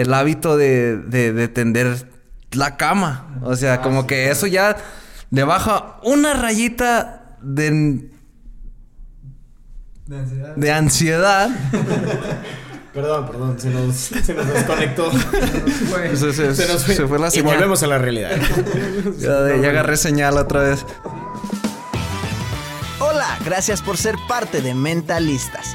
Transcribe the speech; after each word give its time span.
El 0.00 0.14
hábito 0.14 0.56
de, 0.56 0.96
de, 0.96 1.32
de 1.32 1.48
tender 1.48 2.08
la 2.52 2.76
cama. 2.76 3.38
O 3.42 3.54
sea, 3.56 3.80
como 3.82 4.06
que 4.06 4.30
eso 4.30 4.46
ya 4.46 4.76
le 5.30 5.44
baja 5.44 5.98
una 6.02 6.34
rayita 6.34 7.36
de. 7.42 8.10
De 10.06 10.16
ansiedad. 10.18 10.56
De 10.56 10.72
ansiedad. 10.72 11.50
Perdón, 12.92 13.26
perdón, 13.28 13.60
se 13.60 13.70
nos, 13.70 13.94
se 13.96 14.34
nos 14.34 14.48
desconectó. 14.52 15.12
Se- 16.16 16.32
se- 16.32 16.54
Se 16.56 16.66
nos 16.72 16.84
fue. 16.84 16.96
se 16.96 17.06
fue 17.06 17.20
la 17.20 17.28
y 17.28 17.30
señal. 17.30 17.54
volvemos 17.54 17.82
a 17.84 17.86
la 17.86 17.98
realidad. 17.98 18.32
Ya, 19.18 19.56
ya 19.62 19.68
agarré 19.70 19.96
señal 19.96 20.36
otra 20.38 20.62
vez. 20.62 20.84
Hola, 22.98 23.38
gracias 23.44 23.80
por 23.80 23.96
ser 23.96 24.16
parte 24.28 24.60
de 24.60 24.74
Mentalistas. 24.74 25.74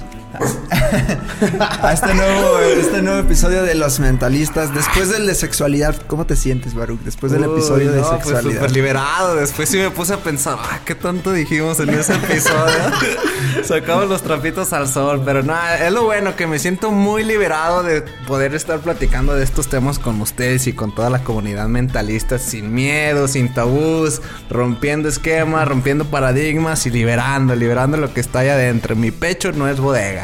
a 1.81 1.93
este 1.93 2.13
nuevo, 2.13 2.59
este 2.59 3.01
nuevo 3.01 3.19
episodio 3.19 3.63
de 3.63 3.75
Los 3.75 3.99
Mentalistas. 3.99 4.73
Después 4.73 5.09
del 5.09 5.27
de 5.27 5.35
sexualidad, 5.35 5.95
¿cómo 6.07 6.25
te 6.25 6.35
sientes, 6.35 6.73
Baruch? 6.73 6.99
Después 7.01 7.31
del 7.31 7.45
Uy, 7.45 7.53
episodio 7.53 7.91
de 7.91 8.01
pues 8.01 8.11
sexualidad. 8.11 8.53
súper 8.53 8.71
liberado. 8.71 9.35
Después 9.35 9.69
sí 9.69 9.77
me 9.77 9.89
puse 9.89 10.13
a 10.13 10.17
pensar, 10.17 10.57
ah, 10.59 10.79
qué 10.85 10.95
tanto 10.95 11.31
dijimos 11.31 11.79
en 11.79 11.89
ese 11.89 12.13
episodio. 12.15 12.75
Sacamos 13.63 14.07
los 14.07 14.21
trapitos 14.21 14.73
al 14.73 14.87
sol, 14.87 15.21
pero 15.25 15.43
nada, 15.43 15.85
es 15.85 15.91
lo 15.91 16.03
bueno 16.03 16.35
que 16.35 16.47
me 16.47 16.59
siento 16.59 16.91
muy 16.91 17.23
liberado 17.23 17.83
de 17.83 18.01
poder 18.27 18.55
estar 18.55 18.79
platicando 18.79 19.35
de 19.35 19.43
estos 19.43 19.67
temas 19.67 19.99
con 19.99 20.21
ustedes 20.21 20.67
y 20.67 20.73
con 20.73 20.93
toda 20.93 21.09
la 21.09 21.23
comunidad 21.23 21.67
mentalista 21.67 22.37
sin 22.37 22.73
miedo, 22.73 23.27
sin 23.27 23.53
tabús, 23.53 24.21
rompiendo 24.49 25.09
esquemas, 25.09 25.67
rompiendo 25.67 26.05
paradigmas 26.05 26.85
y 26.85 26.89
liberando, 26.89 27.55
liberando 27.55 27.97
lo 27.97 28.13
que 28.13 28.21
está 28.21 28.39
allá 28.39 28.53
adentro. 28.53 28.95
Mi 28.95 29.11
pecho 29.11 29.51
no 29.51 29.67
es 29.67 29.79
bodega. 29.79 30.20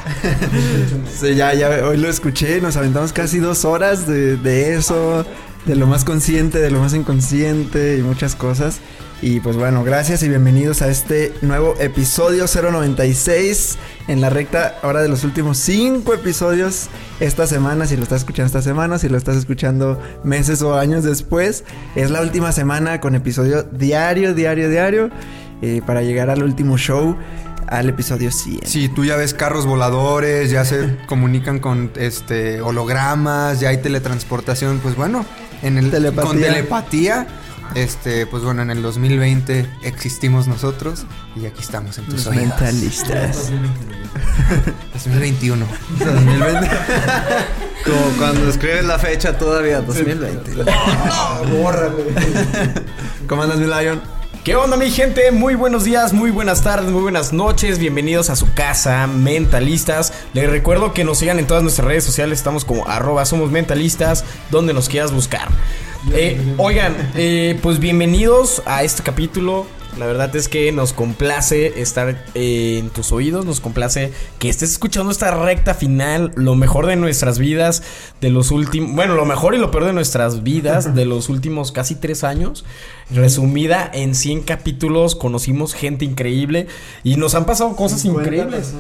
Sí, 1.19 1.35
ya, 1.35 1.53
ya, 1.53 1.69
hoy 1.87 1.97
lo 1.97 2.09
escuché, 2.09 2.61
nos 2.61 2.77
aventamos 2.77 3.13
casi 3.13 3.39
dos 3.39 3.65
horas 3.65 4.07
de, 4.07 4.37
de 4.37 4.75
eso, 4.75 5.25
de 5.65 5.75
lo 5.75 5.87
más 5.87 6.05
consciente, 6.05 6.59
de 6.59 6.69
lo 6.69 6.79
más 6.79 6.93
inconsciente 6.93 7.97
y 7.97 8.01
muchas 8.01 8.35
cosas. 8.35 8.79
Y 9.19 9.39
pues 9.39 9.55
bueno, 9.55 9.83
gracias 9.83 10.21
y 10.21 10.29
bienvenidos 10.29 10.83
a 10.83 10.89
este 10.89 11.33
nuevo 11.41 11.73
episodio 11.79 12.45
096 12.45 13.79
en 14.07 14.21
la 14.21 14.29
recta 14.29 14.75
ahora 14.83 15.01
de 15.01 15.07
los 15.07 15.23
últimos 15.23 15.57
cinco 15.57 16.13
episodios. 16.13 16.87
Esta 17.19 17.47
semana, 17.47 17.87
si 17.87 17.97
lo 17.97 18.03
estás 18.03 18.19
escuchando 18.19 18.45
esta 18.45 18.61
semana, 18.61 18.99
si 18.99 19.09
lo 19.09 19.17
estás 19.17 19.35
escuchando 19.35 19.99
meses 20.23 20.61
o 20.61 20.75
años 20.77 21.03
después, 21.03 21.63
es 21.95 22.11
la 22.11 22.21
última 22.21 22.51
semana 22.51 22.99
con 22.99 23.15
episodio 23.15 23.63
diario, 23.63 24.35
diario, 24.35 24.69
diario, 24.69 25.09
eh, 25.63 25.81
para 25.83 26.03
llegar 26.03 26.29
al 26.29 26.43
último 26.43 26.77
show, 26.77 27.17
al 27.67 27.89
episodio 27.89 28.31
100. 28.31 28.61
Sí, 28.65 28.89
tú 28.89 29.05
ya 29.05 29.15
ves 29.15 29.33
carros 29.33 29.65
voladores, 29.65 30.49
ya 30.49 30.65
se 30.65 30.97
comunican 31.07 31.59
con 31.59 31.91
este 31.95 32.61
hologramas, 32.61 33.59
ya 33.59 33.69
hay 33.69 33.77
teletransportación, 33.77 34.79
pues 34.79 34.95
bueno, 34.95 35.25
en 35.61 35.77
el 35.77 35.91
Telepatía. 35.91 36.23
con 36.29 36.39
telepatía, 36.39 37.27
este, 37.75 38.25
pues 38.25 38.43
bueno, 38.43 38.61
en 38.61 38.69
el 38.69 38.81
2020 38.81 39.67
existimos 39.83 40.47
nosotros 40.47 41.05
y 41.35 41.45
aquí 41.45 41.61
estamos 41.61 41.97
en 41.97 42.05
tus 42.05 42.13
Los 42.15 42.27
oídos. 42.27 42.43
mentalistas. 42.47 43.51
2021. 44.93 45.65
2020. 45.99 46.69
Como 47.85 48.01
cuando 48.17 48.49
escribes 48.49 48.85
la 48.85 48.97
fecha 48.97 49.37
todavía, 49.37 49.81
2020. 49.81 50.51
¿Cómo 53.27 53.43
andas, 53.43 53.59
mi 53.59 53.65
Lion? 53.65 54.01
¿Qué 54.47 54.55
onda 54.55 54.77
mi 54.77 54.89
gente? 54.89 55.29
Muy 55.31 55.55
buenos 55.55 55.83
días, 55.83 56.13
muy 56.13 56.31
buenas 56.31 56.63
tardes, 56.63 56.89
muy 56.89 57.01
buenas 57.01 57.33
noches. 57.33 57.79
Bienvenidos 57.79 58.29
a 58.29 58.37
su 58.37 58.53
casa, 58.53 59.05
mentalistas. 59.05 60.13
Les 60.31 60.49
recuerdo 60.49 60.93
que 60.93 61.03
nos 61.03 61.17
sigan 61.17 61.37
en 61.37 61.47
todas 61.47 61.63
nuestras 61.63 61.85
redes 61.85 62.05
sociales. 62.05 62.37
Estamos 62.39 62.63
como 62.63 62.87
arroba 62.87 63.25
somos 63.25 63.51
mentalistas, 63.51 64.23
donde 64.49 64.73
nos 64.73 64.87
quieras 64.87 65.11
buscar. 65.11 65.49
Eh, 66.13 66.39
oigan, 66.55 66.95
eh, 67.15 67.59
pues 67.61 67.79
bienvenidos 67.79 68.63
a 68.65 68.83
este 68.83 69.03
capítulo. 69.03 69.67
La 69.97 70.05
verdad 70.05 70.35
es 70.35 70.47
que 70.47 70.71
nos 70.71 70.93
complace 70.93 71.81
estar 71.81 72.23
eh, 72.35 72.77
en 72.79 72.89
tus 72.89 73.11
oídos, 73.11 73.45
nos 73.45 73.59
complace 73.59 74.11
que 74.37 74.49
estés 74.49 74.71
escuchando 74.71 75.11
esta 75.11 75.31
recta 75.31 75.73
final, 75.73 76.31
lo 76.35 76.55
mejor 76.55 76.85
de 76.85 76.95
nuestras 76.95 77.39
vidas, 77.39 77.81
de 78.21 78.29
los 78.29 78.51
últimos, 78.51 78.95
bueno, 78.95 79.15
lo 79.15 79.25
mejor 79.25 79.55
y 79.55 79.57
lo 79.57 79.71
peor 79.71 79.85
de 79.85 79.93
nuestras 79.93 80.43
vidas, 80.43 80.93
de 80.93 81.05
los 81.05 81.29
últimos 81.29 81.71
casi 81.71 81.95
tres 81.95 82.23
años, 82.23 82.63
resumida 83.09 83.89
en 83.91 84.13
100 84.13 84.43
capítulos, 84.43 85.15
conocimos 85.15 85.73
gente 85.73 86.05
increíble 86.05 86.67
y 87.03 87.15
nos 87.15 87.33
han 87.33 87.45
pasado 87.45 87.75
cosas 87.75 88.05
increíbles. 88.05 88.73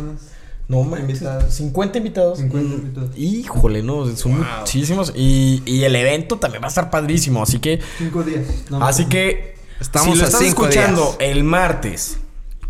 No, 0.67 0.83
manches, 0.83 1.23
50 1.49 1.97
invitados. 1.97 2.39
50 2.39 2.75
invitados. 2.75 3.17
Híjole, 3.17 3.81
no, 3.81 4.05
son 4.17 4.43
muchísimos. 4.59 5.13
Y, 5.15 5.63
y 5.65 5.83
el 5.83 5.95
evento 5.95 6.39
también 6.39 6.61
va 6.61 6.65
a 6.65 6.69
estar 6.69 6.89
padrísimo. 6.89 7.41
Así 7.41 7.59
que 7.59 7.79
Cinco 7.97 8.21
días. 8.21 8.43
Así 8.81 9.05
que 9.05 9.56
Estamos 9.79 10.13
si 10.13 10.17
lo 10.17 10.23
a 10.23 10.27
estás 10.27 10.41
cinco 10.41 10.65
escuchando 10.67 11.01
días. 11.03 11.17
el 11.19 11.43
martes, 11.43 12.17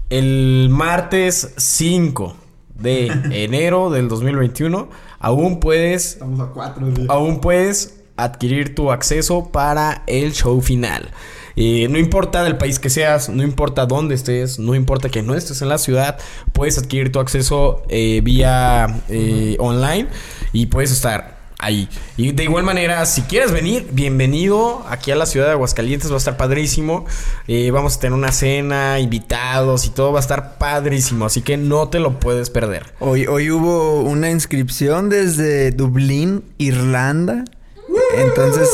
el 0.10 0.68
martes 0.70 1.54
5 1.58 2.36
de 2.76 3.08
enero 3.32 3.90
del 3.90 4.08
2021, 4.10 4.90
aún 5.20 5.60
puedes, 5.60 6.14
Estamos 6.14 6.40
a 6.40 6.52
cuatro 6.54 6.88
días. 6.88 7.10
aún 7.10 7.40
puedes 7.40 7.96
adquirir 8.18 8.76
tu 8.76 8.92
acceso 8.92 9.50
para 9.52 10.04
el 10.08 10.34
show 10.34 10.60
final. 10.62 11.10
Eh, 11.56 11.88
no 11.90 11.98
importa 11.98 12.44
del 12.44 12.58
país 12.58 12.78
que 12.78 12.90
seas, 12.92 13.30
no 13.30 13.42
importa 13.42 13.88
dónde 13.88 14.14
estés, 14.14 14.60
no 14.60 14.76
importa 14.76 15.10
que 15.10 15.24
no 15.24 15.34
estés 15.34 15.62
en 15.64 15.70
la 15.70 15.80
ciudad, 15.80 16.20
puedes 16.54 16.78
adquirir 16.78 17.12
tu 17.12 17.20
acceso 17.20 17.82
eh, 17.90 18.22
vía 18.24 19.02
eh, 19.10 19.56
online 19.60 20.08
y 20.54 20.68
puedes 20.68 20.92
estar 20.92 21.37
ahí. 21.60 21.90
Y 22.18 22.32
de 22.32 22.44
igual 22.44 22.64
manera, 22.64 23.06
si 23.06 23.24
quieres 23.24 23.52
venir, 23.52 23.88
bienvenido 23.92 24.86
aquí 24.90 25.12
a 25.12 25.16
la 25.16 25.26
ciudad 25.26 25.48
de 25.48 25.54
Aguascalientes, 25.54 26.12
va 26.12 26.16
a 26.16 26.18
estar 26.20 26.38
padrísimo. 26.38 27.06
Eh, 27.48 27.72
vamos 27.72 27.98
a 27.98 28.00
tener 28.00 28.14
una 28.14 28.32
cena, 28.32 29.00
invitados 29.00 29.86
y 29.86 29.90
todo 29.90 30.12
va 30.12 30.20
a 30.20 30.22
estar 30.22 30.58
padrísimo, 30.58 31.26
así 31.26 31.42
que 31.42 31.58
no 31.58 31.90
te 31.90 32.00
lo 32.00 32.20
puedes 32.20 32.50
perder. 32.50 32.94
Hoy, 33.00 33.26
hoy 33.28 33.50
hubo 33.52 34.02
una 34.02 34.30
inscripción 34.30 35.10
desde 35.10 35.72
Dublín, 35.72 36.44
Irlanda. 36.58 37.46
Entonces, 38.16 38.70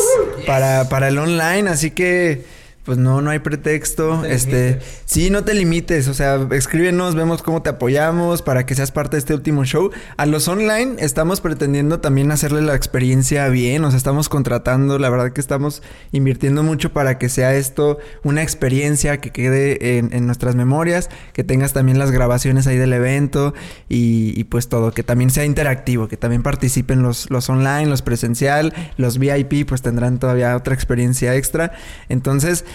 para, 0.45 0.89
para 0.89 1.07
el 1.07 1.17
online, 1.17 1.69
así 1.69 1.91
que 1.91 2.45
pues 2.83 2.97
no, 2.97 3.21
no 3.21 3.29
hay 3.29 3.39
pretexto. 3.39 4.25
este, 4.25 4.79
sí, 5.05 5.29
no 5.29 5.43
te 5.43 5.53
limites. 5.53 6.07
O 6.07 6.13
sea, 6.13 6.47
escríbenos, 6.51 7.15
vemos 7.15 7.41
cómo 7.41 7.61
te 7.61 7.69
apoyamos 7.69 8.41
para 8.41 8.65
que 8.65 8.75
seas 8.75 8.91
parte 8.91 9.15
de 9.15 9.19
este 9.19 9.33
último 9.33 9.63
show. 9.63 9.91
A 10.17 10.25
los 10.25 10.47
online 10.47 10.95
estamos 10.99 11.39
pretendiendo 11.39 12.01
también 12.01 12.31
hacerle 12.31 12.61
la 12.61 12.75
experiencia 12.75 13.47
bien. 13.47 13.85
O 13.85 13.89
sea, 13.89 13.97
estamos 13.97 14.27
contratando, 14.27 14.99
la 14.99 15.09
verdad 15.09 15.31
que 15.31 15.39
estamos 15.39 15.81
invirtiendo 16.11 16.61
mucho 16.63 16.91
para 16.91 17.17
que 17.17 17.29
sea 17.29 17.55
esto 17.55 17.99
una 18.23 18.43
experiencia 18.43 19.21
que 19.21 19.31
quede 19.31 19.97
en, 19.97 20.23
nuestras 20.25 20.55
memorias, 20.55 21.09
que 21.33 21.43
tengas 21.43 21.73
también 21.73 21.99
las 21.99 22.11
grabaciones 22.11 22.67
ahí 22.67 22.77
del 22.77 22.93
evento 22.93 23.53
y, 23.89 24.33
y, 24.39 24.43
pues 24.45 24.67
todo, 24.67 24.93
que 24.93 25.03
también 25.03 25.29
sea 25.29 25.45
interactivo, 25.45 26.07
que 26.07 26.17
también 26.17 26.43
participen 26.43 27.01
los, 27.01 27.29
los 27.29 27.49
online, 27.49 27.87
los 27.87 28.01
presencial, 28.01 28.73
los 28.97 29.17
VIP, 29.17 29.67
pues 29.67 29.81
tendrán 29.81 30.19
todavía 30.19 30.55
otra 30.55 30.73
experiencia 30.73 31.35
extra. 31.35 31.73
Entonces, 32.09 32.65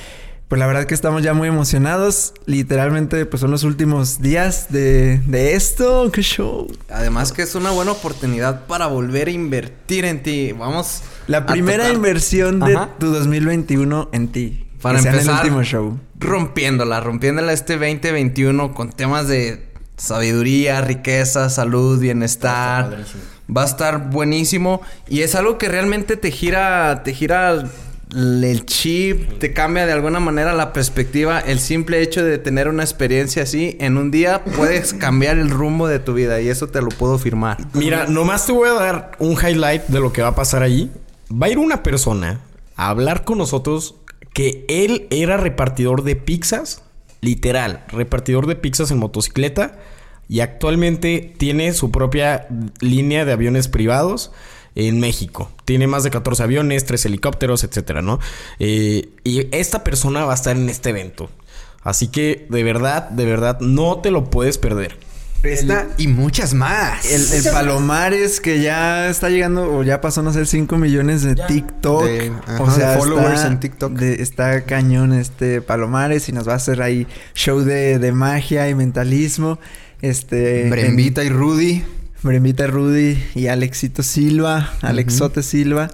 pues 0.48 0.58
la 0.58 0.66
verdad 0.66 0.86
que 0.86 0.94
estamos 0.94 1.22
ya 1.22 1.34
muy 1.34 1.48
emocionados. 1.48 2.32
Literalmente, 2.46 3.26
pues 3.26 3.40
son 3.40 3.50
los 3.50 3.64
últimos 3.64 4.22
días 4.22 4.68
de, 4.70 5.20
de 5.26 5.54
esto. 5.54 6.10
¡Qué 6.10 6.22
show! 6.22 6.66
Además 6.88 7.32
que 7.32 7.42
es 7.42 7.54
una 7.54 7.70
buena 7.70 7.92
oportunidad 7.92 8.66
para 8.66 8.86
volver 8.86 9.28
a 9.28 9.30
invertir 9.30 10.06
en 10.06 10.22
ti. 10.22 10.52
Vamos. 10.52 11.02
La 11.26 11.44
primera 11.44 11.90
inversión 11.90 12.60
de 12.60 12.78
tu 12.98 13.12
2021 13.12 14.08
en 14.12 14.28
ti. 14.28 14.64
Para 14.80 14.98
empezar. 14.98 15.20
el 15.20 15.30
último 15.30 15.62
show. 15.64 15.98
Rompiéndola, 16.18 17.00
rompiéndola 17.00 17.52
este 17.52 17.74
2021 17.74 18.72
con 18.72 18.90
temas 18.90 19.28
de 19.28 19.68
sabiduría, 19.98 20.80
riqueza, 20.80 21.50
salud, 21.50 22.00
bienestar. 22.00 23.04
Va 23.54 23.62
a 23.62 23.66
estar 23.66 24.10
buenísimo. 24.10 24.80
Y 25.08 25.20
es 25.20 25.34
algo 25.34 25.58
que 25.58 25.68
realmente 25.68 26.16
te 26.16 26.30
gira, 26.30 27.02
te 27.04 27.12
gira 27.12 27.64
el 28.14 28.64
chip 28.64 29.38
te 29.38 29.52
cambia 29.52 29.86
de 29.86 29.92
alguna 29.92 30.20
manera 30.20 30.54
la 30.54 30.72
perspectiva. 30.72 31.40
El 31.40 31.58
simple 31.58 32.02
hecho 32.02 32.24
de 32.24 32.38
tener 32.38 32.68
una 32.68 32.82
experiencia 32.82 33.42
así 33.42 33.76
en 33.80 33.96
un 33.96 34.10
día 34.10 34.44
puedes 34.56 34.94
cambiar 34.94 35.38
el 35.38 35.50
rumbo 35.50 35.88
de 35.88 35.98
tu 35.98 36.14
vida 36.14 36.40
y 36.40 36.48
eso 36.48 36.68
te 36.68 36.80
lo 36.80 36.88
puedo 36.88 37.18
firmar. 37.18 37.58
Mira, 37.74 38.06
nomás 38.06 38.46
te 38.46 38.52
voy 38.52 38.68
a 38.68 38.74
dar 38.74 39.12
un 39.18 39.32
highlight 39.32 39.84
de 39.88 40.00
lo 40.00 40.12
que 40.12 40.22
va 40.22 40.28
a 40.28 40.34
pasar 40.34 40.62
ahí. 40.62 40.90
Va 41.30 41.46
a 41.46 41.50
ir 41.50 41.58
una 41.58 41.82
persona 41.82 42.40
a 42.76 42.88
hablar 42.88 43.24
con 43.24 43.38
nosotros 43.38 43.96
que 44.32 44.64
él 44.68 45.06
era 45.10 45.36
repartidor 45.36 46.04
de 46.04 46.16
pizzas, 46.16 46.82
literal, 47.20 47.84
repartidor 47.88 48.46
de 48.46 48.56
pizzas 48.56 48.90
en 48.90 48.98
motocicleta 48.98 49.78
y 50.28 50.40
actualmente 50.40 51.34
tiene 51.36 51.72
su 51.72 51.90
propia 51.90 52.46
línea 52.80 53.24
de 53.24 53.32
aviones 53.32 53.68
privados 53.68 54.30
en 54.78 55.00
México. 55.00 55.50
Tiene 55.64 55.86
más 55.88 56.04
de 56.04 56.10
14 56.10 56.44
aviones, 56.44 56.84
3 56.86 57.06
helicópteros, 57.06 57.64
etcétera, 57.64 58.00
¿no? 58.00 58.20
Eh, 58.60 59.08
y 59.24 59.54
esta 59.54 59.82
persona 59.82 60.24
va 60.24 60.32
a 60.32 60.36
estar 60.36 60.56
en 60.56 60.68
este 60.68 60.90
evento. 60.90 61.28
Así 61.82 62.08
que 62.08 62.46
de 62.48 62.62
verdad, 62.62 63.10
de 63.10 63.26
verdad, 63.26 63.58
no 63.60 63.98
te 63.98 64.10
lo 64.10 64.30
puedes 64.30 64.56
perder. 64.56 64.96
Esta 65.42 65.86
y 65.98 66.08
muchas 66.08 66.54
más. 66.54 67.04
El, 67.06 67.52
Palomares 67.52 68.40
que 68.40 68.60
ya 68.60 69.08
está 69.08 69.30
llegando 69.30 69.72
o 69.72 69.82
ya 69.82 70.00
pasó 70.00 70.20
a 70.20 70.32
ser 70.32 70.46
5 70.46 70.76
millones 70.78 71.22
de 71.22 71.34
TikTok. 71.34 72.04
o 72.58 72.70
sea, 72.70 72.98
followers 72.98 73.44
en 73.44 73.60
TikTok. 73.60 74.00
está 74.02 74.64
cañón 74.64 75.12
este 75.12 75.60
Palomares 75.60 76.28
y 76.28 76.32
nos 76.32 76.48
va 76.48 76.54
a 76.54 76.56
hacer 76.56 76.82
ahí 76.82 77.06
show 77.34 77.60
de, 77.60 78.12
magia 78.12 78.68
y 78.68 78.74
mentalismo. 78.74 79.58
Este. 80.02 80.68
Brembita 80.70 81.24
y 81.24 81.30
Rudy. 81.30 81.84
Bremita 82.22 82.66
Rudy 82.66 83.16
y 83.34 83.46
Alexito 83.46 84.02
Silva, 84.02 84.72
Alexote 84.82 85.42
Silva. 85.42 85.88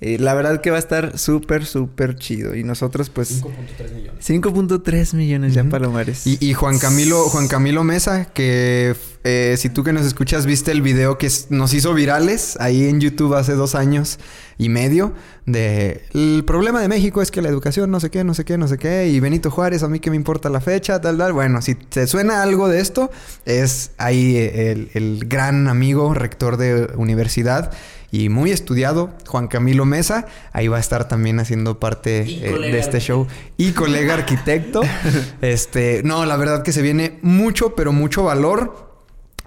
Eh, 0.00 0.18
la 0.18 0.34
verdad 0.34 0.60
que 0.60 0.70
va 0.70 0.76
a 0.76 0.80
estar 0.80 1.18
súper, 1.18 1.64
súper 1.64 2.16
chido. 2.16 2.54
Y 2.54 2.64
nosotros, 2.64 3.10
pues. 3.10 3.42
5.3 3.42 3.94
millones. 3.94 4.28
5.3 4.28 5.14
millones 5.14 5.54
ya, 5.54 5.64
Palomares. 5.64 6.26
Y, 6.26 6.52
Juan 6.52 6.78
Camilo, 6.78 7.22
Juan 7.28 7.48
Camilo 7.48 7.84
Mesa, 7.84 8.26
que 8.26 8.96
eh, 9.22 9.54
si 9.56 9.70
tú 9.70 9.84
que 9.84 9.92
nos 9.92 10.04
escuchas 10.04 10.46
viste 10.46 10.72
el 10.72 10.82
video 10.82 11.16
que 11.16 11.30
nos 11.48 11.72
hizo 11.72 11.94
virales 11.94 12.58
ahí 12.60 12.88
en 12.88 13.00
YouTube 13.00 13.34
hace 13.34 13.54
dos 13.54 13.74
años 13.74 14.18
y 14.58 14.68
medio. 14.68 15.14
De 15.46 16.02
el 16.12 16.42
problema 16.46 16.80
de 16.80 16.88
México 16.88 17.22
es 17.22 17.30
que 17.30 17.40
la 17.40 17.48
educación, 17.48 17.90
no 17.90 18.00
sé 18.00 18.10
qué, 18.10 18.24
no 18.24 18.34
sé 18.34 18.44
qué, 18.44 18.58
no 18.58 18.66
sé 18.66 18.78
qué. 18.78 19.08
Y 19.08 19.20
Benito 19.20 19.50
Juárez, 19.50 19.82
a 19.84 19.88
mí 19.88 20.00
que 20.00 20.10
me 20.10 20.16
importa 20.16 20.50
la 20.50 20.60
fecha, 20.60 21.00
tal, 21.00 21.16
tal. 21.16 21.32
Bueno, 21.32 21.62
si 21.62 21.76
te 21.76 22.06
suena 22.06 22.42
algo 22.42 22.68
de 22.68 22.80
esto, 22.80 23.10
es 23.46 23.92
ahí 23.96 24.36
el, 24.36 24.90
el 24.92 25.24
gran 25.26 25.68
amigo, 25.68 26.14
rector 26.14 26.56
de 26.56 26.90
universidad 26.96 27.72
y 28.14 28.28
muy 28.28 28.52
estudiado, 28.52 29.10
Juan 29.26 29.48
Camilo 29.48 29.84
Mesa. 29.86 30.26
Ahí 30.52 30.68
va 30.68 30.76
a 30.76 30.80
estar 30.80 31.08
también 31.08 31.40
haciendo 31.40 31.80
parte 31.80 32.20
eh, 32.20 32.70
de 32.70 32.78
este 32.78 33.00
show. 33.00 33.26
Y 33.56 33.72
colega 33.72 34.14
arquitecto. 34.14 34.82
este, 35.42 36.00
no, 36.04 36.24
la 36.24 36.36
verdad 36.36 36.62
que 36.62 36.70
se 36.70 36.80
viene 36.80 37.18
mucho, 37.22 37.74
pero 37.74 37.92
mucho 37.92 38.22
valor 38.22 38.93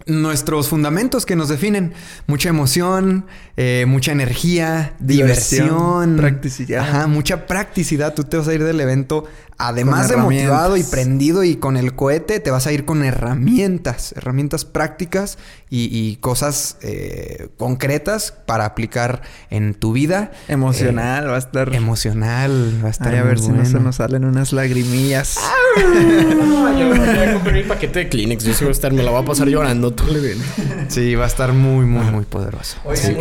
nuestros 0.07 0.69
fundamentos 0.69 1.25
que 1.25 1.35
nos 1.35 1.49
definen. 1.49 1.93
Mucha 2.27 2.49
emoción, 2.49 3.25
eh, 3.55 3.85
mucha 3.87 4.11
energía, 4.11 4.93
diversión, 4.99 6.17
practicidad. 6.17 6.81
Ajá, 6.81 7.07
mucha 7.07 7.45
practicidad. 7.45 8.13
Tú 8.13 8.23
te 8.23 8.37
vas 8.37 8.47
a 8.47 8.53
ir 8.53 8.63
del 8.63 8.79
evento 8.79 9.25
Además 9.59 10.07
de 10.07 10.17
motivado 10.17 10.77
y 10.77 10.83
prendido 10.83 11.43
y 11.43 11.55
con 11.55 11.77
el 11.77 11.95
cohete, 11.95 12.39
te 12.39 12.51
vas 12.51 12.67
a 12.67 12.71
ir 12.71 12.85
con 12.85 13.03
herramientas, 13.03 14.13
herramientas 14.15 14.65
prácticas 14.65 15.39
y, 15.67 16.15
cosas 16.17 16.77
eh, 16.81 17.49
concretas 17.57 18.31
para 18.45 18.65
aplicar 18.65 19.23
en 19.49 19.73
tu 19.73 19.93
vida. 19.93 20.31
Emocional, 20.47 21.25
eh, 21.25 21.27
va 21.27 21.35
a 21.35 21.39
estar. 21.39 21.73
Emocional, 21.73 22.79
va 22.83 22.89
a 22.89 22.91
estar. 22.91 23.15
a 23.15 23.23
ver 23.23 23.39
si 23.39 23.49
no 23.49 23.65
se 23.65 23.79
nos 23.79 23.95
salen 23.95 24.25
unas 24.25 24.53
lagrimillas. 24.53 25.39
yo 25.77 26.89
voy 26.89 26.99
a 26.99 27.33
comprar 27.33 27.55
mi 27.55 27.63
paquete 27.63 27.99
de 27.99 28.09
Kleenex. 28.09 28.43
Yo 28.43 28.53
sí 28.53 28.63
voy 28.63 28.69
a 28.69 28.73
estar, 28.73 28.93
me 28.93 29.01
la 29.01 29.09
voy 29.09 29.23
a 29.23 29.25
pasar 29.25 29.47
llorando. 29.47 29.91
Le. 30.05 30.35
Sí, 30.89 31.15
va 31.15 31.25
a 31.25 31.27
estar 31.27 31.53
muy, 31.53 31.85
muy, 31.85 32.05
muy 32.11 32.25
poderoso. 32.25 32.77
Oye, 32.85 33.17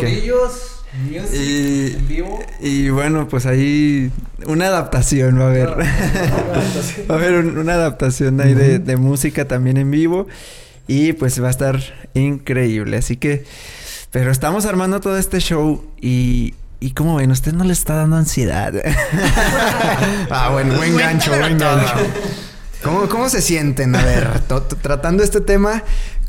y, 1.33 1.95
y 2.59 2.89
bueno, 2.89 3.27
pues 3.27 3.45
ahí 3.45 4.11
una 4.45 4.67
adaptación 4.67 5.39
va 5.39 5.45
a 5.45 5.47
haber. 5.47 5.69
va 7.09 7.15
a 7.15 7.17
haber 7.17 7.35
una 7.35 7.73
adaptación 7.73 8.41
ahí 8.41 8.53
de, 8.53 8.97
música 8.97 9.47
también 9.47 9.77
en 9.77 9.91
vivo. 9.91 10.27
Y 10.87 11.13
pues 11.13 11.41
va 11.41 11.47
a 11.47 11.51
estar 11.51 11.79
increíble. 12.13 12.97
Así 12.97 13.17
que. 13.17 13.45
Pero 14.11 14.31
estamos 14.31 14.65
armando 14.65 14.99
todo 14.99 15.17
este 15.17 15.39
show 15.39 15.83
y. 16.01 16.55
¿Y 16.79 16.91
cómo 16.91 17.15
ven? 17.15 17.31
¿Usted 17.31 17.53
no 17.53 17.63
le 17.63 17.73
está 17.73 17.95
dando 17.95 18.17
ansiedad? 18.17 18.71
ah, 20.29 20.49
bueno, 20.51 20.75
buen 20.75 20.95
gancho, 20.95 21.35
buen 21.35 21.57
gancho. 21.57 21.95
¿Cómo, 22.83 23.09
¿Cómo 23.09 23.29
se 23.29 23.41
sienten? 23.41 23.95
A 23.95 24.03
ver, 24.03 24.41
tratando 24.83 25.23
este 25.23 25.41
tema, 25.41 25.83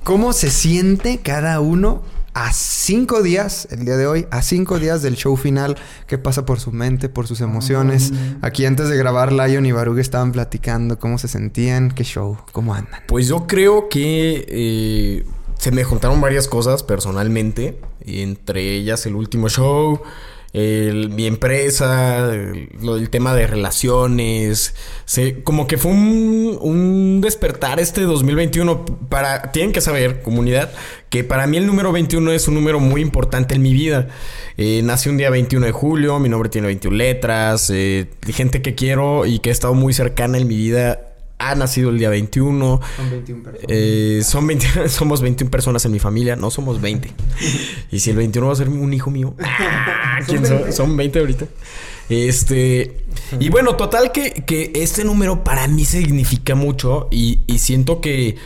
¿cómo 0.08 0.32
se 0.32 0.49
siente 0.50 1.19
cada 1.19 1.60
uno 1.60 2.00
a 2.32 2.50
cinco 2.55 3.23
días, 3.23 3.68
el 3.71 3.85
día 3.85 3.99
de 3.99 4.06
hoy, 4.06 4.26
a 4.30 4.40
cinco 4.40 4.78
días 4.78 5.02
del 5.02 5.16
show 5.16 5.37
final, 5.37 5.76
qué 6.06 6.16
pasa 6.16 6.47
por 6.47 6.61
su 6.61 6.73
mente, 6.73 7.11
por 7.11 7.26
sus 7.26 7.42
emociones. 7.42 8.12
Ah. 8.14 8.38
Aquí 8.40 8.64
antes 8.64 8.88
de 8.88 8.97
grabar, 8.97 9.35
Lion 9.35 9.66
y 9.66 9.73
Barug 9.73 9.99
estaban 9.99 10.33
platicando 10.33 10.99
cómo 10.99 11.18
se 11.18 11.28
sentían, 11.28 11.90
qué 11.90 12.04
show, 12.04 12.38
cómo 12.52 12.73
andan. 12.73 13.02
Pues 13.06 13.28
yo 13.28 13.47
creo 13.47 13.90
que 13.90 14.47
eh, 14.49 15.26
se 15.59 15.73
me 15.73 15.85
juntaron 15.85 16.23
varias 16.23 16.49
cosas 16.49 16.83
personalmente, 16.83 17.78
entre 18.00 18.76
ellas 18.76 19.04
el 19.04 19.14
último 19.14 19.50
show 19.50 20.00
el, 20.52 21.11
mi 21.11 21.26
empresa, 21.26 22.33
el, 22.35 23.11
tema 23.11 23.35
de 23.35 23.47
relaciones. 23.47 24.75
Se, 25.05 25.43
como 25.43 25.67
que 25.67 25.78
fue 25.78 25.93
un, 25.93 26.59
un, 26.61 27.21
despertar 27.21 27.81
este 27.81 28.02
2021. 28.02 28.85
Para, 29.09 29.52
tienen 29.52 29.73
que 29.73 29.81
saber, 29.81 30.23
comunidad, 30.23 30.71
que 31.11 31.25
para 31.25 31.47
mí 31.47 31.57
el 31.57 31.67
número 31.67 31.93
21 31.93 32.33
es 32.33 32.49
un 32.49 32.55
número 32.55 32.81
muy 32.81 33.00
importante 33.00 33.55
en 33.55 33.62
mi 33.62 33.73
vida. 33.73 34.09
Eh, 34.57 34.81
nací 34.85 35.09
un 35.09 35.17
día 35.17 35.31
21 35.31 35.67
de 35.67 35.73
julio, 35.73 36.19
mi 36.19 36.28
nombre 36.28 36.49
tiene 36.49 36.67
21 36.67 36.97
letras, 36.97 37.71
eh, 37.71 38.09
gente 38.26 38.62
que 38.62 38.75
quiero 38.75 39.26
y 39.26 39.38
que 39.38 39.50
ha 39.50 39.52
estado 39.52 39.75
muy 39.75 39.93
cercana 39.93 40.38
en 40.38 40.49
mi 40.49 40.57
vida 40.57 41.08
ha 41.38 41.54
nacido 41.54 41.90
el 41.90 41.99
día 41.99 42.11
21. 42.11 42.80
Son 42.97 43.11
21 43.11 43.42
personas. 43.42 43.66
Eh, 43.68 44.21
son 44.25 44.49
somos 44.88 45.21
21 45.23 45.50
personas 45.50 45.85
en 45.85 45.92
mi 45.92 45.99
familia, 45.99 46.37
no 46.37 46.50
somos 46.50 46.80
20. 46.80 47.11
y 47.90 48.00
si 48.00 48.11
el 48.11 48.16
21 48.16 48.47
va 48.47 48.52
a 48.52 48.57
ser 48.57 48.68
un 48.68 48.92
hijo 48.92 49.11
mío. 49.11 49.35
¿Quién 50.26 50.45
son? 50.45 50.73
son 50.73 50.97
20 50.97 51.18
ahorita. 51.18 51.47
Este. 52.09 53.04
Y 53.38 53.50
bueno, 53.50 53.76
total 53.76 54.12
que, 54.12 54.45
que 54.47 54.73
este 54.75 55.04
número 55.04 55.45
para 55.45 55.68
mí 55.68 55.85
significa 55.85 56.54
mucho. 56.54 57.09
Y, 57.11 57.40
y 57.47 57.59
siento 57.59 58.00
que. 58.00 58.37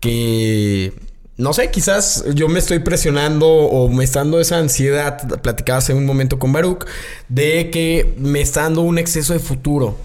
que 0.00 0.92
no 1.38 1.52
sé, 1.52 1.70
quizás 1.70 2.24
yo 2.34 2.48
me 2.48 2.58
estoy 2.58 2.80
presionando 2.80 3.48
o 3.48 3.88
me 3.88 4.02
está 4.02 4.18
dando 4.18 4.40
esa 4.40 4.58
ansiedad, 4.58 5.40
platicaba 5.40 5.78
hace 5.78 5.94
un 5.94 6.04
momento 6.04 6.40
con 6.40 6.52
Baruch, 6.52 6.84
de 7.28 7.70
que 7.70 8.12
me 8.18 8.40
está 8.40 8.62
dando 8.62 8.82
un 8.82 8.98
exceso 8.98 9.34
de 9.34 9.38
futuro. 9.38 9.96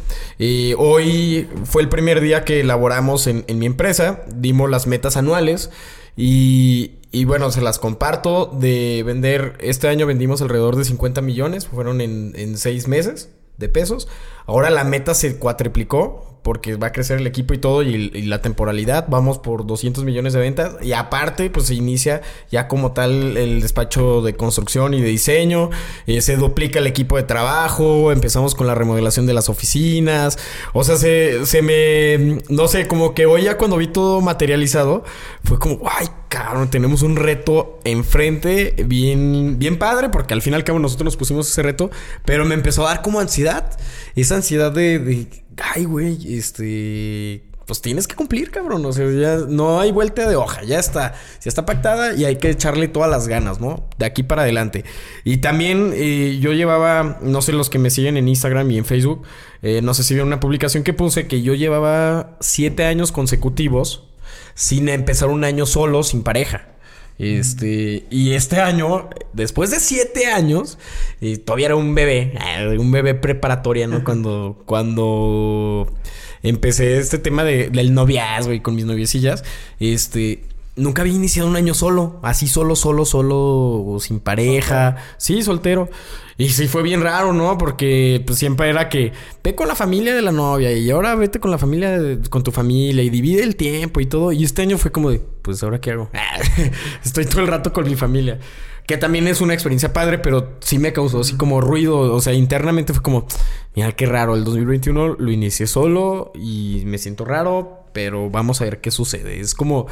Hoy 0.78 1.50
fue 1.66 1.82
el 1.82 1.90
primer 1.90 2.22
día 2.22 2.46
que 2.46 2.60
elaboramos 2.60 3.26
en, 3.26 3.46
mi 3.58 3.66
empresa, 3.66 4.22
dimos 4.36 4.70
las 4.70 4.86
metas 4.86 5.18
anuales 5.18 5.72
y, 6.16 6.92
y, 7.12 7.26
bueno, 7.26 7.52
se 7.52 7.62
las 7.62 7.80
comparto 7.80 8.46
de 8.46 9.02
vender, 9.04 9.58
este 9.60 9.88
año 9.88 10.06
vendimos 10.06 10.40
alrededor 10.44 10.76
de 10.76 10.86
50 10.86 11.22
millones, 11.22 11.66
fueron 11.66 12.00
en, 12.02 12.34
en 12.36 12.58
seis 12.60 12.88
meses. 12.88 13.30
de 13.58 13.70
pesos. 13.70 14.08
Ahora 14.46 14.70
la 14.70 14.84
meta 14.84 15.14
se 15.14 15.38
cuatriplicó 15.38 16.33
porque 16.44 16.76
va 16.76 16.88
a 16.88 16.92
crecer 16.92 17.20
el 17.20 17.28
equipo 17.28 17.54
y 17.54 17.58
todo 17.58 17.82
y, 17.82 18.24
la 18.24 18.42
temporalidad. 18.42 19.06
Vamos 19.08 19.40
por 19.40 19.66
200 19.66 20.04
millones 20.04 20.34
de 20.34 20.40
ventas 20.40 20.76
y 20.82 20.94
aparte 20.94 21.50
pues 21.50 21.68
se 21.68 21.76
inicia 21.76 22.22
ya 22.52 22.68
como 22.68 22.92
tal 22.92 23.38
el 23.38 23.62
despacho 23.62 24.22
de 24.22 24.36
construcción 24.36 24.94
y 24.94 25.02
de 25.02 25.08
diseño. 25.08 25.70
eh, 26.06 26.22
se 26.22 26.36
duplica 26.36 26.80
el 26.80 26.88
equipo 26.88 27.18
de 27.18 27.24
trabajo. 27.24 28.12
Empezamos 28.12 28.56
con 28.56 28.68
la 28.68 28.76
remodelación 28.76 29.26
de 29.26 29.34
las 29.34 29.50
oficinas. 29.50 30.38
O 30.74 30.84
sea, 30.84 30.98
se, 30.98 31.46
se 31.46 31.62
me... 31.62 32.42
No 32.50 32.68
sé, 32.68 32.88
como 32.88 33.14
que 33.14 33.26
hoy 33.26 33.44
ya 33.44 33.58
cuando 33.58 33.78
vi 33.78 33.88
todo 33.88 34.22
materializado 34.22 35.04
fue 35.44 35.60
como, 35.60 35.80
ay, 35.90 36.08
cabrón, 36.28 36.70
tenemos 36.70 37.04
un 37.04 37.16
reto 37.16 37.80
enfrente 37.84 38.74
bien, 38.86 39.60
bien 39.60 39.78
padre, 39.78 40.10
porque 40.10 40.34
al 40.34 40.42
fin 40.42 40.54
y 40.54 40.56
al 40.56 40.64
cabo 40.64 40.80
nosotros 40.80 41.06
nos 41.06 41.18
pusimos 41.18 41.50
ese 41.50 41.62
reto, 41.62 41.92
pero 42.26 42.44
me 42.44 42.56
empezó 42.56 42.86
a 42.86 42.90
dar 42.90 43.02
como 43.02 43.20
ansiedad, 43.20 43.78
esa 44.16 44.36
ansiedad 44.36 44.72
de, 44.72 45.00
de 45.00 45.43
ay, 45.62 45.86
güey, 45.86 46.36
este, 46.36 47.44
pues 47.66 47.82
tienes 47.82 48.08
que 48.08 48.16
cumplir, 48.16 48.52
cabrón, 48.52 48.86
o 48.86 48.92
sea, 48.92 49.10
ya 49.10 49.46
no 49.48 49.80
hay 49.80 49.92
vuelta 49.92 50.28
de 50.28 50.36
hoja, 50.36 50.64
ya 50.64 50.80
está, 50.80 51.14
ya 51.42 51.50
está 51.50 51.66
pactada 51.66 52.14
y 52.14 52.26
hay 52.26 52.38
que 52.38 52.50
echarle 52.50 52.88
todas 52.88 53.10
las 53.10 53.28
ganas, 53.28 53.62
¿no? 53.62 53.88
De 53.98 54.06
aquí 54.06 54.24
para 54.24 54.44
adelante. 54.44 54.84
Y 55.24 55.38
también 55.38 55.92
eh, 55.96 56.40
yo 56.42 56.54
llevaba, 56.54 57.20
no 57.22 57.42
sé, 57.42 57.54
los 57.54 57.70
que 57.70 57.80
me 57.80 57.90
siguen 57.90 58.18
en 58.18 58.28
Instagram 58.28 58.70
y 58.72 58.78
en 58.78 58.86
Facebook, 58.86 59.24
eh, 59.62 59.82
no 59.82 59.94
sé 59.94 60.04
si 60.04 60.14
vieron 60.14 60.28
una 60.28 60.40
publicación 60.40 60.84
que 60.84 60.94
puse 60.94 61.28
que 61.28 61.42
yo 61.42 61.54
llevaba 61.54 62.38
siete 62.42 62.86
años 62.86 63.12
consecutivos 63.12 64.10
sin 64.56 64.90
empezar 64.90 65.30
un 65.30 65.44
año 65.44 65.66
solo, 65.66 66.04
sin 66.04 66.24
pareja. 66.24 66.73
Este, 67.20 68.06
y 68.10 68.34
este 68.34 68.60
año, 68.60 69.10
después 69.34 69.72
de 69.72 69.80
siete 69.80 70.28
años, 70.28 70.78
y 71.22 71.38
todavía 71.38 71.68
era 71.68 71.76
un 71.76 71.94
bebé, 71.94 72.34
eh, 72.58 72.78
un 72.78 72.92
bebé 72.92 73.14
preparatoria, 73.14 73.88
¿no? 73.88 74.04
Cuando, 74.04 74.64
cuando 74.66 75.94
empecé 76.42 76.98
este 76.98 77.20
tema 77.20 77.44
de, 77.44 77.70
del 77.70 77.94
noviazgo 77.94 78.54
y 78.54 78.62
con 78.62 78.76
mis 78.76 78.86
noviecillas, 78.86 79.44
este, 79.80 80.44
nunca 80.76 81.02
había 81.04 81.14
iniciado 81.14 81.48
un 81.50 81.56
año 81.56 81.74
solo, 81.74 82.20
así 82.24 82.48
solo, 82.48 82.76
solo, 82.76 83.06
solo, 83.06 83.98
sin 84.00 84.20
pareja, 84.20 84.98
sí, 85.18 85.44
soltero. 85.44 85.90
Y 86.36 86.50
sí 86.50 86.68
fue 86.68 86.82
bien 86.82 87.02
raro, 87.02 87.32
¿no? 87.32 87.58
Porque 87.60 88.24
pues 88.26 88.40
siempre 88.40 88.68
era 88.70 88.90
que 88.90 89.14
ve 89.44 89.54
con 89.54 89.68
la 89.68 89.76
familia 89.76 90.16
de 90.16 90.22
la 90.24 90.32
novia 90.32 90.72
y 90.72 90.90
ahora 90.90 91.14
vete 91.16 91.40
con 91.40 91.52
la 91.52 91.60
familia, 91.60 92.00
de- 92.00 92.28
con 92.30 92.44
tu 92.44 92.52
familia 92.52 93.04
y 93.04 93.10
divide 93.12 93.44
el 93.44 93.56
tiempo 93.56 94.00
y 94.02 94.08
todo. 94.08 94.32
Y 94.32 94.44
este 94.44 94.64
año 94.64 94.80
fue 94.80 94.92
como 94.92 95.12
de, 95.12 95.20
pues 95.44 95.62
ahora 95.62 95.80
qué 95.80 95.92
hago. 95.92 96.10
Estoy 97.06 97.26
todo 97.26 97.42
el 97.42 97.48
rato 97.48 97.72
con 97.72 97.86
mi 97.88 97.96
familia. 97.96 98.40
Que 98.88 98.98
también 98.98 99.28
es 99.28 99.40
una 99.40 99.54
experiencia 99.54 99.94
padre, 99.94 100.18
pero 100.18 100.56
sí 100.60 100.78
me 100.78 100.92
causó 100.92 101.22
así 101.22 101.36
como 101.36 101.62
ruido. 101.62 102.00
O 102.14 102.20
sea, 102.20 102.34
internamente 102.34 102.94
fue 102.94 103.02
como, 103.04 103.28
mira 103.76 103.92
qué 103.94 104.08
raro. 104.08 104.36
El 104.36 104.44
2021 104.44 105.16
lo 105.20 105.32
inicié 105.32 105.68
solo 105.68 106.32
y 106.36 106.82
me 106.86 106.98
siento 106.98 107.24
raro, 107.26 107.84
pero 107.94 108.30
vamos 108.30 108.60
a 108.60 108.66
ver 108.66 108.82
qué 108.82 108.92
sucede. 108.92 109.40
Es 109.40 109.54
como, 109.54 109.86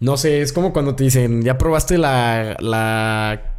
no 0.00 0.16
sé, 0.16 0.42
es 0.42 0.52
como 0.52 0.72
cuando 0.72 0.94
te 0.94 1.04
dicen, 1.04 1.42
ya 1.42 1.58
probaste 1.58 1.98
la, 1.98 2.56
la 2.60 3.54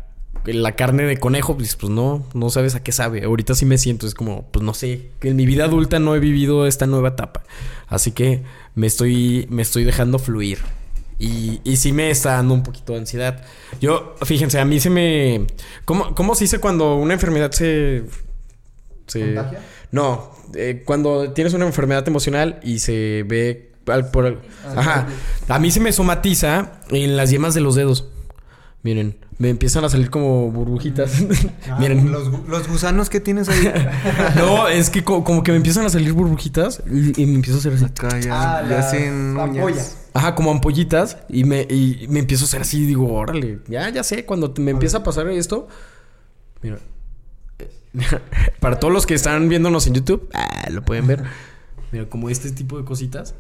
la 0.46 0.76
carne 0.76 1.04
de 1.04 1.18
conejo, 1.18 1.56
pues, 1.58 1.76
pues 1.76 1.92
no, 1.92 2.26
no 2.34 2.50
sabes 2.50 2.76
a 2.76 2.84
qué 2.84 2.92
sabe. 2.92 3.24
Ahorita 3.24 3.56
sí 3.56 3.66
me 3.66 3.78
siento, 3.78 4.08
es 4.08 4.14
como, 4.14 4.44
pues 4.52 4.64
no 4.64 4.74
sé, 4.74 5.10
que 5.20 5.30
en 5.30 5.36
mi 5.36 5.46
vida 5.46 5.66
adulta 5.66 6.00
no 6.00 6.16
he 6.16 6.20
vivido 6.20 6.66
esta 6.66 6.88
nueva 6.88 7.10
etapa. 7.10 7.44
Así 7.88 8.12
que 8.12 8.44
me 8.76 8.88
estoy, 8.88 9.48
me 9.50 9.62
estoy 9.62 9.84
dejando 9.84 10.20
fluir. 10.20 10.60
Y, 11.18 11.60
y 11.66 11.76
sí 11.78 11.92
me 11.92 12.10
está 12.10 12.34
dando 12.34 12.54
un 12.54 12.64
poquito 12.64 12.94
de 12.94 13.00
ansiedad. 13.00 13.44
Yo, 13.82 14.16
fíjense, 14.24 14.60
a 14.60 14.66
mí 14.66 14.80
se 14.80 14.90
me... 14.90 15.48
¿Cómo, 15.84 16.16
cómo 16.16 16.34
se 16.34 16.46
dice 16.46 16.60
cuando 16.60 16.96
una 16.96 17.14
enfermedad 17.14 17.52
se... 17.52 18.06
se 19.08 19.36
No, 19.92 20.32
eh, 20.56 20.84
cuando 20.86 21.34
tienes 21.34 21.54
una 21.54 21.66
enfermedad 21.66 22.08
emocional 22.08 22.60
y 22.64 22.80
se 22.80 23.26
ve... 23.28 23.69
al- 23.92 24.12
por 24.12 24.26
el- 24.26 24.38
Ajá. 24.76 25.08
A 25.48 25.60
mí 25.60 25.72
se 25.72 25.80
me 25.80 25.92
somatiza 25.92 26.74
en 26.92 27.18
las 27.18 27.30
yemas 27.30 27.54
de 27.54 27.62
los 27.62 27.76
dedos. 27.76 28.08
Miren, 28.82 29.18
me 29.38 29.50
empiezan 29.50 29.84
a 29.84 29.90
salir 29.90 30.10
como 30.10 30.52
burbujitas. 30.52 31.12
Miren. 31.80 32.12
Los, 32.12 32.32
gu- 32.32 32.46
los 32.48 32.68
gusanos 32.68 33.10
que 33.10 33.20
tienes 33.20 33.50
ahí. 33.50 33.72
No, 34.36 34.68
es 34.70 34.90
que 34.90 35.04
co- 35.04 35.24
como 35.24 35.44
que 35.44 35.52
me 35.52 35.58
empiezan 35.58 35.86
a 35.86 35.90
salir 35.90 36.14
burbujitas 36.14 36.82
y, 36.90 37.22
y 37.22 37.26
me 37.26 37.36
empiezo 37.36 37.58
a 37.58 37.60
hacer 37.60 37.74
así. 37.74 37.86
Acá 37.86 38.20
ya, 38.20 38.66
ya 38.70 38.84
sin 38.90 39.38
uñas. 39.38 39.98
Ajá, 40.14 40.34
como 40.36 40.52
ampollitas. 40.52 41.18
Y 41.28 41.44
me, 41.44 41.62
y 41.70 42.06
me 42.10 42.20
empiezo 42.20 42.46
a 42.46 42.48
hacer 42.48 42.62
así 42.62 42.86
digo, 42.86 43.14
órale, 43.14 43.60
ya, 43.68 43.90
ya 43.90 44.04
sé, 44.04 44.26
cuando 44.26 44.52
te- 44.52 44.62
me 44.62 44.72
empieza 44.72 45.00
a 45.00 45.04
pasar 45.04 45.28
esto. 45.30 45.68
Mira. 46.62 46.78
Para 48.60 48.80
todos 48.80 48.94
los 48.94 49.06
que 49.06 49.16
están 49.16 49.50
viéndonos 49.50 49.88
en 49.88 49.96
YouTube, 49.96 50.30
ah, 50.34 50.68
lo 50.70 50.84
pueden 50.84 51.08
ver. 51.08 51.24
Mira, 51.92 52.08
como 52.08 52.30
este 52.30 52.52
tipo 52.52 52.78
de 52.78 52.86
cositas. 52.86 53.34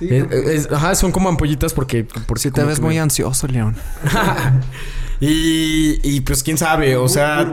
Es- 0.00 0.30
es- 0.32 0.72
ajá, 0.72 0.94
son 0.94 1.12
como 1.12 1.28
ampollitas 1.28 1.72
porque... 1.72 2.04
porque 2.04 2.42
Si 2.42 2.50
te 2.50 2.62
ves 2.64 2.80
muy 2.80 2.94
me- 2.96 3.00
ansioso, 3.00 3.46
León. 3.46 3.74
y, 5.20 5.98
y 6.02 6.20
pues 6.20 6.42
quién 6.42 6.58
sabe, 6.58 6.96
o 6.96 7.08
sea... 7.08 7.50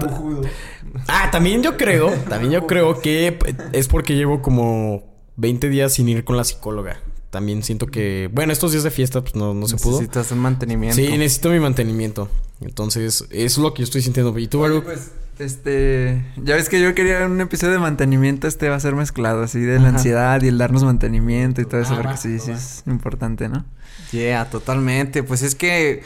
Ah, 1.07 1.29
también 1.31 1.61
yo 1.63 1.77
creo, 1.77 2.09
también 2.29 2.51
yo 2.51 2.67
creo 2.67 2.99
que 3.01 3.37
es 3.71 3.87
porque 3.87 4.15
llevo 4.15 4.41
como 4.41 5.03
20 5.35 5.69
días 5.69 5.93
sin 5.93 6.09
ir 6.09 6.23
con 6.23 6.37
la 6.37 6.43
psicóloga. 6.43 6.99
También 7.29 7.61
siento 7.61 7.87
que, 7.87 8.29
bueno, 8.33 8.53
estos 8.53 8.71
días 8.71 8.83
de 8.83 8.91
fiesta 8.91 9.21
pues 9.21 9.35
no, 9.35 9.53
no 9.53 9.67
se 9.67 9.75
pudo. 9.75 9.99
Necesitas 9.99 10.31
un 10.31 10.39
mantenimiento. 10.39 10.95
Sí, 10.95 11.07
necesito 11.17 11.49
mi 11.49 11.59
mantenimiento. 11.59 12.29
Entonces, 12.61 13.25
eso 13.29 13.29
es 13.31 13.57
lo 13.57 13.73
que 13.73 13.79
yo 13.81 13.83
estoy 13.83 14.01
sintiendo. 14.01 14.37
¿Y 14.39 14.47
tú, 14.47 14.61
Baruch? 14.61 14.83
Pues, 14.85 15.11
este, 15.39 16.23
ya 16.37 16.55
ves 16.55 16.69
que 16.69 16.81
yo 16.81 16.93
quería 16.95 17.25
un 17.25 17.39
episodio 17.41 17.73
de 17.73 17.79
mantenimiento, 17.79 18.47
este 18.47 18.69
va 18.69 18.75
a 18.75 18.79
ser 18.79 18.95
mezclado, 18.95 19.43
así 19.43 19.59
de 19.59 19.79
la 19.79 19.89
ansiedad 19.89 20.41
y 20.41 20.47
el 20.47 20.57
darnos 20.57 20.83
mantenimiento 20.83 21.61
y 21.61 21.65
todo 21.65 21.81
eso, 21.81 21.93
Ah, 21.93 21.97
porque 21.97 22.09
va, 22.09 22.17
sí, 22.17 22.39
sí 22.39 22.51
es 22.51 22.83
importante, 22.87 23.49
¿no? 23.49 23.65
Yeah, 24.11 24.49
totalmente. 24.49 25.23
Pues 25.23 25.41
es 25.41 25.55
que 25.55 26.03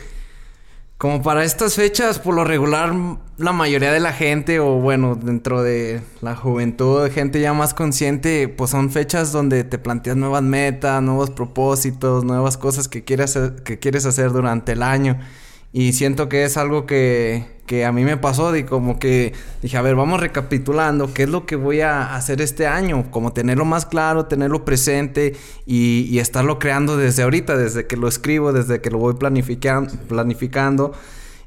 como 0.97 1.23
para 1.23 1.43
estas 1.43 1.73
fechas, 1.73 2.19
por 2.19 2.35
lo 2.35 2.43
regular, 2.43 2.93
la 3.37 3.51
mayoría 3.53 3.91
de 3.91 3.99
la 3.99 4.13
gente, 4.13 4.59
o 4.59 4.75
bueno, 4.75 5.15
dentro 5.15 5.63
de 5.63 6.01
la 6.21 6.35
juventud, 6.35 7.09
gente 7.09 7.41
ya 7.41 7.53
más 7.53 7.73
consciente, 7.73 8.47
pues 8.47 8.69
son 8.69 8.91
fechas 8.91 9.31
donde 9.31 9.63
te 9.63 9.79
planteas 9.79 10.15
nuevas 10.15 10.43
metas, 10.43 11.01
nuevos 11.01 11.31
propósitos, 11.31 12.23
nuevas 12.23 12.55
cosas 12.57 12.87
que 12.87 13.03
quieres 13.03 13.35
que 13.63 13.79
quieres 13.79 14.05
hacer 14.05 14.31
durante 14.31 14.73
el 14.73 14.83
año. 14.83 15.17
Y 15.73 15.93
siento 15.93 16.27
que 16.27 16.43
es 16.43 16.57
algo 16.57 16.85
que, 16.85 17.45
que 17.65 17.85
a 17.85 17.93
mí 17.93 18.03
me 18.03 18.17
pasó 18.17 18.51
de 18.51 18.65
como 18.65 18.99
que 18.99 19.31
dije, 19.61 19.77
a 19.77 19.81
ver, 19.81 19.95
vamos 19.95 20.19
recapitulando, 20.19 21.13
¿qué 21.13 21.23
es 21.23 21.29
lo 21.29 21.45
que 21.45 21.55
voy 21.55 21.79
a 21.79 22.13
hacer 22.13 22.41
este 22.41 22.67
año? 22.67 23.09
Como 23.09 23.31
tenerlo 23.31 23.63
más 23.63 23.85
claro, 23.85 24.25
tenerlo 24.25 24.65
presente 24.65 25.33
y, 25.65 26.07
y 26.09 26.19
estarlo 26.19 26.59
creando 26.59 26.97
desde 26.97 27.23
ahorita, 27.23 27.55
desde 27.55 27.87
que 27.87 27.95
lo 27.95 28.09
escribo, 28.09 28.51
desde 28.51 28.81
que 28.81 28.91
lo 28.91 28.97
voy 28.97 29.13
planifican- 29.13 29.89
planificando. 30.09 30.93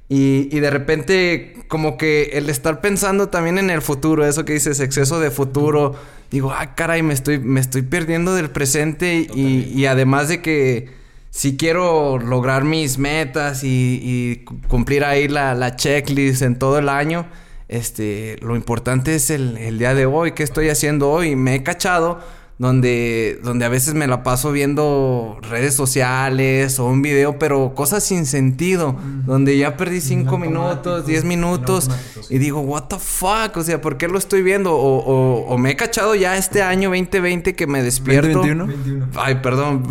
Y, 0.09 0.49
y 0.51 0.61
de 0.61 0.71
repente, 0.71 1.65
como 1.69 1.97
que 1.99 2.31
el 2.35 2.49
estar 2.49 2.81
pensando 2.81 3.29
también 3.29 3.59
en 3.59 3.71
el 3.71 3.83
futuro, 3.83 4.27
eso 4.27 4.45
que 4.45 4.55
dices, 4.55 4.81
exceso 4.81 5.19
de 5.21 5.31
futuro, 5.31 5.95
digo, 6.31 6.51
ah, 6.53 6.75
caray, 6.75 7.03
me 7.03 7.13
estoy, 7.15 7.39
me 7.39 7.61
estoy 7.61 7.83
perdiendo 7.83 8.35
del 8.35 8.51
presente 8.51 9.27
y, 9.35 9.71
y 9.75 9.87
además 9.87 10.29
de 10.29 10.41
que 10.43 11.04
si 11.37 11.57
quiero 11.57 12.17
lograr 12.19 12.63
mis 12.63 12.97
metas 12.97 13.65
y, 13.65 13.99
y 14.01 14.45
cu- 14.45 14.61
cumplir 14.69 15.05
ahí 15.05 15.27
la, 15.27 15.55
la 15.57 15.75
checklist 15.75 16.43
en 16.43 16.61
todo 16.61 16.79
el 16.79 16.89
año, 16.89 17.27
este, 17.67 18.37
lo 18.41 18.55
importante 18.55 19.17
es 19.17 19.31
el, 19.31 19.57
el 19.59 19.79
día 19.81 19.95
de 19.95 20.07
hoy, 20.07 20.31
qué 20.31 20.45
estoy 20.45 20.69
haciendo 20.69 21.11
hoy. 21.11 21.35
Me 21.35 21.57
he 21.57 21.63
cachado 21.65 22.21
donde, 22.57 23.41
donde 23.43 23.65
a 23.65 23.69
veces 23.69 23.95
me 23.95 24.07
la 24.07 24.23
paso 24.23 24.53
viendo 24.53 25.39
redes 25.43 25.75
sociales 25.75 26.79
o 26.79 26.87
un 26.87 27.03
video, 27.03 27.39
pero 27.39 27.75
cosas 27.75 28.05
sin 28.05 28.27
sentido, 28.27 28.95
donde 29.27 29.59
ya 29.59 29.77
perdí 29.77 30.01
cinco 30.01 30.39
minutos, 30.39 31.05
diez 31.07 31.25
minutos 31.25 31.91
y 32.31 32.39
digo, 32.39 32.61
what 32.61 32.85
the 32.85 32.99
fuck, 32.99 33.57
o 33.57 33.63
sea, 33.65 33.81
¿por 33.81 33.97
qué 33.97 34.07
lo 34.07 34.19
estoy 34.19 34.43
viendo? 34.43 34.73
O, 34.75 34.99
o- 34.99 35.47
o 35.49 35.59
me 35.59 35.71
he 35.73 35.77
cachado 35.77 36.15
ya 36.15 36.37
este 36.37 36.63
año 36.63 36.91
2020 36.91 37.55
que 37.57 37.67
me 37.67 37.83
despierto. 37.83 38.39
2021. 38.39 39.09
Ay, 39.17 39.35
perdón. 39.43 39.87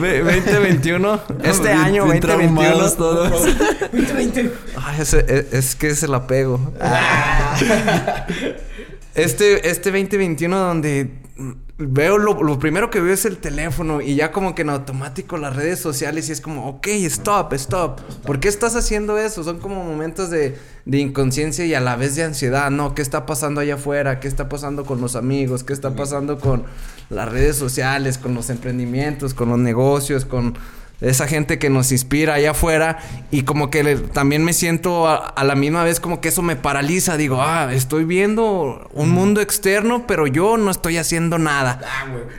2021. 0.00 1.20
Este 1.44 1.70
año, 1.70 2.04
bien 2.04 2.20
2021. 2.20 2.20
traumados 2.20 2.96
todos. 2.96 3.32
Ay, 4.82 5.00
ese- 5.00 5.24
es, 5.28 5.52
es 5.52 5.74
que 5.76 5.94
se 5.94 6.08
la 6.08 6.26
pego. 6.26 6.60
Este, 9.16 9.70
este 9.70 9.90
2021 9.90 10.58
donde 10.58 11.10
veo 11.78 12.16
lo, 12.18 12.42
lo 12.42 12.58
primero 12.58 12.90
que 12.90 13.00
veo 13.00 13.12
es 13.12 13.24
el 13.24 13.38
teléfono 13.38 14.00
y 14.00 14.14
ya 14.14 14.30
como 14.30 14.54
que 14.54 14.62
en 14.62 14.70
automático 14.70 15.36
las 15.36 15.56
redes 15.56 15.78
sociales 15.78 16.28
y 16.28 16.32
es 16.32 16.40
como, 16.40 16.68
ok, 16.68 16.86
stop, 16.88 17.52
stop. 17.54 18.00
¿Por 18.24 18.40
qué 18.40 18.48
estás 18.48 18.76
haciendo 18.76 19.18
eso? 19.18 19.42
Son 19.42 19.58
como 19.58 19.84
momentos 19.84 20.30
de, 20.30 20.58
de 20.84 20.98
inconsciencia 20.98 21.64
y 21.64 21.74
a 21.74 21.80
la 21.80 21.96
vez 21.96 22.14
de 22.16 22.24
ansiedad, 22.24 22.70
¿no? 22.70 22.94
¿Qué 22.94 23.00
está 23.00 23.26
pasando 23.26 23.62
allá 23.62 23.74
afuera? 23.74 24.20
¿Qué 24.20 24.28
está 24.28 24.48
pasando 24.48 24.84
con 24.84 25.00
los 25.00 25.16
amigos? 25.16 25.64
¿Qué 25.64 25.72
está 25.72 25.94
pasando 25.94 26.38
con 26.38 26.64
las 27.10 27.30
redes 27.30 27.56
sociales, 27.56 28.18
con 28.18 28.34
los 28.34 28.50
emprendimientos, 28.50 29.34
con 29.34 29.48
los 29.48 29.58
negocios, 29.58 30.24
con 30.24 30.54
esa 31.00 31.26
gente 31.28 31.58
que 31.58 31.68
nos 31.70 31.92
inspira 31.92 32.34
allá 32.34 32.52
afuera 32.52 32.98
y 33.30 33.42
como 33.42 33.70
que 33.70 33.82
le- 33.84 33.96
también 33.96 34.44
me 34.44 34.52
siento 34.52 35.06
a, 35.08 35.16
a 35.16 35.44
la 35.44 35.54
misma 35.54 35.84
vez 35.84 36.00
como 36.00 36.20
que 36.20 36.28
eso 36.28 36.42
me 36.42 36.56
paraliza. 36.56 37.16
Digo, 37.16 37.42
ah, 37.42 37.70
estoy 37.74 38.04
viendo 38.04 38.88
un 38.94 39.10
mundo 39.10 39.40
externo, 39.40 40.06
pero 40.06 40.26
yo 40.26 40.56
no 40.56 40.70
estoy 40.70 40.96
haciendo 40.96 41.38
nada. 41.38 41.80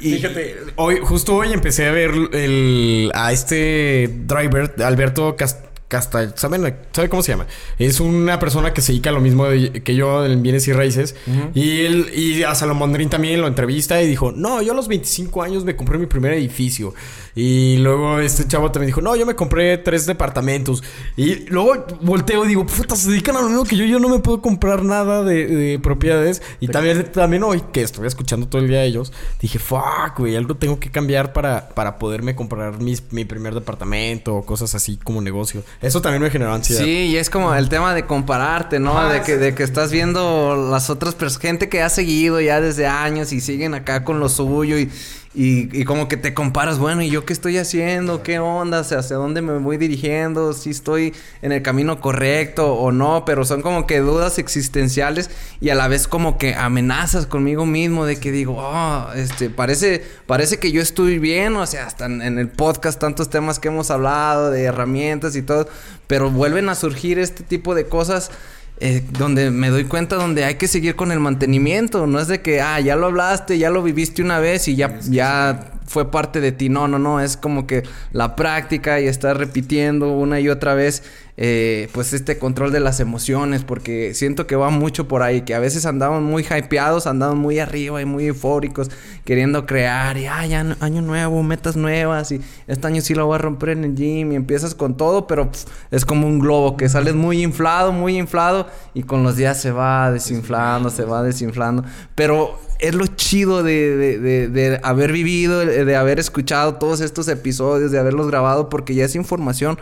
Y- 0.02 0.14
Fíjate, 0.16 0.56
hoy, 0.76 1.00
justo 1.04 1.36
hoy 1.36 1.54
empecé 1.54 1.88
a 1.88 1.92
ver 1.92 2.12
el, 2.34 3.12
a 3.14 3.32
este 3.32 4.10
driver, 4.26 4.74
Alberto 4.84 5.36
Cas- 5.36 5.60
Casta, 5.88 6.36
¿saben? 6.36 6.76
¿Sabe 6.92 7.08
cómo 7.08 7.24
se 7.24 7.32
llama? 7.32 7.48
Es 7.80 8.02
una 8.02 8.40
persona 8.40 8.74
que 8.74 8.82
se 8.82 8.92
dedica 8.92 9.10
a 9.10 9.14
lo 9.14 9.22
mismo 9.22 9.46
de- 9.46 9.72
que 9.84 9.96
yo 9.96 10.26
en 10.26 10.44
bienes 10.44 10.68
y 10.68 10.74
raíces. 10.74 11.16
Y 11.54 11.86
él, 11.86 12.08
y 12.14 12.44
a 12.44 12.54
Salomón 12.56 12.92
Drin 12.92 13.10
también 13.10 13.40
lo 13.40 13.48
entrevista 13.48 14.02
y 14.02 14.08
dijo, 14.08 14.34
no, 14.34 14.62
yo 14.62 14.74
a 14.74 14.76
los 14.76 14.90
25 14.90 15.44
años 15.44 15.64
me 15.64 15.78
compré 15.78 15.98
mi 15.98 16.06
primer 16.06 16.34
edificio. 16.34 16.94
Y 17.38 17.77
luego 17.77 18.20
este 18.20 18.48
chavo 18.48 18.72
también 18.72 18.88
dijo, 18.88 19.00
no, 19.00 19.15
yo 19.15 19.27
me 19.27 19.36
compré 19.36 19.77
tres 19.77 20.08
departamentos. 20.08 20.84
Y 21.15 21.46
luego 21.50 21.86
volteo 22.01 22.44
y 22.46 22.48
digo, 22.48 22.65
puta, 22.65 22.96
se 22.96 23.12
dedican 23.12 23.38
a 23.38 23.41
lo 23.41 23.50
mismo 23.50 23.63
que 23.63 23.77
yo, 23.77 23.86
yo 23.86 24.00
no 24.00 24.10
me 24.10 24.17
puedo 24.17 24.41
comprar 24.41 24.84
nada 24.84 25.24
de, 25.24 25.46
de 25.46 25.77
propiedades. 25.77 26.41
Y 26.60 26.67
también, 26.67 27.12
también 27.12 27.44
hoy, 27.44 27.62
que 27.72 27.84
estoy 27.84 28.08
escuchando 28.08 28.48
todo 28.48 28.63
el 28.63 28.67
día 28.67 28.79
a 28.79 28.84
ellos, 28.86 29.13
dije, 29.39 29.60
fuck, 29.60 30.17
güey, 30.17 30.36
algo 30.36 30.56
tengo 30.56 30.79
que 30.79 30.89
cambiar 30.89 31.32
para, 31.32 31.70
para 31.70 32.00
poderme 32.00 32.36
comprar 32.36 32.79
mis, 32.82 33.03
mi 33.12 33.24
primer 33.24 33.53
departamento 33.53 34.34
o 34.34 34.44
cosas 34.44 34.74
así 34.74 34.98
como 34.98 35.22
negocio. 35.22 35.62
Eso 35.79 36.01
también 36.01 36.24
me 36.24 36.32
generó 36.32 36.56
ansiedad. 36.56 36.84
Sí, 36.84 36.89
y 36.89 37.17
es 37.17 37.29
como 37.29 37.53
el 37.53 37.70
tema 37.70 37.94
de 37.94 38.08
compararte, 38.08 38.79
¿no? 38.79 38.98
Ah, 38.98 39.13
de, 39.13 39.22
que, 39.22 39.38
de 39.38 39.53
que 39.53 39.62
estás 39.62 39.91
viendo 39.91 40.70
las 40.72 40.89
otras 40.89 41.13
personas, 41.13 41.39
gente 41.39 41.70
que 41.70 41.84
ha 41.84 41.89
seguido 41.89 42.41
ya 42.41 42.60
desde 42.62 42.88
años 42.88 43.32
y 43.32 43.41
siguen 43.41 43.75
acá 43.75 44.03
con 44.03 44.20
lo 44.20 44.27
suyo 44.27 44.79
y, 44.79 44.89
y, 45.34 45.79
y 45.79 45.86
como 45.86 46.07
que 46.07 46.17
te 46.17 46.34
comparas, 46.34 46.79
bueno, 46.79 47.01
¿y 47.01 47.10
yo 47.10 47.25
qué 47.25 47.34
estoy 47.34 47.57
haciendo? 47.57 48.24
¿Qué 48.24 48.39
onda? 48.39 48.79
¿hacia 48.79 49.17
dónde 49.17 49.41
me 49.41 49.57
voy 49.60 49.77
dirigiendo? 49.77 50.53
¿Si 50.53 50.69
estoy 50.69 51.13
en 51.41 51.51
el 51.51 51.62
camino 51.62 52.00
correcto 52.00 52.74
o 52.74 52.91
no? 52.91 53.24
Pero 53.25 53.46
son 53.46 53.62
como 53.62 53.86
que 53.88 54.00
dudas 54.00 54.39
existenciales 54.39 55.29
y 55.60 55.69
a 55.69 55.75
la 55.75 55.88
vez 55.88 56.07
como 56.07 56.38
que 56.38 56.55
amenazas 56.55 57.25
conmigo 57.25 57.65
mismo 57.65 58.05
de 58.05 58.19
que 58.19 58.31
digo, 58.31 58.55
oh, 58.57 59.07
este, 59.15 59.50
parece, 59.50 60.03
parece 60.25 60.57
que 60.57 60.72
yo 60.72 60.81
estoy 60.81 61.19
bien, 61.19 61.55
o 61.55 61.65
sea, 61.65 61.86
hasta 61.86 62.05
en 62.05 62.39
el 62.39 62.50
podcast 62.50 63.00
tantos 63.00 63.29
temas 63.29 63.60
que 63.60 63.67
hemos 63.67 63.91
hablado 63.91 64.51
de 64.51 64.63
herramientas 64.63 65.36
y 65.36 65.41
todo, 65.41 65.67
pero 66.07 66.31
vuelven 66.31 66.69
a 66.69 66.75
surgir 66.75 67.19
este 67.19 67.43
tipo 67.43 67.75
de 67.75 67.86
cosas 67.86 68.31
eh, 68.79 69.03
donde 69.17 69.50
me 69.51 69.69
doy 69.69 69.86
cuenta 69.86 70.15
donde 70.15 70.46
hay 70.46 70.55
que 70.55 70.67
seguir 70.67 70.96
con 70.96 71.12
el 71.12 71.19
mantenimiento. 71.19 72.07
No 72.07 72.19
es 72.19 72.27
de 72.27 72.41
que, 72.41 72.62
ah, 72.62 72.79
ya 72.79 72.96
lo 72.96 73.07
hablaste, 73.07 73.57
ya 73.57 73.69
lo 73.69 73.81
viviste 73.81 74.22
una 74.22 74.39
vez 74.39 74.67
y 74.67 74.75
ya, 74.75 75.00
ya 75.10 75.76
fue 75.88 76.12
parte 76.12 76.41
de 76.41 76.51
ti. 76.51 76.70
No, 76.70 76.88
no, 76.88 77.00
no. 77.00 77.20
Es 77.20 77.38
como 77.38 77.65
que 77.65 77.84
la 78.12 78.36
práctica 78.36 79.00
y 79.00 79.08
estar 79.08 79.38
repitiendo 79.38 80.12
una 80.12 80.39
y 80.39 80.50
otra 80.50 80.75
vez, 80.75 81.03
eh, 81.38 81.88
pues 81.94 82.13
este 82.13 82.38
control 82.38 82.72
de 82.72 82.79
las 82.79 83.00
emociones, 83.00 83.63
porque 83.63 84.13
siento 84.13 84.48
que 84.48 84.56
va 84.56 84.70
mucho 84.70 85.08
por 85.08 85.24
ahí, 85.24 85.41
que 85.41 85.56
a 85.56 85.60
veces 85.60 85.86
andamos 85.86 86.22
muy 86.22 86.44
hypeados, 86.44 87.08
andamos 87.08 87.38
muy 87.38 87.60
arriba 87.60 88.01
y 88.01 88.06
muy 88.06 88.25
eufóricos, 88.25 88.89
queriendo 89.24 89.65
crear 89.65 90.17
y, 90.17 90.24
ya 90.24 90.77
año 90.79 91.01
nuevo, 91.01 91.41
metas 91.44 91.75
nuevas 91.77 92.32
y 92.32 92.41
este 92.67 92.88
año 92.88 93.01
sí 93.01 93.13
lo 93.13 93.27
voy 93.27 93.36
a 93.36 93.38
romper 93.38 93.70
en 93.70 93.84
el 93.84 93.96
gym 93.96 94.32
y 94.32 94.36
empiezas 94.36 94.75
con 94.75 94.98
todo, 94.98 95.27
pero 95.27 95.51
pff, 95.51 95.65
es 95.91 96.06
como 96.06 96.27
un 96.27 96.39
globo 96.39 96.75
que 96.75 96.89
sales 96.89 97.13
muy 97.13 97.44
inflado, 97.44 97.91
muy 97.91 98.17
inflado 98.17 98.67
y 98.94 99.03
con 99.03 99.24
los 99.24 99.38
días 99.38 99.62
se 99.62 99.72
va 99.72 100.12
desinflando, 100.12 100.89
se 100.89 101.06
va 101.06 101.24
desinflando, 101.24 101.84
pero 102.15 102.60
es 102.79 102.96
lo 102.96 103.07
chido 103.07 103.63
de, 103.63 103.96
de- 104.19 104.48
de- 104.50 104.79
haber 104.84 105.12
vivido, 105.12 105.60
de, 105.60 105.96
haber 105.96 106.19
escuchado 106.19 106.75
todos 106.75 107.01
estos 107.01 107.27
episodios, 107.27 107.91
de 107.91 108.00
haberlos 108.00 108.27
grabado, 108.27 108.69
porque 108.69 108.93
ya 108.96 109.05
es 109.05 109.15
información 109.15 109.77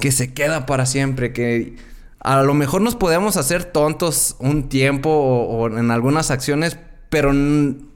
que 0.00 0.12
se 0.12 0.32
queda 0.32 0.66
para 0.66 0.86
siempre, 0.86 1.32
que 1.32 1.76
a 2.20 2.42
lo 2.42 2.54
mejor 2.54 2.80
nos 2.82 2.96
podemos 2.96 3.36
hacer 3.36 3.64
tontos 3.64 4.36
un 4.38 4.68
tiempo 4.68 5.10
o, 5.10 5.58
o 5.58 5.78
en 5.78 5.90
algunas 5.90 6.30
acciones, 6.30 6.78
pero 7.10 7.32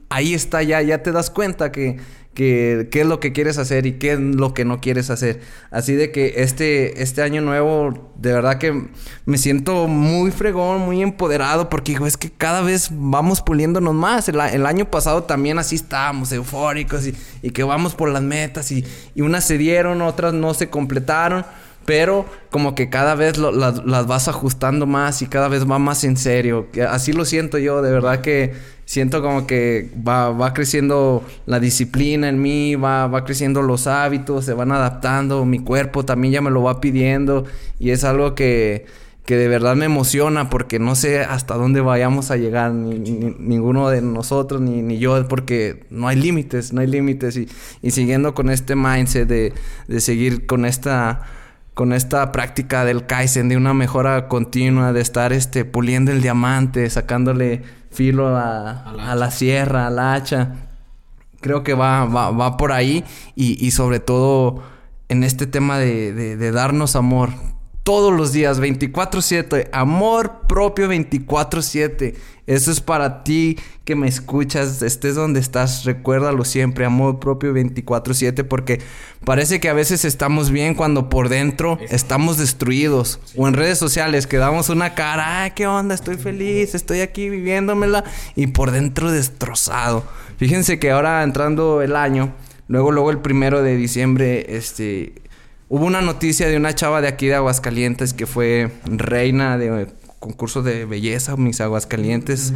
ahí 0.09 0.33
está 0.33 0.63
ya, 0.63 0.81
ya 0.81 1.03
te 1.03 1.11
das 1.11 1.29
cuenta 1.29 1.71
que, 1.71 1.97
que 2.33 2.87
qué 2.91 3.01
es 3.01 3.07
lo 3.07 3.19
que 3.19 3.33
quieres 3.33 3.57
hacer 3.57 3.85
y 3.85 3.93
qué 3.93 4.13
es 4.13 4.19
lo 4.19 4.53
que 4.53 4.65
no 4.65 4.79
quieres 4.79 5.09
hacer. 5.09 5.41
Así 5.71 5.93
de 5.95 6.11
que 6.11 6.35
este, 6.37 7.01
este 7.01 7.21
año 7.21 7.41
nuevo, 7.41 8.11
de 8.15 8.33
verdad 8.33 8.57
que 8.57 8.89
me 9.25 9.37
siento 9.37 9.87
muy 9.87 10.31
fregón, 10.31 10.81
muy 10.81 11.01
empoderado, 11.01 11.69
porque 11.69 11.97
es 12.05 12.17
que 12.17 12.29
cada 12.29 12.61
vez 12.61 12.89
vamos 12.91 13.41
puliéndonos 13.41 13.93
más. 13.93 14.29
El, 14.29 14.39
el 14.39 14.65
año 14.65 14.89
pasado 14.89 15.23
también 15.23 15.59
así 15.59 15.75
estábamos, 15.75 16.31
eufóricos 16.31 17.07
y, 17.07 17.15
y 17.41 17.51
que 17.51 17.63
vamos 17.63 17.95
por 17.95 18.09
las 18.09 18.21
metas 18.21 18.71
y, 18.71 18.85
y 19.15 19.21
unas 19.21 19.45
se 19.45 19.57
dieron, 19.57 20.01
otras 20.01 20.33
no 20.33 20.53
se 20.53 20.69
completaron. 20.69 21.45
Pero 21.89 22.27
como 22.51 22.75
que 22.75 22.87
cada 22.91 23.15
vez 23.15 23.39
las, 23.39 23.83
vas 24.05 24.27
ajustando 24.27 24.85
más 24.85 25.23
y 25.23 25.25
cada 25.25 25.47
vez 25.47 25.67
va 25.67 25.79
más 25.79 26.03
en 26.03 26.17
serio. 26.17 26.67
Así 26.87 27.13
lo 27.13 27.25
siento 27.25 27.57
yo, 27.57 27.81
de 27.81 27.91
verdad 27.91 28.21
que 28.21 28.53
siento 28.85 29.23
como 29.23 29.47
que 29.47 29.89
va, 30.07 30.29
va 30.29 30.53
creciendo 30.53 31.23
la 31.47 31.59
disciplina 31.59 32.29
en 32.29 32.39
mí, 32.39 32.75
va, 32.75 33.07
va 33.07 33.25
creciendo 33.25 33.63
los 33.63 33.87
hábitos, 33.87 34.45
se 34.45 34.53
van 34.53 34.71
adaptando, 34.71 35.45
mi 35.45 35.57
cuerpo 35.57 36.05
también 36.05 36.31
ya 36.35 36.41
me 36.41 36.51
lo 36.51 36.61
va 36.61 36.79
pidiendo 36.79 37.45
y 37.79 37.89
es 37.89 38.03
algo 38.03 38.35
que, 38.35 38.85
que 39.25 39.35
de 39.35 39.47
verdad 39.47 39.75
me 39.75 39.85
emociona 39.85 40.51
porque 40.51 40.77
no 40.77 40.93
sé 40.93 41.21
hasta 41.21 41.55
dónde 41.55 41.81
vayamos 41.81 42.29
a 42.29 42.37
llegar, 42.37 42.71
ni, 42.71 42.99
ni- 42.99 43.35
ninguno 43.39 43.89
de 43.89 44.03
nosotros, 44.03 44.61
ni, 44.61 44.83
ni 44.83 44.99
yo, 44.99 45.27
porque 45.27 45.85
no 45.89 46.07
hay 46.07 46.17
límites, 46.17 46.71
no 46.71 46.81
hay 46.81 46.87
límites 46.87 47.35
y, 47.35 47.47
y 47.81 47.89
siguiendo 47.89 48.35
con 48.35 48.51
este 48.51 48.75
mindset 48.75 49.27
de, 49.27 49.53
de 49.87 49.99
seguir 50.01 50.45
con 50.45 50.65
esta 50.65 51.21
con 51.73 51.93
esta 51.93 52.31
práctica 52.31 52.83
del 52.85 53.05
Kaizen, 53.05 53.47
de 53.49 53.57
una 53.57 53.73
mejora 53.73 54.27
continua, 54.27 54.91
de 54.93 55.01
estar 55.01 55.31
este, 55.33 55.63
puliendo 55.65 56.11
el 56.11 56.21
diamante, 56.21 56.89
sacándole 56.89 57.63
filo 57.91 58.35
a, 58.35 58.83
a 59.11 59.15
la 59.15 59.31
sierra, 59.31 59.87
al 59.87 59.99
hacha. 59.99 60.55
Creo 61.41 61.63
que 61.63 61.73
va, 61.73 62.05
va, 62.05 62.31
va 62.31 62.57
por 62.57 62.71
ahí 62.73 63.05
y, 63.35 63.65
y 63.65 63.71
sobre 63.71 63.99
todo 64.01 64.61
en 65.07 65.23
este 65.23 65.47
tema 65.47 65.77
de, 65.79 66.11
de- 66.13 66.35
de 66.37 66.51
darnos 66.51 66.95
amor. 66.97 67.29
Todos 67.83 68.13
los 68.13 68.33
días, 68.33 68.59
24/7, 68.59 69.69
amor 69.71 70.47
propio 70.47 70.87
24/7. 70.87 72.15
Eso 72.45 72.71
es 72.71 72.81
para 72.81 73.23
ti 73.23 73.57
que 73.83 73.95
me 73.95 74.07
escuchas, 74.07 74.81
estés 74.81 75.15
donde 75.15 75.39
estás, 75.39 75.85
recuérdalo 75.85 76.43
siempre, 76.45 76.85
amor 76.85 77.19
propio 77.19 77.53
24/7, 77.53 78.43
porque 78.43 78.81
parece 79.23 79.59
que 79.59 79.69
a 79.69 79.73
veces 79.73 80.03
estamos 80.03 80.49
bien 80.49 80.73
cuando 80.75 81.09
por 81.09 81.29
dentro 81.29 81.77
estamos 81.89 82.37
destruidos. 82.37 83.19
O 83.35 83.47
en 83.47 83.53
redes 83.53 83.77
sociales 83.77 84.27
que 84.27 84.37
damos 84.37 84.69
una 84.69 84.95
cara, 84.95 85.43
ay, 85.43 85.51
qué 85.55 85.67
onda, 85.67 85.95
estoy 85.95 86.17
feliz, 86.17 86.75
estoy 86.75 87.01
aquí 87.01 87.29
viviéndomela, 87.29 88.03
y 88.35 88.47
por 88.47 88.71
dentro 88.71 89.11
destrozado. 89.11 90.03
Fíjense 90.37 90.79
que 90.79 90.91
ahora 90.91 91.23
entrando 91.23 91.81
el 91.81 91.95
año, 91.95 92.33
luego, 92.67 92.91
luego 92.91 93.11
el 93.11 93.19
primero 93.19 93.61
de 93.61 93.75
diciembre, 93.75 94.57
este, 94.57 95.13
hubo 95.69 95.85
una 95.85 96.01
noticia 96.01 96.47
de 96.47 96.57
una 96.57 96.73
chava 96.75 96.99
de 97.01 97.07
aquí 97.07 97.27
de 97.27 97.35
Aguascalientes 97.35 98.13
que 98.13 98.25
fue 98.25 98.71
reina 98.85 99.57
de 99.57 99.87
concurso 100.19 100.61
de 100.63 100.85
belleza, 100.85 101.37
mis 101.37 101.61
Aguascalientes. 101.61 102.53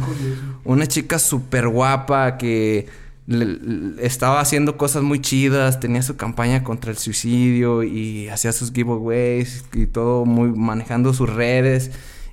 Una 0.64 0.86
chica 0.86 1.18
súper 1.18 1.68
guapa 1.68 2.36
que 2.36 2.86
le- 3.26 3.46
le- 3.46 4.04
estaba 4.06 4.40
haciendo 4.40 4.76
cosas 4.76 5.02
muy 5.02 5.20
chidas, 5.20 5.80
tenía 5.80 6.02
su 6.02 6.16
campaña 6.16 6.62
contra 6.62 6.90
el 6.90 6.98
suicidio 6.98 7.82
y 7.82 8.28
hacía 8.28 8.52
sus 8.52 8.70
giveaways 8.72 9.64
y 9.72 9.86
todo 9.86 10.26
muy 10.26 10.50
manejando 10.50 11.14
sus 11.14 11.30
redes, 11.30 11.90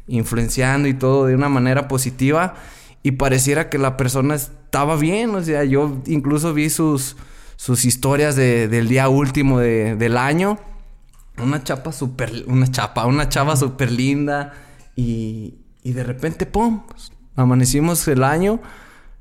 influenciando 0.07 0.87
y 0.89 0.93
todo 0.93 1.25
de 1.27 1.35
una 1.35 1.47
manera 1.47 1.87
positiva 1.87 2.55
y 3.03 3.11
pareciera 3.11 3.69
que 3.69 3.77
la 3.77 3.95
persona 3.95 4.35
estaba 4.35 4.95
bien, 4.97 5.33
o 5.35 5.41
sea, 5.43 5.63
yo 5.63 5.97
incluso 6.07 6.53
vi 6.53 6.69
sus 6.69 7.15
sus 7.55 7.85
historias 7.85 8.35
de- 8.35 8.67
del 8.67 8.87
día 8.87 9.07
último 9.07 9.59
de- 9.59 9.95
del 9.95 10.17
año. 10.17 10.57
Una 11.37 11.63
chapa 11.63 11.91
súper... 11.91 12.45
Una 12.47 12.69
chapa, 12.69 13.05
una 13.05 13.29
chava 13.29 13.55
súper 13.55 13.91
linda. 13.91 14.53
Y, 14.95 15.55
y 15.83 15.93
de 15.93 16.03
repente, 16.03 16.45
¡pum! 16.45 16.83
pues, 16.87 17.11
amanecimos 17.35 18.07
el 18.07 18.23
año 18.23 18.61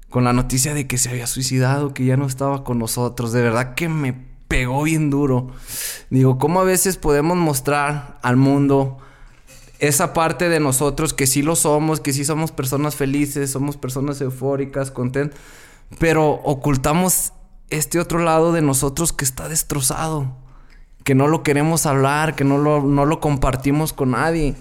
con 0.08 0.24
la 0.24 0.32
noticia 0.32 0.74
de 0.74 0.86
que 0.86 0.98
se 0.98 1.10
había 1.10 1.26
suicidado, 1.26 1.94
que 1.94 2.04
ya 2.04 2.16
no 2.16 2.26
estaba 2.26 2.64
con 2.64 2.78
nosotros. 2.78 3.32
De 3.32 3.42
verdad 3.42 3.74
que 3.74 3.88
me 3.88 4.30
pegó 4.48 4.82
bien 4.82 5.10
duro. 5.10 5.52
Digo, 6.10 6.38
¿cómo 6.38 6.60
a 6.60 6.64
veces 6.64 6.96
podemos 6.96 7.36
mostrar 7.36 8.18
al 8.22 8.36
mundo 8.36 8.98
esa 9.78 10.12
parte 10.12 10.48
de 10.48 10.60
nosotros 10.60 11.14
que 11.14 11.26
sí 11.26 11.42
lo 11.42 11.56
somos, 11.56 12.00
que 12.00 12.12
sí 12.12 12.24
somos 12.24 12.52
personas 12.52 12.96
felices, 12.96 13.50
somos 13.50 13.76
personas 13.76 14.20
eufóricas, 14.20 14.90
contentas, 14.90 15.38
pero 15.98 16.32
ocultamos 16.32 17.32
este 17.70 17.98
otro 17.98 18.18
lado 18.18 18.52
de 18.52 18.60
nosotros 18.60 19.12
que 19.12 19.24
está 19.24 19.48
destrozado, 19.48 20.36
que 21.04 21.14
no 21.14 21.28
lo 21.28 21.42
queremos 21.42 21.86
hablar, 21.86 22.34
que 22.34 22.44
no 22.44 22.58
lo, 22.58 22.82
no 22.82 23.04
lo 23.04 23.20
compartimos 23.20 23.92
con 23.92 24.12
nadie. 24.12 24.54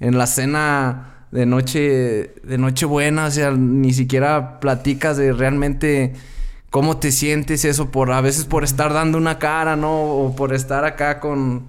En 0.00 0.18
la 0.18 0.26
cena 0.26 1.26
de 1.30 1.46
noche, 1.46 2.34
de 2.44 2.58
noche 2.58 2.86
buena, 2.86 3.26
o 3.26 3.30
sea, 3.30 3.50
ni 3.52 3.92
siquiera 3.92 4.60
platicas 4.60 5.16
de 5.16 5.32
realmente 5.32 6.12
cómo 6.70 6.98
te 6.98 7.12
sientes 7.12 7.64
eso 7.64 7.90
por 7.90 8.12
a 8.12 8.20
veces 8.20 8.44
por 8.44 8.64
estar 8.64 8.92
dando 8.92 9.18
una 9.18 9.38
cara, 9.38 9.76
¿no? 9.76 10.02
O 10.02 10.36
por 10.36 10.54
estar 10.54 10.84
acá 10.84 11.20
con, 11.20 11.64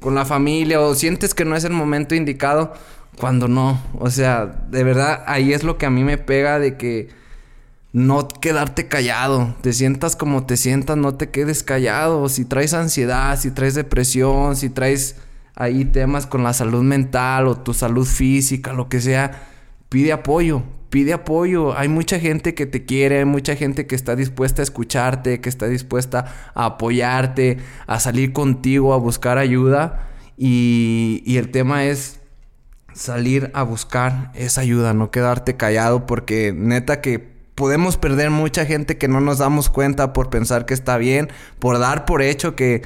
con 0.00 0.14
la 0.14 0.24
familia 0.24 0.80
o 0.80 0.94
sientes 0.94 1.34
que 1.34 1.44
no 1.44 1.56
es 1.56 1.64
el 1.64 1.72
momento 1.72 2.14
indicado 2.14 2.74
cuando 3.18 3.48
no. 3.48 3.80
O 3.98 4.10
sea, 4.10 4.46
de 4.70 4.84
verdad 4.84 5.24
ahí 5.26 5.52
es 5.52 5.64
lo 5.64 5.78
que 5.78 5.86
a 5.86 5.90
mí 5.90 6.04
me 6.04 6.18
pega 6.18 6.58
de 6.58 6.76
que 6.76 7.08
no 7.96 8.28
quedarte 8.28 8.88
callado, 8.88 9.54
te 9.62 9.72
sientas 9.72 10.16
como 10.16 10.44
te 10.44 10.58
sientas, 10.58 10.98
no 10.98 11.14
te 11.14 11.30
quedes 11.30 11.62
callado. 11.62 12.28
Si 12.28 12.44
traes 12.44 12.74
ansiedad, 12.74 13.40
si 13.40 13.50
traes 13.50 13.74
depresión, 13.74 14.54
si 14.54 14.68
traes 14.68 15.16
ahí 15.54 15.86
temas 15.86 16.26
con 16.26 16.42
la 16.42 16.52
salud 16.52 16.82
mental 16.82 17.46
o 17.46 17.56
tu 17.56 17.72
salud 17.72 18.04
física, 18.04 18.74
lo 18.74 18.90
que 18.90 19.00
sea, 19.00 19.48
pide 19.88 20.12
apoyo, 20.12 20.62
pide 20.90 21.14
apoyo. 21.14 21.74
Hay 21.74 21.88
mucha 21.88 22.20
gente 22.20 22.54
que 22.54 22.66
te 22.66 22.84
quiere, 22.84 23.20
hay 23.20 23.24
mucha 23.24 23.56
gente 23.56 23.86
que 23.86 23.94
está 23.94 24.14
dispuesta 24.14 24.60
a 24.60 24.64
escucharte, 24.64 25.40
que 25.40 25.48
está 25.48 25.66
dispuesta 25.66 26.52
a 26.54 26.66
apoyarte, 26.66 27.56
a 27.86 27.98
salir 27.98 28.34
contigo, 28.34 28.92
a 28.92 28.98
buscar 28.98 29.38
ayuda. 29.38 30.06
Y, 30.36 31.22
y 31.24 31.38
el 31.38 31.50
tema 31.50 31.86
es 31.86 32.20
salir 32.92 33.50
a 33.54 33.62
buscar 33.62 34.32
esa 34.34 34.60
ayuda, 34.60 34.92
no 34.92 35.10
quedarte 35.10 35.56
callado, 35.56 36.04
porque 36.04 36.52
neta 36.54 37.00
que 37.00 37.35
podemos 37.56 37.96
perder 37.96 38.30
mucha 38.30 38.66
gente 38.66 38.98
que 38.98 39.08
no 39.08 39.20
nos 39.20 39.38
damos 39.38 39.70
cuenta 39.70 40.12
por 40.12 40.28
pensar 40.28 40.66
que 40.66 40.74
está 40.74 40.98
bien, 40.98 41.30
por 41.58 41.78
dar 41.78 42.04
por 42.04 42.20
hecho 42.20 42.54
que, 42.54 42.82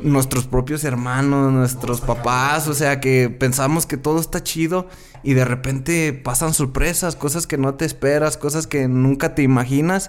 nuestros 0.00 0.46
propios 0.46 0.84
hermanos, 0.84 1.52
nuestros 1.52 2.00
papás, 2.00 2.68
o 2.68 2.74
sea, 2.74 3.00
que 3.00 3.28
pensamos 3.28 3.84
que 3.84 3.96
todo 3.96 4.20
está 4.20 4.42
chido 4.42 4.88
y 5.24 5.34
de 5.34 5.44
repente 5.44 6.12
pasan 6.12 6.54
sorpresas, 6.54 7.16
cosas 7.16 7.48
que 7.48 7.58
no 7.58 7.74
te 7.74 7.84
esperas, 7.84 8.36
cosas 8.36 8.68
que 8.68 8.86
nunca 8.86 9.34
te 9.34 9.42
imaginas 9.42 10.08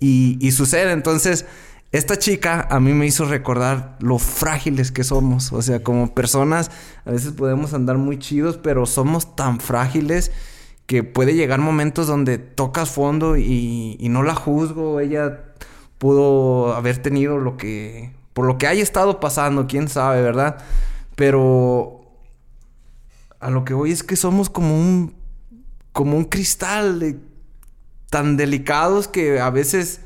y, 0.00 0.38
y 0.40 0.52
sucede. 0.52 0.92
Entonces, 0.92 1.44
esta 1.92 2.18
chica 2.18 2.66
a 2.70 2.80
mí 2.80 2.94
me 2.94 3.06
hizo 3.06 3.26
recordar 3.26 3.98
lo 4.00 4.18
frágiles 4.18 4.92
que 4.92 5.04
somos, 5.04 5.52
o 5.52 5.60
sea, 5.60 5.82
como 5.82 6.14
personas 6.14 6.70
a 7.04 7.10
veces 7.10 7.32
podemos 7.32 7.74
andar 7.74 7.98
muy 7.98 8.18
chidos, 8.18 8.56
pero 8.56 8.86
somos 8.86 9.36
tan 9.36 9.60
frágiles 9.60 10.32
que 10.92 11.02
puede 11.02 11.34
llegar 11.34 11.58
momentos 11.58 12.06
donde 12.06 12.36
tocas 12.36 12.90
fondo 12.90 13.38
y, 13.38 13.96
no 14.10 14.22
la 14.22 14.34
juzgo. 14.34 15.00
Ella 15.00 15.54
pudo 15.96 16.74
haber 16.74 16.98
tenido 16.98 17.38
lo 17.38 17.56
que. 17.56 18.12
por 18.34 18.44
lo 18.44 18.58
que 18.58 18.66
haya 18.66 18.82
estado 18.82 19.18
pasando, 19.18 19.66
quién 19.66 19.88
sabe, 19.88 20.20
¿verdad? 20.20 20.58
Pero. 21.16 22.02
A 23.40 23.48
lo 23.48 23.64
que 23.64 23.72
voy 23.72 23.90
es 23.90 24.02
que 24.02 24.16
somos 24.16 24.50
como 24.50 24.78
un. 24.78 25.14
como 25.94 26.18
un 26.18 26.24
cristal 26.24 27.18
tan 28.10 28.36
delicados 28.36 29.08
que 29.08 29.40
a 29.40 29.48
veces. 29.48 30.02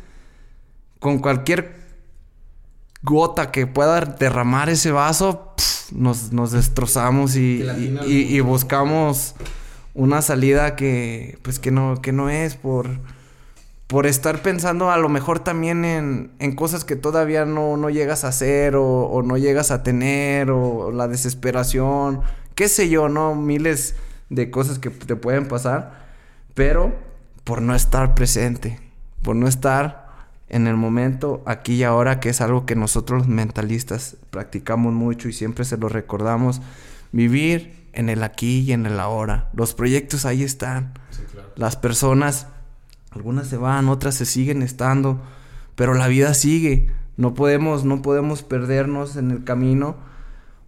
con 1.00 1.18
cualquier 1.18 1.74
gota 3.02 3.50
que 3.50 3.66
pueda 3.66 4.02
derramar 4.02 4.68
ese 4.68 4.92
vaso, 4.92 5.52
nos, 5.90 6.52
destrozamos 6.52 7.34
y, 7.34 7.64
y 8.06 8.38
buscamos 8.38 9.34
una 9.96 10.22
salida 10.22 10.76
que 10.76 11.38
pues 11.42 11.58
que 11.58 11.70
no 11.70 12.00
que 12.02 12.12
no 12.12 12.28
es 12.28 12.54
por 12.54 12.86
por 13.86 14.06
estar 14.06 14.42
pensando 14.42 14.90
a 14.90 14.98
lo 14.98 15.08
mejor 15.08 15.40
también 15.40 15.84
en, 15.84 16.32
en 16.38 16.54
cosas 16.54 16.84
que 16.84 16.96
todavía 16.96 17.44
no, 17.44 17.76
no 17.76 17.88
llegas 17.88 18.24
a 18.24 18.28
hacer 18.28 18.74
o, 18.76 19.22
no 19.24 19.36
llegas 19.36 19.70
a 19.70 19.82
tener 19.84 20.50
o 20.50 20.90
la 20.90 21.06
desesperación, 21.06 22.20
qué 22.56 22.68
sé 22.68 22.88
yo, 22.88 23.08
¿no? 23.08 23.36
Miles 23.36 23.94
de 24.28 24.50
cosas 24.50 24.80
que 24.80 24.90
te 24.90 25.14
pueden 25.14 25.46
pasar, 25.46 26.04
pero 26.54 26.92
por 27.44 27.62
no 27.62 27.76
estar 27.76 28.16
presente, 28.16 28.80
por 29.22 29.36
no 29.36 29.46
estar 29.46 30.06
en 30.48 30.66
el 30.66 30.76
momento 30.76 31.42
aquí 31.46 31.74
y 31.74 31.84
ahora, 31.84 32.18
que 32.18 32.30
es 32.30 32.40
algo 32.40 32.66
que 32.66 32.74
nosotros 32.74 33.28
mentalistas 33.28 34.16
practicamos 34.30 34.94
mucho 34.94 35.28
y 35.28 35.32
siempre 35.32 35.64
se 35.64 35.76
lo 35.76 35.88
recordamos, 35.88 36.60
vivir 37.12 37.75
en 37.96 38.08
el 38.08 38.22
aquí 38.22 38.60
y 38.60 38.72
en 38.72 38.86
el 38.86 39.00
ahora. 39.00 39.50
Los 39.54 39.74
proyectos 39.74 40.24
ahí 40.24 40.44
están. 40.44 40.92
Las 41.56 41.76
personas, 41.76 42.46
algunas 43.10 43.48
se 43.48 43.56
van, 43.56 43.88
otras 43.88 44.14
se 44.14 44.26
siguen 44.26 44.62
estando, 44.62 45.20
pero 45.74 45.94
la 45.94 46.06
vida 46.06 46.34
sigue. 46.34 46.92
No 47.16 47.34
podemos, 47.34 47.84
no 47.84 48.02
podemos 48.02 48.42
perdernos 48.42 49.16
en 49.16 49.30
el 49.30 49.42
camino 49.42 49.96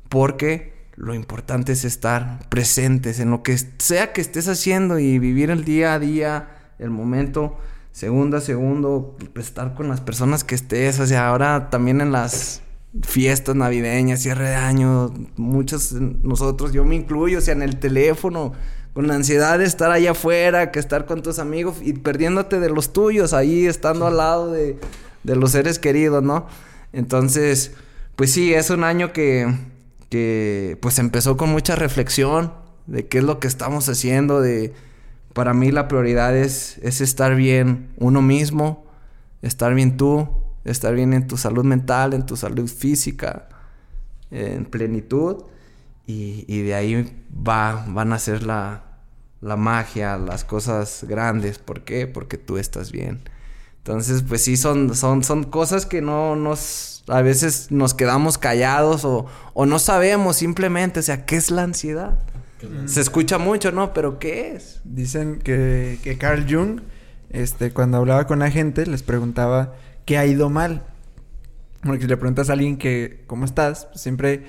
porque 0.08 0.88
lo 0.96 1.14
importante 1.14 1.72
es 1.72 1.84
estar 1.84 2.48
presentes 2.48 3.20
en 3.20 3.30
lo 3.30 3.42
que 3.42 3.56
sea 3.78 4.12
que 4.12 4.22
estés 4.22 4.48
haciendo 4.48 4.98
y 4.98 5.18
vivir 5.18 5.50
el 5.50 5.64
día 5.64 5.94
a 5.94 5.98
día, 5.98 6.48
el 6.78 6.90
momento, 6.90 7.58
segundo 7.92 8.38
a 8.38 8.40
segundo, 8.40 9.16
estar 9.36 9.74
con 9.74 9.88
las 9.88 10.00
personas 10.00 10.42
que 10.42 10.54
estés. 10.54 10.98
O 10.98 11.06
sea, 11.06 11.28
ahora 11.28 11.68
también 11.68 12.00
en 12.00 12.10
las 12.10 12.62
fiestas 13.03 13.55
navideñas, 13.55 14.20
cierre 14.20 14.48
de 14.48 14.55
año, 14.55 15.12
muchos 15.37 15.92
nosotros, 15.92 16.72
yo 16.72 16.85
me 16.85 16.96
incluyo, 16.96 17.38
o 17.38 17.40
sea, 17.40 17.55
en 17.55 17.62
el 17.62 17.79
teléfono, 17.79 18.53
con 18.94 19.07
la 19.07 19.14
ansiedad 19.14 19.59
de 19.59 19.64
estar 19.64 19.90
allá 19.90 20.12
afuera, 20.12 20.70
que 20.70 20.79
estar 20.79 21.07
con 21.07 21.22
tus 21.22 21.38
amigos 21.38 21.77
y 21.83 21.92
perdiéndote 21.92 22.59
de 22.61 22.70
los 22.70 22.92
tuyos, 22.92 23.33
ahí 23.33 23.66
estando 23.66 24.07
al 24.07 24.16
lado 24.16 24.51
de, 24.51 24.79
de 25.22 25.37
los 25.37 25.53
seres 25.53 25.79
queridos, 25.79 26.22
¿no? 26.22 26.46
Entonces, 26.92 27.72
pues 28.16 28.33
sí, 28.33 28.55
es 28.55 28.70
un 28.70 28.83
año 28.83 29.12
que, 29.12 29.55
que 30.09 30.79
pues 30.81 30.98
empezó 30.98 31.37
con 31.37 31.51
mucha 31.51 31.77
reflexión 31.77 32.53
de 32.87 33.07
qué 33.07 33.18
es 33.18 33.24
lo 33.24 33.38
que 33.38 33.46
estamos 33.46 33.88
haciendo, 33.88 34.40
de 34.40 34.72
para 35.35 35.55
mí 35.55 35.70
la 35.70 35.87
prioridad 35.87 36.37
es, 36.37 36.79
es 36.79 37.01
estar 37.01 37.37
bien 37.37 37.90
uno 37.98 38.22
mismo, 38.22 38.85
estar 39.42 39.74
bien 39.74 39.96
tú, 39.96 40.29
estar 40.70 40.94
bien 40.94 41.12
en 41.12 41.26
tu 41.26 41.37
salud 41.37 41.64
mental, 41.64 42.14
en 42.14 42.26
tu 42.26 42.37
salud 42.37 42.68
física, 42.68 43.48
en 44.31 44.64
plenitud. 44.64 45.44
Y, 46.07 46.62
de 46.62 46.74
ahí 46.74 47.24
va, 47.31 47.85
van 47.87 48.14
a 48.14 48.18
ser 48.18 48.42
la, 48.42 48.85
la 49.42 49.57
magia, 49.57 50.16
las 50.16 50.42
cosas 50.42 51.04
grandes. 51.07 51.59
¿Por 51.59 51.83
qué? 51.85 52.07
Porque 52.07 52.38
tú 52.38 52.57
estás 52.57 52.92
bien. 52.92 53.20
Entonces, 53.78 54.22
pues 54.26 54.42
sí, 54.42 54.57
son, 54.57 54.94
son, 54.94 55.22
son 55.22 55.44
cosas 55.44 55.87
que 55.87 56.00
no 56.00 56.35
nos... 56.35 57.04
A 57.09 57.22
veces 57.22 57.70
nos 57.70 57.94
quedamos 57.94 58.37
callados 58.38 59.04
o, 59.04 59.26
o 59.54 59.66
no 59.66 59.78
sabemos 59.78 60.37
simplemente, 60.37 61.00
o 61.00 61.02
sea, 61.02 61.24
¿qué 61.24 61.37
es 61.37 61.50
la 61.50 61.62
ansiedad? 61.62 62.18
Se 62.87 63.00
escucha 63.00 63.38
mucho, 63.38 63.72
¿no? 63.72 63.92
Pero 63.94 64.18
¿qué 64.18 64.54
es? 64.54 64.81
Dicen 64.85 65.38
que, 65.38 65.98
que 66.02 66.18
Carl 66.18 66.46
Jung, 66.48 66.81
este, 67.31 67.72
cuando 67.72 67.98
hablaba 67.98 68.26
con 68.26 68.40
la 68.40 68.50
gente, 68.50 68.85
les 68.87 69.02
preguntaba 69.02 69.74
¿qué 70.08 70.16
ha 70.16 70.24
ido 70.24 70.48
mal? 70.48 70.84
Porque 71.82 72.00
si 72.00 72.08
le 72.08 72.16
preguntas 72.16 72.48
a 72.48 72.54
alguien 72.54 72.78
que, 72.78 73.24
¿cómo 73.26 73.44
estás? 73.44 73.88
Pues 73.90 74.00
siempre 74.00 74.44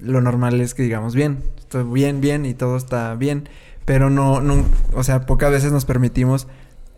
lo 0.00 0.20
normal 0.20 0.60
es 0.60 0.74
que 0.74 0.82
digamos 0.82 1.14
bien, 1.14 1.44
estoy 1.56 1.84
bien, 1.84 2.20
bien 2.20 2.44
y 2.44 2.52
todo 2.52 2.76
está 2.76 3.14
bien. 3.14 3.48
Pero 3.84 4.10
no, 4.10 4.42
o 4.92 5.04
sea, 5.04 5.24
pocas 5.24 5.52
veces 5.52 5.70
nos 5.70 5.84
permitimos 5.84 6.48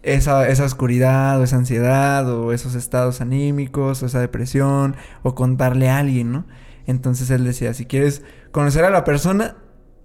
esa, 0.03 0.49
oscuridad 0.65 1.39
o 1.39 1.45
esa 1.45 1.57
ansiedad 1.57 2.27
o 2.31 2.55
esos 2.55 2.75
estados 2.75 3.21
anímicos 3.21 4.03
o 4.03 4.07
esa 4.07 4.19
depresión 4.21 4.97
o 5.23 5.35
contarle 5.35 5.91
a 5.91 5.99
alguien, 5.99 6.33
¿no? 6.33 6.47
Entonces 6.87 7.29
él 7.29 7.45
decía, 7.45 7.75
si 7.75 7.85
quieres 7.85 8.23
conocer 8.51 8.87
a 8.87 8.91
la 8.91 9.05
persona, 9.05 9.57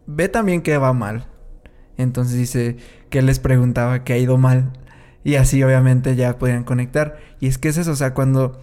ve 0.05 0.27
también 0.27 0.63
que 0.63 0.77
va 0.77 0.91
mal. 0.91 1.27
Entonces 1.95 2.37
dice 2.37 2.75
que 3.09 3.19
él 3.19 3.27
les 3.27 3.39
preguntaba 3.39 4.03
qué 4.03 4.11
ha 4.11 4.17
ido 4.17 4.37
mal 4.37 4.73
y 5.23 5.35
así 5.35 5.61
obviamente 5.63 6.15
ya 6.15 6.37
podían 6.37 6.63
conectar. 6.63 7.17
Y 7.39 7.47
es 7.47 7.57
que 7.57 7.69
es 7.69 7.77
eso, 7.77 7.91
o 7.91 7.95
sea, 7.95 8.13
cuando 8.13 8.59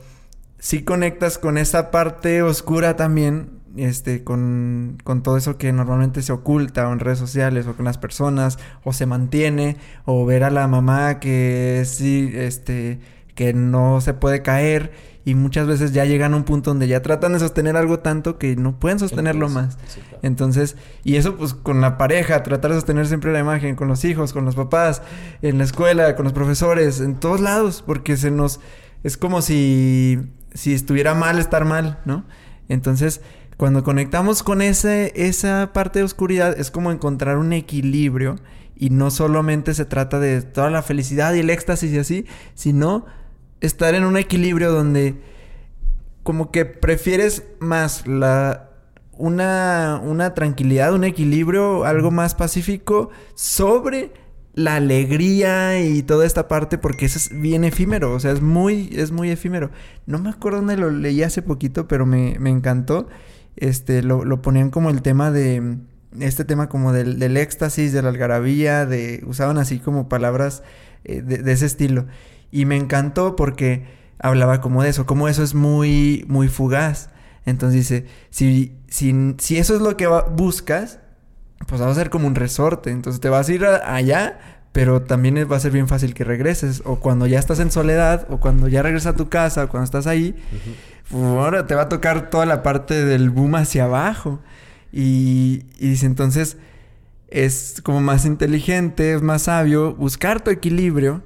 sí 0.58 0.82
conectas 0.82 1.38
con 1.38 1.58
esa 1.58 1.90
parte 1.90 2.42
oscura 2.42 2.96
también, 2.96 3.60
este, 3.76 4.24
con, 4.24 4.98
con 5.04 5.22
todo 5.22 5.36
eso 5.36 5.56
que 5.58 5.72
normalmente 5.72 6.22
se 6.22 6.32
oculta 6.32 6.88
o 6.88 6.92
en 6.92 6.98
redes 7.00 7.18
sociales 7.18 7.66
o 7.66 7.76
con 7.76 7.84
las 7.84 7.98
personas, 7.98 8.58
o 8.84 8.92
se 8.92 9.06
mantiene, 9.06 9.76
o 10.04 10.24
ver 10.26 10.44
a 10.44 10.50
la 10.50 10.66
mamá 10.66 11.20
que 11.20 11.84
sí, 11.86 12.30
este, 12.34 13.00
que 13.34 13.52
no 13.52 14.00
se 14.00 14.14
puede 14.14 14.42
caer 14.42 14.92
y 15.28 15.34
muchas 15.34 15.66
veces 15.66 15.92
ya 15.92 16.06
llegan 16.06 16.32
a 16.32 16.38
un 16.38 16.44
punto 16.44 16.70
donde 16.70 16.88
ya 16.88 17.02
tratan 17.02 17.34
de 17.34 17.38
sostener 17.38 17.76
algo 17.76 17.98
tanto 17.98 18.38
que 18.38 18.56
no 18.56 18.80
pueden 18.80 18.98
sostenerlo 18.98 19.50
más. 19.50 19.76
Entonces, 20.22 20.74
y 21.04 21.16
eso 21.16 21.36
pues 21.36 21.52
con 21.52 21.82
la 21.82 21.98
pareja, 21.98 22.42
tratar 22.42 22.70
de 22.70 22.78
sostener 22.78 23.06
siempre 23.06 23.30
la 23.30 23.40
imagen, 23.40 23.76
con 23.76 23.88
los 23.88 24.06
hijos, 24.06 24.32
con 24.32 24.46
los 24.46 24.54
papás, 24.54 25.02
en 25.42 25.58
la 25.58 25.64
escuela, 25.64 26.16
con 26.16 26.24
los 26.24 26.32
profesores, 26.32 27.00
en 27.00 27.16
todos 27.16 27.42
lados, 27.42 27.84
porque 27.86 28.16
se 28.16 28.30
nos 28.30 28.60
es 29.02 29.18
como 29.18 29.42
si 29.42 30.18
si 30.54 30.72
estuviera 30.72 31.14
mal 31.14 31.38
estar 31.38 31.66
mal, 31.66 32.00
¿no? 32.06 32.24
Entonces, 32.70 33.20
cuando 33.58 33.84
conectamos 33.84 34.42
con 34.42 34.62
ese 34.62 35.12
esa 35.14 35.74
parte 35.74 35.98
de 35.98 36.06
oscuridad 36.06 36.58
es 36.58 36.70
como 36.70 36.90
encontrar 36.90 37.36
un 37.36 37.52
equilibrio 37.52 38.36
y 38.76 38.88
no 38.88 39.10
solamente 39.10 39.74
se 39.74 39.84
trata 39.84 40.20
de 40.20 40.40
toda 40.40 40.70
la 40.70 40.80
felicidad 40.80 41.34
y 41.34 41.40
el 41.40 41.50
éxtasis 41.50 41.92
y 41.92 41.98
así, 41.98 42.26
sino 42.54 43.04
estar 43.60 43.94
en 43.94 44.04
un 44.04 44.16
equilibrio 44.16 44.70
donde 44.72 45.16
como 46.22 46.50
que 46.50 46.64
prefieres 46.64 47.44
más 47.60 48.06
la 48.06 48.68
una, 49.18 50.00
una 50.02 50.34
tranquilidad, 50.34 50.94
un 50.94 51.04
equilibrio, 51.04 51.84
algo 51.84 52.10
más 52.10 52.34
pacífico 52.34 53.10
sobre 53.34 54.12
la 54.54 54.76
alegría 54.76 55.80
y 55.80 56.02
toda 56.02 56.26
esta 56.26 56.48
parte 56.48 56.78
porque 56.78 57.06
eso 57.06 57.18
es 57.18 57.40
bien 57.40 57.64
efímero, 57.64 58.12
o 58.12 58.20
sea, 58.20 58.32
es 58.32 58.40
muy, 58.40 58.90
es 58.92 59.12
muy 59.12 59.30
efímero. 59.30 59.70
No 60.06 60.18
me 60.18 60.30
acuerdo 60.30 60.58
dónde 60.58 60.76
lo 60.76 60.90
leí 60.90 61.22
hace 61.22 61.42
poquito, 61.42 61.86
pero 61.88 62.06
me, 62.06 62.36
me 62.40 62.50
encantó. 62.50 63.08
Este, 63.56 64.02
lo, 64.02 64.24
lo, 64.24 64.40
ponían 64.40 64.70
como 64.70 64.90
el 64.90 65.02
tema 65.02 65.30
de, 65.30 65.78
este 66.20 66.44
tema 66.44 66.68
como 66.68 66.92
del, 66.92 67.18
del, 67.18 67.36
éxtasis, 67.36 67.92
de 67.92 68.02
la 68.02 68.08
algarabía, 68.08 68.86
de, 68.86 69.22
usaban 69.26 69.58
así 69.58 69.78
como 69.78 70.08
palabras 70.08 70.62
eh, 71.04 71.22
de, 71.22 71.38
de, 71.38 71.52
ese 71.52 71.66
estilo. 71.66 72.06
Y 72.50 72.64
me 72.64 72.76
encantó 72.76 73.36
porque 73.36 73.86
hablaba 74.18 74.60
como 74.60 74.82
de 74.82 74.90
eso, 74.90 75.06
como 75.06 75.28
eso 75.28 75.42
es 75.42 75.54
muy, 75.54 76.24
muy 76.28 76.48
fugaz. 76.48 77.10
Entonces 77.44 77.80
dice, 77.80 78.06
si, 78.30 78.76
si, 78.88 79.34
si 79.38 79.56
eso 79.56 79.74
es 79.74 79.80
lo 79.80 79.96
que 79.96 80.06
va, 80.06 80.22
buscas, 80.22 81.00
pues 81.66 81.80
va 81.80 81.90
a 81.90 81.94
ser 81.94 82.10
como 82.10 82.26
un 82.26 82.34
resorte. 82.34 82.90
Entonces 82.90 83.20
te 83.20 83.28
vas 83.28 83.48
a 83.48 83.52
ir 83.52 83.64
a, 83.64 83.94
allá, 83.94 84.38
pero 84.72 85.02
también 85.02 85.36
va 85.50 85.56
a 85.56 85.60
ser 85.60 85.72
bien 85.72 85.88
fácil 85.88 86.14
que 86.14 86.24
regreses. 86.24 86.82
O 86.84 86.96
cuando 86.96 87.26
ya 87.26 87.38
estás 87.38 87.60
en 87.60 87.70
soledad, 87.70 88.26
o 88.30 88.38
cuando 88.38 88.68
ya 88.68 88.82
regresas 88.82 89.14
a 89.14 89.16
tu 89.16 89.28
casa, 89.28 89.64
o 89.64 89.68
cuando 89.68 89.84
estás 89.84 90.06
ahí, 90.06 90.34
uh 91.12 91.16
-huh. 91.16 91.38
ahora 91.38 91.66
te 91.66 91.74
va 91.74 91.82
a 91.82 91.88
tocar 91.88 92.30
toda 92.30 92.46
la 92.46 92.62
parte 92.62 93.04
del 93.04 93.30
boom 93.30 93.54
hacia 93.54 93.84
abajo. 93.84 94.40
Y, 94.92 95.64
y 95.78 95.90
dice 95.90 96.06
entonces, 96.06 96.56
es 97.28 97.80
como 97.82 98.00
más 98.00 98.24
inteligente, 98.24 99.14
es 99.14 99.22
más 99.22 99.42
sabio 99.42 99.94
buscar 99.94 100.42
tu 100.42 100.50
equilibrio. 100.50 101.22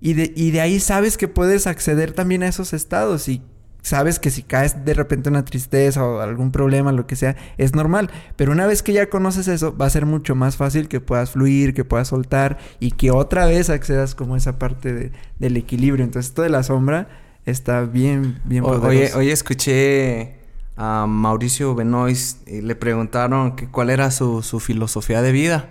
Y 0.00 0.14
de, 0.14 0.32
y 0.36 0.50
de 0.50 0.60
ahí 0.60 0.80
sabes 0.80 1.16
que 1.16 1.28
puedes 1.28 1.66
acceder 1.66 2.12
también 2.12 2.42
a 2.42 2.48
esos 2.48 2.72
estados. 2.72 3.28
Y 3.28 3.42
sabes 3.86 4.18
que 4.18 4.30
si 4.30 4.42
caes 4.42 4.84
de 4.84 4.94
repente 4.94 5.28
una 5.28 5.44
tristeza 5.44 6.04
o 6.04 6.20
algún 6.20 6.50
problema, 6.50 6.92
lo 6.92 7.06
que 7.06 7.16
sea, 7.16 7.36
es 7.56 7.74
normal. 7.74 8.10
Pero 8.36 8.52
una 8.52 8.66
vez 8.66 8.82
que 8.82 8.92
ya 8.92 9.08
conoces 9.08 9.48
eso, 9.48 9.76
va 9.76 9.86
a 9.86 9.90
ser 9.90 10.04
mucho 10.06 10.34
más 10.34 10.56
fácil 10.56 10.88
que 10.88 11.00
puedas 11.00 11.30
fluir, 11.30 11.72
que 11.72 11.84
puedas 11.84 12.08
soltar 12.08 12.58
y 12.80 12.92
que 12.92 13.10
otra 13.10 13.46
vez 13.46 13.70
accedas 13.70 14.14
como 14.14 14.34
a 14.34 14.38
esa 14.38 14.58
parte 14.58 14.92
de, 14.92 15.12
del 15.38 15.56
equilibrio. 15.56 16.04
Entonces, 16.04 16.30
esto 16.30 16.42
de 16.42 16.50
la 16.50 16.62
sombra 16.62 17.08
está 17.44 17.82
bien, 17.82 18.40
bien 18.44 18.64
poderoso. 18.64 18.88
Oye, 18.88 19.14
hoy 19.14 19.30
escuché 19.30 20.36
a 20.76 21.06
Mauricio 21.08 21.74
Benoist 21.74 22.46
y 22.46 22.60
le 22.60 22.74
preguntaron 22.74 23.56
que 23.56 23.68
cuál 23.68 23.90
era 23.90 24.10
su, 24.10 24.42
su 24.42 24.60
filosofía 24.60 25.22
de 25.22 25.32
vida. 25.32 25.70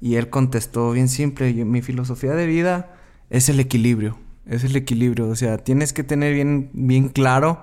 Y 0.00 0.14
él 0.14 0.30
contestó 0.30 0.92
bien 0.92 1.08
simple, 1.08 1.52
mi 1.66 1.82
filosofía 1.82 2.32
de 2.32 2.46
vida 2.46 2.96
es 3.30 3.48
el 3.48 3.60
equilibrio 3.60 4.18
es 4.50 4.64
el 4.64 4.76
equilibrio. 4.76 5.28
O 5.28 5.36
sea, 5.36 5.58
tienes 5.58 5.92
que 5.92 6.04
tener 6.04 6.34
bien, 6.34 6.70
bien 6.72 7.08
claro 7.08 7.60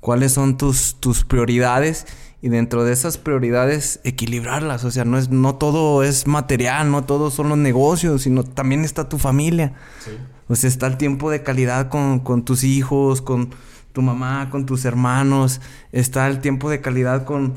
cuáles 0.00 0.32
son 0.32 0.56
tus, 0.56 0.96
tus 1.00 1.24
prioridades 1.24 2.06
y 2.42 2.48
dentro 2.48 2.84
de 2.84 2.92
esas 2.92 3.18
prioridades 3.18 4.00
equilibrarlas. 4.04 4.84
O 4.84 4.90
sea, 4.90 5.04
no, 5.04 5.18
es, 5.18 5.30
no 5.30 5.56
todo 5.56 6.02
es 6.02 6.26
material, 6.26 6.90
no 6.90 7.04
todo 7.04 7.30
son 7.30 7.48
los 7.48 7.58
negocios, 7.58 8.22
sino 8.22 8.44
también 8.44 8.84
está 8.84 9.08
tu 9.08 9.18
familia. 9.18 9.74
Sí. 10.04 10.12
O 10.48 10.54
sea, 10.54 10.68
está 10.68 10.86
el 10.86 10.96
tiempo 10.96 11.30
de 11.30 11.42
calidad 11.42 11.88
con, 11.88 12.20
con 12.20 12.44
tus 12.44 12.62
hijos, 12.62 13.22
con 13.22 13.50
tu 13.92 14.02
mamá, 14.02 14.50
con 14.50 14.66
tus 14.66 14.84
hermanos, 14.84 15.62
está 15.90 16.26
el 16.28 16.40
tiempo 16.40 16.68
de 16.68 16.82
calidad 16.82 17.24
con 17.24 17.54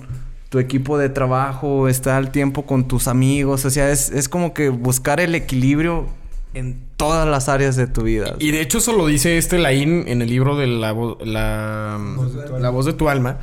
tu 0.48 0.58
equipo 0.58 0.98
de 0.98 1.10
trabajo, 1.10 1.90
está 1.90 2.18
el 2.18 2.32
tiempo 2.32 2.66
con 2.66 2.88
tus 2.88 3.08
amigos, 3.08 3.66
o 3.66 3.70
sea, 3.70 3.92
es, 3.92 4.10
es 4.10 4.30
como 4.30 4.54
que 4.54 4.70
buscar 4.70 5.20
el 5.20 5.36
equilibrio 5.36 6.08
en 6.54 6.82
todas 6.98 7.28
las 7.28 7.50
áreas 7.50 7.76
de 7.76 7.88
tu 7.88 8.04
vida. 8.04 8.36
Y 8.40 8.52
de 8.52 8.62
hecho 8.62 8.80
eso 8.80 8.94
lo 8.94 9.08
dice 9.08 9.38
este 9.38 9.60
Laín 9.60 10.06
en 10.08 10.22
el 10.22 10.30
libro 10.30 10.58
de 10.58 10.68
la, 10.68 10.88
la, 10.88 10.94
voz, 10.94 11.18
de 12.34 12.60
la 12.60 12.70
voz 12.70 12.86
de 12.86 12.94
tu 12.94 13.10
alma, 13.10 13.40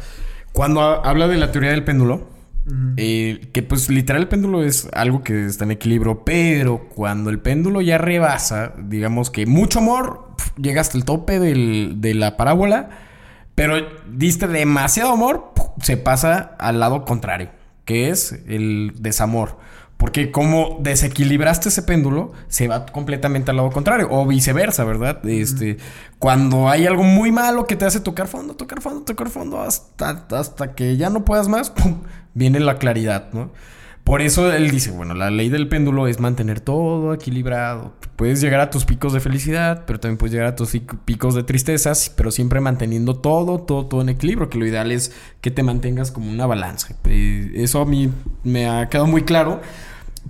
cuando 0.52 0.80
habla 0.80 1.28
de 1.28 1.36
la 1.36 1.52
teoría 1.52 1.70
del 1.70 1.84
péndulo. 1.84 2.34
Uh 2.66 2.72
-huh. 2.72 2.94
eh, 2.96 3.48
que 3.52 3.62
pues 3.62 3.88
literal 3.88 4.22
el 4.22 4.28
péndulo 4.28 4.64
es 4.64 4.88
algo 4.92 5.22
que 5.22 5.46
está 5.46 5.62
en 5.62 5.70
equilibrio, 5.70 6.24
pero 6.24 6.88
cuando 6.88 7.30
el 7.30 7.38
péndulo 7.38 7.80
ya 7.80 7.96
rebasa, 7.96 8.72
digamos 8.76 9.30
que 9.30 9.46
mucho 9.46 9.78
amor, 9.78 10.30
pf, 10.36 10.50
llega 10.60 10.80
hasta 10.80 10.98
el 10.98 11.04
tope 11.04 11.38
del, 11.38 12.00
de 12.00 12.14
la 12.14 12.36
parábola, 12.36 12.90
pero 13.54 13.76
diste 14.10 14.48
demasiado 14.48 15.12
amor, 15.12 15.52
pf, 15.54 15.68
se 15.80 15.96
pasa 15.96 16.56
al 16.58 16.80
lado 16.80 17.04
contrario, 17.04 17.50
que 17.84 18.10
es 18.10 18.32
el 18.48 18.94
desamor. 18.98 19.58
Porque 19.96 20.30
como 20.30 20.76
desequilibraste 20.80 21.70
ese 21.70 21.82
péndulo, 21.82 22.32
se 22.48 22.68
va 22.68 22.84
completamente 22.86 23.50
al 23.50 23.56
lado 23.56 23.70
contrario. 23.70 24.08
O 24.10 24.26
viceversa, 24.26 24.84
¿verdad? 24.84 25.26
Este, 25.26 25.78
cuando 26.18 26.68
hay 26.68 26.86
algo 26.86 27.02
muy 27.02 27.32
malo 27.32 27.66
que 27.66 27.76
te 27.76 27.86
hace 27.86 28.00
tocar 28.00 28.28
fondo, 28.28 28.54
tocar 28.56 28.82
fondo, 28.82 29.02
tocar 29.02 29.30
fondo, 29.30 29.60
hasta, 29.60 30.26
hasta 30.30 30.74
que 30.74 30.96
ya 30.96 31.08
no 31.08 31.24
puedas 31.24 31.48
más, 31.48 31.70
¡pum! 31.76 32.02
viene 32.34 32.60
la 32.60 32.76
claridad, 32.76 33.28
¿no? 33.32 33.50
Por 34.06 34.22
eso 34.22 34.52
él 34.52 34.70
dice, 34.70 34.92
bueno, 34.92 35.14
la 35.14 35.32
ley 35.32 35.48
del 35.48 35.68
péndulo 35.68 36.06
es 36.06 36.20
mantener 36.20 36.60
todo 36.60 37.12
equilibrado. 37.12 37.92
Puedes 38.14 38.40
llegar 38.40 38.60
a 38.60 38.70
tus 38.70 38.84
picos 38.84 39.12
de 39.12 39.18
felicidad, 39.18 39.82
pero 39.84 39.98
también 39.98 40.16
puedes 40.16 40.32
llegar 40.32 40.46
a 40.46 40.54
tus 40.54 40.78
picos 41.04 41.34
de 41.34 41.42
tristezas, 41.42 42.08
pero 42.16 42.30
siempre 42.30 42.60
manteniendo 42.60 43.16
todo, 43.16 43.58
todo, 43.58 43.86
todo 43.86 44.02
en 44.02 44.10
equilibrio, 44.10 44.48
que 44.48 44.58
lo 44.58 44.64
ideal 44.64 44.92
es 44.92 45.10
que 45.40 45.50
te 45.50 45.64
mantengas 45.64 46.12
como 46.12 46.30
una 46.30 46.46
balanza. 46.46 46.94
Eso 47.08 47.80
a 47.80 47.84
mí 47.84 48.12
me 48.44 48.68
ha 48.68 48.88
quedado 48.88 49.08
muy 49.08 49.22
claro. 49.22 49.60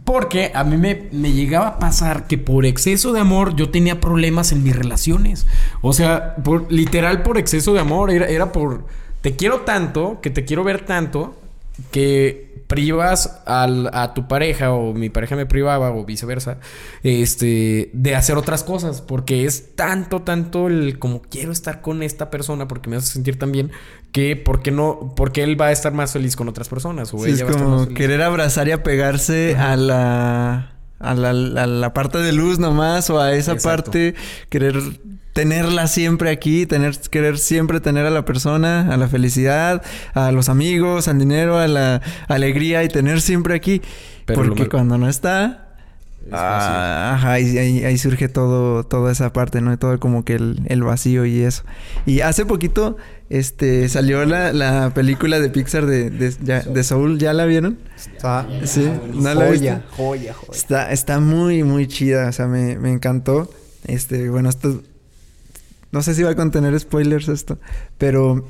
Porque 0.05 0.53
a 0.55 0.65
mí 0.65 0.79
me, 0.79 1.11
me, 1.13 1.33
llegaba 1.33 1.67
a 1.67 1.79
pasar 1.79 2.27
que 2.27 2.39
por 2.39 2.65
exceso 2.65 3.13
de 3.13 3.21
amor 3.21 3.57
yo 3.57 3.69
tenía 3.69 4.01
problemas 4.01 4.53
en 4.53 4.63
mis 4.63 4.75
relaciones. 4.75 5.47
O 5.83 5.93
sea, 5.93 6.37
literal 6.71 7.23
por 7.23 7.37
exceso 7.37 7.75
de 7.75 7.81
amor. 7.81 8.11
Era, 8.11 8.27
era 8.27 8.53
por... 8.53 8.87
Te 9.21 9.37
quiero 9.37 9.61
tanto, 9.61 10.23
que 10.23 10.31
te 10.31 10.47
quiero 10.47 10.65
ver 10.65 10.87
tanto, 10.87 11.39
que 11.91 12.46
privas 12.67 13.43
al, 13.47 13.91
a 13.93 14.15
tu 14.15 14.27
pareja 14.29 14.73
o 14.73 14.93
mi 14.93 15.09
pareja 15.09 15.37
me 15.37 15.47
privaba 15.47 15.91
o 15.91 16.05
viceversa, 16.05 16.59
este, 17.03 17.91
de 17.93 18.15
hacer 18.17 18.37
otras 18.37 18.65
cosas, 18.65 19.01
porque 19.01 19.45
es 19.45 19.75
tanto, 19.77 20.23
tanto 20.23 20.67
el 20.67 20.99
como 20.99 21.23
quiero 21.23 21.53
estar 21.53 21.81
con 21.81 22.03
esta 22.03 22.31
persona 22.31 22.67
porque 22.69 22.91
me 22.91 22.97
hace 22.97 23.13
sentir 23.13 23.39
tan 23.39 23.53
bien 23.53 23.71
que 24.13 24.37
porque 24.37 24.71
no, 24.71 25.13
porque 25.17 25.43
él 25.43 25.61
va 25.61 25.67
a 25.67 25.73
estar 25.73 25.93
más 25.93 26.13
feliz 26.13 26.37
con 26.37 26.49
otras 26.49 26.69
personas 26.69 27.13
o 27.15 27.19
sí, 27.19 27.31
ella 27.31 27.45
es 27.45 27.45
va 27.45 27.49
a 27.49 27.51
estar 27.53 27.65
como 27.65 27.77
más 27.77 27.87
feliz. 27.87 27.99
querer 27.99 28.23
abrazar 28.23 28.69
y 28.69 28.73
apegarse 28.73 29.55
Ajá. 29.55 29.73
a 29.73 29.77
la 29.77 30.73
a 30.99 31.15
la, 31.15 31.31
a 31.31 31.67
la, 31.67 31.93
parte 31.93 32.19
de 32.19 32.33
luz 32.33 32.59
nomás 32.59 33.11
o 33.11 33.21
a 33.21 33.35
esa 33.35 33.53
Exacto. 33.53 33.91
parte 33.93 34.15
querer 34.49 34.77
tenerla 35.37 35.87
siempre 35.87 36.31
aquí, 36.31 36.65
tener, 36.65 36.99
querer 37.11 37.37
siempre 37.37 37.79
tener 37.79 38.07
a 38.07 38.11
la 38.11 38.25
persona, 38.25 38.91
a 38.91 38.97
la 38.97 39.07
felicidad, 39.07 39.83
a 40.15 40.33
los 40.33 40.49
amigos, 40.49 41.09
al 41.09 41.19
dinero, 41.19 41.59
a 41.59 41.69
la 41.69 42.01
alegría 42.27 42.83
y 42.85 42.89
tener 42.89 43.21
siempre 43.21 43.55
aquí. 43.55 43.83
Pero 44.25 44.43
Porque 44.43 44.67
cuando 44.71 44.97
no 44.97 45.11
está, 45.11 45.75
ah, 46.33 47.17
ajá, 47.17 47.33
ahí, 47.33 47.59
ahí, 47.59 47.85
ahí, 47.85 47.99
surge 47.99 48.29
todo, 48.29 48.85
toda 48.85 49.13
esa 49.13 49.35
parte, 49.35 49.61
¿no? 49.61 49.79
Todo 49.79 50.01
como 50.01 50.25
que 50.25 50.37
el, 50.37 50.63
el 50.69 50.83
vacío 50.83 51.27
y 51.27 51.43
eso. 51.43 51.65
Y 52.07 52.21
hace 52.21 52.47
poquito, 52.47 52.97
este, 53.29 53.91
salió 53.91 54.25
la, 54.25 54.55
la 54.55 54.95
película 54.95 55.39
de 55.39 55.51
Pixar 55.51 55.85
de, 55.85 56.09
de, 56.09 56.31
de, 56.31 56.63
de 56.63 56.83
Soul, 56.83 57.19
¿ya 57.19 57.35
la 57.35 57.45
vieron? 57.45 57.79
Está, 57.95 58.49
sí, 58.65 58.91
¿no 59.13 59.35
joya, 59.35 59.35
joya, 59.35 59.83
joya, 59.91 60.33
joya. 60.33 60.59
Está, 60.59 60.93
está 60.93 61.21
muy, 61.21 61.63
muy 61.63 61.87
chida, 61.89 62.31
o 62.31 62.33
sea, 62.33 62.47
me, 62.47 62.79
me 62.79 62.91
encantó. 62.91 63.51
Este, 63.85 64.31
bueno, 64.31 64.49
esto 64.49 64.83
no 65.93 66.03
sé 66.03 66.15
si 66.15 66.23
va 66.23 66.31
a 66.31 66.35
contener 66.35 66.79
spoilers 66.79 67.29
esto, 67.29 67.59
pero 67.99 68.45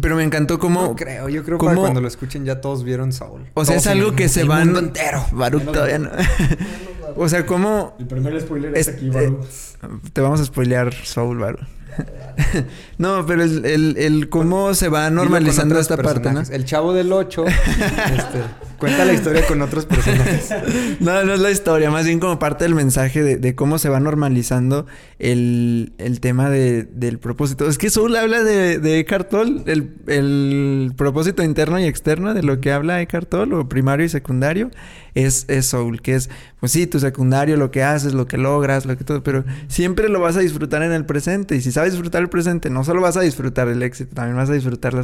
pero 0.00 0.16
me 0.16 0.24
encantó 0.24 0.58
cómo 0.58 0.82
No 0.82 0.96
creo, 0.96 1.28
yo 1.28 1.44
creo 1.44 1.58
que 1.58 1.66
cuando 1.66 2.00
lo 2.00 2.08
escuchen 2.08 2.44
ya 2.44 2.60
todos 2.60 2.84
vieron 2.84 3.12
Saul. 3.12 3.46
O 3.54 3.64
sea, 3.64 3.74
todos 3.74 3.86
es 3.86 3.86
algo 3.86 4.14
que 4.14 4.28
se 4.28 4.44
van 4.44 4.76
entero. 4.76 5.24
Baruch 5.32 5.64
todavía 5.64 5.98
no. 5.98 6.10
o 7.16 7.28
sea, 7.28 7.46
cómo 7.46 7.94
El 7.98 8.06
primer 8.06 8.40
spoiler 8.40 8.76
es, 8.76 8.88
es 8.88 8.94
aquí, 8.94 9.10
Baru. 9.10 9.40
eh, 9.82 9.86
te 10.12 10.20
vamos 10.20 10.40
a 10.40 10.44
spoilear 10.44 10.92
Soul, 10.92 11.38
Baru. 11.38 11.58
no, 12.98 13.24
pero 13.26 13.42
el, 13.42 13.64
el, 13.64 13.96
el 13.96 14.28
cómo 14.28 14.74
se 14.74 14.88
va 14.88 15.08
normalizando 15.10 15.78
esta 15.78 15.96
parte, 15.96 16.30
¿no? 16.32 16.42
El 16.42 16.64
chavo 16.66 16.92
del 16.92 17.10
8 17.12 17.44
este, 17.46 18.40
cuenta 18.78 19.06
la 19.06 19.14
historia 19.14 19.46
con 19.46 19.62
otros 19.62 19.86
personajes. 19.86 20.50
no, 21.00 21.24
no 21.24 21.32
es 21.32 21.40
la 21.40 21.50
historia, 21.50 21.90
más 21.90 22.04
bien 22.04 22.20
como 22.20 22.38
parte 22.38 22.64
del 22.64 22.74
mensaje 22.74 23.22
de, 23.22 23.36
de 23.38 23.54
cómo 23.54 23.78
se 23.78 23.88
va 23.88 23.98
normalizando 24.00 24.84
el, 25.18 25.94
el 25.96 26.20
tema 26.20 26.50
de, 26.50 26.82
del 26.84 27.18
propósito. 27.18 27.66
Es 27.66 27.78
que 27.78 27.88
Soul 27.88 28.14
habla 28.16 28.42
de, 28.42 28.78
de 28.78 28.98
Eckhart 28.98 29.30
Tolle, 29.30 29.62
el, 29.66 29.94
el 30.06 30.92
propósito 30.98 31.42
interno 31.42 31.78
y 31.80 31.84
externo 31.84 32.34
de 32.34 32.42
lo 32.42 32.60
que 32.60 32.72
habla 32.72 33.00
Eckhart 33.00 33.30
Tolle, 33.30 33.54
o 33.54 33.68
primario 33.70 34.04
y 34.04 34.10
secundario, 34.10 34.70
es, 35.14 35.46
es 35.48 35.64
Soul, 35.66 36.02
que 36.02 36.14
es, 36.14 36.28
pues 36.60 36.72
sí, 36.72 36.86
secundario, 37.00 37.56
lo 37.56 37.70
que 37.70 37.82
haces, 37.82 38.14
lo 38.14 38.26
que 38.26 38.38
logras, 38.38 38.86
lo 38.86 38.96
que 38.96 39.04
todo, 39.04 39.22
pero 39.22 39.44
siempre 39.68 40.08
lo 40.08 40.20
vas 40.20 40.36
a 40.36 40.40
disfrutar 40.40 40.82
en 40.82 40.92
el 40.92 41.04
presente. 41.04 41.56
Y 41.56 41.60
si 41.60 41.72
sabes 41.72 41.92
disfrutar 41.92 42.22
el 42.22 42.28
presente, 42.28 42.70
no 42.70 42.84
solo 42.84 43.00
vas 43.00 43.16
a 43.16 43.20
disfrutar 43.20 43.68
el 43.68 43.82
éxito, 43.82 44.14
también 44.14 44.36
vas 44.36 44.50
a 44.50 44.54
disfrutar 44.54 44.94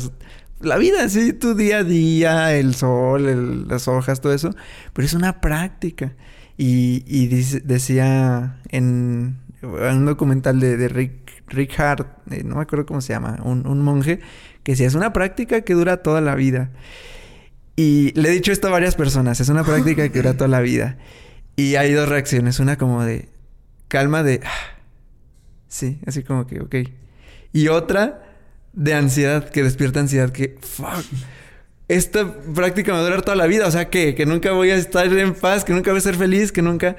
la 0.60 0.76
vida, 0.76 1.08
sí, 1.08 1.32
tu 1.32 1.54
día 1.54 1.78
a 1.78 1.84
día, 1.84 2.54
el 2.54 2.74
sol, 2.74 3.28
el, 3.28 3.68
las 3.68 3.88
hojas, 3.88 4.20
todo 4.20 4.32
eso. 4.32 4.54
Pero 4.92 5.06
es 5.06 5.14
una 5.14 5.40
práctica. 5.40 6.12
Y, 6.56 7.02
y 7.06 7.26
decía 7.64 8.60
en, 8.68 9.38
en, 9.62 9.96
un 9.96 10.06
documental 10.06 10.60
de, 10.60 10.76
de 10.76 10.88
Rick, 10.88 11.44
Rick 11.48 11.80
Hart, 11.80 12.06
eh, 12.30 12.44
no 12.44 12.56
me 12.56 12.62
acuerdo 12.62 12.86
cómo 12.86 13.00
se 13.00 13.12
llama, 13.12 13.40
un, 13.42 13.66
un 13.66 13.80
monje, 13.82 14.20
que 14.62 14.72
decía, 14.72 14.86
es 14.86 14.94
una 14.94 15.12
práctica 15.12 15.62
que 15.62 15.74
dura 15.74 16.02
toda 16.02 16.20
la 16.20 16.34
vida. 16.34 16.70
Y 17.74 18.12
le 18.20 18.28
he 18.28 18.32
dicho 18.32 18.52
esto 18.52 18.68
a 18.68 18.70
varias 18.70 18.94
personas, 18.96 19.40
es 19.40 19.48
una 19.48 19.64
práctica 19.64 20.08
que 20.08 20.18
dura 20.18 20.36
toda 20.36 20.48
la 20.48 20.60
vida. 20.60 20.98
Y 21.56 21.76
hay 21.76 21.92
dos 21.92 22.08
reacciones. 22.08 22.58
Una 22.60 22.76
como 22.76 23.04
de 23.04 23.28
calma 23.88 24.22
de... 24.22 24.40
"Ah". 24.44 24.78
Sí, 25.68 25.98
así 26.06 26.22
como 26.22 26.46
que, 26.46 26.60
ok. 26.60 26.74
Y 27.52 27.68
otra 27.68 28.22
de 28.72 28.94
ansiedad, 28.94 29.48
que 29.50 29.62
despierta 29.62 30.00
ansiedad, 30.00 30.30
que... 30.30 30.58
Fuck. 30.60 31.04
Esta 31.88 32.32
práctica 32.54 32.92
me 32.92 32.98
va 32.98 33.00
a 33.00 33.04
durar 33.04 33.22
toda 33.22 33.36
la 33.36 33.46
vida. 33.46 33.66
O 33.66 33.70
sea, 33.70 33.90
que, 33.90 34.14
que 34.14 34.24
nunca 34.26 34.52
voy 34.52 34.70
a 34.70 34.76
estar 34.76 35.06
en 35.06 35.34
paz, 35.34 35.64
que 35.64 35.72
nunca 35.72 35.90
voy 35.90 35.98
a 35.98 36.02
ser 36.02 36.16
feliz, 36.16 36.52
que 36.52 36.62
nunca... 36.62 36.96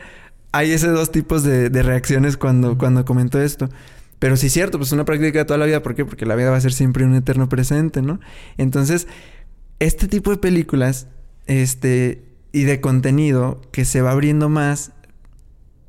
Hay 0.51 0.71
esos 0.71 0.93
dos 0.93 1.11
tipos 1.11 1.43
de, 1.43 1.69
de 1.71 1.81
reacciones 1.81 2.37
cuando, 2.37 2.77
cuando 2.77 3.05
comento 3.05 3.41
esto. 3.41 3.69
Pero 4.19 4.37
sí 4.37 4.47
es 4.47 4.53
cierto, 4.53 4.77
pues 4.77 4.91
una 4.91 5.03
práctica 5.03 5.39
de 5.39 5.45
toda 5.45 5.57
la 5.57 5.65
vida. 5.65 5.81
¿Por 5.81 5.95
qué? 5.95 6.05
Porque 6.05 6.25
la 6.27 6.35
vida 6.35 6.51
va 6.51 6.57
a 6.57 6.61
ser 6.61 6.73
siempre 6.73 7.05
un 7.05 7.15
eterno 7.15 7.49
presente, 7.49 8.03
¿no? 8.03 8.19
Entonces, 8.57 9.07
este 9.79 10.07
tipo 10.07 10.29
de 10.29 10.37
películas, 10.37 11.07
este, 11.47 12.23
y 12.53 12.63
de 12.63 12.79
contenido 12.79 13.59
que 13.71 13.83
se 13.83 14.01
va 14.01 14.11
abriendo 14.11 14.47
más, 14.47 14.93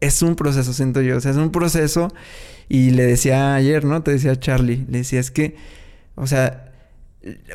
es 0.01 0.23
un 0.23 0.35
proceso, 0.35 0.73
siento 0.73 1.01
yo. 1.03 1.19
O 1.19 1.21
sea, 1.21 1.31
es 1.31 1.37
un 1.37 1.53
proceso. 1.53 2.13
Y 2.69 2.91
le 2.91 3.05
decía 3.05 3.55
ayer, 3.55 3.85
¿no? 3.85 4.03
Te 4.03 4.11
decía 4.11 4.41
Charlie, 4.41 4.85
le 4.89 4.99
decía, 4.99 5.21
es 5.21 5.31
que, 5.31 5.57
o 6.15 6.27
sea, 6.27 6.73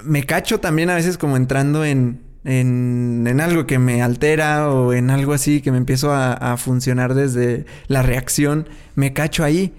me 0.04 0.26
cacho 0.26 0.60
también 0.60 0.90
a 0.92 0.96
veces 0.96 1.18
como 1.18 1.36
entrando 1.36 1.84
en, 1.84 2.22
en, 2.44 3.26
en 3.28 3.42
algo 3.42 3.66
que 3.66 3.80
me 3.80 4.02
altera 4.04 4.70
o 4.70 4.94
en 4.94 5.10
algo 5.10 5.34
así 5.34 5.62
que 5.62 5.72
me 5.72 5.78
empiezo 5.78 6.12
a, 6.12 6.34
a 6.34 6.58
funcionar 6.58 7.16
desde 7.16 7.66
la 7.88 8.04
reacción, 8.04 8.70
me 8.96 9.14
cacho 9.14 9.44
ahí. 9.44 9.74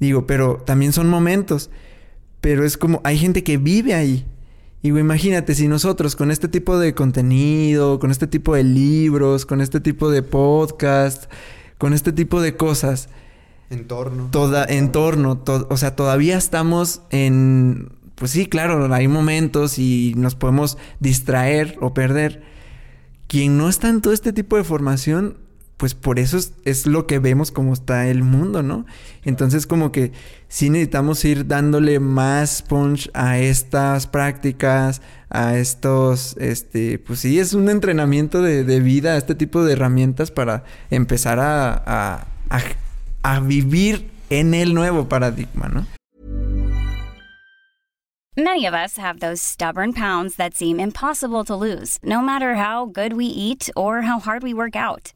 Digo, 0.00 0.26
pero 0.26 0.62
también 0.66 0.94
son 0.94 1.08
momentos. 1.10 1.70
Pero 2.40 2.64
es 2.64 2.78
como, 2.78 3.02
hay 3.04 3.18
gente 3.18 3.44
que 3.44 3.58
vive 3.58 3.92
ahí. 3.94 4.26
Digo, 4.86 5.00
imagínate 5.00 5.56
si 5.56 5.66
nosotros 5.66 6.14
con 6.14 6.30
este 6.30 6.46
tipo 6.46 6.78
de 6.78 6.94
contenido, 6.94 7.98
con 7.98 8.12
este 8.12 8.28
tipo 8.28 8.54
de 8.54 8.62
libros, 8.62 9.44
con 9.44 9.60
este 9.60 9.80
tipo 9.80 10.12
de 10.12 10.22
podcast, 10.22 11.24
con 11.76 11.92
este 11.92 12.12
tipo 12.12 12.40
de 12.40 12.56
cosas, 12.56 13.08
Entorno. 13.68 14.28
toda 14.30 14.64
entorno, 14.64 15.38
to- 15.38 15.66
o 15.70 15.76
sea, 15.76 15.96
todavía 15.96 16.36
estamos 16.38 17.00
en 17.10 17.88
pues 18.14 18.30
sí, 18.30 18.46
claro, 18.46 18.94
hay 18.94 19.08
momentos 19.08 19.76
y 19.80 20.14
nos 20.16 20.36
podemos 20.36 20.78
distraer 21.00 21.76
o 21.80 21.92
perder. 21.92 22.44
Quien 23.26 23.58
no 23.58 23.68
está 23.68 23.88
en 23.88 24.00
todo 24.00 24.12
este 24.14 24.32
tipo 24.32 24.56
de 24.56 24.62
formación, 24.62 25.36
pues 25.76 25.94
por 25.94 26.18
eso 26.18 26.38
es, 26.38 26.54
es 26.64 26.86
lo 26.86 27.06
que 27.06 27.18
vemos 27.18 27.52
como 27.52 27.72
está 27.72 28.08
el 28.08 28.22
mundo, 28.22 28.62
¿no? 28.62 28.86
Entonces 29.24 29.66
como 29.66 29.92
que 29.92 30.12
sí 30.48 30.70
necesitamos 30.70 31.24
ir 31.24 31.46
dándole 31.46 32.00
más 32.00 32.62
punch 32.62 33.10
a 33.12 33.38
estas 33.38 34.06
prácticas, 34.06 35.02
a 35.28 35.58
estos, 35.58 36.36
este, 36.38 36.98
pues 36.98 37.20
sí, 37.20 37.38
es 37.38 37.52
un 37.52 37.68
entrenamiento 37.68 38.40
de, 38.40 38.64
de 38.64 38.80
vida, 38.80 39.16
este 39.16 39.34
tipo 39.34 39.64
de 39.64 39.74
herramientas 39.74 40.30
para 40.30 40.64
empezar 40.90 41.40
a, 41.40 41.74
a, 41.86 42.26
a, 43.22 43.40
vivir 43.40 44.10
en 44.30 44.54
el 44.54 44.72
nuevo 44.72 45.08
paradigma, 45.08 45.68
¿no? 45.68 45.86
Pounds 49.94 50.36
no 52.02 52.20
matter 52.22 52.54
how 52.54 52.86
good 52.86 53.14
we 53.14 53.24
eat 53.24 53.70
or 53.74 54.02
how 54.02 54.18
hard 54.18 54.42
we 54.42 54.52
work 54.52 54.76
out. 54.76 55.15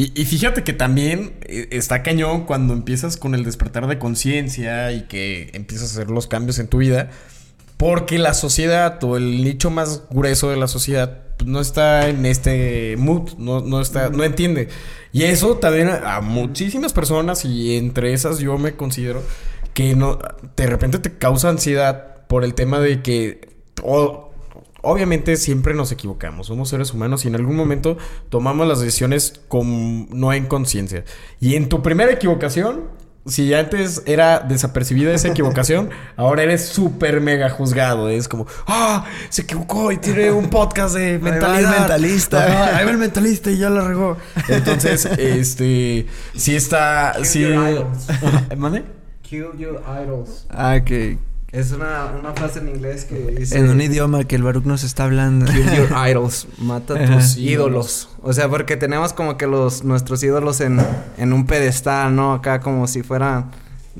Y, 0.00 0.24
fíjate 0.26 0.62
que 0.62 0.72
también 0.72 1.32
eh, 1.42 1.66
está 1.72 2.04
cañón 2.04 2.44
cuando 2.44 2.72
empiezas 2.72 3.16
con 3.16 3.34
el 3.34 3.42
despertar 3.42 3.88
de 3.88 3.98
conciencia 3.98 4.92
y 4.92 5.08
que 5.08 5.50
empiezas 5.54 5.90
a 5.90 6.00
hacer 6.00 6.10
los 6.12 6.28
cambios 6.28 6.60
en 6.60 6.68
tu 6.68 6.78
vida. 6.78 7.10
Porque 7.76 8.18
la 8.20 8.32
sociedad 8.32 9.02
o 9.02 9.16
el 9.16 9.42
nicho 9.42 9.70
más 9.70 10.04
grueso 10.08 10.50
de 10.50 10.56
la 10.56 10.68
sociedad 10.68 11.18
pues, 11.36 11.50
no 11.50 11.60
está 11.60 12.08
en 12.08 12.26
este 12.26 12.94
mood, 12.96 13.32
no, 13.38 13.60
no, 13.60 13.80
está, 13.80 14.08
no 14.10 14.22
entiende. 14.22 14.68
Y 15.12 15.24
eso 15.24 15.56
también 15.56 15.88
a, 15.88 16.16
a 16.16 16.20
muchísimas 16.20 16.92
personas, 16.92 17.44
y 17.44 17.76
entre 17.76 18.12
esas 18.12 18.38
yo 18.38 18.56
me 18.56 18.76
considero, 18.76 19.24
que 19.74 19.96
no, 19.96 20.20
de 20.56 20.66
repente 20.68 21.00
te 21.00 21.18
causa 21.18 21.48
ansiedad 21.48 22.26
por 22.28 22.44
el 22.44 22.54
tema 22.54 22.78
de 22.78 23.02
que 23.02 23.48
o- 23.82 24.27
obviamente 24.82 25.36
siempre 25.36 25.74
nos 25.74 25.92
equivocamos, 25.92 26.46
somos 26.46 26.68
seres 26.68 26.92
humanos 26.92 27.24
y 27.24 27.28
en 27.28 27.34
algún 27.34 27.56
momento 27.56 27.96
tomamos 28.28 28.66
las 28.66 28.80
decisiones 28.80 29.40
con 29.48 30.08
no 30.10 30.32
en 30.32 30.46
conciencia. 30.46 31.04
Y 31.40 31.56
en 31.56 31.68
tu 31.68 31.82
primera 31.82 32.12
equivocación, 32.12 32.84
si 33.26 33.52
antes 33.52 34.02
era 34.06 34.40
desapercibida 34.40 35.12
esa 35.12 35.28
equivocación, 35.28 35.90
ahora 36.16 36.42
eres 36.42 36.66
súper 36.66 37.20
mega 37.20 37.50
juzgado. 37.50 38.08
Es 38.08 38.28
como, 38.28 38.46
ah, 38.66 39.04
se 39.28 39.42
equivocó 39.42 39.92
y 39.92 39.98
tiene 39.98 40.30
un 40.30 40.48
podcast 40.48 40.94
de 40.94 41.18
va 41.18 41.28
el 41.28 41.34
mentalidad. 41.34 41.78
mentalista. 41.80 42.76
Ahí 42.76 42.84
va 42.84 42.90
el 42.90 42.98
mentalista 42.98 43.50
y 43.50 43.58
ya 43.58 43.70
la 43.70 43.86
regó. 43.86 44.16
Entonces, 44.48 45.04
este, 45.18 46.06
sí 46.34 46.56
está, 46.56 47.22
sí. 47.24 47.44
¿Mande? 48.56 48.84
Kill 49.22 49.48
your 49.58 49.82
idols. 50.02 50.46
Ah, 50.48 50.80
que 50.82 51.18
Es 51.50 51.72
una, 51.72 52.12
una 52.18 52.34
frase 52.34 52.58
en 52.58 52.68
inglés 52.68 53.06
que 53.06 53.14
dice... 53.14 53.56
en 53.56 53.70
un 53.70 53.80
idioma 53.80 54.24
que 54.24 54.36
el 54.36 54.42
Baruch 54.42 54.64
nos 54.64 54.84
está 54.84 55.04
hablando. 55.04 55.46
Kill 55.46 55.64
your 55.74 55.88
idols. 56.08 56.46
Mata 56.58 56.94
Ajá. 56.94 57.14
tus 57.14 57.38
ídolos. 57.38 58.10
O 58.20 58.34
sea, 58.34 58.50
porque 58.50 58.76
tenemos 58.76 59.14
como 59.14 59.38
que 59.38 59.46
los 59.46 59.82
nuestros 59.82 60.22
ídolos 60.22 60.60
en, 60.60 60.78
en 61.16 61.32
un 61.32 61.46
pedestal, 61.46 62.14
¿no? 62.14 62.34
Acá 62.34 62.60
como 62.60 62.86
si 62.86 63.02
fueran 63.02 63.50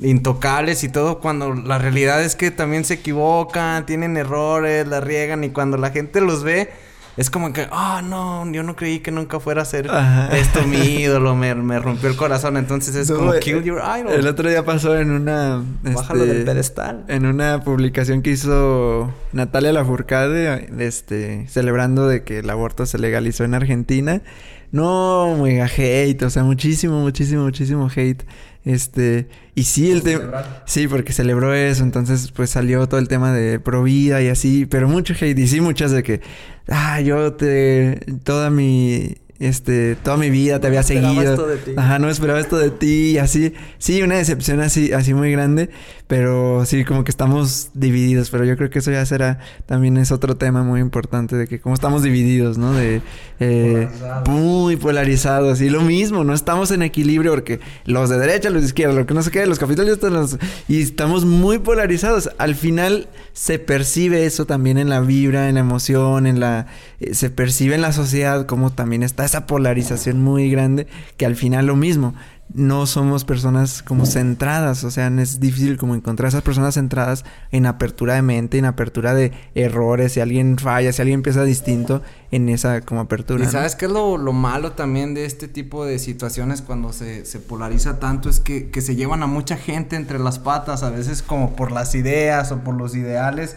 intocables 0.03 0.85
y 0.85 0.89
todo, 0.89 1.21
cuando 1.21 1.55
la 1.55 1.79
realidad 1.79 2.23
es 2.23 2.37
que 2.37 2.51
también 2.51 2.85
se 2.85 2.95
equivocan, 2.95 3.87
tienen 3.87 4.17
errores, 4.17 4.87
la 4.87 5.01
riegan 5.01 5.43
y 5.43 5.51
cuando 5.51 5.77
la 5.77 5.91
gente 5.91 6.21
los 6.21 6.45
ve, 6.45 6.71
es 7.19 7.31
como 7.31 7.53
que, 7.53 7.67
ah, 7.73 8.01
no, 8.03 8.51
yo 8.53 8.63
no 8.63 8.77
creí 8.77 9.01
que 9.01 9.11
nunca 9.11 9.41
fuera 9.41 9.63
a 9.63 9.65
ser 9.65 9.91
Ajá. 9.91 10.29
esto 10.37 10.63
mi 10.63 10.79
ídolo, 10.79 11.35
me, 11.35 11.55
me 11.57 11.79
rompió 11.81 12.09
el 12.09 12.17
corazón. 12.17 12.57
Entonces 12.57 12.95
es 12.95 13.11
No, 13.11 13.17
como, 13.17 13.35
eh, 13.35 13.41
kill 13.41 13.63
your 13.65 13.83
idol. 13.83 14.13
El 14.13 14.27
otro 14.29 14.49
día 14.49 14.65
pasó 14.65 14.97
en 14.97 15.11
una. 15.11 15.63
Bájalo 15.83 16.23
este, 16.23 16.35
del 16.35 16.45
pedestal. 16.45 17.05
En 17.09 17.27
una 17.27 17.63
publicación 17.65 18.23
que 18.23 18.31
hizo 18.31 19.13
Natalia 19.33 19.73
Lafourcade, 19.73 20.71
este, 20.79 21.47
celebrando 21.49 22.07
de 22.07 22.23
que 22.23 22.39
el 22.39 22.49
aborto 22.51 22.87
se 22.87 22.99
legalizó 22.99 23.45
en 23.45 23.55
Argentina. 23.55 24.23
No, 24.71 25.37
mega 25.43 25.67
hate, 25.67 26.23
o 26.23 26.31
sea, 26.31 26.45
muchísimo, 26.45 27.01
muchísimo, 27.01 27.43
muchísimo 27.43 27.89
hate. 27.95 28.23
Este, 28.65 29.29
y 29.55 29.65
sí, 29.65 29.91
el 29.91 30.03
tema. 30.03 30.63
Sí, 30.67 30.89
porque 30.89 31.13
celebró 31.13 31.55
eso, 31.55 31.83
entonces 31.83 32.33
pues 32.33 32.51
salió 32.51 32.87
todo 32.89 33.01
el 33.01 33.09
tema 33.09 33.33
de 33.33 33.61
pro 33.61 33.83
vida 33.83 34.21
y 34.23 34.29
así, 34.29 34.67
pero 34.67 34.89
mucho 34.89 35.15
hate. 35.15 35.39
Y 35.39 35.49
sí, 35.49 35.61
muchas 35.61 35.91
de 35.91 36.03
que, 36.03 36.21
ah, 36.69 37.01
yo 37.01 37.33
te. 37.35 38.01
Toda 38.25 38.51
mi. 38.51 39.17
Este, 39.41 39.95
toda 39.95 40.17
mi 40.17 40.31
vida 40.31 40.59
te 40.59 40.67
había 40.67 40.81
esperaba 40.81 41.15
seguido. 41.15 41.33
esto 41.35 41.47
de 41.47 41.57
ti. 41.59 41.71
Ajá, 41.77 42.01
no 42.01 42.11
esperaba 42.11 42.41
esto 42.41 42.59
de 42.59 42.71
ti 42.71 43.13
y 43.13 43.19
así. 43.19 43.55
Sí, 43.79 44.03
una 44.03 44.17
decepción 44.17 44.61
así, 44.61 44.93
así 44.93 45.15
muy 45.15 45.31
grande, 45.31 45.71
pero 46.09 46.65
sí, 46.67 46.85
como 46.85 47.05
que 47.05 47.13
estamos 47.13 47.71
divididos. 47.73 48.31
Pero 48.31 48.45
yo 48.45 48.57
creo 48.57 48.69
que 48.69 48.81
eso 48.81 48.91
ya 48.91 49.07
será, 49.07 49.39
también 49.67 49.97
es 49.97 50.11
otro 50.11 50.37
tema 50.37 50.65
muy 50.65 50.81
importante 50.81 51.37
de 51.37 51.47
que 51.47 51.61
como 51.61 51.77
estamos 51.77 52.03
divididos, 52.03 52.59
¿no? 52.59 52.73
De 52.73 53.01
eh, 53.39 53.89
muy 54.27 54.75
polarizados. 54.75 55.61
Y 55.61 55.71
lo 55.71 55.83
mismo, 55.83 56.25
no 56.25 56.35
estamos 56.35 56.73
en 56.73 56.83
equilibrio 56.83 57.31
porque 57.31 57.61
los 57.85 58.11
de 58.11 58.19
derecha, 58.19 58.51
los 58.51 58.63
de 58.63 58.67
izquierda, 58.67 58.93
lo 58.93 59.07
que 59.07 59.15
no 59.15 59.23
sé 59.23 59.31
qué, 59.31 59.47
los 59.47 59.61
capitalistas, 59.61 60.11
los... 60.11 60.37
y 60.67 60.83
estamos 60.83 61.25
muy 61.25 61.59
polarizados. 61.59 62.31
Al 62.39 62.57
final 62.57 63.07
se 63.35 63.61
percibe 63.61 64.27
eso 64.27 64.47
también 64.47 64.79
en 64.79 64.89
la 64.89 64.99
vibra, 64.99 65.49
en 65.49 65.55
la 65.55 65.61
emoción, 65.61 66.27
en 66.27 66.41
la... 66.41 66.67
eh, 67.01 67.15
se 67.15 67.31
percibe 67.31 67.77
en 67.77 67.83
la 67.83 67.93
sociedad 67.93 68.47
como 68.47 68.71
también 68.71 69.03
está 69.03 69.25
esa 69.25 69.47
polarización 69.47 70.23
muy 70.23 70.51
grande 70.51 70.87
que 71.17 71.27
al 71.27 71.37
final 71.37 71.67
lo 71.67 71.77
mismo. 71.77 72.15
No 72.55 72.87
somos 72.87 73.27
personas 73.27 73.83
como 73.83 74.07
centradas, 74.07 74.83
o 74.83 74.91
sea, 74.91 75.09
es 75.09 75.39
difícil 75.39 75.77
como 75.77 75.95
encontrar 75.95 76.29
esas 76.29 76.41
personas 76.41 76.75
centradas 76.75 77.27
en 77.53 77.67
apertura 77.67 78.15
de 78.15 78.23
mente, 78.23 78.57
en 78.57 78.65
apertura 78.65 79.13
de 79.13 79.33
errores, 79.55 80.13
si 80.13 80.21
alguien 80.21 80.57
falla, 80.57 80.91
si 80.95 81.03
alguien 81.03 81.21
piensa 81.21 81.45
distinto 81.45 82.01
en 82.31 82.49
esa 82.49 82.81
como 82.81 83.03
apertura. 83.03 83.43
Y 83.43 83.47
¿no? 83.47 83.53
sabes 83.53 83.77
qué 83.77 83.85
es 83.85 83.91
lo, 83.91 84.17
lo 84.17 84.33
malo 84.33 84.73
también 84.73 85.13
de 85.13 85.27
este 85.27 85.47
tipo 85.47 85.85
de 85.85 85.99
situaciones 85.99 86.63
cuando 86.63 86.95
se, 86.95 87.27
se 87.27 87.39
polariza 87.39 87.99
tanto 88.01 88.31
es 88.31 88.41
que, 88.41 88.71
que 88.71 88.81
se 88.81 88.97
llevan 88.97 89.23
a 89.23 89.27
mucha 89.27 89.59
gente 89.59 89.97
entre 89.97 90.19
las 90.19 90.39
patas, 90.39 90.83
a 90.83 90.89
veces 90.89 91.21
como 91.21 91.55
por 91.55 91.71
las 91.71 91.95
ideas 91.95 92.51
o 92.51 92.61
por 92.61 92.75
los 92.75 92.97
ideales, 92.97 93.57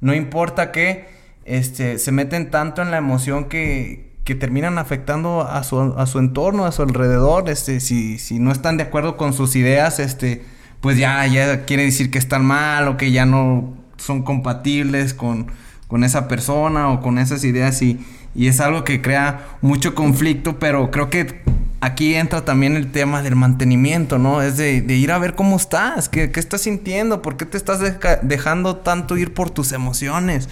no 0.00 0.14
importa 0.14 0.72
qué, 0.72 1.19
este, 1.56 1.98
se 1.98 2.12
meten 2.12 2.50
tanto 2.50 2.82
en 2.82 2.90
la 2.90 2.98
emoción 2.98 3.46
que, 3.46 4.08
terminan 4.38 4.78
afectando 4.78 5.42
a 5.42 5.64
su, 5.64 5.80
a 5.80 6.06
su 6.06 6.20
entorno, 6.20 6.64
a 6.64 6.70
su 6.70 6.82
alrededor, 6.82 7.50
este, 7.50 7.80
si, 7.80 8.16
si 8.16 8.38
no 8.38 8.52
están 8.52 8.76
de 8.76 8.84
acuerdo 8.84 9.16
con 9.16 9.32
sus 9.32 9.56
ideas, 9.56 9.98
este, 9.98 10.44
pues 10.80 10.96
ya, 10.96 11.26
ya 11.26 11.64
quiere 11.64 11.82
decir 11.82 12.12
que 12.12 12.18
están 12.18 12.44
mal 12.44 12.86
o 12.86 12.96
que 12.96 13.10
ya 13.10 13.26
no 13.26 13.74
son 13.96 14.22
compatibles 14.22 15.14
con, 15.14 15.48
con 15.88 16.04
esa 16.04 16.28
persona 16.28 16.90
o 16.90 17.00
con 17.00 17.18
esas 17.18 17.42
ideas 17.42 17.82
y, 17.82 17.98
y 18.36 18.46
es 18.46 18.60
algo 18.60 18.84
que 18.84 19.02
crea 19.02 19.48
mucho 19.62 19.96
conflicto, 19.96 20.60
pero 20.60 20.92
creo 20.92 21.10
que 21.10 21.42
aquí 21.80 22.14
entra 22.14 22.44
también 22.44 22.76
el 22.76 22.92
tema 22.92 23.22
del 23.22 23.34
mantenimiento, 23.34 24.18
¿no? 24.18 24.42
Es 24.42 24.56
de, 24.56 24.80
de 24.80 24.94
ir 24.94 25.10
a 25.10 25.18
ver 25.18 25.34
cómo 25.34 25.56
estás, 25.56 26.08
qué, 26.08 26.30
qué 26.30 26.38
estás 26.38 26.60
sintiendo, 26.60 27.20
por 27.20 27.36
qué 27.36 27.46
te 27.46 27.56
estás 27.56 27.80
deja- 27.80 28.20
dejando 28.22 28.76
tanto 28.76 29.16
ir 29.16 29.34
por 29.34 29.50
tus 29.50 29.72
emociones, 29.72 30.48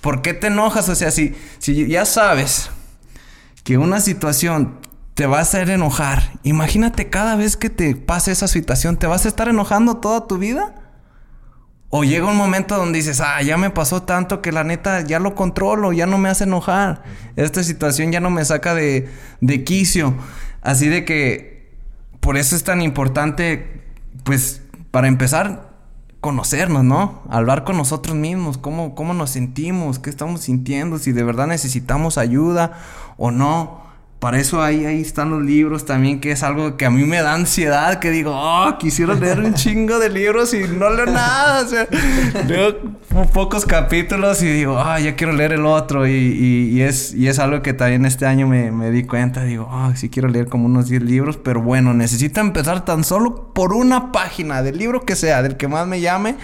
por 0.00 0.22
qué 0.22 0.34
te 0.34 0.46
enojas, 0.48 0.88
o 0.88 0.94
sea, 0.94 1.10
si, 1.10 1.34
ya 1.60 2.04
sabes 2.04 2.70
que 3.64 3.78
una 3.78 4.00
situación 4.00 4.78
te 5.14 5.26
va 5.26 5.38
a 5.38 5.42
hacer 5.42 5.68
enojar, 5.70 6.32
imagínate 6.42 7.10
cada 7.10 7.36
vez 7.36 7.56
que 7.56 7.68
te 7.68 7.94
pase 7.94 8.32
esa 8.32 8.48
situación, 8.48 8.96
¿te 8.96 9.06
vas 9.06 9.24
a 9.24 9.28
estar 9.28 9.48
enojando 9.48 9.98
toda 9.98 10.26
tu 10.26 10.38
vida? 10.38 10.74
O 11.90 12.04
llega 12.04 12.26
un 12.26 12.36
momento 12.36 12.76
donde 12.76 12.98
dices, 12.98 13.20
ah, 13.20 13.42
ya 13.42 13.56
me 13.56 13.70
pasó 13.70 14.04
tanto 14.04 14.40
que 14.40 14.52
la 14.52 14.62
neta 14.62 15.00
ya 15.00 15.18
lo 15.18 15.34
controlo, 15.34 15.92
ya 15.92 16.06
no 16.06 16.18
me 16.18 16.28
hace 16.28 16.44
enojar. 16.44 17.02
Esta 17.34 17.64
situación 17.64 18.12
ya 18.12 18.20
no 18.20 18.30
me 18.30 18.44
saca 18.44 18.76
de, 18.76 19.08
de 19.40 19.64
quicio. 19.64 20.14
Así 20.62 20.88
de 20.88 21.04
que 21.04 21.68
por 22.20 22.36
eso 22.36 22.54
es 22.54 22.62
tan 22.62 22.80
importante, 22.80 23.82
pues, 24.22 24.62
para 24.92 25.08
empezar, 25.08 25.69
conocernos, 26.20 26.84
¿no? 26.84 27.22
Hablar 27.28 27.64
con 27.64 27.76
nosotros 27.76 28.14
mismos, 28.16 28.58
cómo, 28.58 28.94
cómo 28.94 29.14
nos 29.14 29.30
sentimos, 29.30 29.98
qué 29.98 30.10
estamos 30.10 30.42
sintiendo, 30.42 30.98
si 30.98 31.12
de 31.12 31.24
verdad 31.24 31.46
necesitamos 31.46 32.18
ayuda 32.18 32.78
o 33.16 33.30
no. 33.30 33.89
Para 34.20 34.38
eso 34.38 34.62
ahí, 34.62 34.84
ahí 34.84 35.00
están 35.00 35.30
los 35.30 35.42
libros 35.42 35.86
también, 35.86 36.20
que 36.20 36.30
es 36.30 36.42
algo 36.42 36.76
que 36.76 36.84
a 36.84 36.90
mí 36.90 37.04
me 37.04 37.22
da 37.22 37.32
ansiedad, 37.32 37.98
que 38.00 38.10
digo, 38.10 38.32
oh, 38.36 38.76
quisiera 38.78 39.14
leer 39.14 39.40
un 39.40 39.54
chingo 39.54 39.98
de 39.98 40.10
libros 40.10 40.52
y 40.52 40.60
no 40.60 40.90
leo 40.90 41.06
nada. 41.06 41.62
O 41.62 41.66
sea, 41.66 41.88
leo 42.46 42.76
pocos 43.32 43.64
capítulos 43.64 44.42
y 44.42 44.46
digo, 44.52 44.78
ah, 44.78 45.00
ya 45.00 45.16
quiero 45.16 45.32
leer 45.32 45.52
el 45.54 45.64
otro. 45.64 46.06
Y, 46.06 46.12
y- 46.12 46.68
y 46.70 46.82
es, 46.82 47.14
y 47.14 47.28
es 47.28 47.38
algo 47.38 47.62
que 47.62 47.72
también 47.72 48.04
este 48.04 48.26
año 48.26 48.46
me, 48.46 48.70
me 48.70 48.90
di 48.90 49.04
cuenta. 49.04 49.42
Digo, 49.44 49.66
ah, 49.70 49.92
sí 49.96 50.10
quiero 50.10 50.28
leer 50.28 50.48
como 50.48 50.66
unos 50.66 50.88
10 50.90 51.02
libros, 51.02 51.38
pero 51.38 51.62
bueno, 51.62 51.94
necesito 51.94 52.40
empezar 52.42 52.84
tan 52.84 53.04
solo 53.04 53.54
por 53.54 53.72
una 53.72 54.12
página, 54.12 54.62
del 54.62 54.76
libro 54.76 55.06
que 55.06 55.16
sea, 55.16 55.42
del 55.42 55.56
que 55.56 55.66
más 55.66 55.86
me 55.86 56.02
llame. 56.02 56.34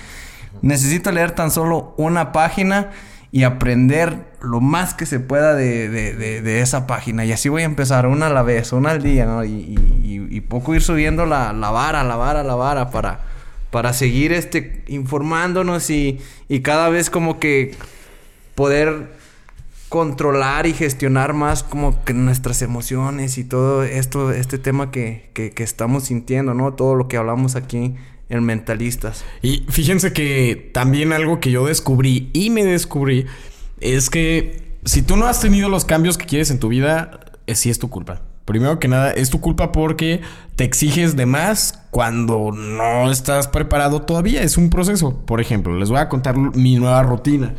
Necesito 0.63 1.13
leer 1.13 1.33
tan 1.33 1.51
solo 1.51 1.93
una 1.99 2.33
página 2.33 2.89
y 3.37 3.43
aprender 3.45 4.25
lo 4.41 4.63
más 4.63 4.95
que 4.95 5.05
se 5.05 5.21
pueda 5.21 5.55
de, 5.55 5.91
de- 5.91 6.41
de- 6.41 6.61
esa 6.63 6.87
página. 6.87 7.27
Y 7.27 7.33
así 7.33 7.51
voy 7.51 7.63
a 7.63 7.67
empezar 7.67 8.07
una 8.07 8.29
a 8.29 8.31
la 8.31 8.43
vez, 8.43 8.73
una 8.73 8.93
al 8.93 9.03
día, 9.03 9.27
¿no? 9.27 9.45
Y- 9.45 9.75
y 10.31 10.41
poco 10.41 10.75
ir 10.75 10.81
subiendo 10.81 11.27
la, 11.27 11.53
la 11.53 11.71
vara, 11.71 12.03
la 12.03 12.17
vara, 12.17 12.43
la 12.43 12.55
vara 12.55 12.91
para, 12.91 13.21
para 13.71 13.93
seguir 13.93 14.33
este, 14.33 14.83
informándonos 14.87 15.91
y, 15.91 16.19
y 16.49 16.61
cada 16.61 16.89
vez 16.89 17.11
como 17.11 17.39
que 17.39 17.75
poder 18.55 19.09
controlar 19.91 20.67
y 20.67 20.73
gestionar 20.73 21.35
más 21.35 21.63
como 21.63 22.03
que 22.05 22.15
nuestras 22.15 22.63
emociones 22.63 23.37
y 23.37 23.45
todo 23.45 23.83
esto, 23.85 24.33
este 24.33 24.57
tema 24.59 24.91
que, 24.91 25.31
que, 25.35 25.51
que 25.51 25.63
estamos 25.63 26.05
sintiendo, 26.05 26.55
¿no? 26.55 26.73
Todo 26.73 26.95
lo 26.95 27.07
que 27.07 27.19
hablamos 27.19 27.55
aquí 27.55 27.95
en 28.29 28.45
Mentalistas. 28.45 29.25
Y 29.43 29.65
fíjense 29.69 30.13
que 30.13 30.71
también 30.73 31.13
algo 31.13 31.41
que 31.41 31.51
yo 31.51 31.67
descubrí 31.67 32.31
y 32.33 32.51
me 32.51 32.65
descubrí 32.65 33.27
es 33.81 34.11
que 34.11 34.79
si 34.85 35.03
tú 35.03 35.17
no 35.17 35.27
has 35.27 35.41
tenido 35.41 35.69
los 35.69 35.85
cambios 35.85 36.19
que 36.19 36.27
quieres 36.27 36.51
en 36.51 36.59
tu 36.59 36.69
vida, 36.69 37.21
eh, 37.47 37.55
sí 37.55 37.71
es 37.71 37.79
tu 37.79 37.91
culpa. 37.91 38.23
Primero 38.45 38.79
que 38.79 38.87
nada, 38.87 39.11
es 39.11 39.31
tu 39.31 39.41
culpa 39.41 39.73
porque 39.73 40.21
te 40.55 40.63
exiges 40.63 41.17
de 41.17 41.27
más 41.27 41.83
cuando 41.91 42.53
no 42.53 43.11
estás 43.11 43.49
preparado 43.49 44.03
todavía. 44.03 44.43
Es 44.43 44.57
un 44.57 44.71
proceso. 44.71 45.19
Por 45.27 45.41
ejemplo, 45.41 45.77
les 45.77 45.91
voy 45.91 45.99
a 45.99 46.09
contar 46.09 46.37
mi 46.37 46.77
nueva 46.77 47.03
rutina. 47.03 47.55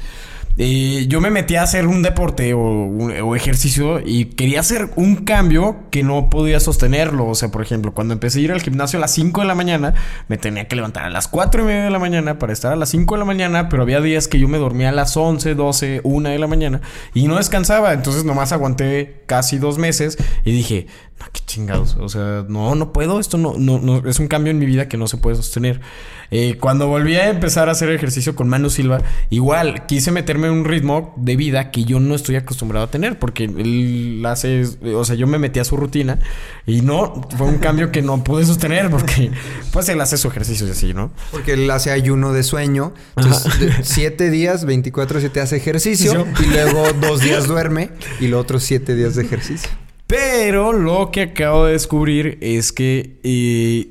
Eh, 0.60 1.05
yo 1.08 1.22
me 1.22 1.30
metí 1.30 1.55
a 1.55 1.62
hacer 1.62 1.86
un 1.86 2.01
deporte 2.01 2.53
o, 2.55 3.36
ejercicio 3.36 3.99
y 4.03 4.26
quería 4.26 4.62
hacer 4.62 4.89
un 4.95 5.18
cambio 5.18 5.78
que 5.91 6.03
no 6.03 6.30
podía 6.30 6.60
sostenerlo. 6.60 7.28
O 7.28 7.36
sea, 7.36 7.49
por 7.49 7.62
ejemplo, 7.62 7.93
cuando 7.93 8.14
empecé 8.14 8.39
a 8.39 8.41
ir 8.41 8.51
al 8.51 8.62
gimnasio 8.62 8.97
a 8.97 9.01
las 9.01 9.12
5 9.12 9.41
de 9.41 9.47
la 9.47 9.53
mañana, 9.53 9.93
me 10.28 10.38
tenía 10.38 10.68
que 10.68 10.76
levantar 10.76 11.03
a 11.05 11.10
las 11.10 11.28
4 11.28 11.62
y 11.62 11.66
media 11.66 11.84
de 11.84 11.89
la 11.91 11.99
mañana 11.99 12.39
para 12.39 12.53
estar 12.53 12.74
a 12.74 12.76
las 12.76 12.89
5 12.89 13.16
de 13.16 13.20
la 13.20 13.26
mañana, 13.26 13.70
pero 13.70 13.84
había 13.84 14.01
días 14.01 14.28
que 14.28 14.39
yo 14.39 14.47
me 14.47 14.58
dormía 14.58 14.89
a 14.89 14.91
las 14.91 15.16
11, 15.16 15.53
12, 15.53 16.01
1 16.03 16.30
de 16.30 16.39
la 16.39 16.47
mañana 16.47 16.82
y 17.14 17.28
no 17.28 17.38
descansaba. 17.38 17.93
Entonces 17.93 18.26
nomás 18.26 18.51
aguanté 18.51 19.22
casi 19.28 19.60
dos 19.60 19.78
meses 19.78 20.18
y 20.43 20.51
dije, 20.51 20.88
no, 21.20 21.26
qué 21.32 21.41
chingados. 21.45 21.97
O 21.99 22.10
sea, 22.10 22.45
no, 22.47 22.76
no 22.76 22.93
puedo. 22.93 23.20
Esto 23.20 23.38
no, 23.38 23.55
no, 23.58 23.80
no 23.80 24.08
es 24.08 24.20
un 24.20 24.28
cambio 24.28 24.51
en 24.51 24.60
mi 24.60 24.66
vida 24.66 24.88
que 24.88 24.97
no 24.97 25.08
se 25.08 25.18
puede 25.18 25.36
sostener. 25.36 25.82
Eh, 26.30 26.58
cuando 26.60 26.88
volví 26.88 27.16
a 27.16 27.30
empezar 27.30 27.70
a 27.70 27.72
hacer 27.72 27.89
ejercicio 27.89 28.36
con 28.36 28.49
Manu 28.49 28.70
Silva, 28.70 29.01
igual 29.30 29.86
quise 29.86 30.12
meterme 30.12 30.47
un 30.50 30.66
ritmo 30.66 31.14
de 31.18 31.36
vida 31.36 31.72
que 31.72 31.84
yo 31.86 32.00
no 32.00 32.16
estoy 32.16 32.36
acostumbrado 32.36 32.86
a 32.86 32.91
tener, 32.91 33.20
porque 33.20 33.45
él 33.45 34.24
hace, 34.26 34.64
o 34.95 35.04
sea, 35.06 35.16
yo 35.16 35.28
me 35.28 35.38
metí 35.39 35.60
a 35.60 35.64
su 35.66 35.78
rutina 35.78 36.20
y 36.66 36.82
no, 36.82 37.22
fue 37.38 37.48
un 37.48 37.58
cambio 37.58 37.91
que 37.91 38.02
no 38.02 38.24
pude 38.24 38.45
sostener 38.45 38.89
porque 38.89 39.32
pues 39.72 39.89
él 39.89 40.00
hace 40.02 40.18
su 40.18 40.28
ejercicio 40.28 40.68
y 40.68 40.72
así, 40.72 40.93
¿no? 40.93 41.12
Porque 41.32 41.54
él 41.54 41.70
hace 41.72 41.91
ayuno 41.91 42.34
de 42.34 42.43
sueño. 42.43 42.93
Entonces, 43.16 43.60
de- 43.60 43.84
siete 43.84 44.30
días, 44.30 44.66
24 44.66 45.20
7 45.20 45.39
hace 45.41 45.58
ejercicio. 45.58 46.28
Y 46.43 46.45
luego 46.48 46.84
dos 47.02 47.22
días 47.22 47.48
duerme. 47.48 47.89
Y 48.20 48.28
los 48.28 48.41
otros 48.41 48.64
siete 48.64 48.95
días 48.95 49.16
de 49.16 49.24
ejercicio. 49.24 49.70
Pero 50.08 50.72
lo 50.74 51.12
que 51.12 51.22
acabo 51.24 51.66
de 51.66 51.74
descubrir 51.74 52.38
es 52.41 52.72
que 52.72 53.20
eh, 53.24 53.89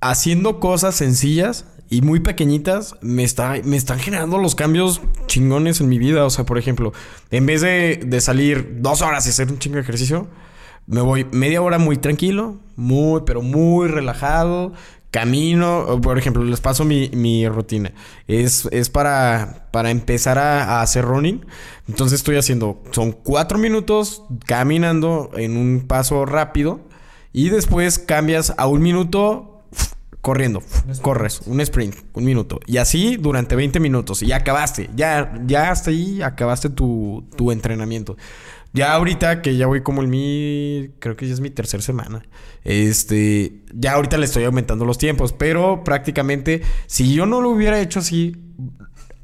haciendo 0.00 0.60
cosas 0.60 0.94
sencillas 0.94 1.64
y 1.90 2.02
muy 2.02 2.20
pequeñitas 2.20 2.96
me, 3.00 3.24
está, 3.24 3.54
me 3.64 3.76
están 3.76 3.98
generando 3.98 4.38
los 4.38 4.54
cambios 4.54 5.00
chingones 5.26 5.80
en 5.80 5.88
mi 5.88 5.98
vida. 5.98 6.24
O 6.24 6.30
sea, 6.30 6.44
por 6.44 6.58
ejemplo, 6.58 6.92
en 7.30 7.46
vez 7.46 7.62
de, 7.62 8.00
de 8.04 8.20
salir 8.20 8.78
dos 8.80 9.00
horas 9.00 9.26
y 9.26 9.30
hacer 9.30 9.50
un 9.50 9.58
chingo 9.58 9.76
de 9.76 9.82
ejercicio, 9.82 10.28
me 10.86 11.00
voy 11.00 11.26
media 11.32 11.62
hora 11.62 11.78
muy 11.78 11.96
tranquilo, 11.96 12.56
muy, 12.76 13.22
pero 13.26 13.42
muy 13.42 13.88
relajado. 13.88 14.72
Camino, 15.10 16.00
por 16.02 16.18
ejemplo, 16.18 16.44
les 16.44 16.60
paso 16.60 16.84
mi, 16.84 17.08
mi 17.14 17.48
rutina. 17.48 17.92
Es, 18.26 18.68
es 18.72 18.90
para, 18.90 19.68
para 19.70 19.90
empezar 19.90 20.38
a, 20.38 20.64
a 20.64 20.82
hacer 20.82 21.06
running. 21.06 21.46
Entonces 21.88 22.20
estoy 22.20 22.36
haciendo, 22.36 22.82
son 22.90 23.12
cuatro 23.12 23.56
minutos 23.56 24.22
caminando 24.46 25.30
en 25.34 25.56
un 25.56 25.86
paso 25.86 26.26
rápido. 26.26 26.80
Y 27.32 27.48
después 27.48 27.98
cambias 27.98 28.52
a 28.58 28.66
un 28.66 28.82
minuto 28.82 29.57
corriendo. 30.20 30.62
Corres, 31.02 31.40
un 31.46 31.60
sprint, 31.60 31.96
un 32.12 32.24
minuto. 32.24 32.60
Y 32.66 32.78
así 32.78 33.16
durante 33.16 33.56
20 33.56 33.80
minutos. 33.80 34.22
Y 34.22 34.26
ya 34.26 34.36
acabaste. 34.36 34.90
Ya, 34.94 35.32
ya 35.46 35.70
hasta 35.70 35.90
ahí 35.90 36.22
acabaste 36.22 36.70
tu, 36.70 37.24
tu 37.36 37.52
entrenamiento. 37.52 38.16
Ya 38.72 38.92
ahorita 38.92 39.40
que 39.42 39.56
ya 39.56 39.66
voy 39.66 39.82
como 39.82 40.02
en 40.02 40.10
mi... 40.10 40.90
Creo 40.98 41.16
que 41.16 41.26
ya 41.26 41.34
es 41.34 41.40
mi 41.40 41.50
tercera 41.50 41.82
semana. 41.82 42.26
Este... 42.64 43.62
Ya 43.72 43.94
ahorita 43.94 44.18
le 44.18 44.26
estoy 44.26 44.44
aumentando 44.44 44.84
los 44.84 44.98
tiempos. 44.98 45.32
Pero 45.32 45.84
prácticamente 45.84 46.62
si 46.86 47.14
yo 47.14 47.26
no 47.26 47.40
lo 47.40 47.50
hubiera 47.50 47.80
hecho 47.80 48.00
así... 48.00 48.36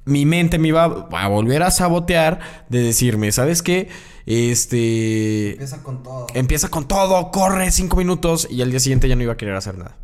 Mi 0.06 0.26
mente 0.26 0.58
me 0.58 0.68
iba 0.68 0.84
a 0.84 1.28
volver 1.28 1.62
a 1.62 1.70
sabotear 1.70 2.38
de 2.68 2.82
decirme, 2.82 3.32
¿sabes 3.32 3.62
qué? 3.62 3.88
Este... 4.26 5.52
Empieza 5.52 5.82
con 5.82 6.02
todo. 6.02 6.26
Empieza 6.34 6.68
con 6.68 6.86
todo, 6.86 7.30
corre 7.30 7.70
cinco 7.70 7.96
minutos 7.96 8.46
y 8.50 8.60
al 8.60 8.70
día 8.70 8.80
siguiente 8.80 9.08
ya 9.08 9.16
no 9.16 9.22
iba 9.22 9.32
a 9.32 9.36
querer 9.38 9.54
hacer 9.54 9.78
nada. 9.78 9.96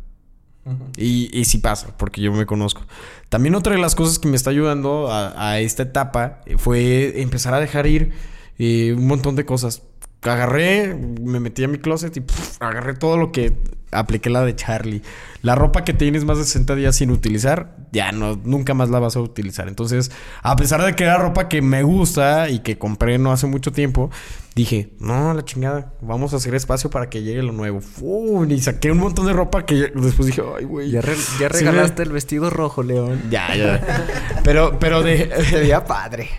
Y, 0.95 1.29
y 1.37 1.45
sí 1.45 1.57
pasa, 1.57 1.95
porque 1.97 2.21
yo 2.21 2.31
me 2.31 2.45
conozco. 2.45 2.83
También 3.29 3.55
otra 3.55 3.73
de 3.73 3.81
las 3.81 3.95
cosas 3.95 4.19
que 4.19 4.27
me 4.27 4.35
está 4.35 4.51
ayudando 4.51 5.11
a, 5.11 5.51
a 5.51 5.59
esta 5.59 5.83
etapa 5.83 6.41
fue 6.57 7.21
empezar 7.21 7.53
a 7.53 7.59
dejar 7.59 7.87
ir 7.87 8.11
eh, 8.59 8.93
un 8.95 9.07
montón 9.07 9.35
de 9.35 9.45
cosas. 9.45 9.81
Agarré, 10.21 10.93
me 10.93 11.39
metí 11.39 11.63
a 11.63 11.67
mi 11.67 11.79
closet 11.79 12.15
y 12.17 12.23
agarré 12.59 12.93
todo 12.93 13.17
lo 13.17 13.31
que 13.31 13.57
apliqué 13.91 14.29
la 14.29 14.43
de 14.43 14.55
Charlie. 14.55 15.01
La 15.41 15.55
ropa 15.55 15.83
que 15.83 15.93
tienes 15.93 16.23
más 16.23 16.37
de 16.37 16.43
60 16.43 16.75
días 16.75 16.95
sin 16.95 17.09
utilizar, 17.09 17.75
ya 17.91 18.11
no, 18.11 18.39
nunca 18.43 18.73
más 18.75 18.89
la 18.89 18.99
vas 18.99 19.15
a 19.15 19.21
utilizar. 19.21 19.67
Entonces, 19.67 20.11
a 20.43 20.55
pesar 20.55 20.83
de 20.83 20.95
que 20.95 21.03
era 21.03 21.17
ropa 21.17 21.49
que 21.49 21.61
me 21.63 21.81
gusta 21.83 22.49
y 22.49 22.59
que 22.59 22.77
compré 22.77 23.17
no 23.17 23.31
hace 23.31 23.47
mucho 23.47 23.71
tiempo, 23.71 24.11
dije, 24.53 24.91
no, 24.99 25.33
la 25.33 25.43
chingada, 25.43 25.93
vamos 25.99 26.33
a 26.33 26.37
hacer 26.37 26.53
espacio 26.53 26.91
para 26.91 27.09
que 27.09 27.23
llegue 27.23 27.41
lo 27.41 27.53
nuevo. 27.53 27.81
¡Fum! 27.81 28.49
y 28.51 28.59
saqué 28.61 28.91
un 28.91 28.99
montón 28.99 29.25
de 29.25 29.33
ropa 29.33 29.65
que 29.65 29.91
después 29.95 30.27
dije, 30.27 30.43
ay, 30.55 30.65
güey. 30.65 30.91
Ya, 30.91 31.01
re- 31.01 31.15
ya 31.15 31.49
Sí, 31.49 31.65
regalaste 31.65 32.03
el 32.03 32.11
vestido 32.11 32.51
rojo, 32.51 32.83
León. 32.83 33.19
Ya, 33.31 33.55
ya. 33.55 34.05
Pero, 34.43 34.77
pero 34.79 35.01
de. 35.01 35.25
Te 35.49 35.59
veía 35.59 35.83
padre. 35.85 36.29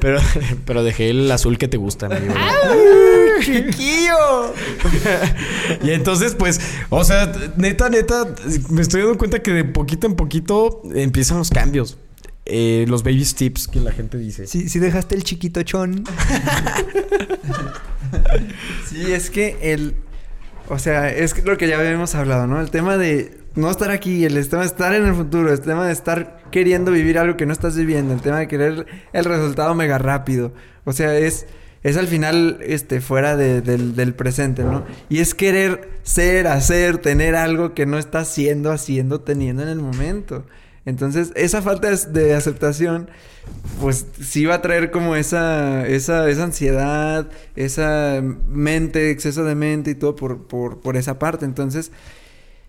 Pero, 0.00 0.18
pero 0.64 0.82
dejé 0.82 1.10
el 1.10 1.30
azul 1.30 1.58
que 1.58 1.68
te 1.68 1.76
gusta, 1.76 2.06
amigo. 2.06 2.34
¡Chiquillo! 3.40 4.54
y 5.82 5.90
entonces, 5.90 6.34
pues, 6.34 6.60
o 6.90 7.04
sea, 7.04 7.32
neta, 7.56 7.88
neta, 7.88 8.26
me 8.70 8.82
estoy 8.82 9.02
dando 9.02 9.18
cuenta 9.18 9.42
que 9.42 9.52
de 9.52 9.64
poquito 9.64 10.06
en 10.06 10.14
poquito 10.14 10.82
empiezan 10.94 11.38
los 11.38 11.50
cambios. 11.50 11.98
Eh, 12.44 12.86
los 12.88 13.04
baby 13.04 13.24
steps 13.24 13.68
que 13.68 13.80
la 13.80 13.92
gente 13.92 14.18
dice. 14.18 14.46
Sí, 14.48 14.68
sí 14.68 14.80
dejaste 14.80 15.14
el 15.14 15.22
chiquito 15.22 15.62
chón. 15.62 16.04
Sí, 18.88 19.10
es 19.10 19.30
que 19.30 19.56
el. 19.62 19.94
O 20.68 20.78
sea, 20.78 21.10
es 21.10 21.42
lo 21.44 21.56
que 21.56 21.66
ya 21.66 21.78
habíamos 21.78 22.14
hablado, 22.14 22.46
¿no? 22.46 22.60
El 22.60 22.70
tema 22.70 22.98
de 22.98 23.38
no 23.54 23.70
estar 23.70 23.90
aquí, 23.90 24.24
el 24.24 24.48
tema 24.48 24.62
de 24.62 24.68
estar 24.68 24.94
en 24.94 25.06
el 25.06 25.14
futuro, 25.14 25.52
el 25.52 25.60
tema 25.60 25.86
de 25.86 25.92
estar 25.92 26.42
queriendo 26.50 26.92
vivir 26.92 27.18
algo 27.18 27.36
que 27.36 27.46
no 27.46 27.52
estás 27.52 27.76
viviendo, 27.76 28.14
el 28.14 28.20
tema 28.20 28.38
de 28.38 28.48
querer 28.48 28.86
el 29.12 29.24
resultado 29.24 29.74
mega 29.74 29.98
rápido. 29.98 30.52
O 30.84 30.92
sea, 30.92 31.16
es, 31.16 31.46
es 31.82 31.96
al 31.96 32.06
final 32.06 32.58
este, 32.62 33.00
fuera 33.00 33.36
de- 33.36 33.60
del, 33.60 33.94
del 33.96 34.14
presente, 34.14 34.62
¿no? 34.64 34.84
Y 35.08 35.18
es 35.20 35.34
querer 35.34 35.88
ser, 36.02 36.46
hacer, 36.46 36.98
tener 36.98 37.34
algo 37.34 37.74
que 37.74 37.86
no 37.86 37.98
estás 37.98 38.28
siendo, 38.28 38.70
haciendo, 38.70 39.20
teniendo 39.20 39.62
en 39.62 39.68
el 39.68 39.80
momento. 39.80 40.46
Entonces, 40.84 41.32
esa 41.36 41.62
falta 41.62 41.90
de- 41.90 42.06
de 42.20 42.34
aceptación, 42.34 43.08
pues 43.80 44.06
sí 44.20 44.44
va 44.46 44.56
a 44.56 44.62
traer 44.62 44.90
como 44.90 45.16
esa, 45.16 45.86
esa, 45.86 46.28
esa 46.28 46.44
ansiedad, 46.44 47.28
esa 47.56 48.20
mente, 48.48 49.10
exceso 49.10 49.44
de 49.44 49.54
mente 49.54 49.90
y 49.92 49.94
todo 49.94 50.14
por, 50.16 50.46
por, 50.46 50.80
por 50.80 50.96
esa 50.96 51.18
parte. 51.18 51.44
Entonces, 51.44 51.90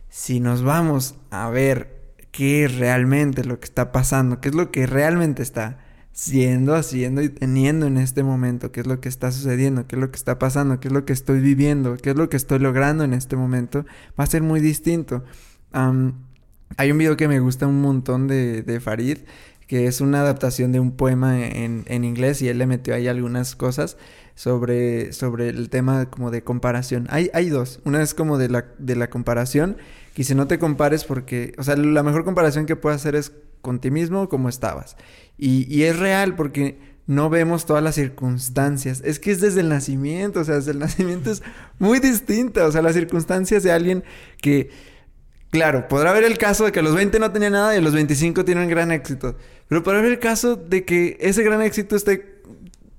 si 0.10 0.40
nos 0.40 0.64
vamos 0.64 1.16
a 1.32 1.50
ver 1.50 2.02
qué 2.32 2.66
es 2.66 2.76
realmente 2.78 3.44
lo 3.44 3.60
que 3.60 3.66
está 3.66 3.92
pasando, 3.92 4.42
qué 4.42 4.50
es 4.50 4.56
lo 4.56 4.72
que 4.72 4.86
realmente 4.88 5.44
está 5.44 5.83
siendo, 6.14 6.76
haciendo 6.76 7.22
y 7.22 7.30
teniendo 7.30 7.88
en 7.88 7.98
este 7.98 8.24
momento, 8.24 8.72
qué 8.72 8.82
es 8.82 8.88
lo 8.88 9.02
que 9.02 9.10
está 9.10 9.32
sucediendo, 9.32 9.88
qué 9.88 9.96
es 9.96 10.00
lo 10.00 10.12
que 10.12 10.16
está 10.16 10.40
pasando, 10.40 10.80
qué 10.80 10.88
es 10.88 10.94
lo 10.94 11.06
que 11.06 11.14
estoy 11.14 11.42
viviendo, 11.42 11.98
qué 11.98 12.12
es 12.12 12.16
lo 12.16 12.30
que 12.30 12.38
estoy 12.38 12.60
logrando 12.60 13.04
en 13.04 13.14
este 13.14 13.36
momento, 13.36 13.86
va 14.18 14.24
a 14.24 14.28
ser 14.28 14.44
muy 14.44 14.62
distinto. 14.62 15.24
Hay 15.72 16.92
un 16.92 16.98
video 16.98 17.18
que 17.18 17.28
me 17.28 17.40
gusta 17.40 17.68
un 17.68 17.82
montón 17.82 18.28
de, 18.28 18.62
de 18.62 18.80
Farid, 18.80 19.20
que 19.68 19.88
es 19.88 20.02
una 20.02 20.22
adaptación 20.22 20.72
de 20.72 20.80
un 20.80 20.92
poema 20.92 21.48
en, 21.48 21.84
en 21.88 22.04
inglés 22.04 22.42
y 22.42 22.48
él 22.48 22.60
le 22.60 22.68
metió 22.68 22.94
ahí 22.94 23.08
algunas 23.08 23.56
cosas 23.56 23.98
sobre, 24.36 25.14
sobre 25.14 25.50
el 25.50 25.70
tema 25.70 26.10
como 26.12 26.30
de 26.30 26.44
comparación. 26.44 27.08
Hay, 27.10 27.32
hay 27.34 27.50
dos. 27.50 27.80
Una 27.86 28.04
es 28.04 28.14
como 28.14 28.38
de 28.38 28.50
la, 28.50 28.66
de 28.78 28.96
la 28.96 29.10
comparación, 29.10 29.78
que 30.14 30.24
si 30.24 30.36
no 30.36 30.46
te 30.48 30.60
compares 30.60 31.06
porque, 31.06 31.54
o 31.58 31.64
sea, 31.64 31.76
la 31.76 32.04
mejor 32.04 32.24
comparación 32.24 32.68
que 32.68 32.76
puedes 32.76 32.98
hacer 32.98 33.16
es 33.16 33.32
con 33.64 33.80
ti 33.80 33.90
mismo 33.90 34.30
como 34.30 34.50
estabas. 34.50 34.96
Y, 35.40 35.66
y 35.74 35.86
es 35.86 35.98
real 35.98 36.36
porque 36.36 36.78
no 37.08 37.30
vemos 37.30 37.66
todas 37.66 37.84
las 37.84 37.96
circunstancias. 37.96 39.02
Es 39.04 39.20
que 39.20 39.32
es 39.32 39.42
desde 39.42 39.62
el 39.62 39.70
nacimiento, 39.70 40.42
o 40.42 40.44
sea, 40.44 40.56
desde 40.56 40.72
el 40.72 40.80
nacimiento 40.88 41.32
es 41.32 41.42
muy 41.80 42.00
distinta. 42.00 42.68
O 42.68 42.72
sea, 42.72 42.82
las 42.82 42.94
circunstancias 42.94 43.64
de 43.64 43.72
alguien 43.72 44.04
que, 44.42 44.70
claro, 45.50 45.88
podrá 45.88 46.12
haber 46.12 46.26
el 46.26 46.38
caso 46.38 46.66
de 46.66 46.72
que 46.72 46.80
a 46.80 46.84
los 46.84 46.94
20 46.94 47.18
no 47.20 47.32
tenía 47.32 47.50
nada 47.50 47.74
y 47.74 47.80
a 47.80 47.82
los 47.82 47.94
25 47.94 48.46
tiene 48.46 48.62
un 48.62 48.70
gran 48.70 48.92
éxito. 48.92 49.38
Pero 49.68 49.82
podrá 49.82 50.00
haber 50.00 50.12
el 50.12 50.20
caso 50.20 50.56
de 50.56 50.86
que 50.86 51.18
ese 51.20 51.44
gran 51.44 51.62
éxito 51.62 51.96
esté 51.96 52.34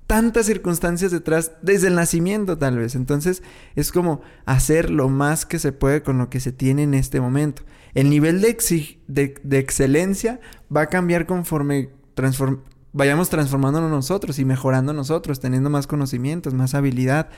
tantas 0.07 0.45
circunstancias 0.45 1.11
detrás 1.11 1.53
desde 1.63 1.87
el 1.87 1.95
nacimiento 1.95 2.57
tal 2.57 2.77
vez. 2.77 2.95
Entonces 2.95 3.41
es 3.75 3.91
como 3.91 4.21
hacer 4.45 4.89
lo 4.89 5.09
más 5.09 5.45
que 5.45 5.57
se 5.57 5.71
puede 5.71 6.03
con 6.03 6.17
lo 6.17 6.29
que 6.29 6.39
se 6.39 6.51
tiene 6.51 6.83
en 6.83 6.93
este 6.93 7.19
momento. 7.19 7.63
El 7.95 8.11
nivel 8.11 8.41
de, 8.41 8.55
exi- 8.55 8.99
de, 9.07 9.35
de 9.43 9.57
excelencia 9.57 10.39
va 10.73 10.81
a 10.81 10.89
cambiar 10.89 11.25
conforme 11.25 11.89
transform- 12.15 12.59
vayamos 12.93 13.29
transformándonos 13.29 13.89
nosotros 13.89 14.37
y 14.37 14.45
mejorando 14.45 14.93
nosotros, 14.93 15.39
teniendo 15.39 15.69
más 15.69 15.87
conocimientos, 15.87 16.53
más 16.53 16.75
habilidad, 16.75 17.29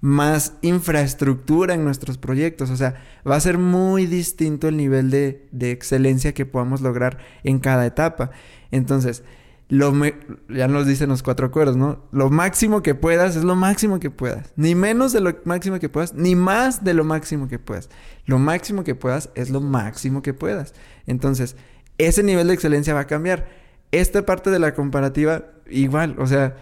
más 0.00 0.54
infraestructura 0.60 1.74
en 1.74 1.84
nuestros 1.84 2.18
proyectos. 2.18 2.70
O 2.70 2.76
sea, 2.76 3.02
va 3.28 3.36
a 3.36 3.40
ser 3.40 3.56
muy 3.58 4.06
distinto 4.06 4.68
el 4.68 4.76
nivel 4.76 5.10
de, 5.10 5.48
de 5.52 5.70
excelencia 5.70 6.34
que 6.34 6.44
podamos 6.44 6.80
lograr 6.80 7.18
en 7.44 7.60
cada 7.60 7.86
etapa. 7.86 8.30
Entonces, 8.70 9.22
lo 9.68 9.92
me- 9.92 10.14
ya 10.48 10.68
nos 10.68 10.86
dicen 10.86 11.08
los 11.08 11.22
cuatro 11.22 11.46
acuerdos, 11.46 11.76
¿no? 11.76 12.04
Lo 12.12 12.30
máximo 12.30 12.82
que 12.82 12.94
puedas 12.94 13.34
es 13.36 13.44
lo 13.44 13.56
máximo 13.56 13.98
que 13.98 14.10
puedas. 14.10 14.52
Ni 14.56 14.74
menos 14.74 15.12
de 15.12 15.20
lo 15.20 15.34
máximo 15.44 15.78
que 15.80 15.88
puedas, 15.88 16.14
ni 16.14 16.36
más 16.36 16.84
de 16.84 16.94
lo 16.94 17.04
máximo 17.04 17.48
que 17.48 17.58
puedas. 17.58 17.88
Lo 18.26 18.38
máximo 18.38 18.84
que 18.84 18.94
puedas 18.94 19.30
es 19.34 19.50
lo 19.50 19.60
máximo 19.60 20.22
que 20.22 20.34
puedas. 20.34 20.74
Entonces, 21.06 21.56
ese 21.98 22.22
nivel 22.22 22.46
de 22.48 22.54
excelencia 22.54 22.94
va 22.94 23.00
a 23.00 23.06
cambiar. 23.06 23.48
Esta 23.92 24.24
parte 24.24 24.50
de 24.50 24.58
la 24.58 24.74
comparativa, 24.74 25.44
igual, 25.68 26.16
o 26.18 26.26
sea, 26.26 26.56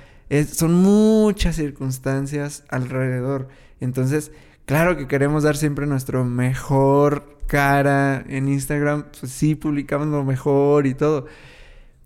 son 0.53 0.75
muchas 0.75 1.57
circunstancias 1.57 2.65
alrededor. 2.69 3.49
Entonces, 3.81 4.33
claro 4.65 4.97
que 4.97 5.09
queremos 5.09 5.43
dar 5.43 5.57
siempre 5.57 5.87
nuestro 5.87 6.25
mejor 6.25 7.39
cara 7.47 8.25
en 8.29 8.49
Instagram. 8.49 9.05
Pues 9.19 9.31
sí, 9.33 9.55
publicamos 9.55 10.07
lo 10.09 10.25
mejor 10.25 10.87
y 10.87 10.95
todo. 10.95 11.27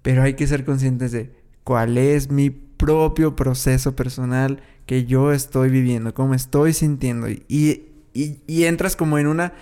Pero 0.08 0.22
hay 0.22 0.32
que 0.32 0.46
ser 0.46 0.64
conscientes 0.64 1.12
de 1.12 1.30
cuál 1.64 1.98
es 1.98 2.30
mi 2.30 2.48
propio 2.48 3.36
proceso 3.36 3.94
personal 3.94 4.62
que 4.86 5.04
yo 5.04 5.32
estoy 5.32 5.68
viviendo, 5.68 6.14
cómo 6.14 6.32
estoy 6.32 6.72
sintiendo. 6.72 7.28
Y, 7.28 7.90
y, 8.14 8.40
y 8.46 8.64
entras 8.64 8.96
como 8.96 9.18
en 9.18 9.26
una... 9.26 9.52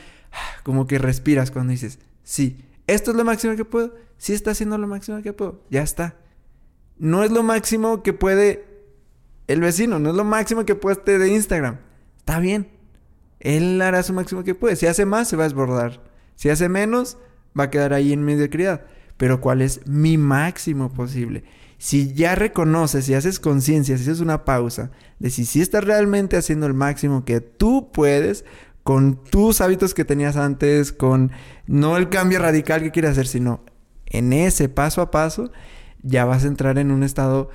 Como 0.63 0.87
que 0.87 0.99
respiras 0.99 1.51
cuando 1.51 1.73
dices, 1.73 1.99
sí, 2.23 2.65
esto 2.87 3.11
es 3.11 3.17
lo 3.17 3.25
máximo 3.25 3.57
que 3.57 3.65
puedo. 3.65 3.97
Sí 4.19 4.35
está 4.35 4.53
haciendo 4.53 4.79
lo 4.79 4.87
máximo 4.87 5.21
que 5.21 5.33
puedo. 5.33 5.65
Ya 5.69 5.83
está. 5.83 6.15
No 6.97 7.25
es 7.25 7.33
lo 7.33 7.43
máximo 7.43 8.05
que 8.05 8.13
puede 8.13 8.67
el 9.49 9.61
vecino. 9.61 9.99
No 9.99 10.11
es 10.11 10.15
lo 10.15 10.23
máximo 10.23 10.65
que 10.65 10.77
puede 10.77 10.99
este 10.99 11.19
de 11.19 11.29
Instagram. 11.29 11.79
Está 12.19 12.39
bien. 12.39 12.69
Él 13.41 13.83
hará 13.83 14.01
su 14.05 14.13
máximo 14.13 14.45
que 14.45 14.55
puede. 14.55 14.77
Si 14.77 14.87
hace 14.87 15.07
más, 15.07 15.27
se 15.27 15.35
va 15.35 15.43
a 15.43 15.49
desbordar. 15.49 16.05
Si 16.37 16.51
hace 16.51 16.69
menos, 16.69 17.19
va 17.59 17.65
a 17.65 17.71
quedar 17.71 17.93
ahí 17.93 18.13
en 18.13 18.25
mediocridad. 18.25 18.87
Pero 19.17 19.41
¿cuál 19.41 19.63
es 19.63 19.87
mi 19.87 20.19
máximo 20.19 20.93
posible? 20.93 21.45
Si 21.79 22.15
ya 22.15 22.35
reconoces, 22.35 23.05
si 23.05 23.15
haces 23.15 23.39
conciencia, 23.39 23.97
si 23.97 24.05
haces 24.05 24.21
una 24.21 24.45
pausa 24.45 24.91
de 25.19 25.31
si 25.31 25.45
sí 25.45 25.61
estás 25.61 25.85
realmente 25.85 26.37
haciendo 26.37 26.67
el 26.67 26.75
máximo 26.75 27.25
que 27.25 27.41
tú 27.41 27.91
puedes 27.93 28.45
con 28.83 29.23
tus 29.25 29.61
hábitos 29.61 29.95
que 29.95 30.05
tenías 30.05 30.37
antes, 30.37 30.93
con 30.93 31.33
no 31.67 31.97
el 31.97 32.09
cambio 32.09 32.39
radical 32.39 32.83
que 32.83 32.93
quieres 32.93 33.13
hacer, 33.13 33.27
sino 33.27 33.65
en 34.07 34.33
ese 34.33 34.69
paso 34.69 35.03
a 35.03 35.11
paso, 35.11 35.51
ya 36.03 36.25
vas 36.25 36.45
a 36.45 36.47
entrar 36.47 36.79
en 36.79 36.91
un 36.91 37.03
estado 37.03 37.51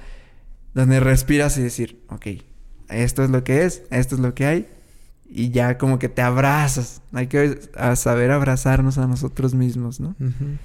donde 0.74 1.00
respiras 1.00 1.58
y 1.58 1.64
decir, 1.64 2.04
ok, 2.10 2.28
esto 2.90 3.24
es 3.24 3.30
lo 3.30 3.44
que 3.44 3.64
es, 3.64 3.84
esto 3.92 4.16
es 4.16 4.22
lo 4.22 4.36
que 4.36 4.46
hay, 4.46 4.68
y 5.34 5.50
ya 5.50 5.78
como 5.78 5.98
que 5.98 6.10
te 6.10 6.22
abrazas. 6.22 7.02
Hay 7.14 7.28
que 7.28 7.60
a 7.76 7.96
saber 7.96 8.32
abrazarnos 8.32 8.98
a 8.98 9.08
nosotros 9.08 9.54
mismos, 9.54 10.00
¿no? 10.00 10.16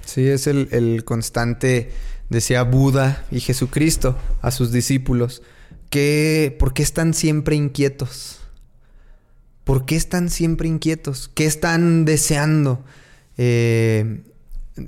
Sí, 0.05 0.27
es 0.27 0.45
el, 0.47 0.67
el 0.71 1.05
constante, 1.05 1.91
decía 2.29 2.63
Buda 2.63 3.25
y 3.31 3.39
Jesucristo 3.39 4.17
a 4.41 4.51
sus 4.51 4.71
discípulos, 4.71 5.41
que 5.89 6.55
¿por 6.59 6.73
qué 6.73 6.83
están 6.83 7.13
siempre 7.13 7.55
inquietos? 7.55 8.41
¿Por 9.63 9.85
qué 9.85 9.95
están 9.95 10.29
siempre 10.29 10.67
inquietos? 10.67 11.29
¿Qué 11.33 11.45
están 11.45 12.05
deseando? 12.05 12.83
Eh, 13.37 14.21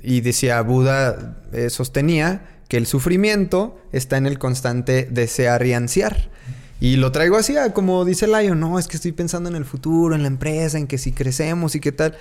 y 0.02 0.20
decía 0.20 0.60
Buda, 0.62 1.42
eh, 1.52 1.70
sostenía 1.70 2.60
que 2.68 2.76
el 2.76 2.86
sufrimiento 2.86 3.80
está 3.92 4.16
en 4.16 4.26
el 4.26 4.38
constante 4.38 5.08
desear 5.10 5.66
y 5.66 5.72
ansiar. 5.72 6.30
Y 6.80 6.96
lo 6.96 7.12
traigo 7.12 7.36
así, 7.36 7.56
a 7.56 7.74
como 7.74 8.04
dice 8.04 8.26
Layo, 8.26 8.54
no, 8.54 8.78
es 8.78 8.88
que 8.88 8.96
estoy 8.96 9.12
pensando 9.12 9.48
en 9.48 9.54
el 9.54 9.66
futuro, 9.66 10.14
en 10.14 10.22
la 10.22 10.28
empresa, 10.28 10.78
en 10.78 10.86
que 10.86 10.96
si 10.96 11.12
crecemos 11.12 11.74
y 11.74 11.80
qué 11.80 11.92
tal. 11.92 12.16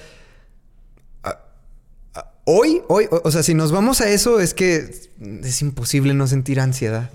Hoy, 2.43 2.81
hoy, 2.87 3.07
o, 3.09 3.31
sea, 3.31 3.43
si 3.43 3.53
nos 3.53 3.71
vamos 3.71 4.01
a 4.01 4.09
eso, 4.09 4.39
es 4.39 4.53
que 4.53 4.91
es 5.43 5.61
imposible 5.61 6.13
no 6.13 6.27
sentir 6.27 6.59
ansiedad. 6.59 7.11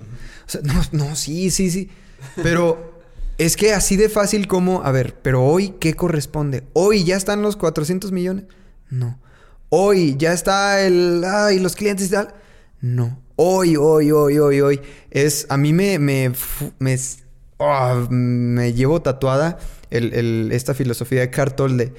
O 0.47 0.51
sea, 0.51 0.61
no, 0.63 0.81
no, 0.93 1.17
sí, 1.17 1.51
sí, 1.51 1.71
sí. 1.71 1.91
Pero 2.43 3.03
es 3.37 3.57
que 3.57 3.73
así 3.73 3.97
de 3.97 4.09
fácil 4.09 4.47
como, 4.47 4.85
a 4.85 4.93
ver, 4.93 5.17
pero 5.23 5.45
hoy, 5.45 5.75
¿qué 5.81 5.95
corresponde? 5.95 6.63
Hoy 6.73 7.05
ya 7.05 7.17
están 7.17 7.43
los 7.43 7.57
400 7.57 8.13
millones. 8.13 8.45
No. 8.91 9.19
Hoy 9.71 10.15
ya 10.17 10.33
está 10.33 10.81
el, 10.83 11.25
ay, 11.25 11.59
los 11.59 11.75
clientes 11.75 12.07
y 12.07 12.11
tal. 12.11 12.33
No. 12.81 13.21
Hoy, 13.35 13.77
hoy, 13.77 14.13
hoy, 14.13 14.39
hoy, 14.39 14.61
hoy. 14.61 14.81
Es, 15.11 15.47
a 15.49 15.57
mí 15.57 15.73
me, 15.73 15.99
me, 15.99 16.33
ah, 17.59 18.07
me 18.11 18.73
llevo 18.73 19.03
tatuada 19.03 19.59
el, 19.91 20.13
el- 20.15 20.51
esta 20.53 20.75
filosofía 20.75 21.21
de 21.21 21.31
Cartol 21.31 21.77
de 21.77 21.93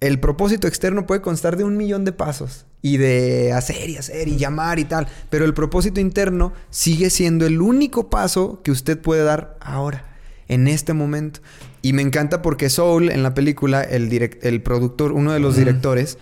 el 0.00 0.20
propósito 0.20 0.66
externo 0.68 1.06
puede 1.06 1.22
constar 1.22 1.56
de 1.56 1.64
un 1.64 1.76
millón 1.78 2.04
de 2.04 2.12
pasos 2.12 2.66
y 2.82 2.98
de 2.98 3.52
hacer 3.54 3.88
y 3.88 3.96
hacer 3.96 4.28
y 4.28 4.36
llamar 4.36 4.78
y 4.78 4.84
tal, 4.84 5.06
pero 5.30 5.46
el 5.46 5.54
propósito 5.54 5.98
interno 6.00 6.52
sigue 6.68 7.08
siendo 7.08 7.46
el 7.46 7.62
único 7.62 8.10
paso 8.10 8.60
que 8.62 8.70
usted 8.70 8.98
puede 9.00 9.22
dar 9.22 9.56
ahora, 9.60 10.04
en 10.48 10.68
este 10.68 10.92
momento. 10.92 11.40
Y 11.80 11.94
me 11.94 12.02
encanta 12.02 12.42
porque 12.42 12.68
Soul 12.68 13.08
en 13.10 13.22
la 13.22 13.32
película, 13.32 13.82
el, 13.82 14.10
direct- 14.10 14.40
el 14.42 14.60
productor, 14.62 15.12
uno 15.12 15.32
de 15.32 15.38
los 15.40 15.56
directores, 15.56 16.18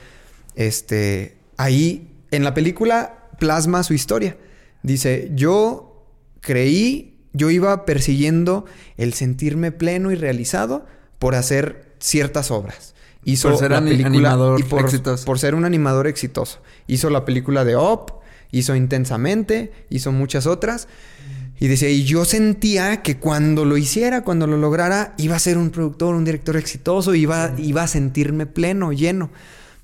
este, 0.55 1.37
ahí 1.57 2.09
en 2.31 2.45
la 2.45 2.55
película 2.55 3.29
plasma 3.41 3.83
su 3.83 3.95
historia. 3.95 4.37
Dice, 4.85 5.31
yo 5.35 6.07
creí, 6.41 7.12
yo 7.33 7.51
iba 7.51 7.85
persiguiendo 7.85 8.65
el 8.97 9.15
sentirme 9.15 9.73
pleno 9.73 10.13
y 10.13 10.15
realizado 10.15 10.87
por 11.19 11.35
hacer 11.35 11.93
ciertas 11.99 12.51
obras. 12.51 12.95
Hizo 13.25 13.51
Por 13.51 13.59
ser 13.59 13.71
la 13.71 13.81
película 13.81 14.09
animador 14.09 14.61
y 14.61 14.65
por, 14.65 14.81
exitoso. 14.81 15.25
por 15.25 15.39
ser 15.39 15.55
un 15.55 15.65
animador 15.65 16.07
exitoso. 16.09 16.61
Hizo 16.89 17.09
la 17.09 17.25
película 17.25 17.65
de 17.65 17.77
Op, 17.77 18.11
hizo 18.51 18.75
Intensamente, 18.75 19.73
hizo 19.91 20.11
muchas 20.11 20.47
otras. 20.47 20.89
Y 21.61 21.69
decía, 21.69 21.89
y 21.89 22.03
yo 22.03 22.25
sentía 22.25 23.03
que 23.03 23.19
cuando 23.19 23.65
lo 23.65 23.77
hiciera, 23.77 24.25
cuando 24.25 24.49
lo 24.49 24.57
lograra, 24.57 25.15
iba 25.17 25.37
a 25.37 25.39
ser 25.39 25.59
un 25.59 25.71
productor, 25.71 26.17
un 26.17 26.25
director 26.25 26.57
exitoso, 26.57 27.15
iba, 27.15 27.55
iba 27.57 27.85
a 27.85 27.87
sentirme 27.87 28.47
pleno, 28.47 28.93
lleno. 28.93 29.31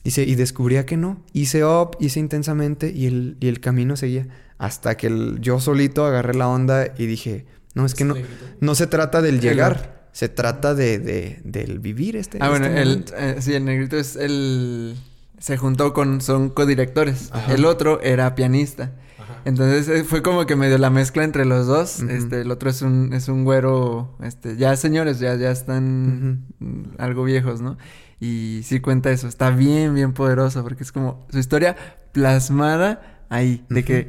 Dice, 0.03 0.25
y 0.25 0.35
descubría 0.35 0.85
que 0.87 0.97
no. 0.97 1.23
Hice 1.33 1.65
up, 1.65 1.97
hice 2.01 2.19
intensamente 2.19 2.91
y 2.91 3.07
el, 3.07 3.37
y 3.39 3.47
el 3.47 3.61
camino 3.61 3.97
seguía. 3.97 4.27
Hasta 4.59 4.97
que 4.97 5.07
el- 5.07 5.39
yo 5.41 5.61
solito 5.61 6.05
agarré 6.05 6.35
la 6.35 6.49
onda 6.49 6.93
y 6.99 7.07
dije, 7.07 7.47
no, 7.75 7.87
es 7.87 7.95
que 7.95 8.05
no, 8.05 8.15
no 8.61 8.75
se 8.75 8.87
trata 8.89 9.23
del 9.23 9.41
llegar, 9.41 10.09
se 10.13 10.29
trata 10.29 10.75
de, 10.75 10.99
de- 10.99 11.41
del 11.45 11.79
vivir 11.79 12.17
este. 12.17 12.39
Ah, 12.41 12.49
bueno, 12.51 12.67
este 12.67 12.83
el, 12.83 13.05
eh, 13.17 13.37
sí, 13.41 13.55
el 13.55 13.65
negrito 13.65 13.97
es 13.97 14.17
el... 14.17 14.97
Se 15.39 15.57
juntó 15.57 15.93
con... 15.95 16.21
Son 16.21 16.49
codirectores. 16.49 17.31
El 17.49 17.65
otro 17.65 18.01
era 18.03 18.35
pianista. 18.35 18.93
Entonces 19.45 19.89
eh, 19.89 20.03
fue 20.03 20.21
como 20.21 20.45
que 20.47 20.57
medio 20.57 20.77
la 20.79 20.91
mezcla 20.91 21.23
entre 21.23 21.45
los 21.45 21.69
dos. 21.69 22.01
Este, 22.01 22.41
el 22.41 22.51
otro 22.51 22.69
es 22.71 22.83
un, 22.83 23.13
es 23.13 23.29
un 23.29 23.45
güero, 23.45 24.17
este, 24.21 24.57
ya 24.57 24.75
señores, 24.75 25.21
ya, 25.21 25.37
ya 25.37 25.53
están 25.53 26.47
algo 26.99 27.23
viejos, 27.23 27.61
¿no? 27.61 27.79
Y 28.19 28.63
sí 28.65 28.81
cuenta 28.81 29.13
eso. 29.13 29.29
Está 29.29 29.51
bien, 29.51 29.95
bien 29.95 30.13
poderoso. 30.13 30.65
Porque 30.65 30.83
es 30.83 30.91
como 30.91 31.25
su 31.31 31.39
historia 31.39 31.77
plasmada 32.11 33.25
ahí. 33.29 33.65
De 33.69 33.85
que 33.85 34.09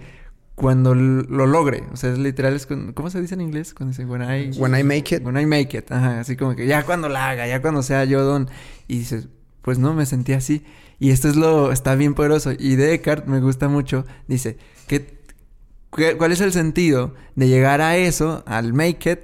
cuando 0.59 0.93
lo 0.93 1.47
logre. 1.47 1.85
O 1.93 1.95
sea, 1.95 2.11
es 2.11 2.17
literal, 2.19 2.53
es 2.53 2.65
con- 2.65 2.91
¿cómo 2.91 3.09
se 3.09 3.21
dice 3.21 3.33
en 3.33 3.39
inglés? 3.39 3.73
Cuando 3.73 3.91
dice, 3.91 4.03
when 4.05 4.21
I... 4.21 4.51
When 4.59 4.77
I 4.77 4.83
make 4.83 5.15
it. 5.15 5.25
When 5.25 5.37
I 5.39 5.45
make 5.45 5.77
it. 5.77 5.89
Ajá, 5.89 6.19
así 6.19 6.35
como 6.35 6.53
que 6.53 6.67
ya 6.67 6.83
cuando 6.83 7.07
la 7.07 7.29
haga, 7.29 7.47
ya 7.47 7.61
cuando 7.61 7.81
sea 7.81 8.03
yo 8.03 8.21
don. 8.23 8.49
Y 8.89 8.97
dices, 8.99 9.29
pues 9.61 9.79
no, 9.79 9.93
me 9.93 10.05
sentí 10.05 10.33
así. 10.33 10.65
Y 10.99 11.11
esto 11.11 11.29
es 11.29 11.37
lo, 11.37 11.71
está 11.71 11.95
bien 11.95 12.13
poderoso. 12.13 12.51
Y 12.51 12.75
de 12.75 12.93
Eckhart 12.93 13.25
me 13.25 13.39
gusta 13.39 13.69
mucho. 13.69 14.05
Dice, 14.27 14.57
¿qué, 14.87 15.21
qué- 15.95 16.17
¿cuál 16.17 16.33
es 16.33 16.41
el 16.41 16.51
sentido 16.51 17.15
de 17.35 17.47
llegar 17.47 17.79
a 17.79 17.95
eso, 17.95 18.43
al 18.45 18.73
make 18.73 19.09
it? 19.09 19.19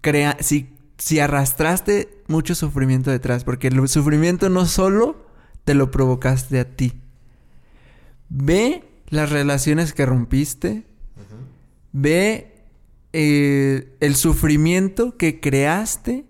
Crea, 0.00 0.36
si, 0.40 0.68
si 0.98 1.20
arrastraste 1.20 2.24
mucho 2.26 2.56
sufrimiento 2.56 3.12
detrás. 3.12 3.44
Porque 3.44 3.68
el 3.68 3.88
sufrimiento 3.88 4.48
no 4.48 4.66
solo 4.66 5.24
te 5.64 5.74
lo 5.74 5.92
provocaste 5.92 6.58
a 6.58 6.64
ti. 6.64 6.92
Ve 8.28 8.82
las 9.08 9.30
relaciones 9.30 9.92
que 9.92 10.06
rompiste. 10.06 10.84
Ve 11.92 12.52
eh, 13.12 13.96
el 14.00 14.16
sufrimiento 14.16 15.16
que 15.16 15.40
creaste 15.40 16.26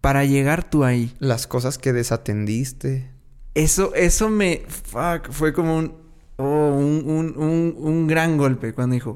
para 0.00 0.24
llegar 0.24 0.68
tú 0.68 0.84
ahí. 0.84 1.14
Las 1.18 1.46
cosas 1.46 1.78
que 1.78 1.92
desatendiste. 1.92 3.10
Eso, 3.54 3.94
eso 3.94 4.28
me... 4.28 4.62
Fuck, 4.68 5.30
fue 5.30 5.52
como 5.54 5.78
un, 5.78 5.94
oh, 6.36 6.74
un, 6.76 7.08
un- 7.08 7.34
un- 7.38 7.74
un 7.78 8.06
gran 8.06 8.36
golpe 8.36 8.74
cuando 8.74 8.92
dijo, 8.94 9.14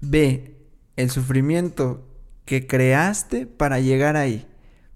ve 0.00 0.54
el 0.96 1.10
sufrimiento 1.10 2.06
que 2.44 2.66
creaste 2.68 3.46
para 3.46 3.80
llegar 3.80 4.16
ahí. 4.16 4.46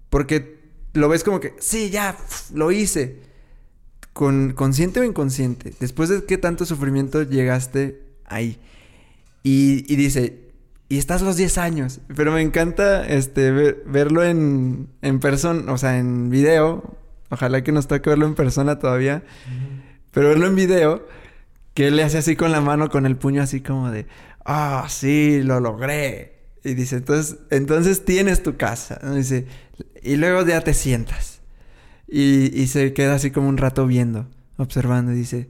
Porque 0.09 0.61
lo 0.93 1.09
ves 1.09 1.23
como 1.25 1.39
que, 1.41 1.55
sí, 1.59 1.89
ya, 1.89 2.17
lo 2.53 2.71
hice. 2.71 3.19
Con, 4.13 4.53
consciente 4.53 4.99
o 4.99 5.03
inconsciente. 5.03 5.73
Después 5.79 6.09
de 6.09 6.23
qué 6.25 6.37
tanto 6.37 6.65
sufrimiento 6.65 7.23
llegaste 7.23 8.01
ahí. 8.25 8.59
Y, 9.43 9.91
y 9.91 9.95
dice, 9.95 10.39
y 10.87 10.97
estás 10.99 11.21
los 11.23 11.35
10 11.35 11.57
años. 11.57 11.99
Pero 12.15 12.31
me 12.31 12.41
encanta 12.41 13.07
este, 13.07 13.51
ver- 13.51 13.83
verlo 13.87 14.23
en, 14.23 14.87
en 15.01 15.19
persona, 15.19 15.71
o 15.71 15.77
sea, 15.77 15.97
en 15.97 16.29
video. 16.29 16.95
Ojalá 17.29 17.63
que 17.63 17.71
nos 17.71 17.87
toque 17.87 18.09
verlo 18.11 18.27
en 18.27 18.35
persona 18.35 18.77
todavía. 18.77 19.23
Pero 20.11 20.29
verlo 20.29 20.45
en 20.45 20.55
video, 20.55 21.07
que 21.73 21.87
él 21.87 21.95
le 21.95 22.03
hace 22.03 22.19
así 22.19 22.35
con 22.35 22.51
la 22.51 22.61
mano, 22.61 22.89
con 22.89 23.07
el 23.07 23.15
puño 23.17 23.41
así 23.41 23.61
como 23.61 23.89
de, 23.89 24.05
ah, 24.45 24.85
sí, 24.89 25.41
lo 25.41 25.59
logré. 25.59 26.33
Y 26.63 26.75
dice, 26.75 26.97
entonces, 26.97 27.37
entonces 27.49 28.05
tienes 28.05 28.43
tu 28.43 28.55
casa. 28.57 29.01
y 30.03 30.15
luego 30.17 30.45
ya 30.45 30.61
te 30.61 30.75
sientas. 30.75 31.32
Y, 32.15 32.51
y 32.53 32.67
se 32.67 32.93
queda 32.93 33.15
así 33.15 33.31
como 33.31 33.49
un 33.49 33.57
rato 33.57 33.87
viendo, 33.87 34.27
observando 34.57 35.13
y 35.13 35.15
dice, 35.15 35.49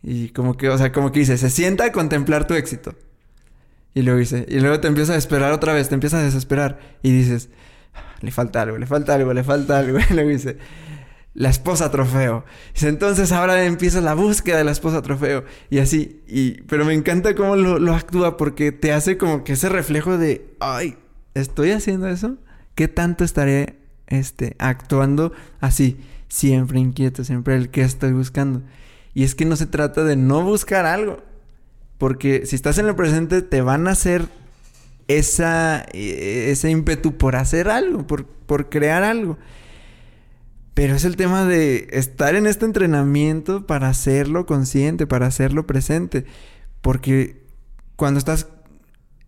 y 0.00 0.28
como 0.28 0.56
que, 0.56 0.68
o 0.68 0.78
sea, 0.78 0.92
como 0.92 1.10
que 1.10 1.18
dice, 1.18 1.36
se 1.38 1.50
sienta 1.50 1.86
a 1.86 1.90
contemplar 1.90 2.46
tu 2.46 2.54
éxito. 2.54 2.94
Y 3.94 4.02
luego 4.02 4.20
dice, 4.20 4.46
y 4.48 4.60
luego 4.60 4.78
te 4.78 4.86
empieza 4.86 5.14
a 5.14 5.16
esperar 5.16 5.50
otra 5.50 5.72
vez, 5.72 5.88
te 5.88 5.94
empiezas 5.94 6.20
a 6.20 6.24
desesperar. 6.24 6.78
Y 7.02 7.10
dices, 7.10 7.48
le 8.20 8.30
falta 8.30 8.62
algo, 8.62 8.78
le 8.78 8.86
falta 8.86 9.16
algo, 9.16 9.34
le 9.34 9.42
falta 9.42 9.76
algo. 9.76 9.98
Y 10.10 10.14
luego 10.14 10.30
dice, 10.30 10.58
la 11.34 11.48
esposa 11.48 11.90
trofeo. 11.90 12.44
Dice, 12.72 12.86
entonces 12.86 13.32
ahora 13.32 13.64
empieza 13.64 14.00
la 14.00 14.14
búsqueda 14.14 14.58
de 14.58 14.64
la 14.64 14.70
esposa 14.70 15.02
trofeo. 15.02 15.42
Y 15.68 15.78
así, 15.78 16.22
y, 16.28 16.62
pero 16.62 16.84
me 16.84 16.94
encanta 16.94 17.34
cómo 17.34 17.56
lo, 17.56 17.80
lo 17.80 17.92
actúa 17.92 18.36
porque 18.36 18.70
te 18.70 18.92
hace 18.92 19.18
como 19.18 19.42
que 19.42 19.54
ese 19.54 19.68
reflejo 19.68 20.16
de, 20.16 20.54
ay, 20.60 20.96
¿estoy 21.34 21.72
haciendo 21.72 22.06
eso? 22.06 22.36
¿Qué 22.76 22.86
tanto 22.86 23.24
estaré 23.24 23.85
este, 24.06 24.56
actuando 24.58 25.32
así? 25.60 25.98
Siempre 26.28 26.80
inquieto, 26.80 27.24
siempre 27.24 27.56
el 27.56 27.70
que 27.70 27.82
estoy 27.82 28.12
buscando. 28.12 28.62
Y 29.14 29.24
es 29.24 29.34
que 29.34 29.44
no 29.44 29.56
se 29.56 29.66
trata 29.66 30.04
de 30.04 30.16
no 30.16 30.42
buscar 30.42 30.84
algo. 30.86 31.22
Porque 31.98 32.44
si 32.46 32.56
estás 32.56 32.78
en 32.78 32.86
el 32.86 32.94
presente, 32.94 33.42
te 33.42 33.62
van 33.62 33.88
a 33.88 33.92
hacer 33.92 34.28
esa, 35.08 35.86
eh, 35.92 36.48
ese 36.50 36.70
ímpetu 36.70 37.16
por 37.16 37.36
hacer 37.36 37.68
algo, 37.68 38.06
por, 38.06 38.26
por 38.26 38.68
crear 38.68 39.02
algo. 39.02 39.38
Pero 40.74 40.94
es 40.94 41.04
el 41.04 41.16
tema 41.16 41.46
de 41.46 41.88
estar 41.92 42.34
en 42.34 42.46
este 42.46 42.66
entrenamiento 42.66 43.66
para 43.66 43.88
hacerlo 43.88 44.44
consciente, 44.44 45.06
para 45.06 45.26
hacerlo 45.26 45.66
presente. 45.66 46.26
Porque 46.82 47.42
cuando 47.96 48.18
estás... 48.18 48.48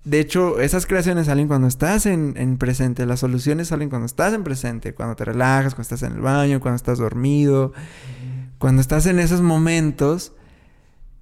De 0.05 0.21
hecho, 0.21 0.61
esas 0.61 0.87
creaciones 0.87 1.27
salen 1.27 1.49
cuando 1.49 1.67
estás 1.67 2.07
en, 2.07 2.35
en 2.37 2.57
presente. 2.57 3.05
Las 3.05 3.21
soluciones 3.21 3.69
salen 3.69 3.91
cuando 3.91 4.07
estás 4.07 4.33
en 4.33 4.45
presente. 4.45 4.95
Cuando 4.95 5.17
te 5.17 5.25
relajas, 5.25 5.75
cuando 5.75 5.95
estás 5.95 6.03
en 6.03 6.17
el 6.17 6.21
baño, 6.21 6.61
cuando 6.61 6.77
estás 6.77 6.99
dormido. 6.99 7.73
Cuando 8.59 8.81
estás 8.81 9.07
en 9.07 9.19
esos 9.19 9.41
momentos, 9.41 10.33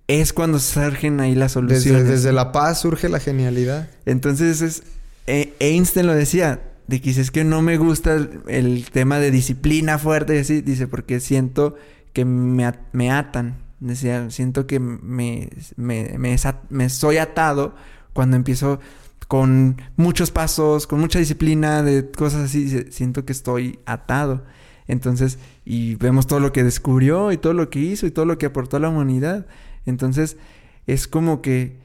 es 0.09 0.33
cuando 0.33 0.59
surgen 0.59 1.21
ahí 1.21 1.35
las 1.35 1.53
soluciones. 1.53 2.07
desde 2.07 2.33
la 2.33 2.53
paz 2.53 2.81
surge 2.81 3.09
la 3.09 3.21
genialidad. 3.21 3.89
Entonces 4.05 4.63
es, 4.63 4.83
eh, 5.27 5.55
Einstein 5.59 6.07
lo 6.07 6.15
decía, 6.15 6.63
de 6.87 7.01
que 7.01 7.11
es 7.11 7.31
que 7.31 7.45
no 7.45 7.63
me 7.63 7.77
gusta 7.79 8.15
el, 8.15 8.41
el 8.47 8.91
tema 8.91 9.19
de 9.19 9.31
disciplina 9.31 9.99
fuerte 9.99 10.37
y 10.37 10.39
así, 10.39 10.61
dice, 10.61 10.87
porque 10.87 11.19
siento 11.21 11.77
que 12.13 12.25
me, 12.25 12.73
me 12.93 13.11
atan, 13.11 13.57
decía, 13.81 14.31
siento 14.31 14.67
que 14.67 14.79
me, 14.79 15.51
me, 15.77 16.39
me 16.71 16.89
soy 16.89 17.19
atado 17.19 17.75
cuando 18.17 18.37
empiezo 18.37 18.81
con 19.29 19.81
muchos 19.97 20.31
pasos, 20.31 20.87
con 20.87 20.99
mucha 20.99 21.19
disciplina, 21.19 21.83
de 21.83 22.11
cosas 22.11 22.47
así, 22.47 22.91
siento 22.91 23.25
que 23.25 23.33
estoy 23.33 23.79
atado. 23.85 24.45
Entonces, 24.89 25.39
y 25.65 25.97
vemos 25.97 26.27
todo 26.27 26.41
lo 26.41 26.51
que 26.53 26.65
descubrió 26.65 27.31
y 27.31 27.37
todo 27.37 27.53
lo 27.53 27.69
que 27.69 27.79
hizo 27.79 28.07
y 28.07 28.11
todo 28.11 28.25
lo 28.25 28.39
que 28.39 28.47
aportó 28.47 28.79
a 28.79 28.81
la 28.81 28.89
humanidad. 28.89 29.47
Entonces, 29.85 30.39
es 30.87 31.07
como 31.07 31.43
que 31.43 31.79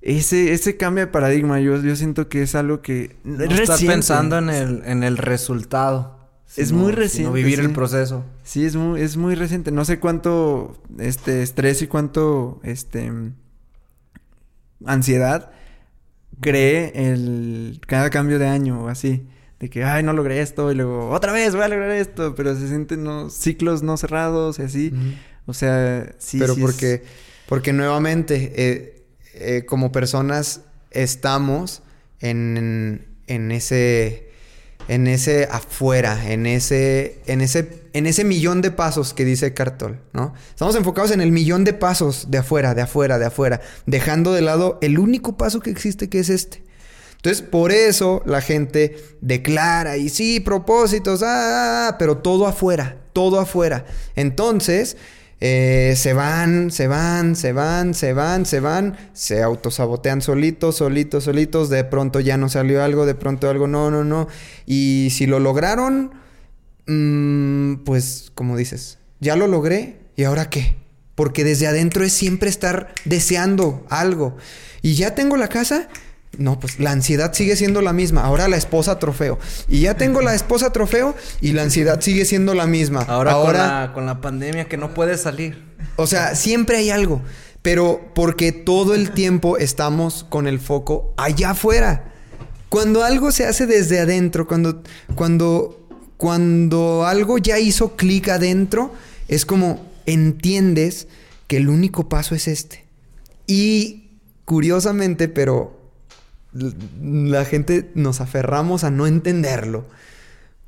ese, 0.00 0.52
ese 0.52 0.78
cambio 0.78 1.04
de 1.04 1.12
paradigma, 1.12 1.60
yo, 1.60 1.76
yo 1.76 1.94
siento 1.94 2.28
que 2.28 2.42
es 2.42 2.54
algo 2.54 2.80
que 2.80 3.16
No 3.22 3.44
estar 3.44 3.78
pensando 3.78 4.38
en 4.38 4.48
el, 4.48 4.82
en 4.86 5.02
el 5.02 5.18
resultado. 5.18 6.18
Es 6.56 6.72
muy 6.72 6.92
reciente, 6.92 7.32
vivir 7.32 7.58
sí. 7.58 7.64
el 7.64 7.72
proceso. 7.72 8.24
Sí, 8.42 8.64
es 8.64 8.74
muy, 8.74 9.00
es 9.00 9.16
muy 9.16 9.34
reciente. 9.34 9.70
No 9.70 9.84
sé 9.84 10.00
cuánto 10.00 10.82
este 10.98 11.42
estrés 11.42 11.82
y 11.82 11.86
cuánto 11.86 12.60
este 12.64 13.12
ansiedad 14.86 15.50
cree 16.40 16.92
el 16.94 17.80
cada 17.86 18.10
cambio 18.10 18.38
de 18.38 18.46
año 18.46 18.84
o 18.84 18.88
así. 18.88 19.26
De 19.58 19.68
que, 19.68 19.84
ay, 19.84 20.02
no 20.02 20.14
logré 20.14 20.40
esto 20.40 20.72
y 20.72 20.74
luego 20.74 21.10
otra 21.10 21.32
vez 21.32 21.54
voy 21.54 21.64
a 21.64 21.68
lograr 21.68 21.90
esto. 21.90 22.34
Pero 22.34 22.56
se 22.56 22.66
sienten 22.68 23.04
no, 23.04 23.28
ciclos 23.28 23.82
no 23.82 23.96
cerrados 23.98 24.58
y 24.58 24.62
así. 24.62 24.92
O 25.46 25.52
sea, 25.52 26.14
sí. 26.18 26.38
Pero 26.38 26.54
sí 26.54 26.60
es- 26.60 26.66
porque, 26.66 27.02
porque 27.46 27.72
nuevamente, 27.74 28.52
eh, 28.56 29.04
eh, 29.34 29.64
como 29.66 29.92
personas, 29.92 30.62
estamos 30.90 31.82
en, 32.20 33.06
en 33.26 33.50
ese. 33.52 34.29
En 34.88 35.06
ese 35.06 35.44
afuera, 35.50 36.30
en 36.30 36.46
ese, 36.46 37.20
en 37.26 37.40
ese, 37.40 37.84
en 37.92 38.06
ese 38.06 38.24
millón 38.24 38.60
de 38.60 38.70
pasos 38.70 39.14
que 39.14 39.24
dice 39.24 39.54
Cartol, 39.54 40.00
¿no? 40.12 40.34
Estamos 40.48 40.74
enfocados 40.74 41.12
en 41.12 41.20
el 41.20 41.30
millón 41.30 41.64
de 41.64 41.72
pasos 41.72 42.30
de 42.30 42.38
afuera, 42.38 42.74
de 42.74 42.82
afuera, 42.82 43.18
de 43.18 43.26
afuera, 43.26 43.60
dejando 43.86 44.32
de 44.32 44.42
lado 44.42 44.78
el 44.82 44.98
único 44.98 45.36
paso 45.36 45.60
que 45.60 45.70
existe 45.70 46.08
que 46.08 46.18
es 46.18 46.28
este. 46.28 46.64
Entonces, 47.16 47.42
por 47.42 47.70
eso 47.70 48.22
la 48.24 48.40
gente 48.40 48.96
declara 49.20 49.98
y 49.98 50.08
sí, 50.08 50.40
propósitos, 50.40 51.22
ah, 51.22 51.88
ah, 51.88 51.96
pero 51.98 52.16
todo 52.18 52.46
afuera, 52.46 52.96
todo 53.12 53.38
afuera. 53.38 53.84
Entonces, 54.16 54.96
eh, 55.42 55.94
se 55.96 56.12
van, 56.12 56.70
se 56.70 56.86
van, 56.86 57.34
se 57.34 57.52
van, 57.52 57.94
se 57.94 58.12
van, 58.12 58.44
se 58.44 58.60
van, 58.60 58.96
se 59.14 59.42
autosabotean 59.42 60.20
solitos, 60.20 60.76
solitos, 60.76 61.24
solitos. 61.24 61.70
De 61.70 61.82
pronto 61.84 62.20
ya 62.20 62.36
no 62.36 62.48
salió 62.50 62.82
algo, 62.82 63.06
de 63.06 63.14
pronto 63.14 63.48
algo, 63.48 63.66
no, 63.66 63.90
no, 63.90 64.04
no. 64.04 64.28
Y 64.66 65.08
si 65.12 65.26
lo 65.26 65.40
lograron, 65.40 66.12
mm, 66.86 67.84
pues, 67.84 68.30
como 68.34 68.56
dices, 68.56 68.98
ya 69.20 69.34
lo 69.34 69.46
logré, 69.46 70.00
¿y 70.14 70.24
ahora 70.24 70.50
qué? 70.50 70.76
Porque 71.14 71.42
desde 71.42 71.66
adentro 71.66 72.04
es 72.04 72.12
siempre 72.12 72.50
estar 72.50 72.92
deseando 73.06 73.86
algo. 73.88 74.36
Y 74.82 74.94
ya 74.94 75.14
tengo 75.14 75.38
la 75.38 75.48
casa, 75.48 75.88
No, 76.38 76.58
pues 76.60 76.78
la 76.78 76.92
ansiedad 76.92 77.32
sigue 77.32 77.56
siendo 77.56 77.82
la 77.82 77.92
misma. 77.92 78.22
Ahora 78.22 78.48
la 78.48 78.56
esposa 78.56 78.98
trofeo. 78.98 79.38
Y 79.68 79.80
ya 79.80 79.96
tengo 79.96 80.20
la 80.20 80.34
esposa 80.34 80.72
trofeo 80.72 81.14
y 81.40 81.52
la 81.52 81.62
ansiedad 81.62 82.00
sigue 82.00 82.24
siendo 82.24 82.54
la 82.54 82.66
misma. 82.66 83.02
Ahora, 83.02 83.32
Con, 83.34 83.52
la, 83.52 83.90
con 83.94 84.06
la 84.06 84.20
pandemia 84.20 84.66
que 84.66 84.76
no 84.76 84.94
puede 84.94 85.18
salir. 85.18 85.64
O 85.96 86.06
sea, 86.06 86.34
siempre 86.36 86.78
hay 86.78 86.90
algo. 86.90 87.20
Pero 87.62 88.12
porque 88.14 88.52
todo 88.52 88.94
el 88.94 89.10
tiempo 89.10 89.58
estamos 89.58 90.24
con 90.28 90.46
el 90.46 90.60
foco 90.60 91.12
allá 91.16 91.50
afuera. 91.50 92.12
Cuando 92.70 93.02
algo 93.02 93.32
se 93.32 93.46
hace 93.46 93.66
desde 93.66 93.98
adentro, 93.98 94.46
cuando, 94.46 94.82
cuando, 95.16 95.86
cuando 96.16 97.04
algo 97.04 97.36
ya 97.38 97.58
hizo 97.58 97.96
clic 97.96 98.28
adentro, 98.28 98.94
es 99.28 99.44
como 99.44 99.84
entiendes 100.06 101.08
que 101.48 101.56
el 101.56 101.68
único 101.68 102.08
paso 102.08 102.34
es 102.34 102.46
este. 102.46 102.84
Y 103.46 104.10
curiosamente, 104.44 105.28
pero 105.28 105.79
la 106.52 107.44
gente 107.44 107.90
nos 107.94 108.20
aferramos 108.20 108.84
a 108.84 108.90
no 108.90 109.06
entenderlo. 109.06 109.86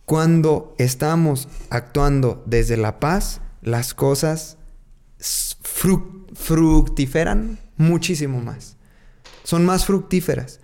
Cuando 0.04 0.74
estamos 0.78 1.48
actuando 1.70 2.42
desde 2.46 2.76
la 2.76 3.00
paz, 3.00 3.40
las 3.62 3.94
cosas 3.94 4.58
fructiferan 6.32 7.58
muchísimo 7.76 8.40
más. 8.40 8.76
Son 9.44 9.64
más 9.64 9.84
fructíferas. 9.86 10.60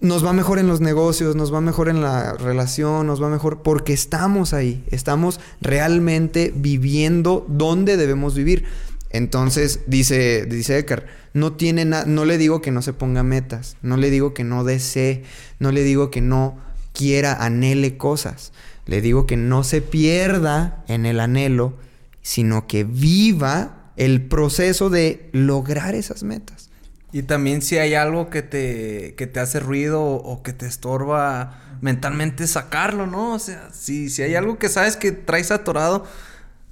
Nos 0.00 0.24
va 0.24 0.32
mejor 0.32 0.58
en 0.58 0.66
los 0.66 0.80
negocios, 0.80 1.36
nos 1.36 1.52
va 1.52 1.60
mejor 1.60 1.88
en 1.88 2.02
la 2.02 2.34
relación, 2.34 3.06
nos 3.06 3.22
va 3.22 3.28
mejor 3.30 3.62
porque 3.62 3.94
estamos 3.94 4.52
ahí, 4.52 4.84
estamos 4.90 5.40
realmente 5.60 6.52
viviendo 6.54 7.46
donde 7.48 7.96
debemos 7.96 8.34
vivir. 8.34 8.64
Entonces, 9.10 9.80
dice, 9.86 10.44
dice 10.44 10.78
Eckhart, 10.78 11.06
no 11.36 11.52
tiene 11.52 11.84
no 11.84 12.24
le 12.24 12.38
digo 12.38 12.62
que 12.62 12.70
no 12.70 12.80
se 12.80 12.94
ponga 12.94 13.22
metas, 13.22 13.76
no 13.82 13.98
le 13.98 14.08
digo 14.08 14.32
que 14.32 14.42
no 14.42 14.64
desee, 14.64 15.22
no 15.58 15.70
le 15.70 15.82
digo 15.82 16.10
que 16.10 16.22
no 16.22 16.56
quiera, 16.94 17.34
anhele 17.34 17.98
cosas. 17.98 18.52
Le 18.86 19.02
digo 19.02 19.26
que 19.26 19.36
no 19.36 19.62
se 19.62 19.82
pierda 19.82 20.82
en 20.88 21.04
el 21.04 21.20
anhelo, 21.20 21.74
sino 22.22 22.66
que 22.66 22.84
viva 22.84 23.92
el 23.96 24.22
proceso 24.22 24.88
de 24.88 25.28
lograr 25.32 25.94
esas 25.94 26.22
metas. 26.22 26.70
Y 27.12 27.22
también 27.22 27.60
si 27.60 27.76
hay 27.76 27.92
algo 27.92 28.30
que 28.30 28.40
te, 28.40 29.14
que 29.18 29.26
te 29.26 29.38
hace 29.38 29.60
ruido 29.60 30.02
o 30.02 30.42
que 30.42 30.54
te 30.54 30.66
estorba 30.66 31.60
mentalmente, 31.82 32.46
sacarlo, 32.46 33.06
¿no? 33.06 33.34
O 33.34 33.38
sea, 33.38 33.68
si, 33.74 34.08
si 34.08 34.22
hay 34.22 34.34
algo 34.36 34.58
que 34.58 34.70
sabes 34.70 34.96
que 34.96 35.12
traes 35.12 35.50
atorado, 35.50 36.06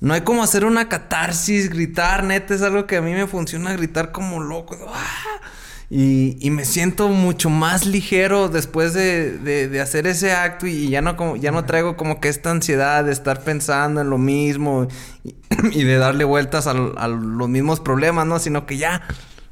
no 0.01 0.14
hay 0.14 0.20
como 0.20 0.42
hacer 0.42 0.64
una 0.64 0.88
catarsis, 0.88 1.70
gritar, 1.70 2.24
neta, 2.24 2.55
es 2.55 2.62
algo 2.62 2.86
que 2.86 2.97
a 2.97 3.03
mí 3.03 3.12
me 3.12 3.26
funciona 3.26 3.72
gritar 3.72 4.12
como 4.12 4.40
loco. 4.40 4.76
¡ah! 4.92 5.40
Y, 5.90 6.51
me 6.51 6.64
siento 6.64 7.09
mucho 7.09 7.51
más 7.51 7.86
ligero 7.86 8.49
después 8.49 8.95
de, 8.95 9.78
hacer 9.80 10.07
ese 10.07 10.32
acto 10.32 10.66
y 10.66 10.88
ya 10.88 11.03
no, 11.03 11.16
como, 11.16 11.36
ya 11.36 11.53
no 11.53 11.64
traigo 11.66 11.97
como 11.97 12.20
que 12.20 12.28
esta 12.28 12.51
ansiedad 12.51 13.05
de 13.05 13.12
estar 13.12 13.42
pensando 13.42 14.01
en 14.01 14.11
lo 14.11 14.18
mismo 14.18 14.88
y, 15.22 15.34
de 15.84 15.97
darle 15.97 16.24
vueltas 16.24 16.66
a, 16.66 16.74
los 16.74 17.49
mismos 17.49 17.80
problemas, 17.80 18.26
¿no? 18.26 18.38
Sino 18.38 18.66
que 18.66 18.76
ya 18.76 19.03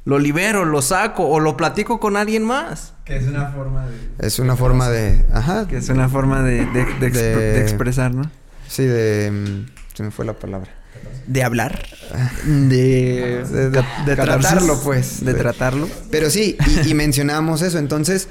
lo 0.05 0.19
libero, 0.19 0.65
lo 0.65 0.81
saco 0.81 1.27
o 1.29 1.39
lo 1.39 1.55
platico 1.55 1.99
con 1.99 2.17
alguien 2.17 2.43
más. 2.43 2.93
Que 3.05 3.15
es 3.15 3.27
una 3.27 3.51
forma 3.51 3.85
de... 3.85 3.95
Es 4.19 4.39
una 4.39 4.57
forma 4.57 4.89
de... 4.89 5.25
Ajá. 5.31 5.67
Que 5.67 5.77
es 5.77 5.87
una 5.89 6.09
forma 6.09 6.41
de, 6.41 6.65
de 6.65 7.61
expresar, 7.61 8.13
¿no? 8.13 8.29
Sí, 8.67 8.83
de... 8.83 9.65
Se 9.93 10.03
me 10.03 10.11
fue 10.11 10.25
la 10.25 10.33
palabra. 10.33 10.71
De 11.27 11.43
hablar. 11.43 11.85
De, 12.45 13.43
de, 14.05 14.15
tratarlo, 14.15 14.81
pues. 14.81 15.23
De, 15.23 15.33
tratarlo. 15.33 15.87
Pero 16.11 16.29
sí, 16.29 16.57
y, 16.85 16.93
mencionamos 16.95 17.61
eso. 17.61 17.77
Entonces, 17.77 18.27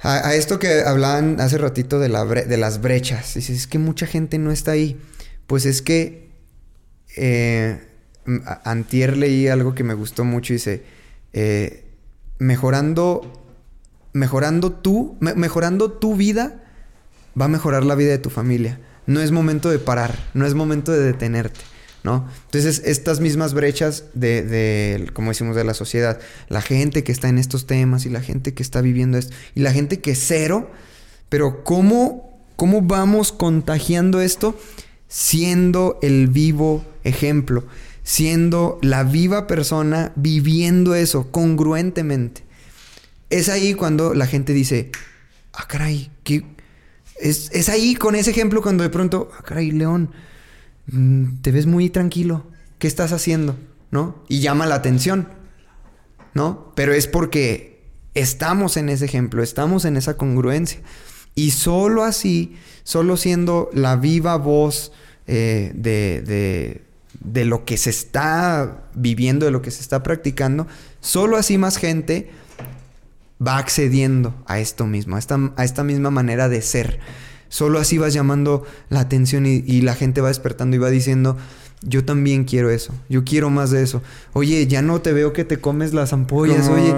a, 0.00 0.34
esto 0.34 0.58
que 0.58 0.82
hablaban 0.82 1.40
hace 1.40 1.58
ratito 1.58 1.98
de, 1.98 2.08
la 2.08 2.24
de 2.24 2.56
las 2.56 2.80
brechas. 2.80 3.34
Dices, 3.34 3.56
es 3.56 3.66
que 3.66 3.78
mucha 3.78 4.06
gente 4.06 4.38
no 4.38 4.50
está 4.50 4.72
ahí. 4.72 4.98
Pues 5.46 5.66
es 5.66 5.82
que 5.82 6.30
eh, 7.16 7.80
antier 8.64 9.16
leí 9.16 9.48
algo 9.48 9.74
que 9.74 9.84
me 9.84 9.94
gustó 9.94 10.24
mucho. 10.24 10.52
Dice, 10.52 10.84
eh, 11.32 11.84
mejorando, 12.38 13.44
mejorando 14.12 14.72
tú, 14.72 15.16
mejorando 15.20 15.92
tu 15.92 16.16
vida, 16.16 16.62
va 17.38 17.46
a 17.46 17.48
mejorar 17.48 17.84
la 17.84 17.94
vida 17.94 18.10
de 18.10 18.18
tu 18.18 18.30
familia 18.30 18.78
no 19.08 19.20
es 19.22 19.32
momento 19.32 19.70
de 19.70 19.78
parar, 19.78 20.16
no 20.34 20.46
es 20.46 20.54
momento 20.54 20.92
de 20.92 21.00
detenerte. 21.00 21.60
¿No? 22.04 22.28
Entonces, 22.44 22.82
estas 22.84 23.18
mismas 23.18 23.54
brechas 23.54 24.04
de, 24.14 25.10
como 25.14 25.30
decimos, 25.30 25.56
de 25.56 25.64
la 25.64 25.74
sociedad, 25.74 26.20
la 26.48 26.62
gente 26.62 27.02
que 27.02 27.10
está 27.10 27.28
en 27.28 27.38
estos 27.38 27.66
temas 27.66 28.06
y 28.06 28.08
la 28.08 28.20
gente 28.20 28.54
que 28.54 28.62
está 28.62 28.80
viviendo 28.80 29.18
esto, 29.18 29.34
y 29.56 29.60
la 29.60 29.72
gente 29.72 29.98
que 29.98 30.12
es 30.12 30.24
cero, 30.24 30.70
pero 31.28 31.64
¿cómo, 31.64 32.40
cómo 32.54 32.82
vamos 32.82 33.32
contagiando 33.32 34.20
esto? 34.20 34.58
Siendo 35.08 35.98
el 36.00 36.28
vivo 36.28 36.84
ejemplo, 37.02 37.66
siendo 38.04 38.78
la 38.80 39.02
viva 39.02 39.48
persona 39.48 40.12
viviendo 40.14 40.94
eso 40.94 41.32
congruentemente. 41.32 42.44
Es 43.28 43.48
ahí 43.48 43.74
cuando 43.74 44.14
la 44.14 44.28
gente 44.28 44.52
dice, 44.52 44.92
ah, 45.52 45.66
caray, 45.66 46.10
¿qué, 46.22 46.44
es, 47.20 47.68
ahí 47.68 47.94
con 47.94 48.14
ese 48.14 48.30
ejemplo 48.30 48.62
cuando 48.62 48.82
de 48.82 48.90
pronto, 48.90 49.30
ah, 49.36 49.42
caray, 49.42 49.70
León, 49.70 50.10
mm, 50.86 51.40
te 51.42 51.52
ves 51.52 51.66
muy 51.66 51.90
tranquilo. 51.90 52.46
¿Qué 52.78 52.86
estás 52.86 53.12
haciendo? 53.12 53.56
¿No? 53.90 54.22
Y 54.28 54.40
llama 54.40 54.66
la 54.66 54.76
atención. 54.76 55.28
¿No? 56.34 56.72
Pero 56.74 56.92
es 56.92 57.06
porque 57.06 57.82
estamos 58.14 58.76
en 58.76 58.88
ese 58.88 59.04
ejemplo, 59.04 59.42
estamos 59.42 59.84
en 59.84 59.96
esa 59.96 60.16
congruencia. 60.16 60.80
Y 61.34 61.52
solo 61.52 62.04
así, 62.04 62.56
solo 62.84 63.16
siendo 63.16 63.70
la 63.72 63.96
viva 63.96 64.36
voz 64.36 64.92
eh, 65.26 65.72
de, 65.74 66.22
de, 66.22 66.82
de 67.20 67.44
lo 67.44 67.64
que 67.64 67.76
se 67.76 67.90
está 67.90 68.88
viviendo, 68.94 69.46
de 69.46 69.52
lo 69.52 69.62
que 69.62 69.70
se 69.70 69.80
está 69.80 70.02
practicando, 70.02 70.66
solo 71.00 71.36
así 71.36 71.58
más 71.58 71.76
gente 71.76 72.30
va 73.44 73.58
accediendo 73.58 74.34
a 74.46 74.58
esto 74.58 74.86
mismo, 74.86 75.16
a 75.16 75.18
esta, 75.18 75.38
a 75.56 75.64
esta 75.64 75.84
misma 75.84 76.10
manera 76.10 76.48
de 76.48 76.62
ser. 76.62 77.00
Solo 77.48 77.78
así 77.78 77.96
vas 77.98 78.12
llamando 78.12 78.64
la 78.90 79.00
atención 79.00 79.46
y, 79.46 79.80
la 79.80 79.94
gente 79.94 80.20
va 80.20 80.28
despertando 80.28 80.76
y 80.76 80.78
va 80.78 80.90
diciendo, 80.90 81.38
yo 81.80 82.04
también 82.04 82.44
quiero 82.44 82.68
eso, 82.70 82.92
yo 83.08 83.24
quiero 83.24 83.48
más 83.48 83.70
de 83.70 83.82
eso. 83.82 84.02
Oye, 84.34 84.66
ya 84.66 84.82
no 84.82 85.00
te 85.00 85.12
veo 85.12 85.32
que 85.32 85.44
te 85.44 85.58
comes 85.58 85.94
las 85.94 86.12
ampollas, 86.12 86.68
oye. 86.68 86.94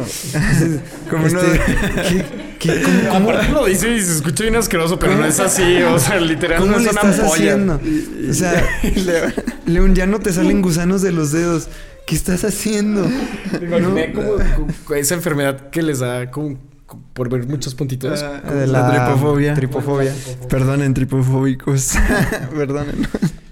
como 1.10 1.26
este, 1.28 1.60
¿qué, 2.58 2.82
cómo, 3.12 3.30
lo 3.32 3.66
dice 3.66 3.94
y 3.94 4.00
se 4.02 4.14
escucha 4.16 4.42
bien 4.42 4.56
asqueroso, 4.56 4.98
pero 4.98 5.14
no 5.14 5.24
es 5.24 5.38
así, 5.38 5.82
o 5.82 5.98
sea, 6.00 6.18
literalmente 6.18 6.72
¿Cómo 6.72 6.84
no 6.84 6.90
es 6.90 7.20
una 7.20 7.28
Haciendo? 7.28 7.80
O 8.28 8.34
sea, 8.34 8.64
León, 9.66 9.94
ya 9.94 10.06
no 10.06 10.18
te 10.18 10.32
salen 10.32 10.62
gusanos 10.62 11.00
de 11.02 11.12
los 11.12 11.30
dedos. 11.30 11.68
¿Qué 12.10 12.16
estás 12.16 12.42
haciendo? 12.42 13.08
Me 13.60 14.12
como, 14.12 14.96
esa 14.96 15.14
enfermedad 15.14 15.70
que 15.70 15.80
les 15.80 16.00
da 16.00 16.28
como, 16.28 16.58
por 17.12 17.28
ver 17.28 17.46
muchos 17.46 17.76
puntitos. 17.76 18.20
Ah, 18.20 18.42
la, 18.66 18.90
tripofobia. 18.90 19.54
Tripofobia. 19.54 20.12
Perdonen, 20.48 20.92
tripofóbicos. 20.92 21.94
Perdonen. 22.56 23.06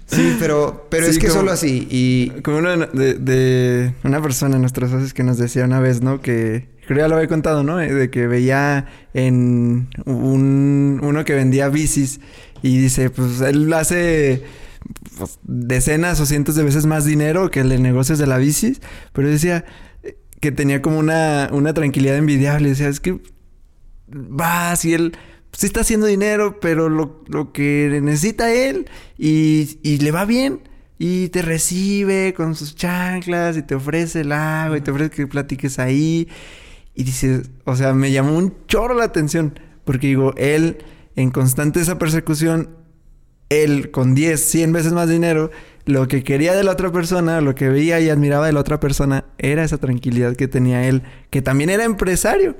Sí, 0.07 0.35
pero, 0.41 0.87
pero 0.89 1.05
es 1.05 1.17
que 1.19 1.29
solo 1.29 1.53
así. 1.53 1.87
Y 1.89 2.31
como 2.41 2.57
una 2.57 2.75
de, 2.75 3.93
una 4.03 4.21
persona 4.21 4.55
en 4.55 4.61
nuestros 4.61 4.91
socios 4.91 5.13
que 5.13 5.23
nos 5.23 5.37
decía 5.37 5.63
una 5.63 5.79
vez, 5.79 6.01
¿no? 6.01 6.19
Que 6.19 6.67
creo 6.85 6.99
ya 6.99 7.07
lo 7.07 7.15
había 7.15 7.29
contado, 7.29 7.63
¿no? 7.63 7.77
De 7.77 8.09
que 8.09 8.27
veía 8.27 8.87
en 9.13 9.87
un 10.03 10.99
uno 11.01 11.23
que 11.23 11.33
vendía 11.33 11.69
bicis 11.69 12.19
y 12.61 12.77
dice, 12.77 13.09
pues 13.09 13.39
él 13.39 13.71
hace 13.71 14.43
pues, 15.17 15.39
decenas 15.43 16.19
o 16.19 16.25
cientos 16.25 16.55
de 16.55 16.63
veces 16.63 16.85
más 16.85 17.05
dinero 17.05 17.51
que 17.51 17.61
el 17.61 17.69
de 17.69 17.79
negocios 17.79 18.19
de 18.19 18.27
la 18.27 18.37
bici, 18.37 18.77
pero 19.13 19.29
decía 19.29 19.65
que 20.39 20.51
tenía 20.51 20.81
como 20.81 20.99
una, 20.99 21.49
una 21.51 21.73
tranquilidad 21.73 22.17
envidiable. 22.17 22.69
Decía, 22.69 22.87
es 22.87 22.99
que 22.99 23.19
vas 24.07 24.85
y 24.85 24.93
él 24.93 25.17
sí 25.51 25.65
está 25.65 25.81
haciendo 25.81 26.07
dinero, 26.07 26.59
pero 26.59 26.89
lo, 26.89 27.23
lo 27.27 27.51
que 27.51 27.99
necesita 28.01 28.53
él 28.53 28.89
y, 29.17 29.79
y, 29.83 29.97
le 29.97 30.11
va 30.11 30.25
bien. 30.25 30.61
Y 30.97 31.29
te 31.29 31.41
recibe 31.41 32.33
con 32.33 32.55
sus 32.55 32.75
chanclas 32.75 33.55
y 33.55 33.61
te 33.63 33.75
ofrece 33.75 34.21
el 34.21 34.33
agua 34.33 34.77
y 34.77 34.81
te 34.81 34.91
ofrece 34.91 35.11
que 35.11 35.27
platiques 35.27 35.79
ahí. 35.79 36.27
Y 36.93 37.03
dices, 37.03 37.49
o 37.63 37.75
sea, 37.75 37.93
me 37.93 38.11
llamó 38.11 38.37
un 38.37 38.53
chorro 38.67 38.95
la 38.95 39.05
atención. 39.05 39.57
Porque 39.85 40.07
digo, 40.07 40.33
él 40.35 40.77
en 41.15 41.31
constante 41.31 41.79
esa 41.79 41.97
persecución 41.97 42.69
él 43.49 43.91
con 43.91 44.15
10, 44.15 44.39
100 44.39 44.73
veces 44.73 44.93
más 44.93 45.09
dinero, 45.09 45.51
lo 45.85 46.07
que 46.07 46.23
quería 46.23 46.53
de 46.53 46.63
la 46.63 46.71
otra 46.71 46.91
persona, 46.91 47.41
lo 47.41 47.55
que 47.55 47.69
veía 47.69 47.99
y 47.99 48.09
admiraba 48.09 48.45
de 48.45 48.53
la 48.53 48.59
otra 48.59 48.79
persona, 48.79 49.25
era 49.37 49.63
esa 49.63 49.77
tranquilidad 49.77 50.35
que 50.35 50.47
tenía 50.47 50.87
él, 50.87 51.03
que 51.29 51.41
también 51.41 51.69
era 51.69 51.83
empresario, 51.83 52.55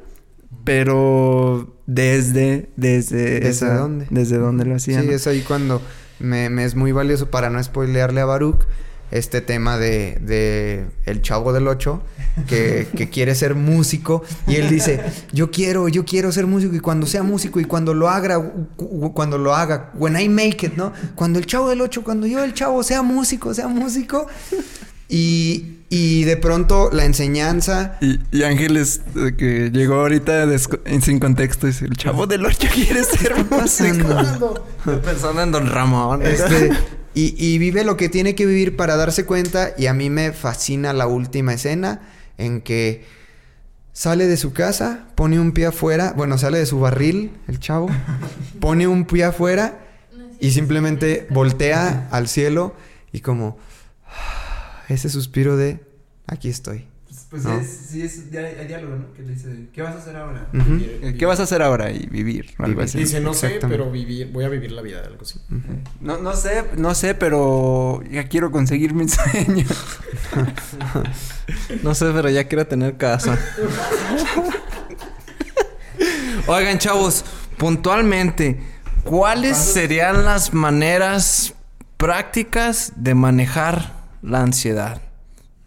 pero 0.63 1.75
desde, 1.85 2.69
desde, 2.75 3.39
¿Desde 3.39 3.73
dónde? 3.73 4.07
Desde 4.09 4.37
dónde 4.37 4.65
lo 4.65 4.75
hacía. 4.75 5.01
Sí, 5.01 5.09
es 5.09 5.27
ahí 5.27 5.41
cuando 5.41 5.81
me, 6.19 6.45
es 6.63 6.75
muy 6.75 6.91
valioso 6.91 7.29
para 7.29 7.49
no 7.49 7.63
spoilearle 7.63 8.21
a 8.21 8.25
Baruch. 8.25 8.65
Este 9.11 9.41
tema 9.41 9.77
de, 9.77 10.19
de 10.21 10.85
el 11.05 11.21
chavo 11.21 11.51
del 11.53 11.67
8 11.67 12.01
que, 12.47 12.87
que 12.95 13.09
quiere 13.09 13.33
ser 13.35 13.55
músico 13.55 14.23
y 14.47 14.55
él 14.55 14.69
dice, 14.69 15.01
yo 15.33 15.51
quiero, 15.51 15.87
yo 15.89 16.05
quiero 16.05 16.31
ser 16.31 16.45
músico 16.47 16.75
y 16.75 16.79
cuando 16.79 17.05
sea 17.07 17.23
músico 17.23 17.59
y 17.59 17.65
cuando 17.65 17.93
lo 17.93 18.07
haga, 18.09 18.39
cu- 18.75 19.11
cuando 19.13 19.37
lo 19.37 19.55
haga, 19.55 19.91
when 19.95 20.19
I 20.19 20.29
make 20.29 20.65
it, 20.65 20.73
¿no? 20.75 20.93
Cuando 21.15 21.39
el 21.39 21.45
chavo 21.45 21.69
del 21.69 21.81
8, 21.81 22.03
cuando 22.03 22.27
yo 22.27 22.43
el 22.43 22.53
chavo 22.53 22.81
sea 22.83 23.01
músico, 23.01 23.53
sea 23.53 23.67
músico 23.67 24.27
y, 25.07 25.79
y 25.89 26.23
de 26.25 26.37
pronto 26.37 26.89
la 26.93 27.03
enseñanza 27.05 27.97
Y, 28.01 28.19
y 28.31 28.43
Ángeles, 28.43 29.01
eh, 29.15 29.33
que 29.35 29.71
llegó 29.71 29.95
ahorita 29.95 30.45
sin 31.01 31.19
contexto, 31.19 31.67
dice, 31.67 31.85
el 31.85 31.97
chavo 31.97 32.27
del 32.27 32.45
8 32.45 32.67
quiere 32.73 33.03
ser 33.03 33.33
músico. 33.49 34.65
Pensando 35.03 35.41
en 35.41 35.51
Don 35.51 35.67
Ramón. 35.67 36.21
Este, 36.21 36.71
y, 37.13 37.35
y 37.37 37.57
vive 37.57 37.83
lo 37.83 37.97
que 37.97 38.09
tiene 38.09 38.35
que 38.35 38.45
vivir 38.45 38.75
para 38.75 38.95
darse 38.95 39.25
cuenta. 39.25 39.73
Y 39.77 39.87
a 39.87 39.93
mí 39.93 40.09
me 40.09 40.31
fascina 40.31 40.93
la 40.93 41.07
última 41.07 41.53
escena 41.53 42.01
en 42.37 42.61
que 42.61 43.05
sale 43.93 44.27
de 44.27 44.37
su 44.37 44.53
casa, 44.53 45.07
pone 45.15 45.39
un 45.39 45.51
pie 45.51 45.67
afuera, 45.67 46.13
bueno, 46.15 46.37
sale 46.37 46.57
de 46.57 46.65
su 46.65 46.79
barril, 46.79 47.31
el 47.47 47.59
chavo, 47.59 47.89
pone 48.59 48.87
un 48.87 49.05
pie 49.05 49.25
afuera 49.25 49.79
y 50.39 50.51
simplemente 50.51 51.27
voltea 51.29 52.07
al 52.11 52.27
cielo 52.27 52.75
y 53.11 53.19
como 53.19 53.57
ese 54.87 55.09
suspiro 55.09 55.57
de 55.57 55.83
aquí 56.27 56.49
estoy. 56.49 56.88
Pues 57.29 57.43
¿No? 57.43 57.59
es, 57.59 57.67
sí, 57.91 58.01
es 58.01 58.17
el 58.17 58.67
diálogo, 58.67 58.95
¿no? 58.95 59.13
Que 59.13 59.21
le 59.21 59.33
dice, 59.33 59.67
¿qué 59.71 59.83
vas 59.83 59.95
a 59.95 59.99
hacer 59.99 60.15
ahora? 60.15 60.47
¿Qué 61.17 61.25
vas 61.27 61.39
a 61.39 61.43
hacer 61.43 61.61
ahora? 61.61 61.91
Y 61.91 62.07
vivir, 62.07 62.55
algo 62.57 62.81
así. 62.81 62.97
Dice, 62.97 63.19
no 63.19 63.35
sé, 63.35 63.59
pero 63.67 63.91
vivir, 63.91 64.31
voy 64.31 64.45
a 64.45 64.49
vivir 64.49 64.71
la 64.71 64.81
vida, 64.81 65.03
algo 65.05 65.21
así. 65.21 65.39
No, 66.01 66.17
no 66.17 66.35
sé, 66.35 66.65
no 66.75 66.95
sé, 66.95 67.13
pero 67.13 68.01
ya 68.09 68.27
quiero 68.27 68.49
conseguir 68.51 68.95
mi 68.95 69.07
sueño. 69.09 69.67
No 71.83 71.93
sé, 71.93 72.07
pero 72.13 72.29
ya 72.29 72.47
quiero 72.47 72.65
tener 72.65 72.97
casa. 72.97 73.37
Oigan, 76.47 76.79
chavos, 76.79 77.23
puntualmente, 77.57 78.59
¿cuáles 79.03 79.55
serían 79.55 80.25
las 80.25 80.51
maneras 80.51 81.53
prácticas 81.97 82.93
de 82.95 83.13
manejar 83.13 83.93
la 84.23 84.41
ansiedad? 84.41 85.03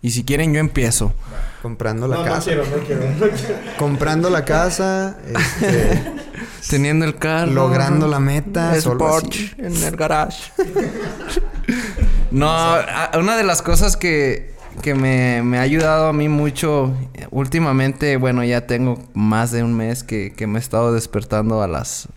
Y 0.00 0.10
si 0.10 0.24
quieren, 0.24 0.52
yo 0.52 0.58
empiezo. 0.58 1.14
Comprando 1.62 2.08
la 2.08 2.16
No, 2.16 2.24
no 2.26 2.28
casa. 2.32 2.42
quiero, 2.44 2.64
no 2.66 2.76
quiero, 2.84 3.02
no 3.02 3.28
quiero. 3.28 3.54
Comprando 3.78 4.28
la 4.30 4.44
casa, 4.44 5.16
este, 5.32 6.02
Teniendo 6.68 7.04
el 7.04 7.16
carro. 7.16 7.52
logrando 7.52 8.08
la 8.08 8.18
meta, 8.18 8.74
El 8.74 8.82
solo 8.82 9.06
así. 9.16 9.24
Porsche 9.26 9.54
en 9.58 9.76
el 9.84 9.96
garage. 9.96 10.50
no, 12.30 12.74
una 13.18 13.36
de 13.36 13.44
las 13.44 13.62
cosas 13.62 13.96
que, 13.96 14.54
que 14.82 14.94
me, 14.94 15.42
me 15.44 15.58
ha 15.58 15.62
ayudado 15.62 16.08
a 16.08 16.12
mí 16.12 16.28
mucho 16.28 16.92
eh, 17.14 17.26
últimamente, 17.30 18.16
bueno, 18.16 18.42
ya 18.44 18.66
tengo 18.66 18.98
más 19.14 19.50
de 19.52 19.62
un 19.62 19.74
mes 19.74 20.02
que, 20.02 20.32
que 20.32 20.46
me 20.46 20.58
he 20.58 20.62
estado 20.62 20.92
despertando 20.92 21.62
a 21.62 21.68
las, 21.68 22.08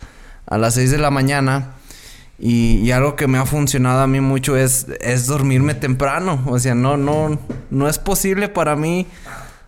a 0.46 0.58
las 0.58 0.74
6 0.74 0.90
de 0.90 0.98
la 0.98 1.10
mañana. 1.10 1.74
Y, 2.38 2.78
y 2.80 2.92
algo 2.92 3.16
que 3.16 3.26
me 3.26 3.38
ha 3.38 3.46
funcionado 3.46 4.00
a 4.00 4.06
mí 4.06 4.20
mucho 4.20 4.56
es, 4.56 4.86
es 5.00 5.26
dormirme 5.26 5.74
temprano. 5.74 6.42
O 6.46 6.58
sea, 6.58 6.74
no, 6.74 6.96
no, 6.96 7.38
no 7.70 7.88
es 7.88 7.98
posible 7.98 8.48
para 8.48 8.76
mí 8.76 9.06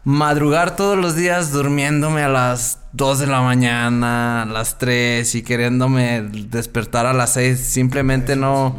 madrugar 0.05 0.77
todos 0.77 0.97
los 0.97 1.17
días 1.17 1.53
durmiéndome 1.53 2.23
a 2.23 2.29
las 2.29 2.79
2 2.93 3.21
de 3.21 3.27
la 3.27 3.43
mañana, 3.43 4.43
a 4.43 4.47
las 4.47 4.79
3 4.79 5.35
y 5.35 5.43
queriéndome 5.43 6.23
despertar 6.23 7.07
a 7.07 7.13
las 7.13 7.35
6. 7.35 7.59
Simplemente 7.59 8.37
no, 8.37 8.77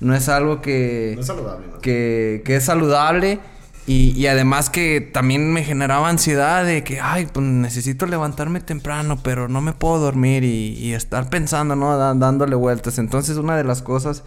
no 0.00 0.14
es 0.14 0.28
algo 0.28 0.60
que, 0.60 1.12
No 1.14 1.20
es 1.20 1.26
saludable, 1.26 1.66
¿no? 1.72 1.78
que, 1.80 2.42
que 2.44 2.56
es 2.56 2.64
saludable. 2.64 3.40
Y, 3.86 4.10
y 4.16 4.28
además 4.28 4.70
que 4.70 5.00
también 5.00 5.52
me 5.52 5.64
generaba 5.64 6.08
ansiedad 6.08 6.64
de 6.64 6.84
que, 6.84 7.00
ay, 7.00 7.26
pues 7.32 7.44
necesito 7.44 8.06
levantarme 8.06 8.60
temprano, 8.60 9.18
pero 9.24 9.48
no 9.48 9.60
me 9.60 9.72
puedo 9.72 9.98
dormir 9.98 10.44
y, 10.44 10.74
y 10.78 10.94
estar 10.94 11.28
pensando, 11.30 11.74
¿no? 11.74 11.96
Dándole 12.14 12.54
vueltas. 12.54 12.98
Entonces 12.98 13.36
una 13.38 13.56
de 13.56 13.64
las 13.64 13.82
cosas 13.82 14.22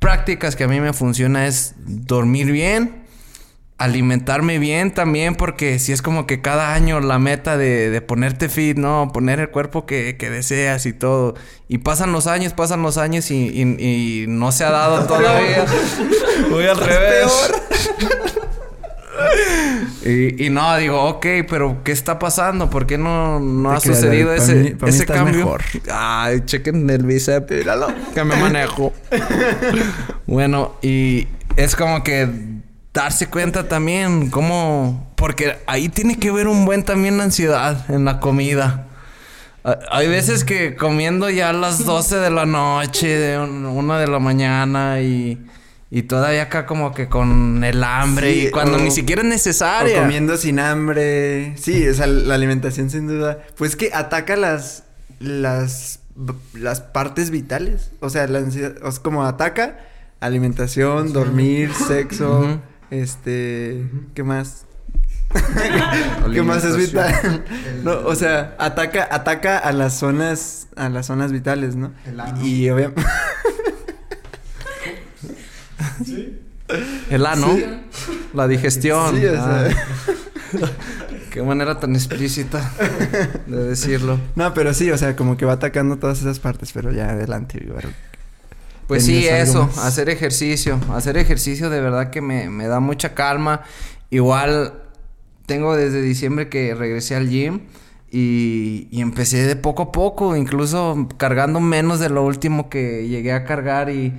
prácticas 0.00 0.56
que 0.56 0.64
a 0.64 0.68
mí 0.68 0.80
me 0.80 0.92
funciona 0.92 1.46
es 1.46 1.74
dormir 1.86 2.50
bien, 2.50 3.04
alimentarme 3.78 4.58
bien 4.58 4.92
también, 4.92 5.36
porque 5.36 5.78
si 5.78 5.92
es 5.92 6.02
como 6.02 6.26
que 6.26 6.40
cada 6.40 6.74
año 6.74 7.00
la 7.00 7.18
meta 7.20 7.56
de, 7.56 7.90
de 7.90 8.00
ponerte 8.02 8.48
fit, 8.48 8.76
¿no? 8.76 9.10
Poner 9.12 9.38
el 9.38 9.50
cuerpo 9.50 9.86
que, 9.86 10.16
que 10.18 10.30
deseas 10.30 10.84
y 10.86 10.92
todo. 10.92 11.34
Y 11.68 11.78
pasan 11.78 12.10
los 12.12 12.26
años, 12.26 12.52
pasan 12.54 12.82
los 12.82 12.98
años 12.98 13.30
y, 13.30 13.36
y- 13.50 14.22
y 14.24 14.26
no 14.26 14.50
se 14.50 14.64
ha 14.64 14.70
dado 14.70 15.04
todavía. 15.06 15.64
Voy 16.50 16.66
al 16.66 16.76
revés. 16.78 17.32
Y, 20.06 20.46
y 20.46 20.50
no, 20.50 20.76
digo, 20.76 21.02
ok, 21.04 21.24
pero 21.48 21.82
¿qué 21.82 21.90
está 21.92 22.18
pasando? 22.18 22.68
¿Por 22.68 22.86
qué 22.86 22.98
no, 22.98 23.40
no 23.40 23.70
ha 23.70 23.80
sucedido 23.80 24.34
ese, 24.34 24.54
mí- 24.54 25.04
cambio? 25.06 25.38
mejor. 25.38 25.62
Ay, 25.90 26.42
chequen 26.44 26.90
el 26.90 27.04
bíceps, 27.06 27.50
míralo, 27.50 27.86
que 28.12 28.22
me 28.22 28.36
manejo. 28.36 28.92
bueno, 30.26 30.74
y 30.82 31.26
es 31.56 31.74
como 31.76 32.02
que 32.02 32.28
darse 32.92 33.28
cuenta 33.28 33.66
también 33.68 34.28
cómo... 34.30 35.10
Porque 35.16 35.56
ahí 35.66 35.88
tiene 35.88 36.18
que 36.18 36.30
ver 36.30 36.48
un 36.48 36.64
buen 36.66 36.84
también 36.84 37.16
la 37.16 37.24
ansiedad 37.24 37.90
en 37.90 38.04
la 38.04 38.20
comida. 38.20 38.88
Ah, 39.64 39.78
Hay 39.90 40.08
veces 40.08 40.44
que 40.44 40.76
comiendo 40.76 41.30
ya 41.30 41.48
a 41.48 41.52
las 41.54 41.84
12 41.86 42.16
de 42.16 42.30
la 42.30 42.44
noche, 42.44 43.38
una 43.38 43.98
de 43.98 44.06
la 44.06 44.18
mañana 44.18 45.00
y, 45.00 45.38
y 45.96 46.02
todavía 46.02 46.42
acá 46.42 46.66
como 46.66 46.92
que 46.92 47.08
con 47.08 47.62
el 47.62 47.84
hambre 47.84 48.32
Sí, 48.32 48.46
y 48.46 48.50
cuando 48.50 48.78
o- 48.78 48.80
ni 48.80 48.90
siquiera 48.90 49.22
es 49.22 49.26
O 49.26 49.30
necesaria. 49.30 50.00
comiendo 50.02 50.36
sin 50.36 50.58
hambre. 50.58 51.56
Sí, 51.56 51.86
o 51.86 51.94
sea, 51.94 52.08
la 52.08 52.34
alimentación 52.34 52.90
sin 52.90 53.06
duda. 53.06 53.38
Pues 53.56 53.76
que 53.76 53.92
ataca 53.94 54.34
las. 54.36 54.82
las. 55.20 56.00
las 56.54 56.80
partes 56.80 57.30
vitales. 57.30 57.92
O 58.00 58.10
sea, 58.10 58.26
la 58.26 58.40
ansiedad. 58.40 58.74
O 58.82 58.90
sea, 58.90 59.02
como 59.04 59.24
ataca 59.24 59.78
alimentación, 60.18 61.12
dormir, 61.12 61.70
sexo. 61.88 62.60
Este. 62.90 63.86
¿Qué 64.14 64.24
más? 64.24 64.64
¿Qué 66.32 66.42
más 66.42 66.64
es 66.64 66.76
vital? 66.76 67.44
no, 67.84 67.92
o 68.06 68.14
sea, 68.14 68.54
ataca, 68.58 69.08
ataca 69.10 69.58
a 69.58 69.72
las 69.72 69.94
zonas, 69.94 70.68
a 70.76 70.88
las 70.88 71.06
zonas 71.06 71.32
vitales, 71.32 71.76
¿no? 71.76 71.92
Y 72.42 72.68
obviamente. 72.70 73.02
El 77.10 77.26
ano, 77.26 77.56
la 78.32 78.48
digestión. 78.48 79.16
Sí, 79.16 79.26
o 79.26 79.32
sea. 79.32 79.68
Ah. 79.68 80.68
Qué 81.30 81.42
manera 81.42 81.80
tan 81.80 81.94
explícita 81.96 82.72
de 83.46 83.64
decirlo. 83.64 84.20
No, 84.36 84.54
pero 84.54 84.72
sí, 84.72 84.90
o 84.92 84.96
sea, 84.96 85.16
como 85.16 85.36
que 85.36 85.44
va 85.44 85.54
atacando 85.54 85.96
todas 85.96 86.20
esas 86.20 86.38
partes, 86.38 86.70
pero 86.72 86.92
ya 86.92 87.10
adelante, 87.10 87.58
Vivaro. 87.58 87.88
Pues 88.86 89.04
sí, 89.04 89.14
¿Tenías 89.14 89.48
algo 89.48 89.64
eso, 89.64 89.76
más? 89.76 89.86
hacer 89.86 90.08
ejercicio. 90.10 90.78
Hacer 90.92 91.16
ejercicio 91.16 91.70
de 91.70 91.80
verdad 91.80 92.10
que 92.10 92.20
me, 92.20 92.48
me 92.50 92.68
da 92.68 92.78
mucha 92.78 93.14
calma. 93.14 93.62
Igual 94.10 94.74
tengo 95.46 95.74
desde 95.74 96.02
diciembre 96.02 96.48
que 96.48 96.74
regresé 96.74 97.16
al 97.16 97.28
gym 97.28 97.62
y, 98.12 98.86
y 98.92 99.00
empecé 99.00 99.44
de 99.44 99.56
poco 99.56 99.82
a 99.82 99.92
poco, 99.92 100.36
incluso 100.36 101.08
cargando 101.16 101.58
menos 101.58 101.98
de 101.98 102.10
lo 102.10 102.22
último 102.22 102.68
que 102.68 103.08
llegué 103.08 103.32
a 103.32 103.44
cargar 103.44 103.90
y, 103.90 104.12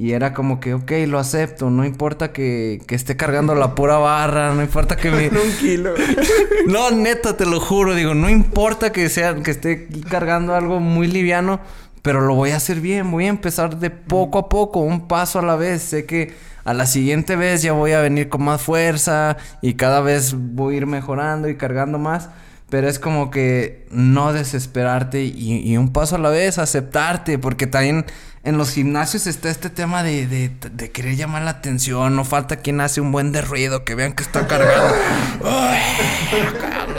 y 0.00 0.12
era 0.12 0.32
como 0.32 0.60
que, 0.60 0.74
ok, 0.74 0.92
lo 1.08 1.18
acepto, 1.18 1.70
no 1.70 1.84
importa 1.84 2.30
que, 2.30 2.80
que 2.86 2.94
esté 2.94 3.16
cargando 3.16 3.56
la 3.56 3.74
pura 3.74 3.96
barra, 3.98 4.54
no 4.54 4.62
importa 4.62 4.94
que 4.94 5.10
me... 5.10 5.26
Un 5.28 5.52
kilo. 5.58 5.94
No, 6.68 6.92
neta, 6.92 7.36
te 7.36 7.44
lo 7.44 7.58
juro. 7.58 7.96
Digo, 7.96 8.14
no 8.14 8.30
importa 8.30 8.92
que 8.92 9.08
sea, 9.08 9.34
que 9.34 9.50
esté 9.50 9.88
cargando 10.08 10.54
algo 10.54 10.78
muy 10.78 11.08
liviano, 11.08 11.58
pero 12.02 12.20
lo 12.20 12.36
voy 12.36 12.50
a 12.50 12.58
hacer 12.58 12.80
bien. 12.80 13.10
Voy 13.10 13.24
a 13.24 13.28
empezar 13.28 13.80
de 13.80 13.90
poco 13.90 14.38
a 14.38 14.48
poco, 14.48 14.78
un 14.78 15.08
paso 15.08 15.40
a 15.40 15.42
la 15.42 15.56
vez. 15.56 15.82
Sé 15.82 16.06
que 16.06 16.32
a 16.64 16.74
la 16.74 16.86
siguiente 16.86 17.34
vez 17.34 17.62
ya 17.62 17.72
voy 17.72 17.90
a 17.90 18.00
venir 18.00 18.28
con 18.28 18.44
más 18.44 18.62
fuerza 18.62 19.36
y 19.62 19.74
cada 19.74 20.00
vez 20.00 20.34
voy 20.36 20.74
a 20.74 20.76
ir 20.76 20.86
mejorando 20.86 21.48
y 21.48 21.56
cargando 21.56 21.98
más. 21.98 22.28
Pero 22.70 22.88
es 22.88 22.98
como 22.98 23.30
que 23.30 23.86
no 23.90 24.32
desesperarte 24.32 25.24
y, 25.24 25.76
un 25.78 25.90
paso 25.92 26.16
a 26.16 26.18
la 26.18 26.28
vez, 26.28 26.58
aceptarte, 26.58 27.38
porque 27.38 27.66
también 27.66 28.04
en 28.44 28.58
los 28.58 28.72
gimnasios 28.72 29.26
está 29.26 29.48
este 29.48 29.70
tema 29.70 30.02
de, 30.02 30.26
de, 30.26 30.90
querer 30.90 31.16
llamar 31.16 31.42
la 31.42 31.52
atención. 31.52 32.14
No 32.14 32.24
falta 32.24 32.56
quien 32.56 32.82
hace 32.82 33.00
un 33.00 33.10
buen 33.10 33.32
de 33.32 33.40
ruido, 33.40 33.84
que 33.84 33.94
vean 33.94 34.12
que 34.12 34.22
está 34.22 34.40
acá, 34.40 34.60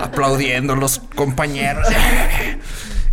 aplaudiendo 0.01 0.75
los 0.75 0.99
compañeros. 1.15 1.87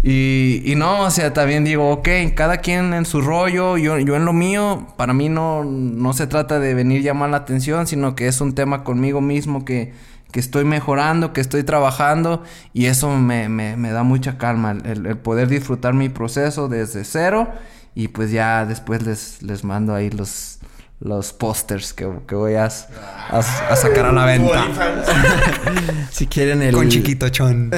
Y, 0.02 0.62
y 0.64 0.76
no, 0.76 1.00
o 1.00 1.10
sea, 1.10 1.32
también 1.32 1.64
digo, 1.64 1.90
ok, 1.90 2.08
cada 2.34 2.58
quien 2.58 2.94
en 2.94 3.06
su 3.06 3.20
rollo, 3.20 3.76
yo, 3.76 3.98
yo 3.98 4.14
en 4.14 4.24
lo 4.24 4.32
mío, 4.32 4.86
para 4.96 5.12
mí 5.12 5.28
no, 5.28 5.64
no 5.64 6.12
se 6.12 6.26
trata 6.26 6.60
de 6.60 6.74
venir 6.74 7.02
llamar 7.02 7.30
la 7.30 7.38
atención, 7.38 7.86
sino 7.86 8.14
que 8.14 8.28
es 8.28 8.40
un 8.40 8.54
tema 8.54 8.84
conmigo 8.84 9.20
mismo 9.20 9.64
que, 9.64 9.92
que 10.32 10.40
estoy 10.40 10.64
mejorando, 10.64 11.32
que 11.32 11.40
estoy 11.40 11.62
trabajando 11.64 12.42
y 12.72 12.86
eso 12.86 13.10
me, 13.16 13.48
me, 13.48 13.76
me 13.76 13.90
da 13.90 14.02
mucha 14.02 14.36
calma, 14.38 14.72
el, 14.84 15.06
el 15.06 15.16
poder 15.16 15.48
disfrutar 15.48 15.94
mi 15.94 16.08
proceso 16.08 16.68
desde 16.68 17.04
cero 17.04 17.48
y 17.94 18.08
pues 18.08 18.30
ya 18.30 18.66
después 18.66 19.02
les, 19.04 19.42
les 19.42 19.64
mando 19.64 19.94
ahí 19.94 20.10
los, 20.10 20.58
los 21.00 21.32
pósters 21.32 21.92
que, 21.94 22.06
que 22.26 22.34
voy 22.34 22.54
a, 22.54 22.64
a- 22.66 23.38
a 23.38 23.76
sacar 23.76 24.06
a 24.06 24.12
la 24.12 24.24
venta. 24.26 24.64
Si 26.10 26.26
quieren 26.26 26.62
el... 26.62 26.74
Con 26.74 26.88
chiquito 26.88 27.28
chon. 27.28 27.70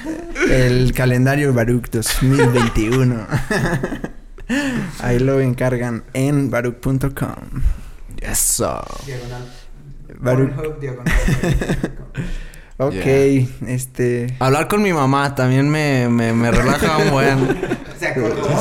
El 0.50 0.92
calendario 0.92 1.52
Baruch 1.54 1.88
2021. 1.90 3.26
Ahí 5.00 5.18
lo 5.18 5.40
encargan 5.40 6.04
en 6.12 6.50
baruch.com. 6.50 7.34
Eso. 8.20 8.82
Baruch. 10.18 10.52
Ok, 12.78 12.92
Yeah. 12.92 13.46
este. 13.68 14.36
Hablar 14.38 14.68
con 14.68 14.82
mi 14.82 14.92
mamá 14.92 15.34
también 15.34 15.70
me, 15.70 16.08
me, 16.10 16.34
me 16.34 16.50
relaja 16.50 16.98
un 16.98 17.10
buen. 17.10 17.76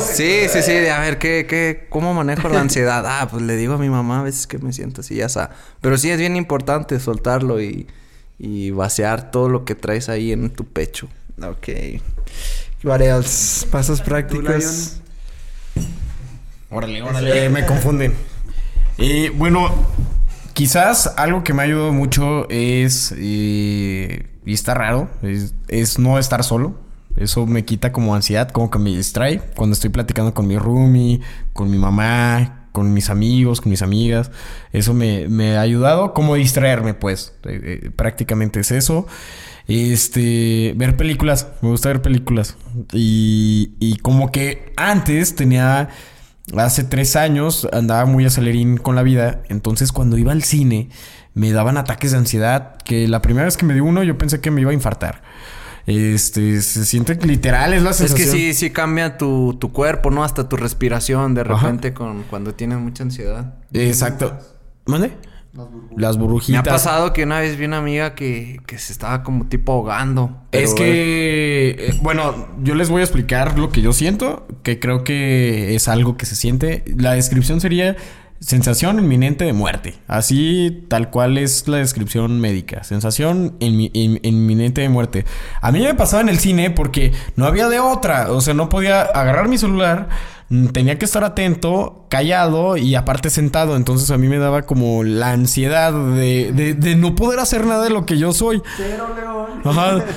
Sí, 0.01 0.47
sí, 0.49 0.61
sí. 0.61 0.71
de 0.71 0.89
A 0.89 1.01
ver, 1.01 1.17
¿qué, 1.19 1.45
qué, 1.47 1.87
¿cómo 1.89 2.13
manejo 2.13 2.47
la 2.47 2.61
ansiedad? 2.61 3.03
Ah, 3.05 3.27
pues 3.29 3.43
le 3.43 3.57
digo 3.57 3.73
a 3.73 3.77
mi 3.77 3.89
mamá 3.89 4.21
a 4.21 4.23
veces 4.23 4.47
que 4.47 4.57
me 4.57 4.71
siento 4.71 5.01
así, 5.01 5.15
ya 5.15 5.25
está. 5.25 5.51
Pero 5.81 5.97
sí 5.97 6.09
es 6.09 6.17
bien 6.17 6.37
importante 6.37 6.97
soltarlo 7.01 7.61
y, 7.61 7.85
y 8.39 8.71
vaciar 8.71 9.31
todo 9.31 9.49
lo 9.49 9.65
que 9.65 9.75
traes 9.75 10.07
ahí 10.07 10.31
en 10.31 10.49
tu 10.51 10.63
pecho. 10.65 11.09
Ok. 11.43 11.67
What 12.85 13.01
else? 13.01 13.67
Pasos 13.67 14.01
prácticos. 14.01 15.01
Órale, 16.69 17.01
órale. 17.01 17.49
me 17.49 17.65
confunden. 17.65 18.13
Y 18.97 19.27
bueno, 19.29 19.69
quizás 20.55 21.13
algo 21.17 21.43
que 21.43 21.53
me 21.53 21.61
ha 21.61 21.65
ayudado 21.65 21.93
mucho 21.93 22.49
es. 22.49 23.13
eh, 23.15 24.27
y 24.45 24.53
está 24.53 24.73
raro. 24.73 25.09
Es, 25.67 25.99
no 25.99 26.17
estar 26.17 26.43
solo. 26.43 26.79
Eso 27.15 27.45
me 27.45 27.63
quita 27.65 27.91
como 27.91 28.15
ansiedad, 28.15 28.49
como 28.49 28.71
que 28.71 28.79
me 28.79 28.89
distrae. 28.89 29.39
Cuando 29.55 29.73
estoy 29.73 29.89
platicando 29.91 30.33
con 30.33 30.47
mi 30.47 30.57
roomie, 30.57 31.21
con 31.53 31.69
mi 31.71 31.77
mamá, 31.77 32.67
con 32.71 32.93
mis 32.93 33.09
amigos, 33.09 33.61
con 33.61 33.69
mis 33.69 33.81
amigas. 33.81 34.31
Eso 34.71 34.93
me, 34.93 35.27
me 35.29 35.57
ha 35.57 35.61
ayudado 35.61 36.13
como 36.13 36.35
distraerme, 36.35 36.93
pues. 36.93 37.33
Eh, 37.43 37.81
eh, 37.85 37.91
prácticamente 37.95 38.59
es 38.59 38.71
eso. 38.71 39.07
Este, 39.67 40.73
ver 40.77 40.95
películas, 40.95 41.47
me 41.61 41.69
gusta 41.69 41.89
ver 41.89 42.01
películas. 42.01 42.55
Y, 42.93 43.73
y 43.79 43.97
como 43.97 44.31
que 44.31 44.73
antes 44.77 45.35
tenía, 45.35 45.89
hace 46.57 46.83
tres 46.83 47.15
años, 47.15 47.67
andaba 47.73 48.05
muy 48.05 48.25
acelerín 48.25 48.77
con 48.77 48.95
la 48.95 49.03
vida. 49.03 49.41
Entonces 49.49 49.91
cuando 49.91 50.17
iba 50.17 50.31
al 50.31 50.43
cine, 50.43 50.89
me 51.33 51.51
daban 51.51 51.77
ataques 51.77 52.11
de 52.11 52.17
ansiedad. 52.17 52.77
Que 52.83 53.07
la 53.07 53.21
primera 53.21 53.45
vez 53.45 53.57
que 53.57 53.65
me 53.65 53.73
dio 53.73 53.83
uno, 53.85 54.03
yo 54.03 54.17
pensé 54.17 54.41
que 54.41 54.51
me 54.51 54.61
iba 54.61 54.71
a 54.71 54.73
infartar. 54.73 55.21
Este, 55.87 56.61
se 56.61 56.83
siente 56.85 57.13
literal, 57.27 57.73
es 57.73 57.83
la 57.83 57.91
Es 57.91 57.97
sensación. 57.97 58.31
que 58.31 58.35
sí, 58.37 58.53
sí 58.55 58.69
cambia 58.71 59.17
tu, 59.17 59.55
tu 59.59 59.71
cuerpo, 59.71 60.09
¿no? 60.09 60.23
Hasta 60.23 60.49
tu 60.49 60.57
respiración 60.57 61.35
de 61.35 61.43
repente 61.43 61.93
con, 61.93 62.23
cuando 62.23 62.55
tienes 62.55 62.79
mucha 62.79 63.03
ansiedad. 63.03 63.55
Exacto. 63.71 64.39
¿Mande? 64.87 65.11
Las 65.95 66.17
Me 66.17 66.23
burbujitas. 66.23 66.59
ha 66.59 66.63
pasado 66.63 67.13
que 67.13 67.23
una 67.23 67.39
vez 67.39 67.57
vi 67.57 67.65
una 67.65 67.77
amiga 67.77 68.13
que, 68.15 68.59
que 68.65 68.77
se 68.77 68.91
estaba 68.91 69.23
como 69.23 69.47
tipo 69.47 69.71
ahogando. 69.71 70.35
Es 70.51 70.73
que, 70.73 71.69
eh, 71.79 71.99
bueno, 72.01 72.47
yo 72.63 72.75
les 72.75 72.89
voy 72.89 73.01
a 73.01 73.03
explicar 73.05 73.57
lo 73.57 73.69
que 73.69 73.81
yo 73.81 73.93
siento, 73.93 74.47
que 74.63 74.79
creo 74.79 75.03
que 75.03 75.75
es 75.75 75.87
algo 75.87 76.17
que 76.17 76.25
se 76.25 76.35
siente. 76.35 76.83
La 76.97 77.13
descripción 77.13 77.61
sería 77.61 77.95
sensación 78.41 78.99
inminente 78.99 79.45
de 79.45 79.53
muerte. 79.53 79.95
Así 80.07 80.85
tal 80.89 81.09
cual 81.09 81.37
es 81.37 81.67
la 81.67 81.77
descripción 81.77 82.39
médica. 82.41 82.83
Sensación 82.83 83.57
inmi- 83.59 83.91
in- 83.93 84.19
inminente 84.23 84.81
de 84.81 84.89
muerte. 84.89 85.25
A 85.61 85.71
mí 85.71 85.79
me 85.79 85.93
pasaba 85.93 86.21
en 86.21 86.29
el 86.29 86.37
cine 86.39 86.69
porque 86.69 87.13
no 87.37 87.45
había 87.45 87.69
de 87.69 87.79
otra. 87.79 88.31
O 88.31 88.41
sea, 88.41 88.53
no 88.53 88.67
podía 88.69 89.01
agarrar 89.03 89.47
mi 89.47 89.57
celular. 89.57 90.09
Mm, 90.49 90.67
Tenía 90.67 90.97
que 90.99 91.05
estar 91.05 91.23
atento, 91.23 92.05
callado 92.09 92.77
y 92.77 92.95
aparte 92.95 93.29
sentado. 93.29 93.75
Entonces 93.75 94.11
a 94.11 94.17
mí 94.17 94.27
me 94.27 94.37
daba 94.37 94.63
como 94.63 95.03
la 95.03 95.31
ansiedad 95.31 95.91
de, 95.93 96.51
de- 96.53 96.73
de 96.73 96.95
no 96.95 97.15
poder 97.15 97.39
hacer 97.39 97.65
nada 97.65 97.83
de 97.83 97.89
lo 97.89 98.05
que 98.05 98.17
yo 98.17 98.31
soy. 98.33 98.61
Ajá. 99.63 100.03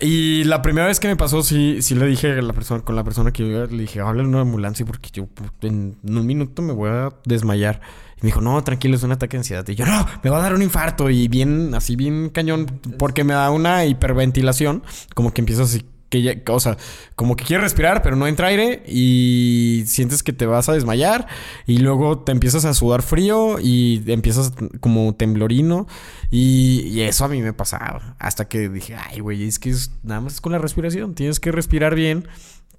Y 0.00 0.44
la 0.44 0.62
primera 0.62 0.86
vez 0.86 1.00
que 1.00 1.08
me 1.08 1.16
pasó, 1.16 1.42
sí, 1.42 1.82
sí 1.82 1.96
le 1.96 2.06
dije 2.06 2.30
a 2.30 2.40
la 2.40 2.52
persona, 2.52 2.84
con 2.84 2.94
la 2.94 3.02
persona 3.02 3.32
que 3.32 3.42
yo 3.50 3.66
le 3.66 3.78
dije, 3.82 3.98
háblale 3.98 4.28
una 4.28 4.42
ambulancia 4.42 4.86
porque 4.86 5.10
yo 5.12 5.26
en 5.62 5.96
un 6.04 6.24
minuto 6.24 6.62
me 6.62 6.72
voy 6.72 6.88
a 6.88 7.08
desmayar. 7.24 7.80
Y 8.16 8.20
me 8.22 8.26
dijo, 8.28 8.40
no, 8.40 8.62
tranquilo, 8.62 8.94
es 8.94 9.02
un 9.02 9.10
ataque 9.10 9.32
de 9.36 9.38
ansiedad. 9.38 9.66
Y 9.66 9.74
yo, 9.74 9.86
no, 9.86 10.06
me 10.22 10.30
va 10.30 10.38
a 10.38 10.42
dar 10.42 10.54
un 10.54 10.62
infarto. 10.62 11.10
Y 11.10 11.26
bien, 11.26 11.74
así 11.74 11.96
bien 11.96 12.28
cañón, 12.28 12.66
porque 12.96 13.24
me 13.24 13.32
da 13.34 13.50
una 13.50 13.86
hiperventilación, 13.86 14.84
como 15.16 15.34
que 15.34 15.40
empiezas 15.40 15.70
así. 15.70 15.84
Que 16.08 16.22
ya, 16.22 16.34
o 16.48 16.60
sea, 16.60 16.76
como 17.16 17.36
que 17.36 17.44
quieres 17.44 17.64
respirar, 17.64 18.02
pero 18.02 18.16
no 18.16 18.26
entra 18.26 18.48
aire 18.48 18.82
y 18.86 19.84
sientes 19.86 20.22
que 20.22 20.32
te 20.32 20.46
vas 20.46 20.68
a 20.68 20.72
desmayar 20.72 21.26
y 21.66 21.78
luego 21.78 22.20
te 22.20 22.32
empiezas 22.32 22.64
a 22.64 22.72
sudar 22.72 23.02
frío 23.02 23.58
y 23.60 24.02
empiezas 24.06 24.52
como 24.80 25.14
temblorino 25.14 25.86
y, 26.30 27.00
eso 27.00 27.24
a 27.24 27.28
mí 27.28 27.40
me 27.42 27.52
pasaba 27.52 28.16
hasta 28.18 28.48
que 28.48 28.68
dije, 28.68 28.94
ay, 28.96 29.20
güey, 29.20 29.44
es 29.44 29.58
que 29.58 29.74
nada 30.02 30.20
más 30.20 30.34
es 30.34 30.40
con 30.40 30.52
la 30.52 30.58
respiración, 30.58 31.14
tienes 31.14 31.40
que 31.40 31.52
respirar 31.52 31.94
bien, 31.94 32.26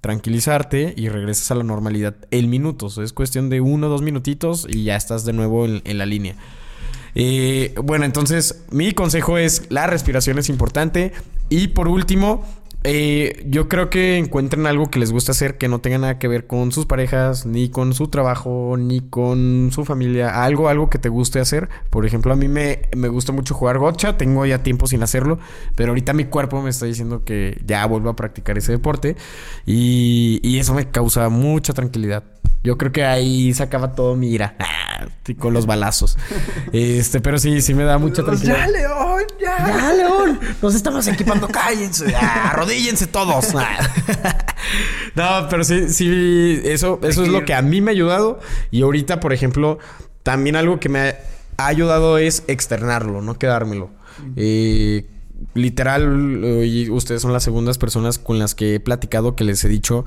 tranquilizarte 0.00 0.94
y 0.96 1.08
regresas 1.08 1.50
a 1.50 1.54
la 1.54 1.64
normalidad 1.64 2.16
en 2.30 2.50
minutos, 2.50 2.98
es 2.98 3.12
cuestión 3.12 3.48
de 3.48 3.60
uno 3.60 3.86
o 3.86 3.90
dos 3.90 4.02
minutitos 4.02 4.66
y 4.68 4.84
ya 4.84 4.96
estás 4.96 5.24
de 5.24 5.32
nuevo 5.32 5.64
en, 5.64 5.82
en 5.84 5.98
la 5.98 6.06
línea. 6.06 6.34
Eh, 7.14 7.74
bueno, 7.82 8.04
entonces 8.04 8.62
mi 8.70 8.92
consejo 8.92 9.38
es 9.38 9.64
la 9.68 9.86
respiración 9.86 10.38
es 10.38 10.48
importante 10.48 11.12
y 11.48 11.68
por 11.68 11.88
último, 11.88 12.44
eh, 12.82 13.44
yo 13.46 13.68
creo 13.68 13.90
que 13.90 14.16
encuentren 14.16 14.66
algo 14.66 14.90
que 14.90 14.98
les 14.98 15.12
gusta 15.12 15.32
hacer 15.32 15.58
que 15.58 15.68
no 15.68 15.80
tenga 15.80 15.98
nada 15.98 16.18
que 16.18 16.28
ver 16.28 16.46
con 16.46 16.72
sus 16.72 16.86
parejas, 16.86 17.44
ni 17.44 17.68
con 17.68 17.92
su 17.92 18.08
trabajo, 18.08 18.76
ni 18.78 19.00
con 19.00 19.70
su 19.72 19.84
familia. 19.84 20.44
Algo, 20.44 20.68
algo 20.68 20.88
que 20.88 20.98
te 20.98 21.10
guste 21.10 21.40
hacer. 21.40 21.68
Por 21.90 22.06
ejemplo, 22.06 22.32
a 22.32 22.36
mí 22.36 22.48
me, 22.48 22.82
me 22.96 23.08
gusta 23.08 23.32
mucho 23.32 23.54
jugar 23.54 23.78
gotcha. 23.78 24.16
Tengo 24.16 24.46
ya 24.46 24.62
tiempo 24.62 24.86
sin 24.86 25.02
hacerlo. 25.02 25.38
Pero 25.76 25.90
ahorita 25.90 26.12
mi 26.14 26.24
cuerpo 26.24 26.62
me 26.62 26.70
está 26.70 26.86
diciendo 26.86 27.24
que 27.24 27.60
ya 27.66 27.84
vuelvo 27.86 28.08
a 28.08 28.16
practicar 28.16 28.56
ese 28.56 28.72
deporte. 28.72 29.16
Y, 29.66 30.40
y 30.42 30.58
eso 30.58 30.74
me 30.74 30.90
causa 30.90 31.28
mucha 31.28 31.74
tranquilidad. 31.74 32.24
Yo 32.62 32.76
creo 32.76 32.92
que 32.92 33.04
ahí 33.04 33.54
se 33.54 33.62
acaba 33.62 33.92
todo 33.92 34.16
mi 34.16 34.30
ira. 34.30 34.54
Con 35.38 35.54
los 35.54 35.66
balazos. 35.66 36.18
Este, 36.72 37.20
pero 37.20 37.38
sí, 37.38 37.62
sí 37.62 37.72
me 37.72 37.84
da 37.84 37.98
mucha 37.98 38.22
tranquilidad. 38.22 38.68
León! 38.68 39.22
¡Ya! 39.40 39.56
¡Ya, 39.66 39.92
León! 39.94 40.40
Nos 40.60 40.74
estamos 40.74 41.06
equipando, 41.06 41.48
cállense. 41.48 42.12
Ah, 42.16 42.52
arrodíllense 42.70 43.06
todos. 43.06 43.48
No, 45.16 45.48
pero 45.50 45.64
sí, 45.64 45.88
sí, 45.88 46.60
eso, 46.64 47.00
eso 47.02 47.22
es 47.24 47.28
lo 47.28 47.44
que 47.44 47.52
a 47.52 47.62
mí 47.62 47.80
me 47.80 47.90
ha 47.90 47.92
ayudado. 47.92 48.38
Y 48.70 48.82
ahorita, 48.82 49.18
por 49.18 49.32
ejemplo, 49.32 49.78
también 50.22 50.54
algo 50.54 50.78
que 50.78 50.88
me 50.88 51.00
ha 51.56 51.66
ayudado 51.66 52.18
es 52.18 52.44
externarlo, 52.46 53.20
no 53.20 53.36
quedármelo. 53.36 53.90
Eh, 54.36 55.06
literal, 55.54 56.62
y 56.64 56.88
ustedes 56.90 57.22
son 57.22 57.32
las 57.32 57.42
segundas 57.42 57.76
personas 57.78 58.18
con 58.18 58.38
las 58.38 58.54
que 58.54 58.76
he 58.76 58.80
platicado 58.80 59.34
que 59.34 59.42
les 59.42 59.64
he 59.64 59.68
dicho, 59.68 60.04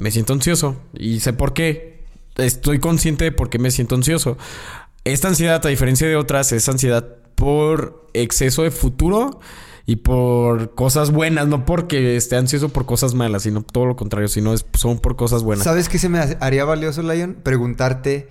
me 0.00 0.10
siento 0.10 0.32
ansioso. 0.32 0.76
Y 0.94 1.20
sé 1.20 1.32
por 1.32 1.52
qué. 1.52 2.02
Estoy 2.36 2.80
consciente 2.80 3.24
de 3.24 3.32
por 3.32 3.50
qué 3.50 3.60
me 3.60 3.70
siento 3.70 3.94
ansioso. 3.94 4.36
Esta 5.04 5.28
ansiedad, 5.28 5.64
a 5.64 5.68
diferencia 5.68 6.08
de 6.08 6.16
otras, 6.16 6.50
es 6.50 6.68
ansiedad 6.68 7.06
por 7.36 8.08
exceso 8.14 8.64
de 8.64 8.72
futuro 8.72 9.38
y 9.86 9.96
por 9.96 10.74
cosas 10.74 11.10
buenas, 11.10 11.46
no 11.46 11.64
porque 11.66 12.16
esté 12.16 12.36
ansioso 12.36 12.70
por 12.70 12.86
cosas 12.86 13.14
malas, 13.14 13.42
sino 13.42 13.62
todo 13.62 13.84
lo 13.86 13.96
contrario, 13.96 14.28
sino 14.28 14.54
es- 14.54 14.64
son 14.74 14.98
por 14.98 15.16
cosas 15.16 15.42
buenas. 15.42 15.64
¿Sabes 15.64 15.88
qué 15.88 15.98
se 15.98 16.08
me 16.08 16.18
haría 16.40 16.64
valioso, 16.64 17.02
Lion? 17.02 17.36
Preguntarte 17.42 18.28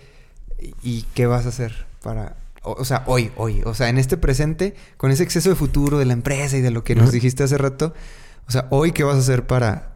¿y 0.82 1.04
qué 1.14 1.26
vas 1.28 1.46
a 1.46 1.50
hacer 1.50 1.86
para... 2.02 2.38
O, 2.64 2.72
o 2.80 2.86
sea, 2.86 3.04
hoy, 3.08 3.32
hoy, 3.36 3.62
o 3.66 3.74
sea, 3.74 3.90
en 3.90 3.98
este 3.98 4.16
presente, 4.16 4.74
con 4.96 5.12
ese 5.12 5.22
exceso 5.24 5.50
de 5.50 5.56
futuro 5.56 5.98
de 6.00 6.06
la 6.06 6.14
empresa 6.14 6.56
y 6.56 6.62
de 6.62 6.72
lo 6.72 6.84
que 6.86 6.96
nos 6.96 7.12
dijiste 7.12 7.44
hace 7.44 7.58
rato, 7.58 7.94
o 8.48 8.52
sea, 8.52 8.68
hoy, 8.70 8.94
¿qué 8.94 9.04
vas 9.04 9.16
a 9.16 9.20
hacer 9.20 9.46
para... 9.46 9.90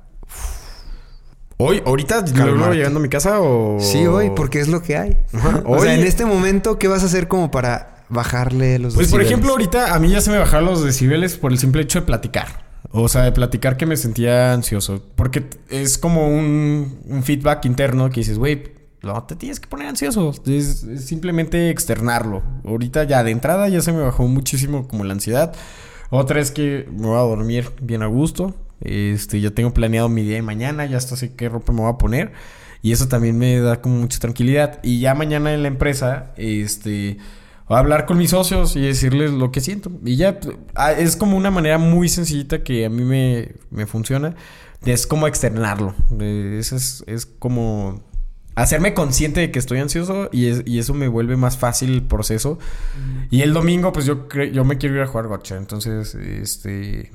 Hoy, 1.60 1.82
ahorita, 1.86 2.24
luego 2.36 2.72
llegando 2.74 3.00
a 3.00 3.02
mi 3.02 3.10
casa 3.10 3.40
o... 3.40 3.80
Sí, 3.80 4.06
hoy, 4.06 4.30
porque 4.36 4.60
es 4.60 4.68
lo 4.68 4.84
que 4.84 4.96
hay. 4.98 5.18
Ajá, 5.34 5.64
O 5.66 5.80
sea, 5.82 5.96
en 5.96 6.02
este 6.06 6.24
momento, 6.26 6.78
¿qué 6.78 6.88
vas 6.88 7.02
a 7.02 7.08
hacer 7.08 7.28
como 7.28 7.50
para 7.50 7.97
bajarle 8.10 8.80
los 8.80 8.96
Pues 8.96 9.10
por 9.10 9.22
ejemplo, 9.22 9.52
ahorita 9.52 9.94
a 9.94 10.00
mí 10.00 10.10
ya 10.10 10.22
se 10.22 10.32
me 10.32 10.38
bajaron 10.38 10.66
los 10.66 10.84
decibeles 10.84 11.38
por 11.38 11.52
el 11.52 11.60
simple 11.60 11.82
hecho 11.82 12.00
de 12.00 12.06
platicar. 12.06 12.66
O 12.92 13.08
sea, 13.10 13.24
de 13.24 13.32
platicar 13.32 13.78
que 13.78 13.86
me 13.86 13.98
sentía 13.98 14.54
ansioso. 14.54 15.04
Porque 15.16 15.46
es 15.70 15.98
como 15.98 16.28
un, 16.28 17.00
un 17.06 17.24
feedback 17.24 17.66
interno 17.66 18.10
que 18.10 18.22
dices, 18.22 18.38
güey, 18.38 18.72
no 19.02 19.24
te 19.24 19.36
tienes 19.36 19.60
que 19.60 19.68
poner 19.68 19.88
ansioso. 19.88 20.34
Es, 20.46 20.84
es 20.84 21.06
simplemente 21.06 21.70
externarlo. 21.70 22.44
Ahorita 22.66 23.04
ya 23.04 23.24
de 23.24 23.32
entrada 23.32 23.68
ya 23.70 23.82
se 23.82 23.92
me 23.92 24.02
bajó 24.02 24.28
muchísimo 24.28 24.88
como 24.88 25.04
la 25.04 25.14
ansiedad. 25.14 25.54
Otra 26.10 26.40
es 26.40 26.52
que 26.52 26.88
me 26.92 27.08
voy 27.08 27.18
a 27.18 27.22
dormir 27.22 27.72
bien 27.82 28.04
a 28.04 28.08
gusto. 28.08 28.56
Este, 28.82 29.42
ya 29.42 29.52
tengo 29.52 29.74
planeado 29.74 30.08
mi 30.08 30.24
día 30.24 30.36
de 30.36 30.42
mañana, 30.42 30.86
ya 30.86 30.98
hasta 30.98 31.16
sé 31.16 31.34
qué 31.34 31.50
ropa 31.50 31.74
me 31.74 31.82
voy 31.82 31.90
a 31.90 31.98
poner. 31.98 32.32
Y 32.82 32.92
eso 32.92 33.08
también 33.08 33.38
me 33.38 33.60
da 33.60 33.82
como 33.82 33.96
mucha 33.96 34.20
tranquilidad. 34.20 34.80
Y 34.84 35.00
ya 35.00 35.14
mañana 35.16 35.54
en 35.54 35.64
la 35.64 35.68
empresa, 35.68 36.32
este, 36.38 37.18
hablar 37.76 38.06
con 38.06 38.18
mis 38.18 38.30
socios 38.32 38.76
y 38.76 38.82
decirles 38.82 39.32
lo 39.32 39.52
que 39.52 39.60
siento. 39.62 39.92
Y 40.06 40.16
ya, 40.16 40.40
es 40.98 41.16
como 41.18 41.36
una 41.38 41.52
manera 41.52 41.78
muy 41.78 42.08
sencillita 42.10 42.64
que 42.64 42.86
a 42.86 42.90
mí 42.90 43.04
me, 43.04 43.54
me 43.72 43.86
funciona. 43.86 44.36
Es 44.86 45.08
como 45.08 45.28
externarlo. 45.28 45.94
Eso 46.20 46.76
es, 46.76 47.04
es 47.08 47.26
como 47.26 48.04
hacerme 48.56 48.94
consciente 48.94 49.40
de 49.42 49.52
que 49.52 49.60
estoy 49.60 49.80
ansioso 49.80 50.30
y, 50.32 50.48
es- 50.48 50.64
y 50.66 50.80
eso 50.80 50.94
me 50.94 51.08
vuelve 51.08 51.36
más 51.36 51.58
fácil 51.58 51.94
el 51.94 52.04
proceso. 52.04 52.58
Y 53.32 53.42
el 53.42 53.54
domingo, 53.54 53.92
pues 53.92 54.06
yo, 54.06 54.28
yo 54.54 54.64
me 54.64 54.78
quiero 54.78 54.96
ir 54.96 55.02
a 55.02 55.08
jugar 55.08 55.28
gotcha. 55.28 55.58
Entonces, 55.58 56.16
este. 56.16 57.12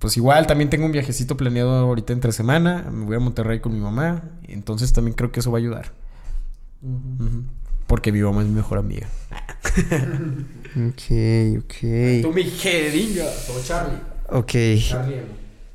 Pues 0.00 0.16
igual 0.16 0.48
también 0.48 0.68
tengo 0.68 0.84
un 0.84 0.90
viajecito 0.90 1.36
planeado 1.36 1.70
ahorita 1.76 2.12
entre 2.12 2.32
semana. 2.32 2.88
Me 2.90 3.04
voy 3.04 3.14
a 3.16 3.20
Monterrey 3.20 3.60
con 3.60 3.72
mi 3.72 3.78
mamá. 3.78 4.24
Entonces 4.48 4.92
también 4.92 5.14
creo 5.14 5.30
que 5.30 5.38
eso 5.38 5.52
va 5.52 5.58
a 5.58 5.60
ayudar. 5.60 5.92
Ujú. 6.82 7.44
Porque 7.92 8.10
mi 8.10 8.22
mamá 8.22 8.40
es 8.40 8.48
mi 8.48 8.54
mejor 8.54 8.78
amiga. 8.78 9.06
Ok, 10.72 11.02
ok. 11.58 12.34
mi 12.34 12.44
jeringa, 12.44 13.26
o 13.26 13.62
Charlie. 13.62 13.98
Ok. 14.30 14.54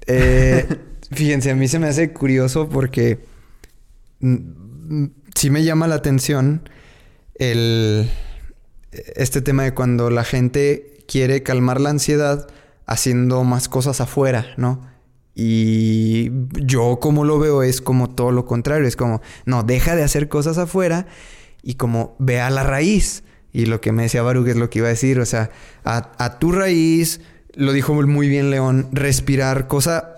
Eh, 0.08 0.68
fíjense, 1.12 1.52
a 1.52 1.56
mí 1.56 1.68
se 1.68 1.78
me 1.78 1.86
hace 1.86 2.14
curioso 2.14 2.70
porque 2.70 3.20
sí 5.36 5.52
me 5.52 5.64
llama 5.64 5.86
la 5.88 5.94
atención 5.94 6.68
el 7.36 8.10
este 8.92 9.44
tema 9.44 9.66
de 9.66 9.76
cuando 9.76 10.10
la 10.10 10.24
gente 10.24 11.04
quiere 11.08 11.44
calmar 11.44 11.80
la 11.80 11.92
ansiedad 11.92 12.48
haciendo 12.88 13.44
más 13.44 13.70
cosas 13.70 14.02
afuera, 14.02 14.56
¿no? 14.58 14.82
Y 15.36 16.32
yo 16.66 16.98
como 17.00 17.26
lo 17.26 17.38
veo 17.38 17.62
es 17.62 17.80
como 17.80 18.10
todo 18.10 18.32
lo 18.32 18.48
contrario, 18.48 18.88
es 18.88 18.96
como, 18.96 19.22
no, 19.46 19.62
deja 19.62 19.96
de 19.96 20.02
hacer 20.02 20.30
cosas 20.30 20.58
afuera 20.58 21.06
y 21.68 21.74
como 21.74 22.16
ve 22.18 22.40
a 22.40 22.50
la 22.50 22.64
raíz. 22.64 23.24
Y 23.52 23.66
lo 23.66 23.82
que 23.82 23.92
me 23.92 24.04
decía 24.04 24.22
Baruch 24.22 24.48
es 24.48 24.56
lo 24.56 24.70
que 24.70 24.80
iba 24.80 24.88
a 24.88 24.92
decir, 24.92 25.20
o 25.20 25.26
sea, 25.26 25.50
a, 25.84 26.12
a 26.18 26.40
tu 26.40 26.54
raíz, 26.54 27.20
lo 27.56 27.74
dijo 27.74 27.94
muy 27.94 28.30
bien 28.30 28.50
León, 28.52 28.88
respirar, 28.94 29.68
cosa 29.68 30.14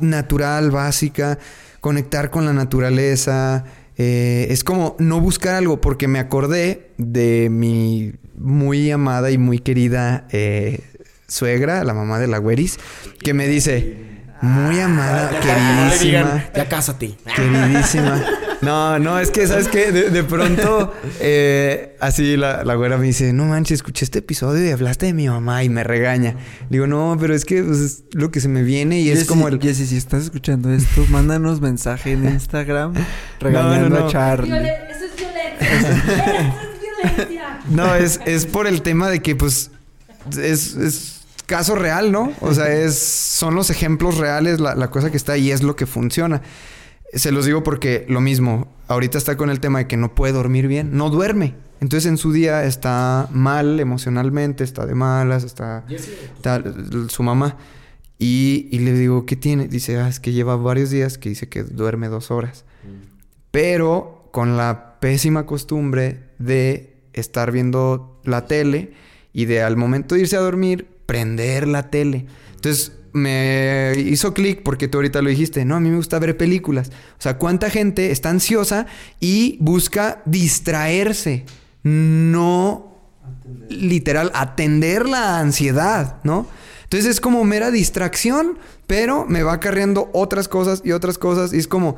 natural, 0.00 0.72
básica, 0.72 1.38
conectar 1.80 2.30
con 2.30 2.46
la 2.46 2.52
naturaleza. 2.52 3.64
eh, 3.96 4.48
es 4.50 4.64
como 4.64 4.96
no 4.98 5.20
buscar 5.20 5.54
algo, 5.54 5.80
porque 5.80 6.08
me 6.08 6.18
acordé 6.18 6.90
de 6.98 7.48
mi 7.48 8.12
muy 8.36 8.90
amada 8.90 9.30
y 9.30 9.38
muy 9.38 9.60
querida 9.60 10.26
eh, 10.30 10.80
suegra, 11.28 11.84
la 11.84 11.94
mamá 11.94 12.18
de 12.18 12.26
la 12.26 12.38
Güeris, 12.38 12.78
que 13.22 13.34
me 13.34 13.46
dice, 13.46 13.98
muy 14.42 14.80
amada, 14.80 15.30
queridísima. 15.38 16.44
ya 16.56 16.68
cásate. 16.68 17.14
Queridísima. 17.36 18.20
No, 18.62 18.98
no, 18.98 19.18
es 19.18 19.30
que, 19.30 19.46
¿sabes 19.46 19.68
qué? 19.68 19.90
De, 19.90 20.10
de 20.10 20.22
pronto, 20.22 20.92
eh, 21.20 21.96
así 21.98 22.36
la, 22.36 22.62
la 22.62 22.74
güera 22.74 22.98
me 22.98 23.06
dice, 23.06 23.32
no 23.32 23.46
manches, 23.46 23.76
escuché 23.76 24.04
este 24.04 24.18
episodio 24.18 24.66
y 24.66 24.70
hablaste 24.70 25.06
de 25.06 25.14
mi 25.14 25.28
mamá 25.28 25.64
y 25.64 25.70
me 25.70 25.82
regaña. 25.82 26.32
Le 26.68 26.76
digo, 26.76 26.86
no, 26.86 27.16
pero 27.18 27.34
es 27.34 27.46
que 27.46 27.62
pues, 27.62 27.78
es 27.78 28.04
lo 28.12 28.30
que 28.30 28.40
se 28.40 28.48
me 28.48 28.62
viene 28.62 29.00
y 29.00 29.10
es 29.10 29.24
como 29.24 29.48
el... 29.48 29.58
Jessy, 29.60 29.86
si 29.86 29.96
estás 29.96 30.24
escuchando 30.24 30.70
esto, 30.72 31.06
mándanos 31.08 31.60
mensaje 31.60 32.12
en 32.12 32.28
Instagram 32.28 32.92
regañando 33.40 33.88
No, 33.88 33.94
no, 33.96 34.00
no. 34.00 34.06
a 34.08 34.10
Charlie. 34.10 34.52
Eso 34.52 35.04
es 35.06 35.16
violencia. 35.16 35.78
Eso 35.78 35.88
es 35.88 36.80
violencia. 36.80 37.60
No, 37.70 37.94
es, 37.94 38.20
es 38.26 38.44
por 38.44 38.66
el 38.66 38.82
tema 38.82 39.08
de 39.08 39.20
que, 39.20 39.36
pues, 39.36 39.70
es, 40.38 40.74
es 40.76 41.20
caso 41.46 41.74
real, 41.76 42.12
¿no? 42.12 42.32
O 42.40 42.52
sea, 42.52 42.70
es, 42.70 42.98
son 42.98 43.54
los 43.54 43.70
ejemplos 43.70 44.18
reales, 44.18 44.60
la, 44.60 44.74
la 44.74 44.90
cosa 44.90 45.10
que 45.10 45.16
está 45.16 45.32
ahí 45.32 45.50
es 45.50 45.62
lo 45.62 45.76
que 45.76 45.86
funciona. 45.86 46.42
Se 47.12 47.32
los 47.32 47.44
digo 47.44 47.62
porque 47.62 48.06
lo 48.08 48.20
mismo, 48.20 48.72
ahorita 48.88 49.18
está 49.18 49.36
con 49.36 49.50
el 49.50 49.60
tema 49.60 49.80
de 49.80 49.86
que 49.86 49.96
no 49.96 50.14
puede 50.14 50.32
dormir 50.32 50.68
bien, 50.68 50.96
no 50.96 51.10
duerme. 51.10 51.56
Entonces 51.80 52.08
en 52.08 52.18
su 52.18 52.32
día 52.32 52.64
está 52.64 53.28
mal 53.32 53.80
emocionalmente, 53.80 54.64
está 54.64 54.86
de 54.86 54.94
malas, 54.94 55.44
está, 55.44 55.84
está 55.88 56.62
su 57.08 57.22
mamá. 57.22 57.56
Y, 58.18 58.68
y 58.70 58.80
le 58.80 58.92
digo, 58.92 59.24
¿qué 59.24 59.34
tiene? 59.34 59.66
Dice, 59.66 59.98
ah, 59.98 60.08
es 60.08 60.20
que 60.20 60.32
lleva 60.32 60.56
varios 60.56 60.90
días 60.90 61.16
que 61.16 61.30
dice 61.30 61.48
que 61.48 61.64
duerme 61.64 62.08
dos 62.08 62.30
horas. 62.30 62.64
Pero 63.50 64.28
con 64.30 64.56
la 64.56 65.00
pésima 65.00 65.46
costumbre 65.46 66.28
de 66.38 66.96
estar 67.14 67.50
viendo 67.50 68.20
la 68.24 68.46
tele 68.46 68.92
y 69.32 69.46
de 69.46 69.62
al 69.62 69.76
momento 69.76 70.14
de 70.14 70.22
irse 70.22 70.36
a 70.36 70.40
dormir, 70.40 70.86
prender 71.06 71.66
la 71.66 71.90
tele. 71.90 72.26
Entonces 72.54 72.92
me 73.12 73.92
hizo 73.96 74.34
clic 74.34 74.62
porque 74.62 74.88
tú 74.88 74.98
ahorita 74.98 75.22
lo 75.22 75.30
dijiste, 75.30 75.64
no, 75.64 75.76
a 75.76 75.80
mí 75.80 75.88
me 75.88 75.96
gusta 75.96 76.18
ver 76.18 76.36
películas. 76.36 76.90
O 77.18 77.22
sea, 77.22 77.38
¿cuánta 77.38 77.70
gente 77.70 78.10
está 78.10 78.30
ansiosa 78.30 78.86
y 79.20 79.56
busca 79.60 80.22
distraerse? 80.26 81.44
No 81.82 82.90
literal 83.68 84.30
atender 84.34 85.08
la 85.08 85.38
ansiedad, 85.38 86.16
¿no? 86.24 86.46
Entonces 86.84 87.08
es 87.08 87.20
como 87.20 87.44
mera 87.44 87.70
distracción, 87.70 88.58
pero 88.86 89.24
me 89.26 89.42
va 89.42 89.54
acarreando 89.54 90.10
otras 90.12 90.48
cosas 90.48 90.82
y 90.84 90.92
otras 90.92 91.18
cosas 91.18 91.52
y 91.52 91.58
es 91.58 91.68
como, 91.68 91.96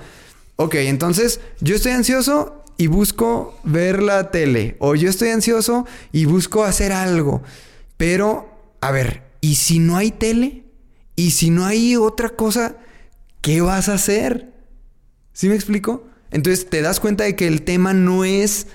ok, 0.57 0.75
entonces 0.75 1.41
yo 1.61 1.75
estoy 1.75 1.93
ansioso 1.93 2.63
y 2.77 2.89
busco 2.89 3.59
ver 3.65 4.03
la 4.03 4.31
tele 4.31 4.77
o 4.81 4.95
yo 4.95 5.09
estoy 5.09 5.31
ansioso 5.31 5.87
y 6.13 6.27
busco 6.27 6.65
hacer 6.65 6.93
algo, 6.93 7.43
pero 7.97 8.49
a 8.81 8.91
ver, 8.91 9.23
¿y 9.41 9.55
si 9.55 9.79
no 9.79 9.97
hay 9.97 10.11
tele? 10.11 10.65
¿Y 11.17 11.33
si 11.33 11.51
no 11.51 11.67
hay 11.67 11.97
otra 11.97 12.31
cosa? 12.31 12.77
¿Qué 13.41 13.61
vas 13.61 13.89
a 13.89 13.95
hacer? 13.95 14.53
¿Sí 15.33 15.49
me 15.49 15.55
explico? 15.55 16.07
Entonces 16.31 16.69
te 16.69 16.81
das 16.81 17.01
cuenta 17.01 17.25
de 17.25 17.37
que 17.37 17.47
el 17.47 17.63
tema 17.63 17.93
no 17.93 18.25
es 18.25 18.67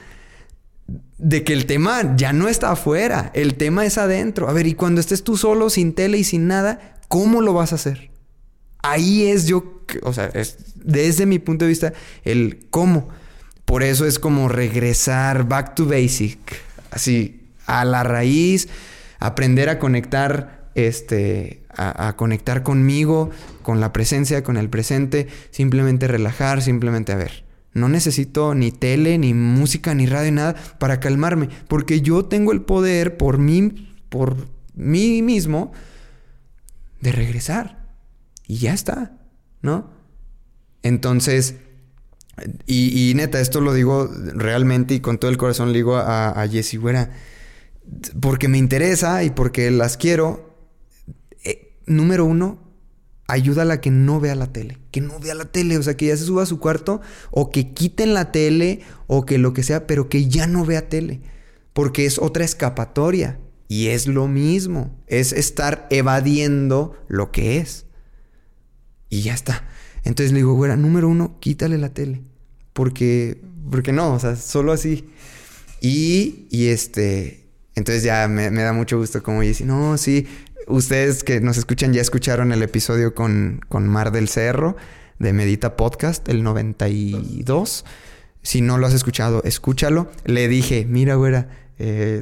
de 1.17 1.43
que 1.43 1.53
el 1.53 1.65
tema 1.65 2.15
ya 2.15 2.31
no 2.31 2.47
está 2.47 2.71
afuera, 2.71 3.31
el 3.33 3.55
tema 3.55 3.85
es 3.85 3.97
adentro. 3.97 4.47
A 4.47 4.53
ver, 4.53 4.67
y 4.67 4.75
cuando 4.75 5.01
estés 5.01 5.23
tú 5.23 5.35
solo, 5.35 5.69
sin 5.69 5.93
tele 5.93 6.19
y 6.19 6.23
sin 6.23 6.47
nada, 6.47 6.99
¿cómo 7.07 7.41
lo 7.41 7.53
vas 7.53 7.71
a 7.71 7.75
hacer? 7.75 8.11
Ahí 8.83 9.27
es 9.27 9.47
yo, 9.47 9.81
o 10.03 10.13
sea, 10.13 10.27
es 10.33 10.57
desde 10.75 11.25
mi 11.25 11.39
punto 11.39 11.65
de 11.65 11.69
vista 11.69 11.93
el 12.23 12.67
cómo. 12.69 13.09
Por 13.65 13.83
eso 13.83 14.05
es 14.05 14.19
como 14.19 14.47
regresar 14.47 15.47
back 15.47 15.75
to 15.75 15.85
basic, 15.85 16.39
así 16.91 17.47
a 17.65 17.83
la 17.83 18.03
raíz, 18.03 18.69
aprender 19.19 19.69
a 19.69 19.79
conectar, 19.79 20.69
este, 20.75 21.63
a, 21.77 22.15
conectar 22.15 22.63
conmigo, 22.63 23.29
con 23.61 23.79
la 23.79 23.93
presencia, 23.93 24.43
con 24.43 24.57
el 24.57 24.69
presente, 24.69 25.27
simplemente 25.51 26.07
relajar, 26.07 26.61
simplemente 26.61 27.11
a 27.11 27.17
ver. 27.17 27.45
No 27.73 27.89
necesito 27.89 28.55
ni 28.55 28.71
tele, 28.71 29.17
ni 29.17 29.33
música, 29.33 29.93
ni 29.93 30.07
radio, 30.07 30.31
nada 30.31 30.55
para 30.79 30.99
calmarme. 30.99 31.49
Porque 31.67 32.01
yo 32.01 32.25
tengo 32.25 32.51
el 32.51 32.61
poder 32.61 33.17
por 33.17 33.37
mí, 33.37 33.93
por 34.09 34.35
mí 34.73 35.21
mismo, 35.21 35.71
de 37.01 37.11
regresar. 37.11 37.85
Y 38.47 38.57
ya 38.57 38.73
está, 38.73 39.17
¿no? 39.61 39.91
Entonces, 40.81 41.55
y, 42.65 43.09
y 43.09 43.13
neta, 43.13 43.39
esto 43.39 43.61
lo 43.61 43.73
digo 43.73 44.09
realmente 44.33 44.95
y 44.95 44.99
con 44.99 45.19
todo 45.19 45.29
el 45.29 45.37
corazón 45.37 45.71
le 45.71 45.79
digo 45.79 45.97
a, 45.97 46.29
a 46.29 46.47
Jessie 46.47 46.79
Güera, 46.79 47.11
porque 48.19 48.47
me 48.47 48.57
interesa 48.57 49.23
y 49.23 49.29
porque 49.29 49.69
las 49.71 49.97
quiero. 49.97 50.46
Número 51.87 52.25
uno, 52.25 52.59
ayúdala 53.27 53.75
a 53.75 53.81
que 53.81 53.89
no 53.91 54.19
vea 54.19 54.35
la 54.35 54.51
tele. 54.51 54.77
Que 54.91 55.01
no 55.01 55.19
vea 55.19 55.33
la 55.33 55.45
tele. 55.45 55.77
O 55.77 55.83
sea, 55.83 55.97
que 55.97 56.07
ya 56.07 56.17
se 56.17 56.25
suba 56.25 56.43
a 56.43 56.47
su 56.47 56.59
cuarto 56.59 57.01
o 57.31 57.49
que 57.49 57.73
quiten 57.73 58.13
la 58.13 58.31
tele 58.31 58.81
o 59.07 59.25
que 59.25 59.37
lo 59.37 59.53
que 59.53 59.63
sea, 59.63 59.87
pero 59.87 60.09
que 60.09 60.27
ya 60.27 60.47
no 60.47 60.65
vea 60.65 60.89
tele. 60.89 61.21
Porque 61.73 62.05
es 62.05 62.19
otra 62.19 62.45
escapatoria. 62.45 63.39
Y 63.67 63.87
es 63.87 64.07
lo 64.07 64.27
mismo. 64.27 64.95
Es 65.07 65.33
estar 65.33 65.87
evadiendo 65.89 66.95
lo 67.07 67.31
que 67.31 67.57
es. 67.57 67.85
Y 69.09 69.21
ya 69.21 69.33
está. 69.33 69.67
Entonces 70.03 70.31
le 70.31 70.39
digo, 70.39 70.53
güera, 70.53 70.77
número 70.77 71.09
uno, 71.09 71.37
quítale 71.39 71.77
la 71.77 71.93
tele. 71.93 72.21
Porque, 72.73 73.41
porque 73.69 73.91
no, 73.91 74.13
o 74.13 74.19
sea, 74.19 74.35
solo 74.35 74.71
así. 74.71 75.09
Y, 75.81 76.47
y 76.49 76.67
este, 76.67 77.47
entonces 77.75 78.03
ya 78.03 78.27
me, 78.27 78.49
me 78.49 78.63
da 78.63 78.73
mucho 78.73 78.97
gusto 78.97 79.21
como 79.21 79.41
dice, 79.41 79.65
no, 79.65 79.97
sí, 79.97 80.25
ustedes 80.67 81.23
que 81.23 81.41
nos 81.41 81.57
escuchan 81.57 81.93
ya 81.93 82.01
escucharon 82.01 82.51
el 82.51 82.63
episodio 82.63 83.15
con, 83.15 83.61
con 83.69 83.87
Mar 83.87 84.11
del 84.11 84.27
Cerro 84.27 84.75
de 85.19 85.33
Medita 85.33 85.75
Podcast, 85.75 86.27
el 86.29 86.43
92. 86.43 87.85
Si 88.41 88.61
no 88.61 88.77
lo 88.77 88.87
has 88.87 88.93
escuchado, 88.93 89.43
escúchalo. 89.43 90.09
Le 90.25 90.47
dije, 90.47 90.85
mira, 90.87 91.15
güera, 91.15 91.49
eh, 91.79 92.21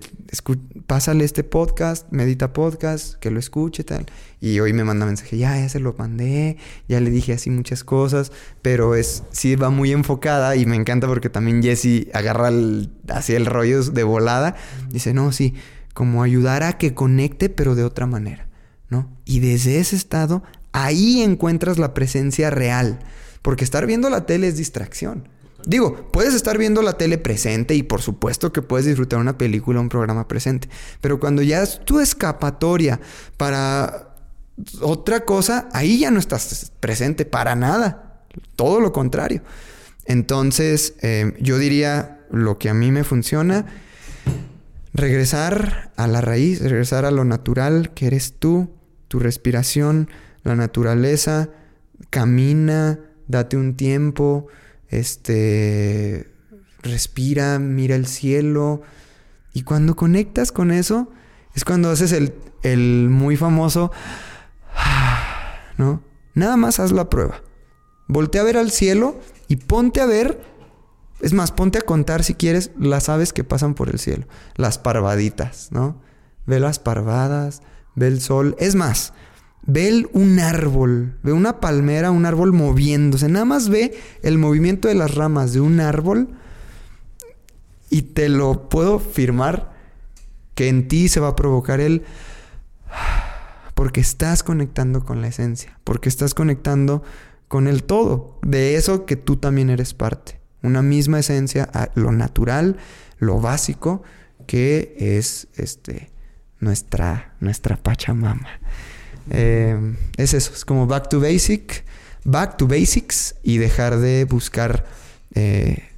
pásale 0.85 1.23
este 1.23 1.43
podcast, 1.43 2.11
Medita 2.11 2.51
Podcast, 2.53 3.15
que 3.15 3.31
lo 3.31 3.39
escuche 3.39 3.83
tal. 3.83 4.05
Y 4.41 4.59
hoy 4.59 4.73
me 4.73 4.83
manda 4.83 5.05
mensaje, 5.05 5.37
ya, 5.37 5.57
ya 5.57 5.69
se 5.69 5.79
lo 5.79 5.95
mandé, 5.97 6.57
ya 6.87 6.99
le 6.99 7.09
dije 7.09 7.33
así 7.33 7.49
muchas 7.49 7.83
cosas, 7.83 8.31
pero 8.61 8.95
es, 8.95 9.23
sí 9.31 9.55
va 9.55 9.69
muy 9.69 9.91
enfocada 9.91 10.55
y 10.55 10.65
me 10.65 10.75
encanta 10.75 11.07
porque 11.07 11.29
también 11.29 11.63
Jesse 11.63 12.07
agarra 12.13 12.49
el, 12.49 12.89
así 13.07 13.33
el 13.33 13.45
rollo 13.45 13.83
de 13.83 14.03
volada. 14.03 14.55
Dice, 14.89 15.13
no, 15.13 15.31
sí, 15.31 15.53
como 15.95 16.23
ayudar 16.23 16.61
a 16.61 16.77
que 16.77 16.93
conecte, 16.93 17.49
pero 17.49 17.73
de 17.73 17.85
otra 17.85 18.05
manera, 18.05 18.49
¿no? 18.89 19.09
Y 19.23 19.39
desde 19.39 19.79
ese 19.79 19.95
estado, 19.95 20.43
ahí 20.73 21.21
encuentras 21.21 21.79
la 21.79 21.93
presencia 21.93 22.49
real, 22.49 22.99
porque 23.41 23.63
estar 23.63 23.87
viendo 23.87 24.09
la 24.09 24.25
tele 24.25 24.49
es 24.49 24.57
distracción. 24.57 25.29
Digo, 25.65 26.11
puedes 26.11 26.33
estar 26.33 26.57
viendo 26.57 26.81
la 26.81 26.97
tele 26.97 27.17
presente 27.17 27.75
y 27.75 27.81
por 27.81 28.01
supuesto 28.01 28.51
que 28.51 28.61
puedes 28.61 28.85
disfrutar 28.85 29.19
una 29.19 29.37
película 29.37 29.79
o 29.79 29.83
un 29.83 29.89
programa 29.89 30.27
presente, 30.27 30.67
pero 30.99 31.17
cuando 31.17 31.41
ya 31.41 31.63
es 31.63 31.79
tu 31.85 32.01
escapatoria 32.01 32.99
para 33.37 34.17
otra 34.81 35.21
cosa, 35.21 35.69
ahí 35.71 35.99
ya 35.99 36.11
no 36.11 36.19
estás 36.19 36.73
presente 36.81 37.23
para 37.23 37.55
nada, 37.55 38.25
todo 38.57 38.81
lo 38.81 38.91
contrario. 38.91 39.43
Entonces, 40.03 40.95
eh, 41.01 41.33
yo 41.39 41.57
diría 41.57 42.25
lo 42.31 42.57
que 42.59 42.67
a 42.67 42.73
mí 42.73 42.91
me 42.91 43.05
funciona, 43.05 43.65
regresar 44.95 45.91
a 45.97 46.07
la 46.07 46.21
raíz, 46.21 46.61
regresar 46.61 47.03
a 47.05 47.11
lo 47.11 47.25
natural 47.25 47.93
que 47.93 48.07
eres 48.07 48.35
tú, 48.39 48.69
tu 49.09 49.19
respiración, 49.19 50.09
la 50.43 50.55
naturaleza, 50.55 51.49
camina, 52.09 52.99
date 53.27 53.57
un 53.57 53.75
tiempo, 53.75 54.47
este, 54.87 56.31
respira, 56.81 57.59
mira 57.59 57.95
el 57.95 58.07
cielo. 58.07 58.83
Y 59.53 59.63
cuando 59.63 59.95
conectas 59.95 60.53
con 60.53 60.71
eso, 60.71 61.11
es 61.53 61.65
cuando 61.65 61.89
haces 61.89 62.13
el, 62.13 62.33
el 62.63 63.09
muy 63.09 63.35
famoso, 63.35 63.91
¿no? 65.77 66.03
Nada 66.33 66.55
más 66.55 66.79
haz 66.79 66.93
la 66.93 67.09
prueba. 67.09 67.41
Voltea 68.07 68.41
a 68.41 68.45
ver 68.45 68.57
al 68.57 68.71
cielo 68.71 69.19
y 69.49 69.57
ponte 69.57 69.99
a 69.99 70.05
ver, 70.05 70.41
es 71.21 71.33
más, 71.33 71.51
ponte 71.51 71.79
a 71.79 71.81
contar 71.81 72.23
si 72.23 72.35
quieres 72.35 72.71
las 72.77 73.09
aves 73.09 73.33
que 73.33 73.43
pasan 73.43 73.73
por 73.73 73.89
el 73.89 73.99
cielo, 73.99 74.27
las 74.55 74.77
parvaditas, 74.77 75.69
¿no? 75.71 76.01
Ve 76.45 76.59
las 76.59 76.79
parvadas, 76.79 77.61
ve 77.95 78.07
el 78.07 78.21
sol, 78.21 78.55
es 78.59 78.75
más, 78.75 79.13
ve 79.65 80.07
un 80.13 80.39
árbol, 80.39 81.17
ve 81.23 81.33
una 81.33 81.59
palmera, 81.59 82.11
un 82.11 82.25
árbol 82.25 82.53
moviéndose, 82.53 83.29
nada 83.29 83.45
más 83.45 83.69
ve 83.69 83.97
el 84.21 84.37
movimiento 84.37 84.87
de 84.87 84.95
las 84.95 85.15
ramas 85.15 85.53
de 85.53 85.61
un 85.61 85.79
árbol 85.79 86.29
y 87.89 88.01
te 88.03 88.29
lo 88.29 88.69
puedo 88.69 88.99
firmar 88.99 89.73
que 90.53 90.67
en 90.67 90.87
ti 90.87 91.09
se 91.09 91.19
va 91.19 91.29
a 91.29 91.35
provocar 91.35 91.79
el 91.79 92.03
porque 93.73 93.99
estás 93.99 94.41
conectando 94.41 95.03
con 95.03 95.21
la 95.21 95.27
esencia, 95.27 95.79
porque 95.83 96.09
estás 96.09 96.33
conectando 96.33 97.03
con 97.47 97.67
el 97.67 97.83
todo, 97.83 98.39
de 98.41 98.75
eso 98.75 99.05
que 99.05 99.17
tú 99.17 99.37
también 99.37 99.69
eres 99.69 99.93
parte. 99.93 100.39
Una 100.65 100.81
misma 100.81 101.19
esencia, 101.19 101.69
lo 101.95 102.11
natural, 102.11 102.77
lo 103.19 103.39
básico, 103.39 104.03
que 104.47 104.95
es 104.97 105.47
este 105.55 106.11
nuestra, 106.59 107.35
nuestra 107.39 107.77
Pachamama. 107.77 108.47
Eh, 109.29 109.95
es 110.17 110.33
eso, 110.33 110.53
es 110.53 110.65
como 110.65 110.87
back 110.87 111.09
to 111.09 111.19
basic, 111.19 111.83
back 112.23 112.57
to 112.57 112.67
basics 112.67 113.35
y 113.43 113.57
dejar 113.57 113.97
de 113.97 114.25
buscar 114.25 114.85
eh, 115.33 115.89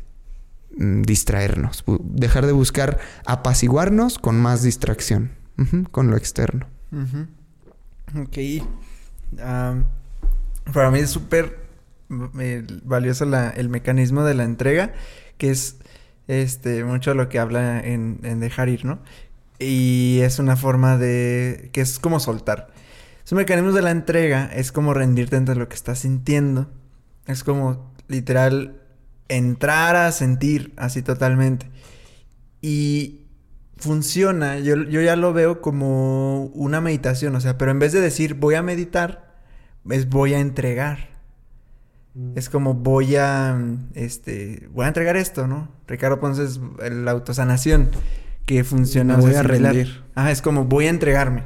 mm, 0.78 1.02
distraernos, 1.04 1.84
dejar 2.00 2.46
de 2.46 2.52
buscar 2.52 3.00
apaciguarnos 3.26 4.20
con 4.20 4.40
más 4.40 4.64
distracción, 4.64 5.32
con 5.92 6.10
lo 6.10 6.18
externo. 6.18 6.68
Ok. 8.16 8.38
Para 10.74 10.92
mí 10.92 11.00
es 11.00 11.10
súper 11.10 11.67
valioso 12.10 13.26
el 13.56 13.70
mecanismo 13.70 14.24
de 14.24 14.34
la 14.34 14.44
entrega, 14.44 14.94
que 15.38 15.52
es 15.52 15.78
este 16.28 16.84
mucho 16.84 17.14
lo 17.14 17.30
que 17.30 17.40
habla 17.40 17.80
en, 17.80 18.40
dejar 18.40 18.70
ir, 18.70 18.86
¿no? 18.86 19.00
Y 19.60 20.20
es 20.22 20.40
una 20.40 20.56
forma 20.56 20.98
de... 20.98 21.70
que 21.74 21.82
es 21.82 22.00
como 22.00 22.20
soltar. 22.20 22.68
Esos 23.26 23.36
mecanismos 23.36 23.74
de 23.74 23.82
la 23.82 23.92
entrega 23.92 24.50
es 24.54 24.72
como 24.72 24.94
rendirte 24.94 25.36
ante 25.36 25.56
lo 25.56 25.68
que 25.68 25.76
estás 25.76 26.00
sintiendo. 26.00 26.70
Es 27.26 27.44
como 27.44 27.92
literal 28.08 28.82
entrar 29.28 29.96
a 29.96 30.12
sentir 30.12 30.74
así 30.78 31.02
totalmente. 31.02 31.70
Y 32.62 33.26
funciona, 33.78 34.60
yo, 34.60 34.76
yo 34.76 35.02
ya 35.02 35.16
lo 35.16 35.34
veo 35.34 35.62
como 35.62 36.46
una 36.48 36.82
meditación, 36.82 37.36
o 37.36 37.42
sea, 37.42 37.58
pero 37.58 37.72
en 37.72 37.80
vez 37.80 37.94
de 37.94 38.02
decir 38.02 38.36
voy 38.36 38.56
a 38.56 38.64
meditar, 38.64 39.36
es 39.90 40.10
voy 40.10 40.34
a 40.34 40.40
entregar. 40.40 41.17
Es 42.36 42.50
como 42.50 42.74
voy 42.74 43.16
a, 43.16 43.60
este, 43.94 44.68
voy 44.72 44.86
a 44.86 44.88
entregar 44.88 45.18
esto, 45.18 45.48
¿no? 45.48 45.70
Ricardo 45.88 46.20
Ponce 46.20 46.44
es 46.44 46.60
la 46.92 47.12
autosanación 47.12 47.90
que 48.46 48.64
funciona. 48.64 49.18
Me 49.18 49.22
voy 49.22 49.30
o 49.32 49.34
sea, 49.34 49.42
a 49.42 49.44
rendir. 49.44 50.04
Ah, 50.16 50.32
es 50.32 50.42
como 50.42 50.66
voy 50.66 50.88
a 50.88 50.90
entregarme. 50.90 51.44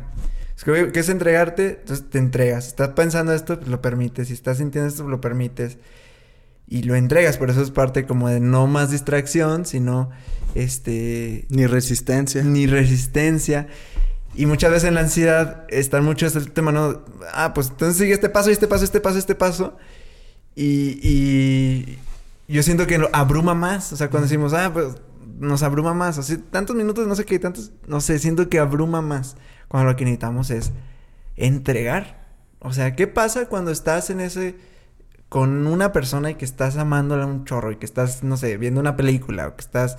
Es 0.56 0.64
que, 0.64 0.92
¿qué 0.92 1.00
es 1.00 1.10
entregarte? 1.10 1.80
Entonces 1.80 2.10
te 2.10 2.20
entregas. 2.20 2.66
Si 2.66 2.70
estás 2.70 2.90
pensando 2.90 3.34
esto, 3.34 3.58
pues 3.58 3.70
lo 3.70 3.82
permites. 3.82 4.28
Si 4.28 4.34
estás 4.34 4.60
sintiendo 4.60 4.88
esto, 4.88 5.08
lo 5.08 5.20
permites. 5.20 5.78
Y 6.68 6.84
lo 6.84 6.96
entregas. 6.96 7.38
Por 7.38 7.50
eso 7.50 7.62
es 7.62 7.72
parte 7.72 8.06
como 8.06 8.30
de 8.30 8.40
no 8.40 8.68
más 8.68 8.92
distracción, 8.92 9.66
sino 9.66 10.12
este... 10.56 11.48
Ni 11.50 11.66
resistencia. 11.66 12.44
Ni 12.44 12.68
resistencia. 12.68 13.68
Y 14.36 14.46
muchas 14.46 14.72
veces 14.72 14.88
en 14.88 14.94
la 14.94 15.02
ansiedad 15.02 15.66
está 15.70 16.00
mucho 16.02 16.28
este 16.28 16.42
tema, 16.42 16.72
¿no? 16.72 17.02
Ah, 17.34 17.54
pues 17.54 17.70
entonces 17.70 17.98
sigue 17.98 18.14
este 18.14 18.30
paso, 18.30 18.50
este 18.50 18.68
paso, 18.68 18.86
este 18.86 19.02
paso, 19.02 19.18
este 19.18 19.36
paso. 19.36 19.78
Y, 20.56 21.00
y 21.02 21.98
yo 22.48 22.64
siento 22.64 22.88
que 22.88 22.98
lo 22.98 23.10
abruma 23.14 23.54
más. 23.54 23.94
O 23.94 23.96
sea, 23.96 24.10
cuando 24.10 24.28
decimos, 24.28 24.54
ah, 24.54 24.72
pues 24.74 24.96
nos 25.40 25.64
abruma 25.64 25.94
más. 25.94 26.18
O 26.18 26.24
sea, 26.24 26.38
tantos 26.52 26.76
minutos, 26.76 27.08
no 27.08 27.16
sé 27.16 27.26
qué, 27.26 27.40
tantos, 27.40 27.72
no 27.88 28.02
sé, 28.02 28.20
siento 28.20 28.50
que 28.50 28.60
abruma 28.60 29.02
más. 29.02 29.38
Cuando 29.68 29.90
lo 29.90 29.96
que 29.96 30.06
necesitamos 30.06 30.52
es 30.52 30.72
entregar. 31.36 32.28
O 32.60 32.74
sea, 32.74 32.96
¿qué 32.96 33.08
pasa 33.08 33.48
cuando 33.48 33.72
estás 33.72 34.10
en 34.10 34.22
ese 34.22 34.56
con 35.30 35.66
una 35.66 35.94
persona 35.94 36.30
y 36.32 36.36
que 36.36 36.44
estás 36.44 36.76
amándola 36.76 37.26
un 37.26 37.46
chorro 37.46 37.72
y 37.72 37.78
que 37.78 37.86
estás, 37.86 38.22
no 38.22 38.36
sé, 38.36 38.58
viendo 38.58 38.82
una 38.82 38.98
película 38.98 39.48
o 39.48 39.56
que 39.56 39.62
estás 39.62 39.98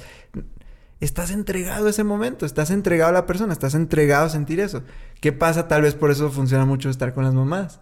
estás 1.04 1.30
entregado 1.30 1.86
a 1.86 1.90
ese 1.90 2.04
momento, 2.04 2.46
estás 2.46 2.70
entregado 2.70 3.10
a 3.10 3.12
la 3.12 3.26
persona, 3.26 3.52
estás 3.52 3.74
entregado 3.74 4.26
a 4.26 4.30
sentir 4.30 4.60
eso. 4.60 4.82
¿Qué 5.20 5.32
pasa? 5.32 5.68
Tal 5.68 5.82
vez 5.82 5.94
por 5.94 6.10
eso 6.10 6.30
funciona 6.30 6.64
mucho 6.64 6.90
estar 6.90 7.12
con 7.14 7.24
las 7.24 7.34
mamás. 7.34 7.80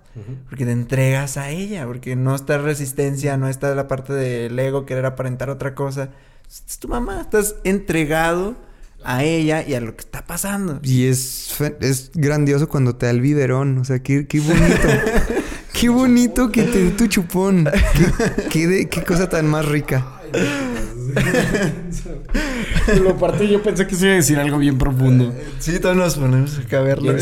Porque 0.49 0.65
te 0.65 0.73
entregas 0.73 1.37
a 1.37 1.51
ella, 1.51 1.87
porque 1.87 2.17
no 2.17 2.35
está 2.35 2.59
resistencia, 2.59 3.37
no 3.37 3.49
está 3.49 3.75
la 3.75 3.87
parte 3.89 4.13
del 4.13 4.59
ego, 4.59 4.85
querer 4.87 5.07
aparentar 5.07 5.51
otra 5.51 5.75
cosa. 5.75 6.11
Es 6.49 6.79
tu 6.79 6.89
mamá, 6.89 7.21
estás 7.21 7.57
entregado 7.65 8.57
a 9.05 9.23
ella 9.25 9.67
y 9.67 9.75
a 9.75 9.81
lo 9.81 9.95
que 9.95 10.01
está 10.01 10.25
pasando. 10.27 10.81
Y 10.83 11.07
es, 11.07 11.55
es 11.81 12.11
grandioso 12.15 12.69
cuando 12.69 12.97
te 12.97 13.07
da 13.07 13.13
el 13.13 13.21
biberón. 13.21 13.79
O 13.79 13.85
sea, 13.85 14.01
qué, 14.03 14.27
qué 14.27 14.41
bonito. 14.41 14.89
qué 15.73 15.89
bonito 15.89 16.51
que 16.51 16.65
te 16.65 16.85
dé 16.85 16.91
tu 16.91 17.07
chupón. 17.07 17.65
Qué, 17.95 18.49
qué 18.51 18.67
de- 18.67 18.89
qué 18.89 19.03
cosa 19.05 19.29
tan 19.29 19.47
más 19.47 19.65
rica. 19.67 20.07
Lo 23.03 23.17
partí, 23.19 23.49
yo 23.49 23.63
pensé 23.63 23.87
que 23.87 23.95
se 23.95 24.05
iba 24.07 24.13
a 24.15 24.17
decir 24.17 24.39
algo 24.39 24.59
bien 24.59 24.79
profundo. 24.79 25.35
Sí, 25.59 25.79
todos 25.79 25.97
nos 25.97 26.17
ponemos 26.17 26.59
acá 26.59 26.79
a 26.79 26.83
verlo. 26.83 27.15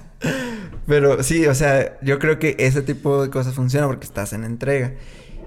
Pero 0.86 1.22
sí, 1.22 1.46
o 1.46 1.54
sea, 1.54 1.98
yo 2.00 2.18
creo 2.18 2.38
que 2.38 2.56
ese 2.58 2.82
tipo 2.82 3.22
de 3.22 3.30
cosas 3.30 3.54
funciona 3.54 3.86
porque 3.86 4.06
estás 4.06 4.32
en 4.32 4.44
entrega. 4.44 4.94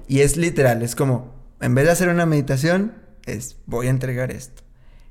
Y 0.07 0.19
es 0.19 0.37
literal, 0.37 0.83
es 0.83 0.95
como, 0.95 1.33
en 1.59 1.73
vez 1.73 1.85
de 1.85 1.91
hacer 1.91 2.09
una 2.09 2.25
meditación, 2.25 2.93
es 3.25 3.57
voy 3.65 3.87
a 3.87 3.89
entregar 3.89 4.31
esto. 4.31 4.61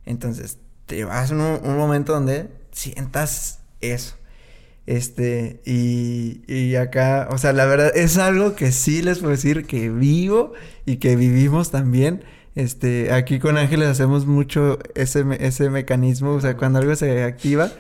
Entonces, 0.06 0.59
te 0.86 1.05
vas 1.05 1.32
a 1.32 1.35
un, 1.35 1.40
un 1.40 1.77
momento 1.77 2.12
donde 2.12 2.48
sientas 2.70 3.60
eso. 3.81 4.16
Este, 4.86 5.60
y, 5.64 6.43
y 6.52 6.74
acá, 6.77 7.28
o 7.31 7.39
sea, 7.39 7.52
la 7.52 7.64
verdad 7.64 7.93
es 7.94 8.18
algo 8.18 8.56
que 8.56 8.72
sí 8.72 9.02
les 9.02 9.18
puedo 9.18 9.31
decir 9.31 9.66
que 9.66 9.89
vivo 9.90 10.52
y 10.85 10.97
que 10.97 11.16
vivimos 11.16 11.70
también. 11.70 12.24
Este, 12.55 13.12
aquí 13.12 13.39
con 13.39 13.56
Ángeles 13.56 13.89
hacemos 13.89 14.27
mucho 14.27 14.78
ese, 14.94 15.24
me- 15.24 15.44
ese 15.47 15.70
mecanismo, 15.70 16.32
o 16.32 16.40
sea, 16.40 16.56
cuando 16.56 16.78
algo 16.81 16.94
se 16.97 17.22
activa. 17.22 17.70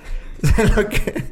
lo 0.76 0.88
que- 0.88 1.24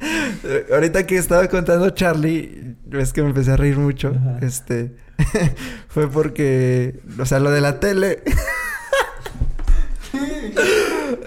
ahorita 0.72 1.06
que 1.06 1.16
estaba 1.16 1.46
contando 1.48 1.90
Charlie, 1.90 2.76
ves 2.86 3.12
que 3.12 3.22
me 3.22 3.28
empecé 3.28 3.52
a 3.52 3.56
reír 3.56 3.76
mucho. 3.78 4.12
Este, 4.42 4.96
fue 5.88 6.08
porque, 6.10 7.00
o 7.18 7.24
sea, 7.26 7.38
lo 7.40 7.50
de 7.50 7.60
la 7.60 7.80
tele. 7.80 8.22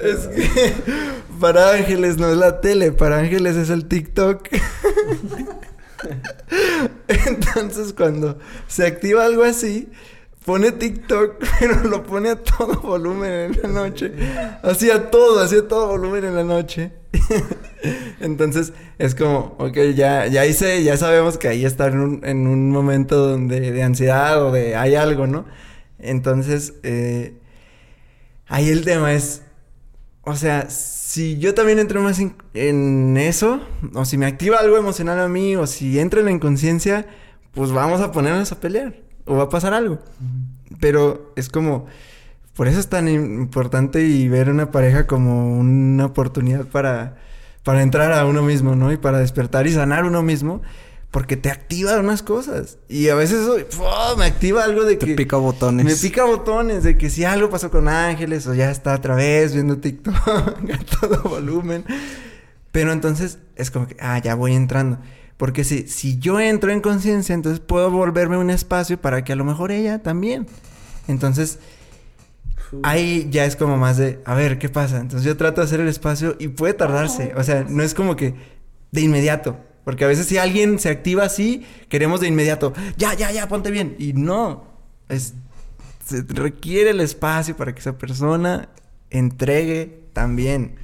es 0.03 0.27
que 0.27 0.73
para 1.39 1.71
Ángeles 1.73 2.17
no 2.17 2.29
es 2.29 2.37
la 2.37 2.61
tele, 2.61 2.91
para 2.91 3.19
Ángeles 3.19 3.55
es 3.55 3.69
el 3.69 3.85
TikTok. 3.85 4.47
Entonces 7.07 7.93
cuando 7.93 8.39
se 8.67 8.85
activa 8.85 9.25
algo 9.25 9.43
así, 9.43 9.89
pone 10.45 10.71
TikTok, 10.71 11.43
pero 11.59 11.83
lo 11.83 12.03
pone 12.03 12.29
a 12.29 12.35
todo 12.35 12.79
volumen 12.81 13.53
en 13.53 13.61
la 13.61 13.67
noche. 13.67 14.11
Así 14.63 14.89
a 14.89 15.09
todo, 15.09 15.39
así 15.39 15.57
a 15.57 15.67
todo 15.67 15.87
volumen 15.87 16.25
en 16.25 16.35
la 16.35 16.43
noche. 16.43 16.91
Entonces 18.19 18.73
es 18.97 19.15
como, 19.15 19.55
ok, 19.57 19.77
ya, 19.95 20.27
ya 20.27 20.45
hice, 20.45 20.83
ya 20.83 20.97
sabemos 20.97 21.37
que 21.37 21.47
ahí 21.47 21.65
está 21.65 21.87
en 21.87 21.99
un, 21.99 22.25
en 22.25 22.47
un 22.47 22.69
momento 22.69 23.27
donde 23.27 23.71
de 23.71 23.83
ansiedad 23.83 24.43
o 24.45 24.51
de 24.51 24.75
hay 24.75 24.95
algo, 24.95 25.27
¿no? 25.27 25.45
Entonces, 26.01 26.73
eh, 26.83 27.35
ahí 28.47 28.69
el 28.69 28.83
tema 28.83 29.13
es, 29.13 29.43
o 30.23 30.35
sea, 30.35 30.69
si 30.69 31.37
yo 31.37 31.53
también 31.53 31.79
entro 31.79 32.01
más 32.01 32.19
en, 32.53 33.17
eso, 33.17 33.61
o 33.93 34.05
si 34.05 34.17
me 34.17 34.25
activa 34.25 34.57
algo 34.57 34.77
emocional 34.77 35.19
a 35.19 35.27
mí, 35.27 35.55
o 35.55 35.67
si 35.67 35.99
entra 35.99 36.19
en 36.19 36.25
la 36.25 36.31
inconsciencia, 36.31 37.07
pues 37.53 37.71
vamos 37.71 38.01
a 38.01 38.11
ponernos 38.11 38.51
a 38.51 38.59
pelear, 38.59 38.95
o 39.25 39.35
va 39.35 39.43
a 39.43 39.49
pasar 39.49 39.73
algo. 39.73 39.99
Pero 40.79 41.33
es 41.35 41.49
como, 41.49 41.87
por 42.55 42.67
eso 42.67 42.79
es 42.79 42.87
tan 42.87 43.07
importante 43.07 44.05
y 44.05 44.27
ver 44.27 44.49
una 44.49 44.71
pareja 44.71 45.07
como 45.07 45.57
una 45.57 46.05
oportunidad 46.05 46.65
para, 46.67 47.17
para 47.63 47.81
entrar 47.81 48.11
a 48.11 48.25
uno 48.25 48.41
mismo, 48.41 48.75
¿no? 48.75 48.91
Y 48.91 48.97
para 48.97 49.19
despertar 49.19 49.67
y 49.67 49.73
sanar 49.73 50.05
uno 50.05 50.21
mismo, 50.21 50.61
Porque 51.11 51.35
te 51.35 51.49
activa 51.49 51.99
unas 51.99 52.23
cosas. 52.23 52.77
Y 52.87 53.09
a 53.09 53.15
veces 53.15 53.41
eso, 53.41 53.57
¡fua! 53.69 54.15
me 54.17 54.25
activa 54.25 54.63
algo 54.63 54.85
de 54.85 54.95
Te 54.95 55.07
que... 55.07 55.15
pica 55.15 55.35
botones. 55.35 55.85
Me 55.85 55.95
pica 55.95 56.23
botones 56.23 56.83
de 56.83 56.97
que 56.97 57.09
si 57.09 57.25
algo 57.25 57.49
pasó 57.49 57.69
con 57.69 57.89
Ángeles 57.89 58.47
o 58.47 58.53
ya 58.53 58.71
está 58.71 58.95
otra 58.95 59.15
vez 59.15 59.53
viendo 59.53 59.77
TikTok 59.77 60.15
a 60.27 60.99
todo 60.99 61.21
volumen. 61.23 61.83
Pero 62.71 62.93
entonces 62.93 63.39
es 63.57 63.71
como 63.71 63.87
que, 63.87 63.97
ah, 63.99 64.19
ya 64.19 64.35
voy 64.35 64.53
entrando. 64.53 64.99
Porque 65.41 65.63
si, 65.63 65.87
si 65.87 66.19
yo 66.19 66.39
entro 66.39 66.71
en 66.71 66.81
conciencia, 66.81 67.33
entonces 67.33 67.59
puedo 67.59 67.89
volverme 67.89 68.37
un 68.37 68.51
espacio 68.51 69.01
para 69.01 69.23
que 69.23 69.33
a 69.33 69.35
lo 69.35 69.43
mejor 69.43 69.71
ella 69.71 69.97
también. 69.97 70.45
Entonces, 71.07 71.57
ahí 72.83 73.27
ya 73.31 73.45
es 73.45 73.55
como 73.55 73.75
más 73.75 73.97
de, 73.97 74.21
a 74.23 74.35
ver, 74.35 74.59
¿qué 74.59 74.69
pasa? 74.69 74.99
Entonces 74.99 75.25
yo 75.25 75.35
trato 75.37 75.61
de 75.61 75.65
hacer 75.65 75.79
el 75.79 75.87
espacio 75.87 76.35
y 76.37 76.49
puede 76.49 76.75
tardarse. 76.75 77.33
O 77.35 77.43
sea, 77.43 77.65
no 77.67 77.81
es 77.81 77.95
como 77.95 78.15
que 78.15 78.35
de 78.91 79.01
inmediato. 79.01 79.57
Porque 79.83 80.05
a 80.05 80.07
veces 80.07 80.27
si 80.27 80.37
alguien 80.37 80.77
se 80.77 80.89
activa 80.89 81.23
así, 81.23 81.65
queremos 81.89 82.21
de 82.21 82.27
inmediato, 82.27 82.73
ya, 82.95 83.15
ya, 83.15 83.31
ya, 83.31 83.47
ponte 83.47 83.71
bien. 83.71 83.95
Y 83.97 84.13
no, 84.13 84.67
es, 85.09 85.33
se 86.05 86.21
requiere 86.21 86.91
el 86.91 86.99
espacio 86.99 87.57
para 87.57 87.73
que 87.73 87.79
esa 87.79 87.97
persona 87.97 88.69
entregue 89.09 90.03
también. 90.13 90.75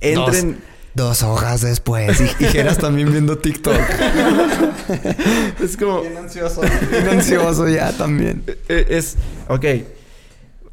Entren... 0.00 0.73
Dos 0.94 1.22
hojas 1.22 1.60
después. 1.62 2.20
Y, 2.20 2.44
y 2.44 2.46
Geras 2.48 2.78
también 2.78 3.10
viendo 3.10 3.38
TikTok. 3.38 3.74
es 5.62 5.76
como... 5.76 6.02
Bien 6.02 6.16
ansioso. 6.16 6.60
Bien 6.90 7.08
ansioso 7.08 7.68
ya 7.68 7.92
también. 7.92 8.44
Eh, 8.68 8.86
Es, 8.90 9.16
ok. 9.48 9.64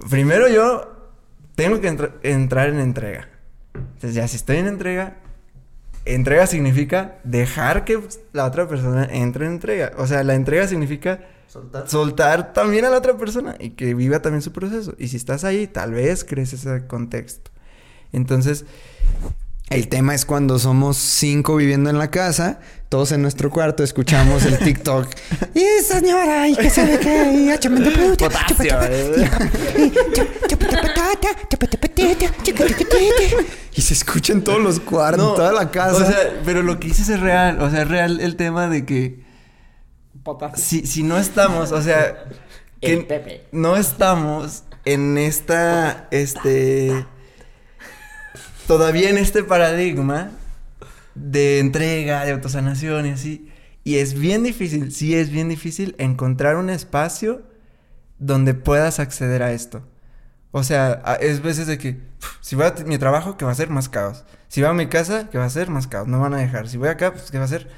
Primero 0.09 0.47
yo 0.47 1.11
tengo 1.55 1.81
que 1.81 1.87
entra- 1.89 2.13
entrar 2.23 2.69
en 2.69 2.79
entrega. 2.79 3.29
Entonces 3.73 4.13
ya 4.13 4.27
si 4.27 4.35
estoy 4.35 4.57
en 4.57 4.67
entrega, 4.67 5.17
entrega 6.05 6.45
significa 6.47 7.19
dejar 7.23 7.85
que 7.85 7.99
la 8.33 8.45
otra 8.45 8.67
persona 8.67 9.07
entre 9.11 9.45
en 9.45 9.53
entrega. 9.53 9.91
O 9.97 10.07
sea, 10.07 10.23
la 10.23 10.35
entrega 10.35 10.67
significa 10.67 11.19
soltar, 11.87 12.53
también 12.53 12.85
a 12.85 12.89
la 12.89 12.97
otra 12.97 13.17
persona 13.17 13.55
y 13.59 13.71
que 13.71 13.93
viva 13.93 14.21
también 14.21 14.41
su 14.41 14.51
proceso. 14.51 14.93
Y 14.97 15.07
si 15.09 15.17
estás 15.17 15.43
ahí, 15.43 15.67
tal 15.67 15.93
vez 15.93 16.23
crees 16.23 16.53
ese 16.53 16.85
contexto. 16.87 17.51
Entonces, 18.13 18.65
El 19.71 19.87
tema 19.87 20.13
es 20.13 20.25
cuando 20.25 20.59
somos 20.59 20.97
cinco 20.97 21.55
viviendo 21.55 21.89
en 21.89 21.97
la 21.97 22.11
casa, 22.11 22.59
todos 22.89 23.13
en 23.13 23.21
nuestro 23.21 23.49
cuarto 23.49 23.83
escuchamos 23.83 24.43
el 24.45 24.59
TikTok. 24.59 25.07
y 25.55 25.83
señora, 25.83 26.49
y 26.49 26.57
que 26.57 26.69
sabe 26.69 26.99
qué, 26.99 27.31
y 27.33 27.49
potasio. 28.17 28.77
Y 33.73 33.81
se 33.81 33.93
escucha 33.93 34.33
en 34.33 34.43
todos 34.43 34.61
los 34.61 34.81
cuartos, 34.81 35.29
en 35.29 35.35
toda 35.35 35.53
la 35.53 35.71
casa. 35.71 36.03
O 36.03 36.05
sea, 36.05 36.41
pero 36.43 36.63
lo 36.63 36.77
que 36.77 36.89
dices 36.89 37.07
es 37.07 37.21
real. 37.21 37.61
O 37.61 37.69
sea, 37.69 37.83
es 37.83 37.87
real 37.87 38.19
el 38.19 38.35
tema 38.35 38.67
de 38.67 38.85
que 38.85 39.23
si, 40.55 40.85
si 40.85 41.03
no 41.03 41.17
estamos, 41.17 41.71
o 41.71 41.81
sea, 41.81 42.25
que 42.81 43.45
no 43.53 43.77
estamos 43.77 44.63
en 44.83 45.17
esta, 45.17 46.09
este, 46.11 47.05
todavía 48.67 49.09
en 49.09 49.17
este 49.17 49.43
paradigma 49.43 50.31
de 51.15 51.59
entrega, 51.59 52.25
de 52.25 52.31
autosanación 52.31 53.07
y 53.07 53.09
así. 53.11 53.51
Y 53.83 53.97
es 53.97 54.13
bien 54.13 54.43
difícil, 54.43 54.91
sí 54.91 55.15
es 55.15 55.29
bien 55.31 55.49
difícil 55.49 55.95
encontrar 55.97 56.55
un 56.55 56.69
espacio 56.69 57.41
donde 58.19 58.53
puedas 58.53 58.99
acceder 58.99 59.41
a 59.41 59.51
esto. 59.51 59.83
O 60.51 60.63
sea, 60.63 61.01
es 61.21 61.41
veces 61.41 61.67
de 61.67 61.77
que 61.77 61.99
si 62.41 62.55
voy 62.55 62.65
a 62.65 62.75
mi 62.85 62.97
trabajo, 62.97 63.37
que 63.37 63.45
va 63.45 63.51
a 63.51 63.55
ser 63.55 63.69
más 63.69 63.89
caos. 63.89 64.25
Si 64.49 64.61
voy 64.61 64.69
a 64.69 64.73
mi 64.73 64.87
casa, 64.87 65.29
que 65.29 65.37
va 65.37 65.45
a 65.45 65.49
ser 65.49 65.69
más 65.69 65.87
caos. 65.87 66.07
No 66.07 66.19
van 66.19 66.33
a 66.33 66.37
dejar. 66.37 66.67
Si 66.67 66.77
voy 66.77 66.89
acá, 66.89 67.13
pues 67.13 67.31
que 67.31 67.37
va 67.37 67.45
a 67.45 67.47
ser. 67.47 67.69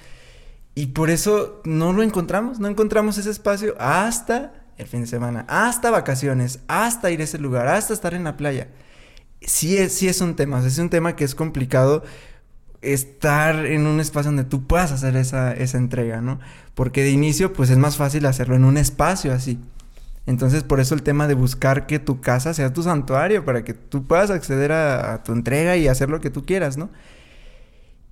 Y 0.76 0.88
por 0.88 1.12
eso 1.12 1.62
no 1.66 1.94
lo 1.94 2.02
encontramos. 2.02 2.60
No 2.60 2.68
encontramos 2.68 3.18
ese 3.18 3.30
espacio 3.30 3.76
hasta 3.80 4.54
el 4.78 4.88
fin 4.88 5.02
de 5.02 5.08
semana, 5.08 5.46
hasta 5.48 5.92
vacaciones, 5.92 6.60
hasta 6.68 7.12
ir 7.12 7.22
a 7.22 7.26
ese 7.26 7.38
lugar, 7.38 7.68
hasta 7.68 7.94
estar 7.94 8.16
en 8.16 8.24
la 8.24 8.38
playa. 8.38 8.68
Sí 9.46 9.78
es, 9.78 9.94
sí 9.94 10.08
es 10.08 10.22
un 10.22 10.36
tema. 10.36 10.66
es 10.66 10.78
un 10.78 10.90
tema 10.90 11.16
que 11.16 11.24
es 11.24 11.36
complicado 11.36 12.04
estar 12.82 13.66
en 13.66 13.88
un 13.88 14.00
espacio 14.00 14.30
donde 14.30 14.44
tú 14.44 14.68
puedas 14.68 14.92
hacer 14.92 15.16
esa, 15.16 15.54
esa 15.54 15.78
entrega, 15.78 16.22
¿no? 16.22 16.40
Porque 16.76 17.04
de 17.04 17.12
inicio, 17.12 17.54
pues 17.54 17.70
es 17.70 17.78
más 17.78 17.98
fácil 17.98 18.26
hacerlo 18.26 18.56
en 18.56 18.66
un 18.66 18.78
espacio 18.78 19.34
así. 19.34 19.60
Entonces, 20.26 20.64
por 20.64 20.80
eso 20.80 20.96
el 20.96 21.04
tema 21.04 21.28
de 21.28 21.34
buscar 21.34 21.86
que 21.86 22.00
tu 22.00 22.22
casa 22.22 22.54
sea 22.54 22.74
tu 22.74 22.84
santuario 22.84 23.44
para 23.46 23.64
que 23.64 23.74
tú 23.74 24.06
puedas 24.06 24.32
acceder 24.32 24.72
a, 24.72 25.14
a 25.14 25.24
tu 25.24 25.34
entrega 25.34 25.76
y 25.78 25.88
hacer 25.88 26.10
lo 26.10 26.22
que 26.22 26.30
tú 26.30 26.46
quieras, 26.46 26.78
¿no? 26.78 26.90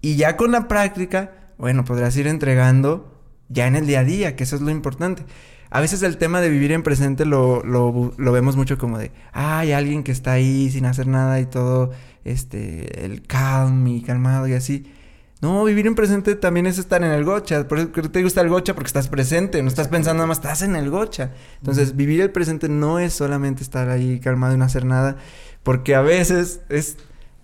Y 0.02 0.16
ya 0.16 0.36
con 0.36 0.52
la 0.52 0.68
práctica, 0.68 1.32
bueno, 1.58 1.86
podrás 1.86 2.16
ir 2.18 2.28
entregando 2.28 3.22
ya 3.50 3.68
en 3.68 3.76
el 3.76 3.86
día 3.86 4.00
a 4.00 4.04
día, 4.04 4.36
que 4.36 4.44
eso 4.44 4.56
es 4.56 4.62
lo 4.62 4.72
importante. 4.72 5.24
A 5.72 5.80
veces 5.80 6.04
el 6.04 6.18
tema 6.18 6.42
de 6.42 6.50
vivir 6.50 6.74
en 6.74 6.84
presente 6.84 7.26
lo, 7.26 7.64
lo, 7.64 8.32
vemos 8.34 8.58
mucho 8.58 8.78
como 8.78 8.98
de, 8.98 9.12
ah, 9.32 9.60
hay 9.60 9.72
alguien 9.72 10.04
que 10.04 10.12
está 10.12 10.34
ahí 10.34 10.70
sin 10.70 10.86
hacer 10.86 11.08
nada 11.08 11.40
y 11.40 11.46
todo, 11.46 11.92
este, 12.26 13.06
el 13.06 13.24
calm 13.24 13.88
y 13.88 14.02
calmado 14.02 14.50
y 14.50 14.54
así. 14.54 14.92
No, 15.40 15.64
vivir 15.64 15.88
en 15.88 15.96
presente 15.96 16.36
también 16.36 16.68
es 16.68 16.78
estar 16.78 17.02
en 17.04 17.12
el 17.12 17.24
gocha. 17.24 17.70
Por 17.70 17.80
eso 17.80 17.90
te 17.90 18.22
gusta 18.22 18.42
el 18.42 18.50
gocha 18.50 18.76
porque 18.76 18.88
estás 18.88 19.08
presente, 19.08 19.64
no 19.64 19.70
estás 19.70 19.88
pensando 19.88 20.18
nada 20.18 20.28
más, 20.28 20.40
estás 20.40 20.62
en 20.62 20.76
el 20.76 20.90
gocha. 20.90 21.32
Entonces, 21.60 21.96
vivir 21.96 22.20
el 22.20 22.32
presente 22.32 22.68
no 22.68 23.00
es 23.00 23.14
solamente 23.14 23.64
estar 23.64 23.90
ahí 23.90 24.20
calmado 24.20 24.54
y 24.54 24.58
no 24.58 24.66
hacer 24.66 24.84
nada, 24.84 25.16
porque 25.64 25.96
a 25.96 26.02
veces 26.02 26.62
es, 26.68 26.98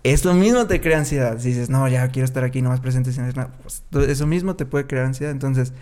es 0.04 0.24
lo 0.26 0.34
mismo 0.34 0.66
te 0.66 0.82
crea 0.82 0.98
ansiedad. 0.98 1.38
Si 1.40 1.48
dices, 1.48 1.70
no, 1.70 1.88
ya 1.88 2.06
quiero 2.10 2.26
estar 2.26 2.44
aquí 2.44 2.60
nomás 2.60 2.80
presente 2.80 3.10
sin 3.10 3.22
hacer 3.22 3.38
nada, 3.38 3.52
pues 3.62 3.82
eso 4.06 4.26
mismo 4.26 4.54
te 4.54 4.66
puede 4.66 4.86
crear 4.86 5.06
ansiedad. 5.06 5.32
Entonces, 5.32 5.72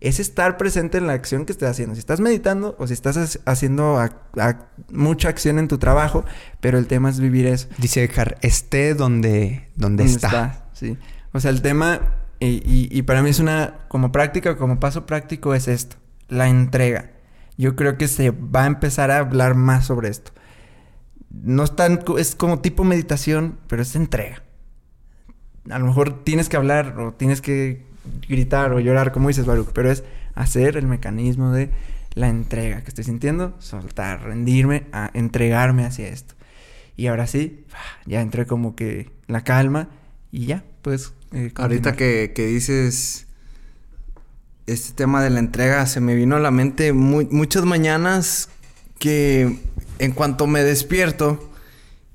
es 0.00 0.20
estar 0.20 0.56
presente 0.56 0.98
en 0.98 1.06
la 1.06 1.12
acción 1.14 1.44
que 1.44 1.52
estés 1.52 1.68
haciendo. 1.68 1.94
Si 1.94 1.98
estás 1.98 2.20
meditando 2.20 2.76
o 2.78 2.86
si 2.86 2.92
estás 2.92 3.16
ha- 3.16 3.50
haciendo 3.50 3.96
ac- 3.98 4.14
ac- 4.34 4.66
mucha 4.92 5.28
acción 5.28 5.58
en 5.58 5.66
tu 5.68 5.78
trabajo, 5.78 6.24
pero 6.60 6.78
el 6.78 6.86
tema 6.86 7.10
es 7.10 7.18
vivir 7.18 7.46
eso. 7.46 7.68
Dice 7.78 8.04
Edgar, 8.04 8.38
esté 8.42 8.94
donde, 8.94 9.68
donde 9.74 10.04
¿Dónde 10.04 10.04
está. 10.04 10.68
Sí. 10.72 10.96
O 11.32 11.40
sea, 11.40 11.50
el 11.50 11.62
tema, 11.62 12.14
y, 12.38 12.46
y- 12.64 12.88
y 12.90 13.02
para 13.02 13.22
mí 13.22 13.30
es 13.30 13.40
una, 13.40 13.86
como 13.88 14.12
práctica, 14.12 14.56
como 14.56 14.78
paso 14.78 15.04
práctico 15.06 15.54
es 15.54 15.66
esto, 15.68 15.96
la 16.28 16.48
entrega. 16.48 17.10
Yo 17.56 17.74
creo 17.74 17.98
que 17.98 18.06
se 18.06 18.30
va 18.30 18.62
a 18.62 18.66
empezar 18.66 19.10
a 19.10 19.18
hablar 19.18 19.56
más 19.56 19.86
sobre 19.86 20.08
esto. 20.10 20.30
No 21.30 21.64
es 21.64 21.74
tan, 21.74 22.00
es 22.18 22.36
como 22.36 22.60
tipo 22.60 22.84
meditación, 22.84 23.58
pero 23.66 23.82
es 23.82 23.96
entrega. 23.96 24.44
A 25.68 25.78
lo 25.80 25.86
mejor 25.86 26.22
tienes 26.24 26.48
que 26.48 26.56
hablar 26.56 26.98
o 27.00 27.12
tienes 27.14 27.40
que 27.42 27.84
gritar 28.28 28.72
o 28.72 28.80
llorar, 28.80 29.12
como 29.12 29.28
dices, 29.28 29.46
Baruch, 29.46 29.70
pero 29.72 29.90
es 29.90 30.04
hacer 30.34 30.76
el 30.76 30.86
mecanismo 30.86 31.52
de 31.52 31.70
la 32.14 32.28
entrega 32.28 32.82
que 32.82 32.88
estoy 32.88 33.04
sintiendo, 33.04 33.54
soltar, 33.60 34.22
rendirme, 34.22 34.86
a 34.92 35.10
entregarme 35.14 35.84
hacia 35.84 36.08
esto. 36.08 36.34
Y 36.96 37.06
ahora 37.06 37.26
sí, 37.26 37.64
ya 38.06 38.20
entré 38.20 38.46
como 38.46 38.74
que 38.74 39.10
la 39.28 39.44
calma 39.44 39.88
y 40.32 40.46
ya, 40.46 40.64
pues. 40.82 41.12
eh, 41.32 41.52
Ahorita 41.54 41.92
que, 41.94 42.32
que 42.34 42.46
dices 42.46 43.26
este 44.66 44.92
tema 44.94 45.22
de 45.22 45.30
la 45.30 45.38
entrega, 45.38 45.86
se 45.86 46.00
me 46.00 46.14
vino 46.14 46.36
a 46.36 46.40
la 46.40 46.50
mente 46.50 46.92
mu- 46.92 47.28
muchas 47.30 47.64
mañanas 47.64 48.48
que 48.98 49.58
en 49.98 50.12
cuanto 50.12 50.46
me 50.46 50.62
despierto 50.62 51.52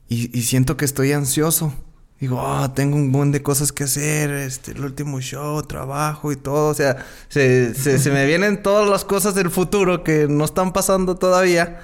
y, 0.10 0.38
y 0.38 0.44
siento 0.44 0.78
que 0.78 0.86
estoy 0.86 1.14
ansioso. 1.14 1.74
Digo, 2.24 2.40
"Ah, 2.40 2.72
tengo 2.74 2.96
un 2.96 3.12
montón 3.12 3.34
de 3.34 3.44
cosas 3.44 3.74
que 3.74 3.84
hacer, 3.84 4.30
este, 4.32 4.72
el 4.72 4.86
último 4.86 5.20
show, 5.20 5.62
trabajo 5.64 6.32
y 6.32 6.38
todo. 6.38 6.70
O 6.70 6.74
sea, 6.74 7.06
se, 7.28 7.74
se, 7.76 8.00
se 8.00 8.12
me 8.12 8.26
vienen 8.26 8.64
todas 8.64 8.88
las 8.90 9.04
cosas 9.04 9.36
del 9.36 9.50
futuro 9.50 10.06
que 10.06 10.28
no 10.30 10.46
están 10.46 10.72
pasando 10.72 11.18
todavía. 11.18 11.82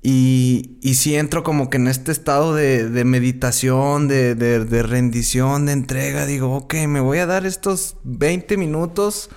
Y, 0.00 0.78
y 0.80 0.94
sí 0.94 1.16
entro 1.16 1.42
como 1.42 1.70
que 1.70 1.78
en 1.78 1.88
este 1.88 2.12
estado 2.12 2.54
de, 2.54 2.88
de 2.88 3.04
meditación, 3.04 4.06
de, 4.06 4.36
de- 4.36 4.64
de 4.64 4.82
rendición, 4.84 5.66
de 5.66 5.72
entrega. 5.72 6.24
Digo, 6.24 6.54
ok, 6.56 6.74
me 6.86 7.00
voy 7.00 7.18
a 7.18 7.26
dar 7.26 7.44
estos 7.44 7.96
20 8.04 8.56
minutos 8.56 9.28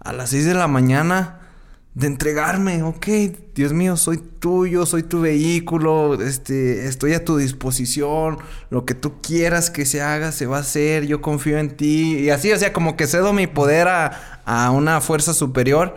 a 0.00 0.14
las 0.14 0.30
6 0.30 0.46
de 0.46 0.54
la 0.54 0.66
mañana 0.66 1.37
de 1.94 2.06
entregarme. 2.06 2.82
Ok, 2.82 3.06
Dios 3.54 3.72
mío, 3.72 3.96
soy 3.96 4.18
tuyo, 4.18 4.86
soy 4.86 5.02
tu 5.02 5.20
vehículo, 5.20 6.20
este, 6.22 6.86
estoy 6.86 7.14
a 7.14 7.24
tu 7.24 7.36
disposición. 7.36 8.38
Lo 8.70 8.84
que 8.84 8.94
tú 8.94 9.20
quieras 9.20 9.70
que 9.70 9.84
se 9.86 10.00
haga, 10.02 10.32
se 10.32 10.46
va 10.46 10.58
a 10.58 10.60
hacer. 10.60 11.06
Yo 11.06 11.20
confío 11.20 11.58
en 11.58 11.76
ti. 11.76 12.18
Y 12.18 12.30
así, 12.30 12.52
o 12.52 12.58
sea, 12.58 12.72
como 12.72 12.96
que 12.96 13.06
cedo 13.06 13.32
mi 13.32 13.46
poder 13.46 13.88
a, 13.88 14.40
a 14.44 14.70
una 14.70 15.00
fuerza 15.00 15.34
superior. 15.34 15.94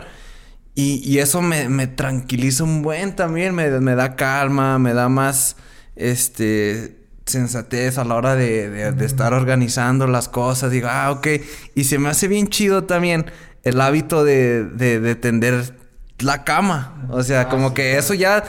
Y, 0.74 1.02
y 1.08 1.18
eso 1.18 1.42
me, 1.42 1.68
me 1.68 1.86
tranquiliza 1.86 2.64
un 2.64 2.82
buen 2.82 3.14
también, 3.14 3.54
me, 3.54 3.68
me 3.80 3.94
da 3.94 4.16
calma, 4.16 4.78
me 4.78 4.94
da 4.94 5.08
más 5.10 5.56
este 5.96 6.98
sensatez 7.26 7.98
a 7.98 8.04
la 8.04 8.16
hora 8.16 8.34
de, 8.34 8.68
de- 8.70 8.92
de 8.92 9.04
estar 9.06 9.34
organizando 9.34 10.06
las 10.06 10.28
cosas. 10.28 10.70
Digo, 10.72 10.88
ah, 10.90 11.10
ok. 11.12 11.28
Y 11.74 11.84
se 11.84 11.98
me 11.98 12.08
hace 12.08 12.26
bien 12.28 12.48
chido 12.48 12.84
también 12.84 13.26
el 13.64 13.80
hábito 13.80 14.24
de, 14.24 14.64
de, 14.64 14.98
de 14.98 15.14
tender 15.14 15.76
la 16.22 16.44
cama. 16.44 17.06
O 17.10 17.22
sea, 17.22 17.48
como 17.48 17.74
que 17.74 17.98
eso 17.98 18.14
ya 18.14 18.44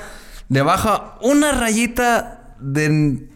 le 0.49 0.61
baja 0.61 1.15
una 1.21 1.51
rayita 1.51 2.55
de, 2.59 3.27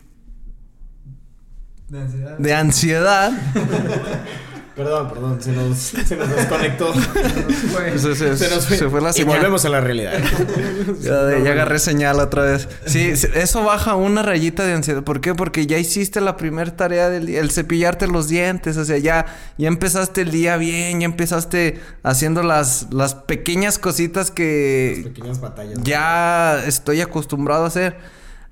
De 1.90 2.00
ansiedad. 2.00 2.38
de 2.38 2.54
ansiedad. 2.54 3.32
Perdón, 4.78 5.10
perdón, 5.10 5.42
se 5.42 5.52
nos, 5.54 5.76
se 5.80 6.16
nos 6.16 6.30
desconectó. 6.30 6.94
Se, 7.98 8.16
se- 8.16 8.38
Se 8.38 8.50
nos 8.54 8.68
fue. 8.68 8.78
se 8.78 8.90
fue 8.90 9.02
la 9.02 9.12
Y 9.16 9.24
volvemos 9.24 9.66
a 9.66 9.70
la 9.70 9.82
realidad. 9.82 10.14
Ya, 11.02 11.38
ya 11.44 11.52
agarré 11.52 11.80
señal 11.80 12.20
otra 12.20 12.44
vez. 12.44 12.70
Sí, 12.86 13.12
eso 13.34 13.64
baja 13.64 13.96
una 13.96 14.22
rayita 14.22 14.66
de 14.66 14.74
ansiedad. 14.74 15.04
¿Por 15.04 15.20
qué? 15.20 15.34
Porque 15.34 15.66
ya 15.66 15.78
hiciste 15.80 16.22
la 16.22 16.38
primera 16.38 16.76
tarea 16.76 17.10
del 17.10 17.26
día, 17.26 17.40
el 17.42 17.50
cepillarte 17.52 18.08
los 18.08 18.28
dientes. 18.28 18.78
O 18.78 18.86
sea, 18.86 18.98
ya, 19.00 19.26
ya 19.58 19.68
empezaste 19.68 20.22
el 20.22 20.32
día 20.32 20.58
bien, 20.58 21.00
ya 21.00 21.06
empezaste 21.06 21.80
haciendo 22.04 22.44
las, 22.44 22.88
las 22.92 23.16
pequeñas 23.16 23.80
cositas 23.80 24.30
que 24.32 25.02
Pequeñas 25.06 25.40
batallas. 25.42 25.80
ya 25.84 26.64
estoy 26.66 27.02
acostumbrado 27.02 27.64
a 27.64 27.68
hacer. 27.68 27.98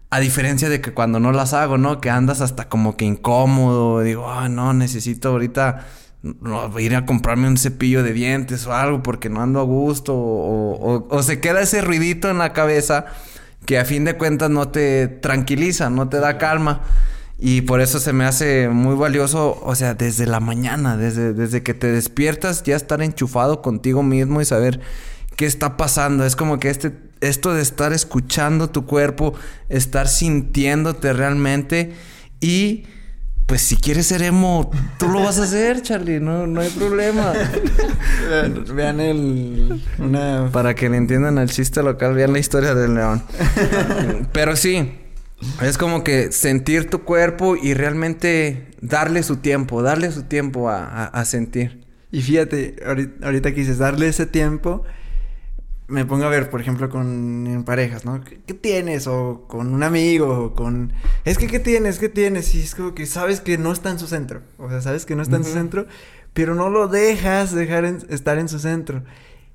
A 0.09 0.19
diferencia 0.19 0.69
de 0.69 0.81
que 0.81 0.93
cuando 0.93 1.19
no 1.19 1.31
las 1.33 1.53
hago, 1.53 1.77
¿no? 1.77 1.99
Que 2.01 2.09
andas 2.09 2.41
hasta 2.41 2.67
como 2.69 2.95
que 2.97 3.05
incómodo. 3.05 4.01
Digo, 4.01 4.29
ah, 4.29 4.49
no, 4.49 4.73
necesito 4.73 5.29
ahorita 5.29 5.85
no, 6.41 6.79
ir 6.79 6.95
a 6.95 7.05
comprarme 7.05 7.47
un 7.47 7.57
cepillo 7.57 8.03
de 8.03 8.13
dientes 8.13 8.65
o 8.67 8.73
algo 8.73 9.03
porque 9.03 9.29
no 9.29 9.41
ando 9.41 9.59
a 9.59 9.63
gusto. 9.63 10.13
O, 10.15 10.73
o- 10.95 11.07
o 11.09 11.23
se 11.23 11.39
queda 11.39 11.61
ese 11.61 11.81
ruidito 11.81 12.29
en 12.29 12.37
la 12.39 12.53
cabeza 12.53 13.05
que 13.65 13.79
a 13.79 13.85
fin 13.85 14.05
de 14.05 14.15
cuentas 14.17 14.49
no 14.49 14.69
te 14.69 15.07
tranquiliza, 15.07 15.89
no 15.89 16.09
te 16.09 16.19
da 16.19 16.37
calma. 16.37 16.81
Y 17.37 17.61
por 17.61 17.81
eso 17.81 17.99
se 17.99 18.13
me 18.13 18.23
hace 18.25 18.69
muy 18.69 18.95
valioso, 18.95 19.59
o 19.61 19.75
sea, 19.75 19.93
desde 19.93 20.25
la 20.25 20.39
mañana, 20.39 20.95
desde, 20.95 21.33
desde 21.33 21.63
que 21.63 21.73
te 21.73 21.87
despiertas, 21.91 22.63
ya 22.63 22.75
estar 22.77 23.01
enchufado 23.01 23.61
contigo 23.61 24.03
mismo 24.03 24.39
y 24.41 24.45
saber 24.45 24.79
qué 25.35 25.45
está 25.45 25.75
pasando. 25.77 26.25
Es 26.25 26.35
como 26.37 26.59
que 26.59 26.69
este, 26.69 26.93
esto 27.19 27.53
de 27.53 27.61
estar 27.61 27.91
escuchando 27.91 28.69
tu 28.69 28.85
cuerpo, 28.85 29.33
estar 29.67 30.07
sintiéndote 30.07 31.11
realmente 31.11 31.93
y 32.39 32.85
pues 33.45 33.61
si 33.61 33.75
quieres 33.77 34.07
ser 34.07 34.23
emo, 34.23 34.71
tú 34.97 35.07
lo 35.07 35.21
vas 35.23 35.39
a 35.39 35.43
hacer, 35.43 35.81
Charlie, 35.81 36.19
no, 36.19 36.47
no 36.47 36.61
hay 36.61 36.69
problema. 36.71 37.33
Vean, 38.73 38.99
el... 38.99 39.81
Una... 39.99 40.49
Para 40.51 40.73
que 40.75 40.89
le 40.89 40.97
entiendan 40.97 41.37
el 41.37 41.49
chiste 41.49 41.83
local, 41.83 42.13
vean 42.15 42.33
la 42.33 42.39
historia 42.39 42.73
del 42.73 42.95
león. 42.95 43.21
Pero 44.31 44.55
sí, 44.55 44.93
es 45.61 45.77
como 45.77 46.03
que 46.03 46.31
sentir 46.31 46.89
tu 46.89 47.03
cuerpo 47.03 47.55
y 47.55 47.73
realmente 47.73 48.71
darle 48.81 49.21
su 49.23 49.37
tiempo, 49.37 49.81
darle 49.83 50.11
su 50.11 50.23
tiempo 50.23 50.69
a, 50.69 50.83
a- 50.85 51.05
a 51.05 51.25
sentir. 51.25 51.85
Y 52.11 52.21
fíjate, 52.21 52.77
ahorita, 52.85 53.25
ahorita 53.25 53.49
que 53.51 53.59
dices 53.61 53.77
darle 53.77 54.07
ese 54.07 54.25
tiempo, 54.25 54.83
me 55.87 56.03
pongo 56.05 56.25
a 56.25 56.29
ver, 56.29 56.49
por 56.49 56.61
ejemplo, 56.61 56.89
con 56.89 57.45
en 57.47 57.63
parejas, 57.63 58.05
¿no? 58.05 58.23
¿Qué, 58.23 58.39
qué 58.45 58.53
tienes? 58.55 59.05
O 59.07 59.45
con 59.47 59.73
un 59.73 59.83
amigo, 59.83 60.45
o 60.45 60.53
con... 60.55 60.93
Es 61.25 61.37
que, 61.37 61.47
¿qué 61.47 61.59
tienes? 61.59 61.99
¿Qué 61.99 62.09
tienes? 62.09 62.53
Y 62.55 62.61
es 62.61 62.73
como 62.75 62.95
que 62.95 63.05
sabes 63.05 63.39
que 63.41 63.57
no 63.57 63.71
está 63.71 63.91
en 63.91 63.99
su 63.99 64.07
centro. 64.07 64.41
O 64.57 64.69
sea, 64.69 64.81
sabes 64.81 65.05
que 65.05 65.15
no 65.15 65.21
está 65.21 65.35
en 65.37 65.43
su 65.43 65.51
centro, 65.53 65.85
pero 66.33 66.55
no 66.55 66.69
lo 66.69 66.87
dejas 66.87 67.53
dejar 67.53 67.85
en- 67.85 68.03
estar 68.09 68.39
en 68.39 68.49
su 68.49 68.57
centro. 68.59 69.03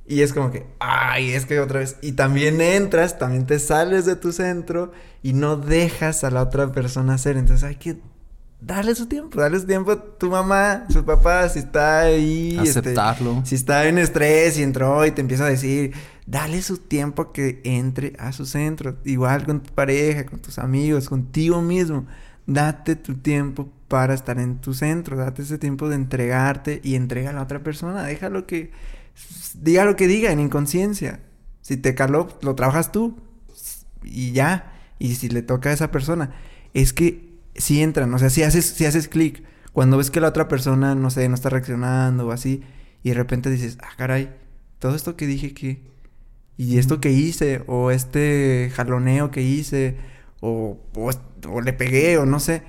Y 0.06 0.22
es 0.22 0.32
como 0.32 0.50
que, 0.50 0.66
ay, 0.80 1.30
es 1.32 1.46
que 1.46 1.58
otra 1.60 1.80
vez. 1.80 1.96
Y 2.02 2.12
también 2.12 2.60
entras, 2.60 3.18
también 3.18 3.46
te 3.46 3.58
sales 3.58 4.06
de 4.06 4.16
tu 4.16 4.32
centro 4.32 4.92
y 5.22 5.32
no 5.34 5.56
dejas 5.56 6.24
a 6.24 6.30
la 6.30 6.42
otra 6.42 6.72
persona 6.72 7.14
hacer. 7.14 7.36
Entonces 7.36 7.62
hay 7.64 7.76
que 7.76 7.98
darle 8.60 8.94
su 8.94 9.06
tiempo, 9.06 9.40
darle 9.40 9.58
su 9.60 9.66
tiempo 9.66 9.92
a 9.92 10.04
tu 10.18 10.28
mamá, 10.30 10.84
su 10.90 11.04
papá, 11.04 11.48
si 11.48 11.60
está 11.60 12.00
ahí. 12.00 12.58
este, 12.62 12.80
Aceptarlo. 12.80 13.42
si 13.44 13.54
está 13.54 13.86
en 13.86 13.98
estrés 13.98 14.58
y 14.58 14.62
entró 14.62 15.04
y 15.06 15.12
te 15.12 15.20
empieza 15.20 15.44
a 15.46 15.48
decir, 15.50 15.92
dale 16.30 16.62
su 16.62 16.78
tiempo 16.78 17.22
a 17.22 17.32
que 17.32 17.60
entre 17.64 18.12
a 18.18 18.32
su 18.32 18.46
centro. 18.46 18.96
Igual 19.04 19.44
con 19.44 19.62
tu 19.62 19.74
pareja, 19.74 20.26
con 20.26 20.40
tus 20.40 20.58
amigos, 20.58 21.08
contigo 21.08 21.60
mismo. 21.60 22.06
Date 22.46 22.96
tu 22.96 23.16
tiempo 23.16 23.68
para 23.88 24.14
estar 24.14 24.38
en 24.38 24.60
tu 24.60 24.72
centro. 24.72 25.16
Date 25.16 25.42
ese 25.42 25.58
tiempo 25.58 25.88
de 25.88 25.96
entregarte 25.96 26.80
y 26.84 26.94
entrega 26.94 27.30
a 27.30 27.32
la 27.32 27.42
otra 27.42 27.62
persona. 27.62 28.04
Déjalo 28.04 28.46
que 28.46 28.70
diga 29.60 29.84
lo 29.84 29.96
que 29.96 30.06
diga 30.06 30.30
en 30.30 30.38
inconsciencia. 30.38 31.20
Si 31.62 31.76
te 31.76 31.94
caló, 31.96 32.28
lo 32.42 32.54
trabajas 32.54 32.92
tú. 32.92 33.16
Y 34.04 34.30
ya. 34.30 34.72
Y 35.00 35.16
si 35.16 35.28
le 35.28 35.42
toca 35.42 35.70
a 35.70 35.72
esa 35.72 35.90
persona. 35.90 36.32
Es 36.74 36.92
que 36.92 37.40
si 37.56 37.82
entran, 37.82 38.14
o 38.14 38.18
sea, 38.18 38.30
si 38.30 38.44
haces, 38.44 38.66
si 38.66 38.86
haces 38.86 39.08
clic. 39.08 39.42
Cuando 39.72 39.96
ves 39.96 40.10
que 40.10 40.20
la 40.20 40.28
otra 40.28 40.46
persona, 40.46 40.94
no 40.94 41.10
sé, 41.10 41.28
no 41.28 41.34
está 41.34 41.50
reaccionando 41.50 42.28
o 42.28 42.30
así. 42.30 42.62
Y 43.02 43.08
de 43.10 43.14
repente 43.16 43.50
dices, 43.50 43.78
ah, 43.82 43.94
caray, 43.96 44.32
todo 44.78 44.94
esto 44.94 45.16
que 45.16 45.26
dije 45.26 45.54
que. 45.54 45.89
Y 46.60 46.78
esto 46.78 47.00
que 47.00 47.10
hice, 47.10 47.62
o 47.66 47.90
este 47.90 48.70
jaloneo 48.74 49.30
que 49.30 49.40
hice, 49.42 49.96
o, 50.40 50.78
o, 50.94 51.10
o 51.48 51.60
le 51.62 51.72
pegué, 51.72 52.18
o 52.18 52.26
no 52.26 52.38
sé, 52.38 52.62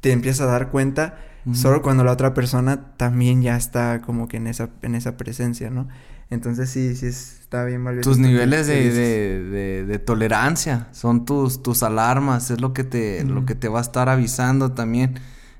te 0.00 0.12
empiezas 0.12 0.42
a 0.48 0.52
dar 0.52 0.70
cuenta 0.70 1.18
solo 1.54 1.82
cuando 1.82 2.04
la 2.04 2.12
otra 2.12 2.34
persona 2.34 2.94
también 2.96 3.42
ya 3.42 3.56
está 3.56 4.00
como 4.02 4.28
que 4.28 4.36
en 4.36 4.46
esa, 4.46 4.70
en 4.82 4.94
esa 4.94 5.16
presencia, 5.16 5.70
¿no? 5.70 5.88
Entonces 6.30 6.70
sí, 6.70 6.94
sí 6.94 7.06
es- 7.06 7.40
está 7.40 7.64
bien 7.64 7.82
valioso. 7.82 8.08
Tus 8.10 8.18
niveles 8.18 8.66
de, 8.68 8.74
de- 8.94 9.42
de- 9.50 9.84
de 9.86 9.98
tolerancia 9.98 10.86
son 10.92 11.24
tus, 11.24 11.62
tus 11.64 11.82
alarmas, 11.82 12.50
es 12.52 12.60
lo 12.60 12.72
que 12.72 12.84
te, 12.84 13.24
lo 13.24 13.44
que 13.44 13.56
te 13.56 13.66
va 13.68 13.80
a 13.80 13.82
estar 13.82 14.08
avisando 14.08 14.70
también 14.70 15.18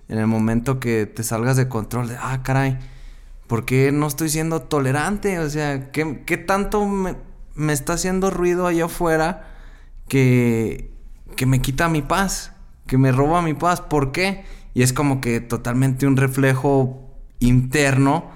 en 0.08 0.18
el 0.18 0.28
momento 0.28 0.78
que 0.78 1.06
te 1.06 1.24
salgas 1.24 1.56
de 1.56 1.66
control 1.68 2.08
de, 2.08 2.16
ah, 2.16 2.42
caray, 2.44 2.78
¿por 3.48 3.64
qué 3.64 3.90
no 3.90 4.06
estoy 4.06 4.28
siendo 4.28 4.62
tolerante? 4.62 5.40
O 5.40 5.50
sea, 5.50 5.90
¿qué, 5.90 6.22
qué 6.24 6.36
tanto 6.36 6.86
me, 6.86 7.16
me 7.54 7.72
está 7.72 7.94
haciendo 7.94 8.30
ruido 8.30 8.66
allá 8.66 8.86
afuera 8.86 9.48
que, 10.08 10.92
que 11.36 11.46
me 11.46 11.60
quita 11.60 11.88
mi 11.88 12.02
paz, 12.02 12.52
que 12.86 12.98
me 12.98 13.12
roba 13.12 13.42
mi 13.42 13.54
paz? 13.54 13.80
¿Por 13.80 14.12
qué? 14.12 14.44
Y 14.74 14.82
es 14.82 14.92
como 14.92 15.20
que 15.20 15.40
totalmente 15.40 16.06
un 16.06 16.16
reflejo 16.16 17.10
interno 17.38 18.30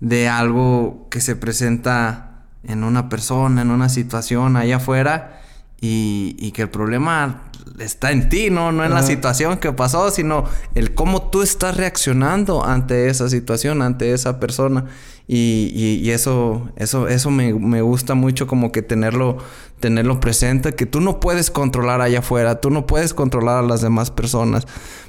de 0.00 0.28
algo 0.28 1.08
que 1.10 1.20
se 1.20 1.36
presenta 1.36 2.44
en 2.62 2.84
una 2.84 3.08
persona, 3.08 3.62
en 3.62 3.70
una 3.70 3.88
situación 3.88 4.56
allá 4.56 4.76
afuera 4.76 5.40
y, 5.80 6.36
y 6.38 6.52
que 6.52 6.62
el 6.62 6.70
problema 6.70 7.42
está 7.78 8.10
en 8.10 8.28
ti, 8.28 8.50
¿no? 8.50 8.72
No 8.72 8.84
en 8.84 8.92
la 8.92 9.02
situación 9.02 9.58
que 9.58 9.72
pasó, 9.72 10.10
sino 10.10 10.44
el 10.74 10.94
cómo 10.94 11.30
tú 11.30 11.42
estás 11.42 11.76
reaccionando 11.76 12.64
ante 12.64 13.08
esa 13.08 13.28
situación, 13.28 13.82
ante 13.82 14.12
esa 14.12 14.40
persona. 14.40 14.86
Y, 15.28 15.72
y- 15.74 16.00
y 16.06 16.10
eso, 16.12 16.68
eso, 16.76 17.08
eso 17.08 17.30
me, 17.30 17.52
me 17.52 17.82
gusta 17.82 18.14
mucho 18.14 18.46
como 18.46 18.70
que 18.70 18.82
tenerlo, 18.82 19.38
tenerlo 19.80 20.20
presente, 20.20 20.74
que 20.74 20.86
tú 20.86 21.00
no 21.00 21.18
puedes 21.18 21.50
controlar 21.50 22.00
allá 22.00 22.20
afuera, 22.20 22.60
tú 22.60 22.70
no 22.70 22.86
puedes 22.86 23.12
controlar 23.12 23.64
a 23.64 23.66
las 23.66 23.80
demás 23.80 24.10
personas, 24.12 24.66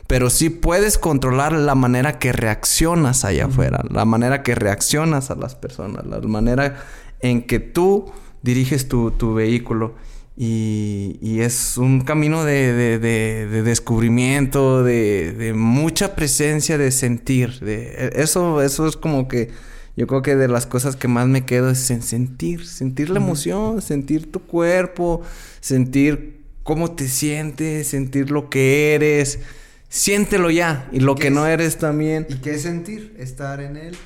pero 0.07 0.29
sí 0.31 0.49
puedes 0.49 0.97
controlar 0.97 1.53
la 1.53 1.75
manera 1.75 2.17
que 2.17 2.31
reaccionas 2.33 3.25
allá 3.25 3.45
afuera, 3.45 3.83
la 3.91 4.05
manera 4.05 4.41
que 4.41 4.55
reaccionas 4.55 5.29
a 5.29 5.35
las 5.35 5.53
personas, 5.55 6.05
la 6.07 6.19
manera 6.21 6.77
en 7.19 7.43
que 7.43 7.59
tú 7.59 8.05
diriges 8.41 8.87
tu, 8.87 9.11
tu 9.11 9.33
vehículo. 9.35 9.93
Y, 10.39 11.17
y 11.19 11.39
es 11.41 11.77
un 11.77 12.01
camino 12.01 12.43
de, 12.43 12.71
de- 12.71 12.99
de- 12.99 13.47
de 13.47 13.63
descubrimiento, 13.63 14.83
de, 14.83 15.33
de 15.33 15.53
mucha 15.53 16.15
presencia, 16.15 16.77
de 16.77 16.91
sentir. 16.91 17.59
De, 17.59 18.11
eso, 18.15 18.61
eso 18.61 18.87
es 18.87 18.97
como 18.97 19.27
que 19.27 19.49
yo 19.97 20.05
creo 20.05 20.21
que 20.21 20.35
de 20.35 20.47
las 20.47 20.67
cosas 20.67 20.95
que 20.95 21.07
más 21.07 21.27
me 21.27 21.43
quedo 21.43 21.71
es 21.71 21.89
en 21.89 22.03
sentir, 22.03 22.67
sentir 22.67 23.09
la 23.09 23.17
emoción, 23.17 23.81
sentir 23.81 24.31
tu 24.31 24.41
cuerpo, 24.43 25.23
sentir 25.59 26.43
cómo 26.61 26.91
te 26.91 27.07
sientes, 27.07 27.87
sentir 27.87 28.29
lo 28.29 28.49
que 28.49 28.93
eres. 28.93 29.39
Siéntelo 29.89 30.51
ya. 30.51 30.87
Y 30.91 30.99
lo 30.99 31.15
que 31.15 31.31
no 31.31 31.47
eres 31.47 31.79
también. 31.79 32.27
¿Y 32.29 32.35
qué 32.35 32.55
es 32.55 32.61
sentir? 32.61 33.15
Estar 33.17 33.59
en 33.59 33.75
él. 33.75 33.97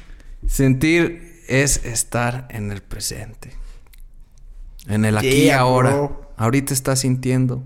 Sentir 0.48 1.42
es 1.50 1.84
estar 1.84 2.48
en 2.52 2.72
el 2.72 2.82
presente. 2.82 3.52
En 4.88 5.04
el 5.04 5.18
aquí 5.18 5.28
y 5.28 5.44
Yeah, 5.44 5.60
ahora. 5.60 5.90
bro. 5.92 6.32
Ahorita 6.38 6.74
estás 6.74 7.02
sintiendo. 7.02 7.64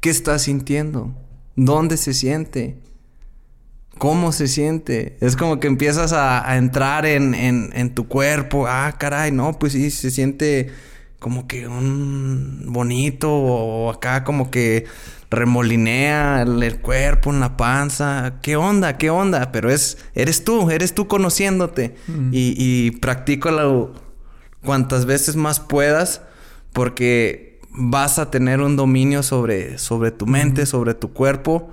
¿Qué 0.00 0.10
estás 0.10 0.42
sintiendo? 0.42 1.12
¿Dónde 1.56 1.96
se 1.96 2.14
siente? 2.14 2.76
¿Cómo 3.98 4.32
se 4.32 4.46
siente? 4.48 5.16
Es 5.20 5.36
como 5.36 5.58
que 5.58 5.66
empiezas 5.68 6.12
a, 6.12 6.48
a 6.48 6.56
entrar 6.58 7.06
en, 7.06 7.34
en- 7.34 7.70
en 7.74 7.94
tu 7.94 8.06
cuerpo. 8.08 8.66
Ah, 8.68 8.94
caray, 8.98 9.32
no, 9.32 9.58
pues 9.58 9.72
sí, 9.72 9.90
se 9.90 10.10
siente 10.10 10.70
como 11.18 11.46
que 11.48 11.66
un 11.66 12.64
bonito 12.68 13.32
o 13.32 13.90
acá 13.90 14.22
como 14.22 14.50
que 14.50 14.84
remolinea 15.30 16.42
el, 16.42 16.62
el 16.62 16.78
cuerpo 16.80 17.30
en 17.30 17.40
la 17.40 17.56
panza. 17.56 18.34
¿Qué 18.42 18.56
onda? 18.56 18.98
¿Qué 18.98 19.08
onda? 19.10 19.50
Pero 19.50 19.70
es, 19.70 19.96
eres 20.14 20.44
tú, 20.44 20.70
eres 20.70 20.94
tú 20.94 21.08
conociéndote. 21.08 21.94
Y, 22.32 22.54
y 22.58 22.90
practícalo 22.92 23.94
cuantas 24.62 25.06
veces 25.06 25.36
más 25.36 25.58
puedas 25.60 26.20
porque 26.72 27.60
vas 27.70 28.18
a 28.18 28.30
tener 28.30 28.60
un 28.60 28.76
dominio 28.76 29.22
sobre, 29.22 29.78
sobre 29.78 30.10
tu 30.10 30.26
mente, 30.26 30.66
sobre 30.66 30.94
tu 30.94 31.12
cuerpo, 31.12 31.70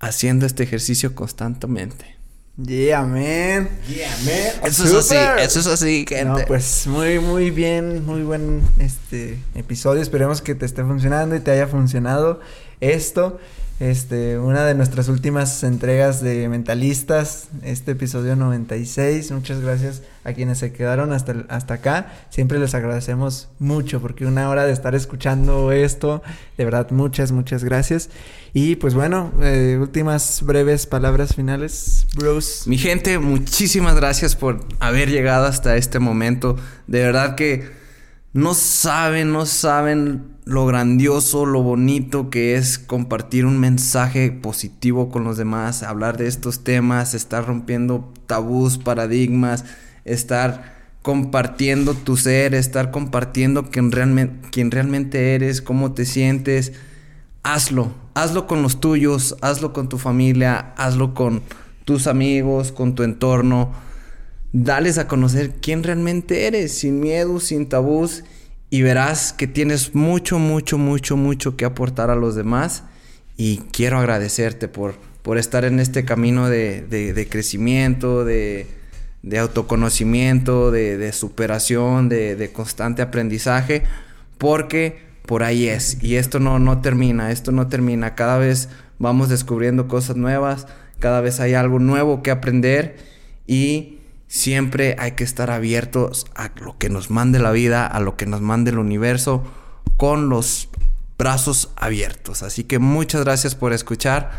haciendo 0.00 0.46
este 0.46 0.64
ejercicio 0.64 1.14
constantemente. 1.14 2.16
Yeah, 2.62 3.02
man. 3.02 3.68
Yeah, 3.88 4.14
man. 4.24 4.64
Eso 4.64 4.84
es 4.84 4.92
así, 4.92 5.16
eso 5.38 5.60
es 5.60 5.66
así, 5.66 6.04
gente. 6.06 6.24
No, 6.24 6.38
pues 6.46 6.86
muy, 6.86 7.18
muy 7.18 7.50
bien, 7.50 8.04
muy 8.04 8.22
buen 8.22 8.62
este 8.78 9.38
episodio. 9.54 10.02
Esperemos 10.02 10.42
que 10.42 10.54
te 10.54 10.66
esté 10.66 10.84
funcionando 10.84 11.36
y 11.36 11.40
te 11.40 11.52
haya 11.52 11.68
funcionado. 11.68 12.40
esto. 12.80 13.38
Este, 13.80 14.38
una 14.38 14.66
de 14.66 14.74
nuestras 14.74 15.08
últimas 15.08 15.64
entregas 15.64 16.20
de 16.22 16.50
Mentalistas, 16.50 17.48
este 17.62 17.92
episodio 17.92 18.36
96. 18.36 19.32
Muchas 19.32 19.62
gracias 19.62 20.02
a 20.22 20.34
quienes 20.34 20.58
se 20.58 20.70
quedaron 20.70 21.14
hasta, 21.14 21.46
hasta 21.48 21.74
acá. 21.74 22.12
Siempre 22.28 22.58
les 22.58 22.74
agradecemos 22.74 23.48
mucho 23.58 24.02
porque 24.02 24.26
una 24.26 24.50
hora 24.50 24.66
de 24.66 24.72
estar 24.74 24.94
escuchando 24.94 25.72
esto, 25.72 26.22
de 26.58 26.66
verdad, 26.66 26.90
muchas, 26.90 27.32
muchas 27.32 27.64
gracias. 27.64 28.10
Y 28.52 28.76
pues 28.76 28.92
bueno, 28.92 29.32
eh, 29.40 29.78
últimas 29.80 30.42
breves 30.42 30.84
palabras 30.84 31.34
finales, 31.34 32.06
bros. 32.14 32.64
Mi 32.66 32.76
gente, 32.76 33.18
muchísimas 33.18 33.96
gracias 33.96 34.36
por 34.36 34.60
haber 34.78 35.08
llegado 35.08 35.46
hasta 35.46 35.76
este 35.76 36.00
momento. 36.00 36.56
De 36.86 37.00
verdad 37.00 37.34
que 37.34 37.70
no 38.34 38.52
saben, 38.52 39.32
no 39.32 39.46
saben 39.46 40.36
lo 40.50 40.66
grandioso, 40.66 41.46
lo 41.46 41.62
bonito 41.62 42.28
que 42.28 42.56
es 42.56 42.80
compartir 42.80 43.46
un 43.46 43.60
mensaje 43.60 44.32
positivo 44.32 45.08
con 45.08 45.22
los 45.22 45.36
demás, 45.36 45.84
hablar 45.84 46.16
de 46.16 46.26
estos 46.26 46.64
temas, 46.64 47.14
estar 47.14 47.46
rompiendo 47.46 48.12
tabús, 48.26 48.76
paradigmas, 48.76 49.64
estar 50.04 50.74
compartiendo 51.02 51.94
tu 51.94 52.16
ser, 52.16 52.54
estar 52.54 52.90
compartiendo 52.90 53.70
quién 53.70 53.92
realmente, 53.92 54.64
realmente 54.70 55.36
eres, 55.36 55.62
cómo 55.62 55.92
te 55.92 56.04
sientes. 56.04 56.72
Hazlo, 57.44 57.94
hazlo 58.14 58.48
con 58.48 58.60
los 58.60 58.80
tuyos, 58.80 59.36
hazlo 59.42 59.72
con 59.72 59.88
tu 59.88 59.98
familia, 59.98 60.74
hazlo 60.76 61.14
con 61.14 61.42
tus 61.84 62.08
amigos, 62.08 62.72
con 62.72 62.96
tu 62.96 63.04
entorno. 63.04 63.70
Dales 64.52 64.98
a 64.98 65.06
conocer 65.06 65.54
quién 65.62 65.84
realmente 65.84 66.48
eres, 66.48 66.72
sin 66.76 66.98
miedo, 66.98 67.38
sin 67.38 67.68
tabús, 67.68 68.24
y 68.70 68.82
verás 68.82 69.32
que 69.32 69.46
tienes 69.46 69.94
mucho, 69.94 70.38
mucho, 70.38 70.78
mucho, 70.78 71.16
mucho 71.16 71.56
que 71.56 71.64
aportar 71.64 72.10
a 72.10 72.16
los 72.16 72.34
demás. 72.34 72.84
Y 73.36 73.58
quiero 73.72 73.98
agradecerte 73.98 74.68
por, 74.68 74.94
por 75.22 75.38
estar 75.38 75.64
en 75.64 75.80
este 75.80 76.04
camino 76.04 76.48
de, 76.48 76.82
de- 76.82 77.28
crecimiento, 77.28 78.24
de, 78.24 78.66
de 79.22 79.38
autoconocimiento, 79.38 80.70
de, 80.70 81.12
superación, 81.12 82.08
de 82.08 82.50
constante 82.52 83.02
aprendizaje, 83.02 83.82
porque 84.38 84.98
por 85.26 85.42
ahí 85.42 85.68
es. 85.68 86.02
Y 86.02 86.16
esto 86.16 86.38
no, 86.40 86.58
no 86.58 86.80
termina, 86.80 87.30
esto 87.30 87.52
no 87.52 87.68
termina. 87.68 88.14
Cada 88.14 88.36
vez 88.38 88.68
vamos 88.98 89.28
descubriendo 89.28 89.88
cosas 89.88 90.16
nuevas, 90.16 90.66
cada 90.98 91.20
vez 91.20 91.40
hay 91.40 91.54
algo 91.54 91.78
nuevo 91.78 92.22
que 92.22 92.30
aprender 92.30 92.96
y 93.46 93.99
siempre 94.30 94.94
hay 95.00 95.12
que 95.12 95.24
estar 95.24 95.50
abiertos 95.50 96.24
a 96.36 96.52
lo 96.60 96.78
que 96.78 96.88
nos 96.88 97.10
mande 97.10 97.40
la 97.40 97.50
vida, 97.50 97.84
a 97.84 97.98
lo 97.98 98.16
que 98.16 98.26
nos 98.26 98.40
mande 98.40 98.70
el 98.70 98.78
universo, 98.78 99.42
con 99.96 100.28
los 100.28 100.68
brazos 101.18 101.72
abiertos. 101.76 102.44
Así 102.44 102.62
que 102.62 102.78
muchas 102.78 103.24
gracias 103.24 103.56
por 103.56 103.72
escuchar. 103.72 104.30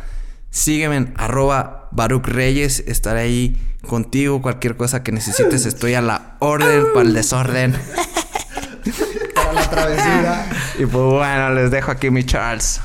Sígueme 0.49 0.95
en 0.95 1.13
arroba 1.18 1.89
Baruch 1.91 2.26
Reyes. 2.26 2.84
Estaré 2.88 3.19
ahí 3.19 3.77
contigo. 3.85 4.41
Cualquier 4.41 4.77
cosa 4.77 5.03
que 5.03 5.11
necesites, 5.11 5.65
estoy 5.65 5.93
a 5.93 6.01
la 6.01 6.38
orden 6.39 6.85
para 6.93 7.07
el 7.07 7.13
desorden. 7.13 7.76
La 9.53 9.69
travesura. 9.69 10.45
Y 10.80 10.86
pues 10.86 11.03
bueno, 11.03 11.53
les 11.53 11.72
dejo 11.72 11.91
aquí 11.91 12.10
mi 12.10 12.23
Charles. 12.23 12.82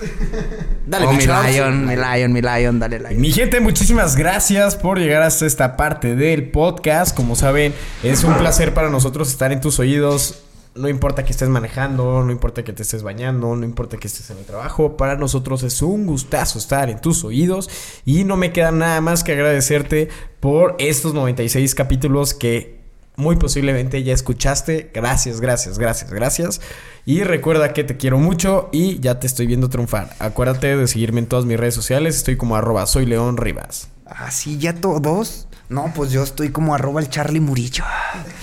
Dale, 0.87 1.07
oh, 1.07 1.13
mi 1.13 1.19
mi, 1.19 1.25
Charles. 1.25 1.55
Lion, 1.55 1.87
mi 1.87 1.97
Lion, 1.97 2.33
mi 2.33 2.43
Lion, 2.43 2.79
dale 2.79 2.99
Lion. 2.99 3.21
Mi 3.21 3.33
gente, 3.33 3.61
muchísimas 3.61 4.17
gracias 4.17 4.77
por 4.77 4.99
llegar 4.99 5.23
hasta 5.23 5.47
esta 5.47 5.77
parte 5.77 6.15
del 6.15 6.51
podcast. 6.51 7.17
Como 7.17 7.37
saben, 7.37 7.75
es 8.03 8.25
un 8.25 8.35
placer 8.35 8.75
para 8.75 8.91
nosotros 8.91 9.29
estar 9.29 9.53
en 9.53 9.61
tus 9.61 9.79
oídos. 9.79 10.43
No 10.75 10.89
importa 10.89 11.25
que 11.25 11.33
estés 11.33 11.49
manejando, 11.49 12.23
no 12.23 12.31
importa 12.31 12.63
que 12.63 12.75
te 12.75 12.83
estés 12.83 13.03
bañando, 13.03 13.57
no 13.57 13.65
importa 13.65 13.97
que 13.97 14.09
estés 14.09 14.29
en 14.31 14.39
el 14.39 14.45
trabajo. 14.45 14.99
Para 14.99 15.17
nosotros 15.17 15.63
es 15.63 15.81
un 15.81 16.07
gustazo 16.07 16.59
estar 16.59 16.91
en 16.91 17.01
tus 17.01 17.25
oídos. 17.25 17.71
Y 18.05 18.25
no 18.25 18.37
me 18.37 18.53
queda 18.53 18.73
nada 18.73 19.01
más 19.01 19.25
que 19.25 19.33
agradecerte 19.33 20.11
por 20.41 20.77
estos 20.79 21.15
96 21.15 21.75
capítulos 21.75 22.35
que 22.35 22.76
muy 23.17 23.37
posiblemente 23.37 24.03
ya 24.03 24.13
escuchaste. 24.13 24.91
Gracias, 24.95 25.41
gracias, 25.41 25.79
gracias, 25.79 26.13
gracias. 26.13 26.61
Y 27.05 27.23
recuerda 27.23 27.73
que 27.73 27.85
te 27.85 27.97
quiero 27.97 28.19
mucho 28.19 28.69
y 28.73 29.01
ya 29.01 29.19
te 29.19 29.27
estoy 29.27 29.47
viendo 29.47 29.69
triunfar. 29.69 30.15
Acuérdate 30.19 30.77
de 30.77 30.87
seguirme 30.87 31.21
en 31.21 31.27
todas 31.27 31.45
mis 31.45 31.59
redes 31.59 31.75
sociales. 31.75 32.17
Estoy 32.17 32.37
como 32.37 32.57
arroba 32.57 32.87
soy 32.87 33.07
León 33.07 33.37
Rivas. 33.37 33.89
Así 34.05 34.59
ya 34.59 34.75
todos. 34.75 35.49
No, 35.69 35.93
pues 35.95 36.13
yo 36.13 36.23
estoy 36.23 36.51
como 36.51 36.75
arroba 36.75 37.01
el 37.01 37.09
Charlie 37.09 37.41
Murillo. 37.41 37.85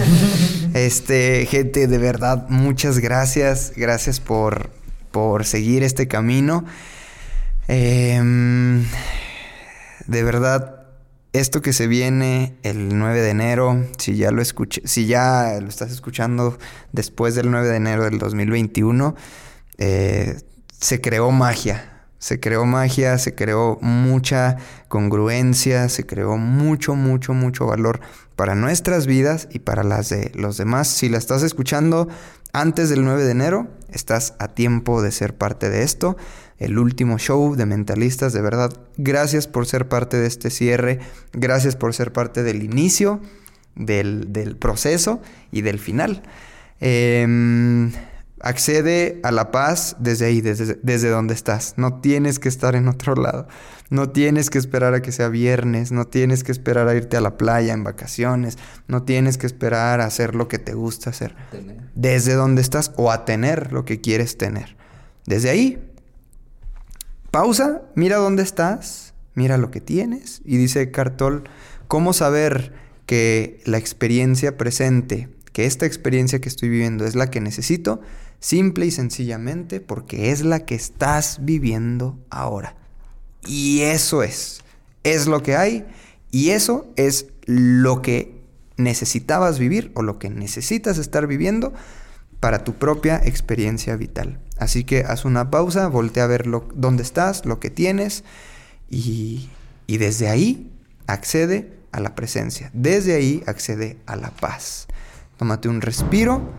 este, 0.74 1.46
gente, 1.46 1.88
de 1.88 1.98
verdad, 1.98 2.48
muchas 2.50 3.00
gracias. 3.00 3.74
Gracias 3.76 4.20
por, 4.20 4.72
por 5.12 5.46
seguir 5.46 5.84
este 5.84 6.08
camino. 6.08 6.66
Em, 7.68 8.86
de 10.08 10.24
verdad, 10.24 10.83
esto 11.34 11.62
que 11.62 11.74
se 11.74 11.88
viene 11.88 12.56
el 12.62 12.98
9 12.98 13.22
de 13.22 13.30
enero, 13.32 13.86
si 13.98 14.16
ya 14.16 14.32
lo 14.32 14.44
si 14.46 15.08
ya 15.08 15.58
lo 15.60 15.68
estás 15.68 15.92
escuchando 15.92 16.58
después 16.92 17.34
del 17.34 17.50
9 17.50 17.68
de 17.68 17.76
enero 17.76 18.04
del 18.06 18.20
2021, 18.20 19.16
eh, 19.80 20.40
se 20.80 21.02
creó 21.02 21.32
magia. 21.32 21.90
Se 22.20 22.40
creó 22.40 22.66
magia, 22.66 23.18
se 23.18 23.36
creó 23.36 23.78
mucha 23.82 24.56
congruencia, 24.88 25.90
se 25.90 26.06
creó 26.06 26.38
mucho, 26.38 26.96
mucho, 26.96 27.34
mucho 27.34 27.66
valor 27.66 28.00
para 28.38 28.56
nuestras 28.56 29.08
vidas 29.08 29.50
y 29.52 29.60
para 29.60 29.84
las 29.84 30.08
de 30.08 30.32
los 30.34 30.56
demás. 30.56 30.88
Si 30.88 31.10
la 31.10 31.18
estás 31.18 31.44
escuchando 31.44 32.08
antes 32.54 32.88
del 32.88 33.04
9 33.04 33.26
de 33.26 33.32
enero, 33.32 33.68
estás 33.90 34.36
a 34.40 34.48
tiempo 34.48 35.02
de 35.02 35.12
ser 35.12 35.36
parte 35.36 35.70
de 35.70 35.84
esto. 35.84 36.16
El 36.64 36.80
último 36.80 37.18
show 37.18 37.56
de 37.56 37.66
Mentalistas, 37.66 38.32
de 38.32 38.42
verdad, 38.42 38.72
gracias 38.96 39.48
por 39.48 39.66
ser 39.66 39.90
parte 39.90 40.16
de 40.16 40.28
este 40.28 40.50
cierre, 40.50 41.00
gracias 41.34 41.76
por 41.76 41.94
ser 41.94 42.14
parte 42.14 42.42
del 42.42 42.64
inicio, 42.64 43.20
del, 43.76 44.32
del 44.32 44.56
proceso 44.56 45.22
y 45.52 45.60
del 45.62 45.78
final. 45.78 46.24
Em, 46.80 47.92
accede 48.40 49.20
a 49.24 49.32
la 49.32 49.52
paz 49.52 49.98
desde 50.00 50.28
ahí, 50.28 50.40
desde, 50.40 50.80
desde 50.82 51.10
donde 51.10 51.34
estás. 51.34 51.74
No 51.76 52.00
tienes 52.00 52.40
que 52.40 52.48
estar 52.48 52.78
en 52.78 52.88
otro 52.88 53.16
lado. 53.16 53.46
No 53.90 54.12
tienes 54.12 54.50
que 54.50 54.58
esperar 54.58 54.94
a 54.94 55.02
que 55.02 55.12
sea 55.12 55.28
viernes. 55.28 55.92
No 55.92 56.08
tienes 56.08 56.46
que 56.46 56.54
esperar 56.54 56.88
a 56.88 56.96
irte 56.96 57.18
a 57.18 57.22
la 57.22 57.36
playa 57.38 57.74
en 57.74 57.84
vacaciones. 57.84 58.58
No 58.88 59.04
tienes 59.04 59.38
que 59.38 59.48
esperar 59.48 60.00
a 60.00 60.06
hacer 60.06 60.34
lo 60.34 60.48
que 60.48 60.60
te 60.60 60.74
gusta 60.74 61.10
hacer. 61.10 61.36
Desde 61.94 62.36
donde 62.36 62.62
estás 62.62 62.94
o 62.96 63.12
a 63.12 63.26
tener 63.26 63.74
lo 63.74 63.84
que 63.84 64.00
quieres 64.00 64.38
tener. 64.38 64.78
Desde 65.26 65.50
ahí, 65.50 65.93
pausa, 67.34 67.82
mira 67.96 68.18
dónde 68.18 68.44
estás, 68.44 69.16
mira 69.34 69.58
lo 69.58 69.72
que 69.72 69.82
tienes. 69.82 70.44
Y 70.46 70.58
dice 70.58 70.92
Cartol, 70.92 71.46
¿cómo 71.88 72.14
saber 72.14 72.74
que 73.08 73.60
la 73.66 73.80
experiencia 73.80 74.56
presente, 74.56 75.30
que 75.52 75.66
esta 75.66 75.88
experiencia 75.88 76.40
que 76.40 76.48
estoy 76.48 76.70
viviendo 76.70 77.08
es 77.08 77.16
la 77.16 77.32
que 77.32 77.42
necesito? 77.42 78.02
Simple 78.40 78.86
y 78.86 78.92
sencillamente 78.92 79.80
porque 79.80 80.30
es 80.30 80.46
la 80.46 80.60
que 80.60 80.76
estás 80.76 81.40
viviendo 81.42 82.20
ahora. 82.30 82.76
Y 83.48 83.82
eso 83.82 84.22
es, 84.22 84.62
es 85.04 85.26
lo 85.26 85.42
que 85.42 85.56
hay 85.56 85.88
y 86.30 86.52
eso 86.52 86.86
es 86.98 87.30
lo 87.48 88.04
que 88.04 88.44
necesitabas 88.78 89.58
vivir 89.58 89.92
o 89.96 90.04
lo 90.04 90.20
que 90.20 90.30
necesitas 90.30 91.00
estar 91.00 91.26
viviendo 91.26 91.74
para 92.40 92.64
tu 92.64 92.76
propia 92.76 93.20
experiencia 93.26 93.96
vital. 93.96 94.40
Así 94.58 94.84
que 94.84 95.02
haz 95.02 95.26
una 95.26 95.50
pausa, 95.50 95.88
voltea 95.88 96.26
a 96.26 96.28
ver 96.28 96.48
lo, 96.48 96.68
dónde 96.76 97.04
estás, 97.04 97.46
lo 97.46 97.60
que 97.60 97.70
tienes 97.70 98.24
y, 98.90 99.50
y 99.88 99.98
desde 99.98 100.30
ahí 100.30 100.72
accede 101.08 101.74
a 101.92 102.00
la 102.00 102.16
presencia. 102.16 102.70
Desde 102.74 103.16
ahí 103.16 103.44
accede 103.48 103.98
a 104.06 104.16
la 104.16 104.30
paz. 104.32 104.88
Tómate 105.38 105.70
un 105.70 105.82
respiro. 105.82 106.52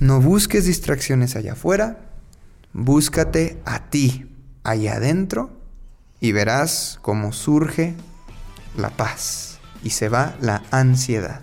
No 0.00 0.20
busques 0.20 0.64
distracciones 0.64 1.36
allá 1.36 1.52
afuera. 1.52 1.98
Búscate 2.72 3.58
a 3.64 3.90
ti 3.90 4.30
allá 4.62 4.96
adentro 4.96 5.50
y 6.20 6.32
verás 6.32 6.98
cómo 7.02 7.32
surge 7.32 7.94
la 8.76 8.90
paz 8.90 9.58
y 9.82 9.90
se 9.90 10.08
va 10.08 10.36
la 10.40 10.62
ansiedad. 10.70 11.40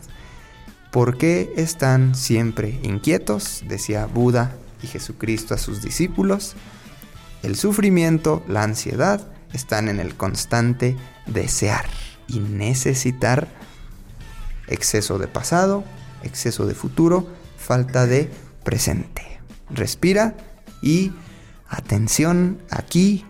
¿Por 0.92 1.18
qué 1.18 1.54
están 1.58 2.16
siempre 2.16 2.80
inquietos? 2.84 3.64
Decía 3.68 4.06
Buda 4.06 4.56
y 4.86 4.88
Jesucristo 4.88 5.54
a 5.54 5.58
sus 5.58 5.82
discípulos. 5.82 6.56
El 7.44 7.56
sufrimiento, 7.56 8.44
la 8.48 8.64
ansiedad 8.64 9.28
están 9.54 9.90
en 9.90 10.00
el 10.00 10.16
constante 10.16 10.96
desear 11.26 11.86
y 12.28 12.40
necesitar 12.40 13.48
exceso 14.68 15.20
de 15.20 15.28
pasado, 15.28 15.84
exceso 16.24 16.66
de 16.66 16.74
futuro, 16.74 17.28
falta 17.58 18.06
de 18.06 18.30
presente. 18.64 19.40
Respira 19.70 20.36
y 20.82 21.12
atención 21.68 22.62
aquí 22.70 23.26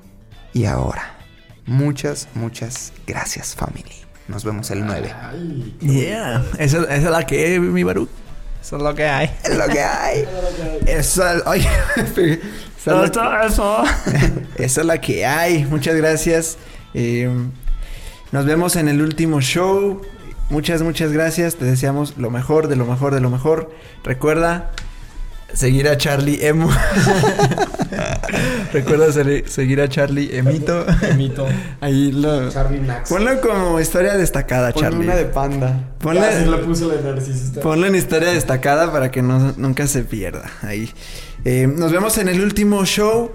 y 0.54 0.66
ahora. 0.66 1.18
Muchas, 1.66 2.28
muchas 2.36 2.94
gracias, 3.08 3.56
family. 3.56 4.06
Nos 4.28 4.44
vemos 4.44 4.72
el 4.72 4.86
9. 4.86 5.14
Yeah, 5.82 6.44
esa, 6.58 6.84
esa 6.84 6.96
es 6.96 7.04
la 7.04 7.26
que 7.26 7.60
mi 7.60 7.84
Baruch. 7.84 8.10
Eso 8.66 8.78
es 8.78 8.82
lo 8.82 8.96
que 8.96 9.06
hay. 9.06 9.30
Es 9.44 9.56
lo 9.56 9.68
que 9.68 9.80
hay. 9.80 10.26
Eso, 10.88 11.24
es 11.30 11.36
lo- 11.46 11.54
eso. 13.46 13.84
Eso 14.56 14.82
es 14.82 14.86
la 14.88 15.00
que 15.00 15.24
hay. 15.24 15.66
Muchas 15.66 15.94
gracias. 15.94 16.58
Eh, 16.96 17.30
nos 18.32 18.46
vemos 18.48 18.76
en 18.76 18.88
el 18.88 19.04
último 19.04 19.40
show. 19.40 20.02
Muchas, 20.50 20.82
muchas 20.82 21.12
gracias. 21.12 21.58
Te 21.58 21.66
deseamos 21.66 22.18
lo 22.18 22.32
mejor, 22.32 22.68
de 22.68 22.76
lo 22.76 22.88
mejor, 22.88 23.14
de 23.14 23.22
lo 23.22 23.30
mejor. 23.30 23.72
Recuerda 24.04 24.72
seguir 25.56 25.88
a 25.88 25.98
Charlie 25.98 26.46
Emo. 26.46 26.70
Recuerda 28.74 29.12
se- 29.12 29.48
seguir 29.48 29.82
a 29.82 29.88
Charlie 29.90 30.36
Emito. 30.38 30.86
Emito. 31.02 31.48
Ahí 31.82 32.12
lo. 32.12 32.50
Charlie 32.52 32.80
Nax. 32.82 33.10
Ponlo 33.10 33.40
como 33.42 33.80
historia 33.80 34.16
destacada, 34.18 34.72
Ponle 34.72 34.90
Charlie. 34.90 35.06
una 35.06 35.16
de 35.16 35.26
panda. 35.26 35.80
Ponle- 36.00 36.22
Ya, 36.22 36.44
sí 36.44 36.64
puse 36.66 36.86
la 36.86 37.02
narcisista. 37.02 37.62
Ponlo 37.62 37.88
en 37.88 37.96
historia 37.96 38.30
destacada 38.32 38.92
para 38.92 39.12
que 39.12 39.22
no, 39.22 39.54
nunca 39.58 39.88
se 39.88 40.04
pierda. 40.04 40.44
Ahí. 40.62 40.92
Eh, 41.46 41.68
nos 41.68 41.92
vemos 41.92 42.18
en 42.18 42.28
el 42.28 42.42
último 42.42 42.84
show. 42.86 43.32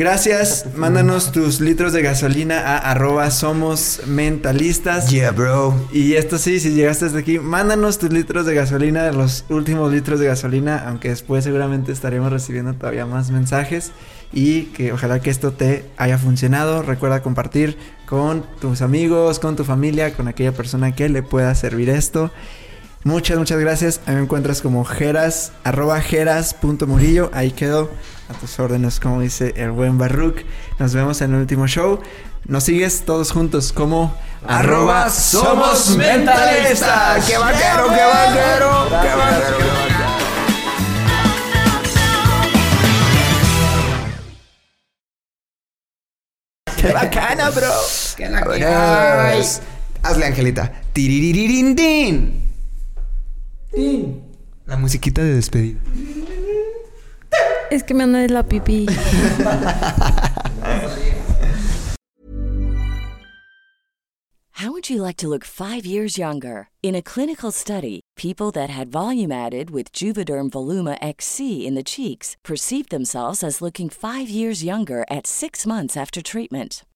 Gracias. 0.00 0.64
Mándanos 0.76 1.30
tus 1.30 1.60
litros 1.60 1.92
de 1.92 2.00
gasolina 2.00 2.58
a 2.58 2.78
arroba 2.78 3.30
somos 3.30 4.00
mentalistas. 4.06 5.10
Yeah, 5.10 5.30
bro. 5.30 5.74
Y 5.92 6.14
esto 6.14 6.38
sí, 6.38 6.58
si 6.58 6.70
llegaste 6.70 7.04
hasta 7.04 7.18
aquí, 7.18 7.38
mándanos 7.38 7.98
tus 7.98 8.10
litros 8.10 8.46
de 8.46 8.54
gasolina, 8.54 9.12
los 9.12 9.44
últimos 9.50 9.92
litros 9.92 10.18
de 10.18 10.24
gasolina, 10.24 10.88
aunque 10.88 11.10
después 11.10 11.44
seguramente 11.44 11.92
estaremos 11.92 12.32
recibiendo 12.32 12.72
todavía 12.72 13.04
más 13.04 13.30
mensajes. 13.30 13.92
Y 14.32 14.62
que 14.72 14.90
ojalá 14.90 15.20
que 15.20 15.28
esto 15.28 15.52
te 15.52 15.84
haya 15.98 16.16
funcionado. 16.16 16.80
Recuerda 16.80 17.22
compartir 17.22 17.76
con 18.06 18.46
tus 18.58 18.80
amigos, 18.80 19.38
con 19.38 19.54
tu 19.54 19.64
familia, 19.64 20.14
con 20.14 20.28
aquella 20.28 20.52
persona 20.52 20.94
que 20.94 21.10
le 21.10 21.22
pueda 21.22 21.54
servir 21.54 21.90
esto. 21.90 22.30
Muchas, 23.02 23.38
muchas 23.38 23.58
gracias. 23.58 24.00
A 24.06 24.10
mí 24.10 24.16
me 24.16 24.22
encuentras 24.24 24.60
como 24.60 24.84
jeras, 24.84 25.52
arroba 25.64 26.00
jeras.murillo. 26.02 27.30
Ahí 27.32 27.50
quedo 27.50 27.90
a 28.28 28.34
tus 28.34 28.58
órdenes, 28.58 29.00
como 29.00 29.22
dice 29.22 29.54
el 29.56 29.70
buen 29.70 29.96
Barruk. 29.96 30.40
Nos 30.78 30.92
vemos 30.92 31.22
en 31.22 31.32
el 31.32 31.40
último 31.40 31.66
show. 31.66 32.00
Nos 32.44 32.64
sigues 32.64 33.04
todos 33.06 33.32
juntos 33.32 33.72
como 33.72 34.14
Arroba 34.46 35.08
somos 35.08 35.96
mentalistas. 35.96 37.24
¡Qué 37.26 37.38
vaquero, 37.38 37.88
qué 37.88 38.04
vaquero! 38.04 38.86
¡Qué 38.88 39.14
vaquero, 39.16 39.56
qué 39.58 39.68
vaquero! 39.68 40.30
¡Qué 46.76 46.92
bacana, 46.92 47.50
bro! 47.50 47.70
Vámonos. 48.18 49.60
Hazle, 50.02 50.26
Angelita. 50.26 50.72
Tiririririndin. 50.92 52.49
La 53.72 54.76
musiquita 54.76 55.22
de 55.22 55.34
despedida. 55.34 55.80
Es 57.70 57.82
que 57.84 57.94
me 57.94 58.02
anda 58.02 58.20
de 58.20 58.28
la 58.28 58.42
pipí. 58.42 58.86
How 64.54 64.70
would 64.72 64.90
you 64.90 65.00
like 65.00 65.16
to 65.18 65.28
look 65.28 65.44
five 65.44 65.86
years 65.86 66.18
younger? 66.18 66.68
In 66.82 66.94
a 66.94 67.00
clinical 67.00 67.50
study, 67.50 68.00
people 68.16 68.50
that 68.50 68.68
had 68.68 68.92
volume 68.92 69.32
added 69.32 69.70
with 69.70 69.90
Juvederm 69.92 70.50
Voluma 70.50 70.98
XC 71.00 71.66
in 71.66 71.74
the 71.74 71.82
cheeks 71.82 72.36
perceived 72.44 72.90
themselves 72.90 73.42
as 73.42 73.62
looking 73.62 73.88
five 73.88 74.28
years 74.28 74.62
younger 74.62 75.06
at 75.10 75.26
six 75.26 75.64
months 75.64 75.96
after 75.96 76.20
treatment. 76.20 76.84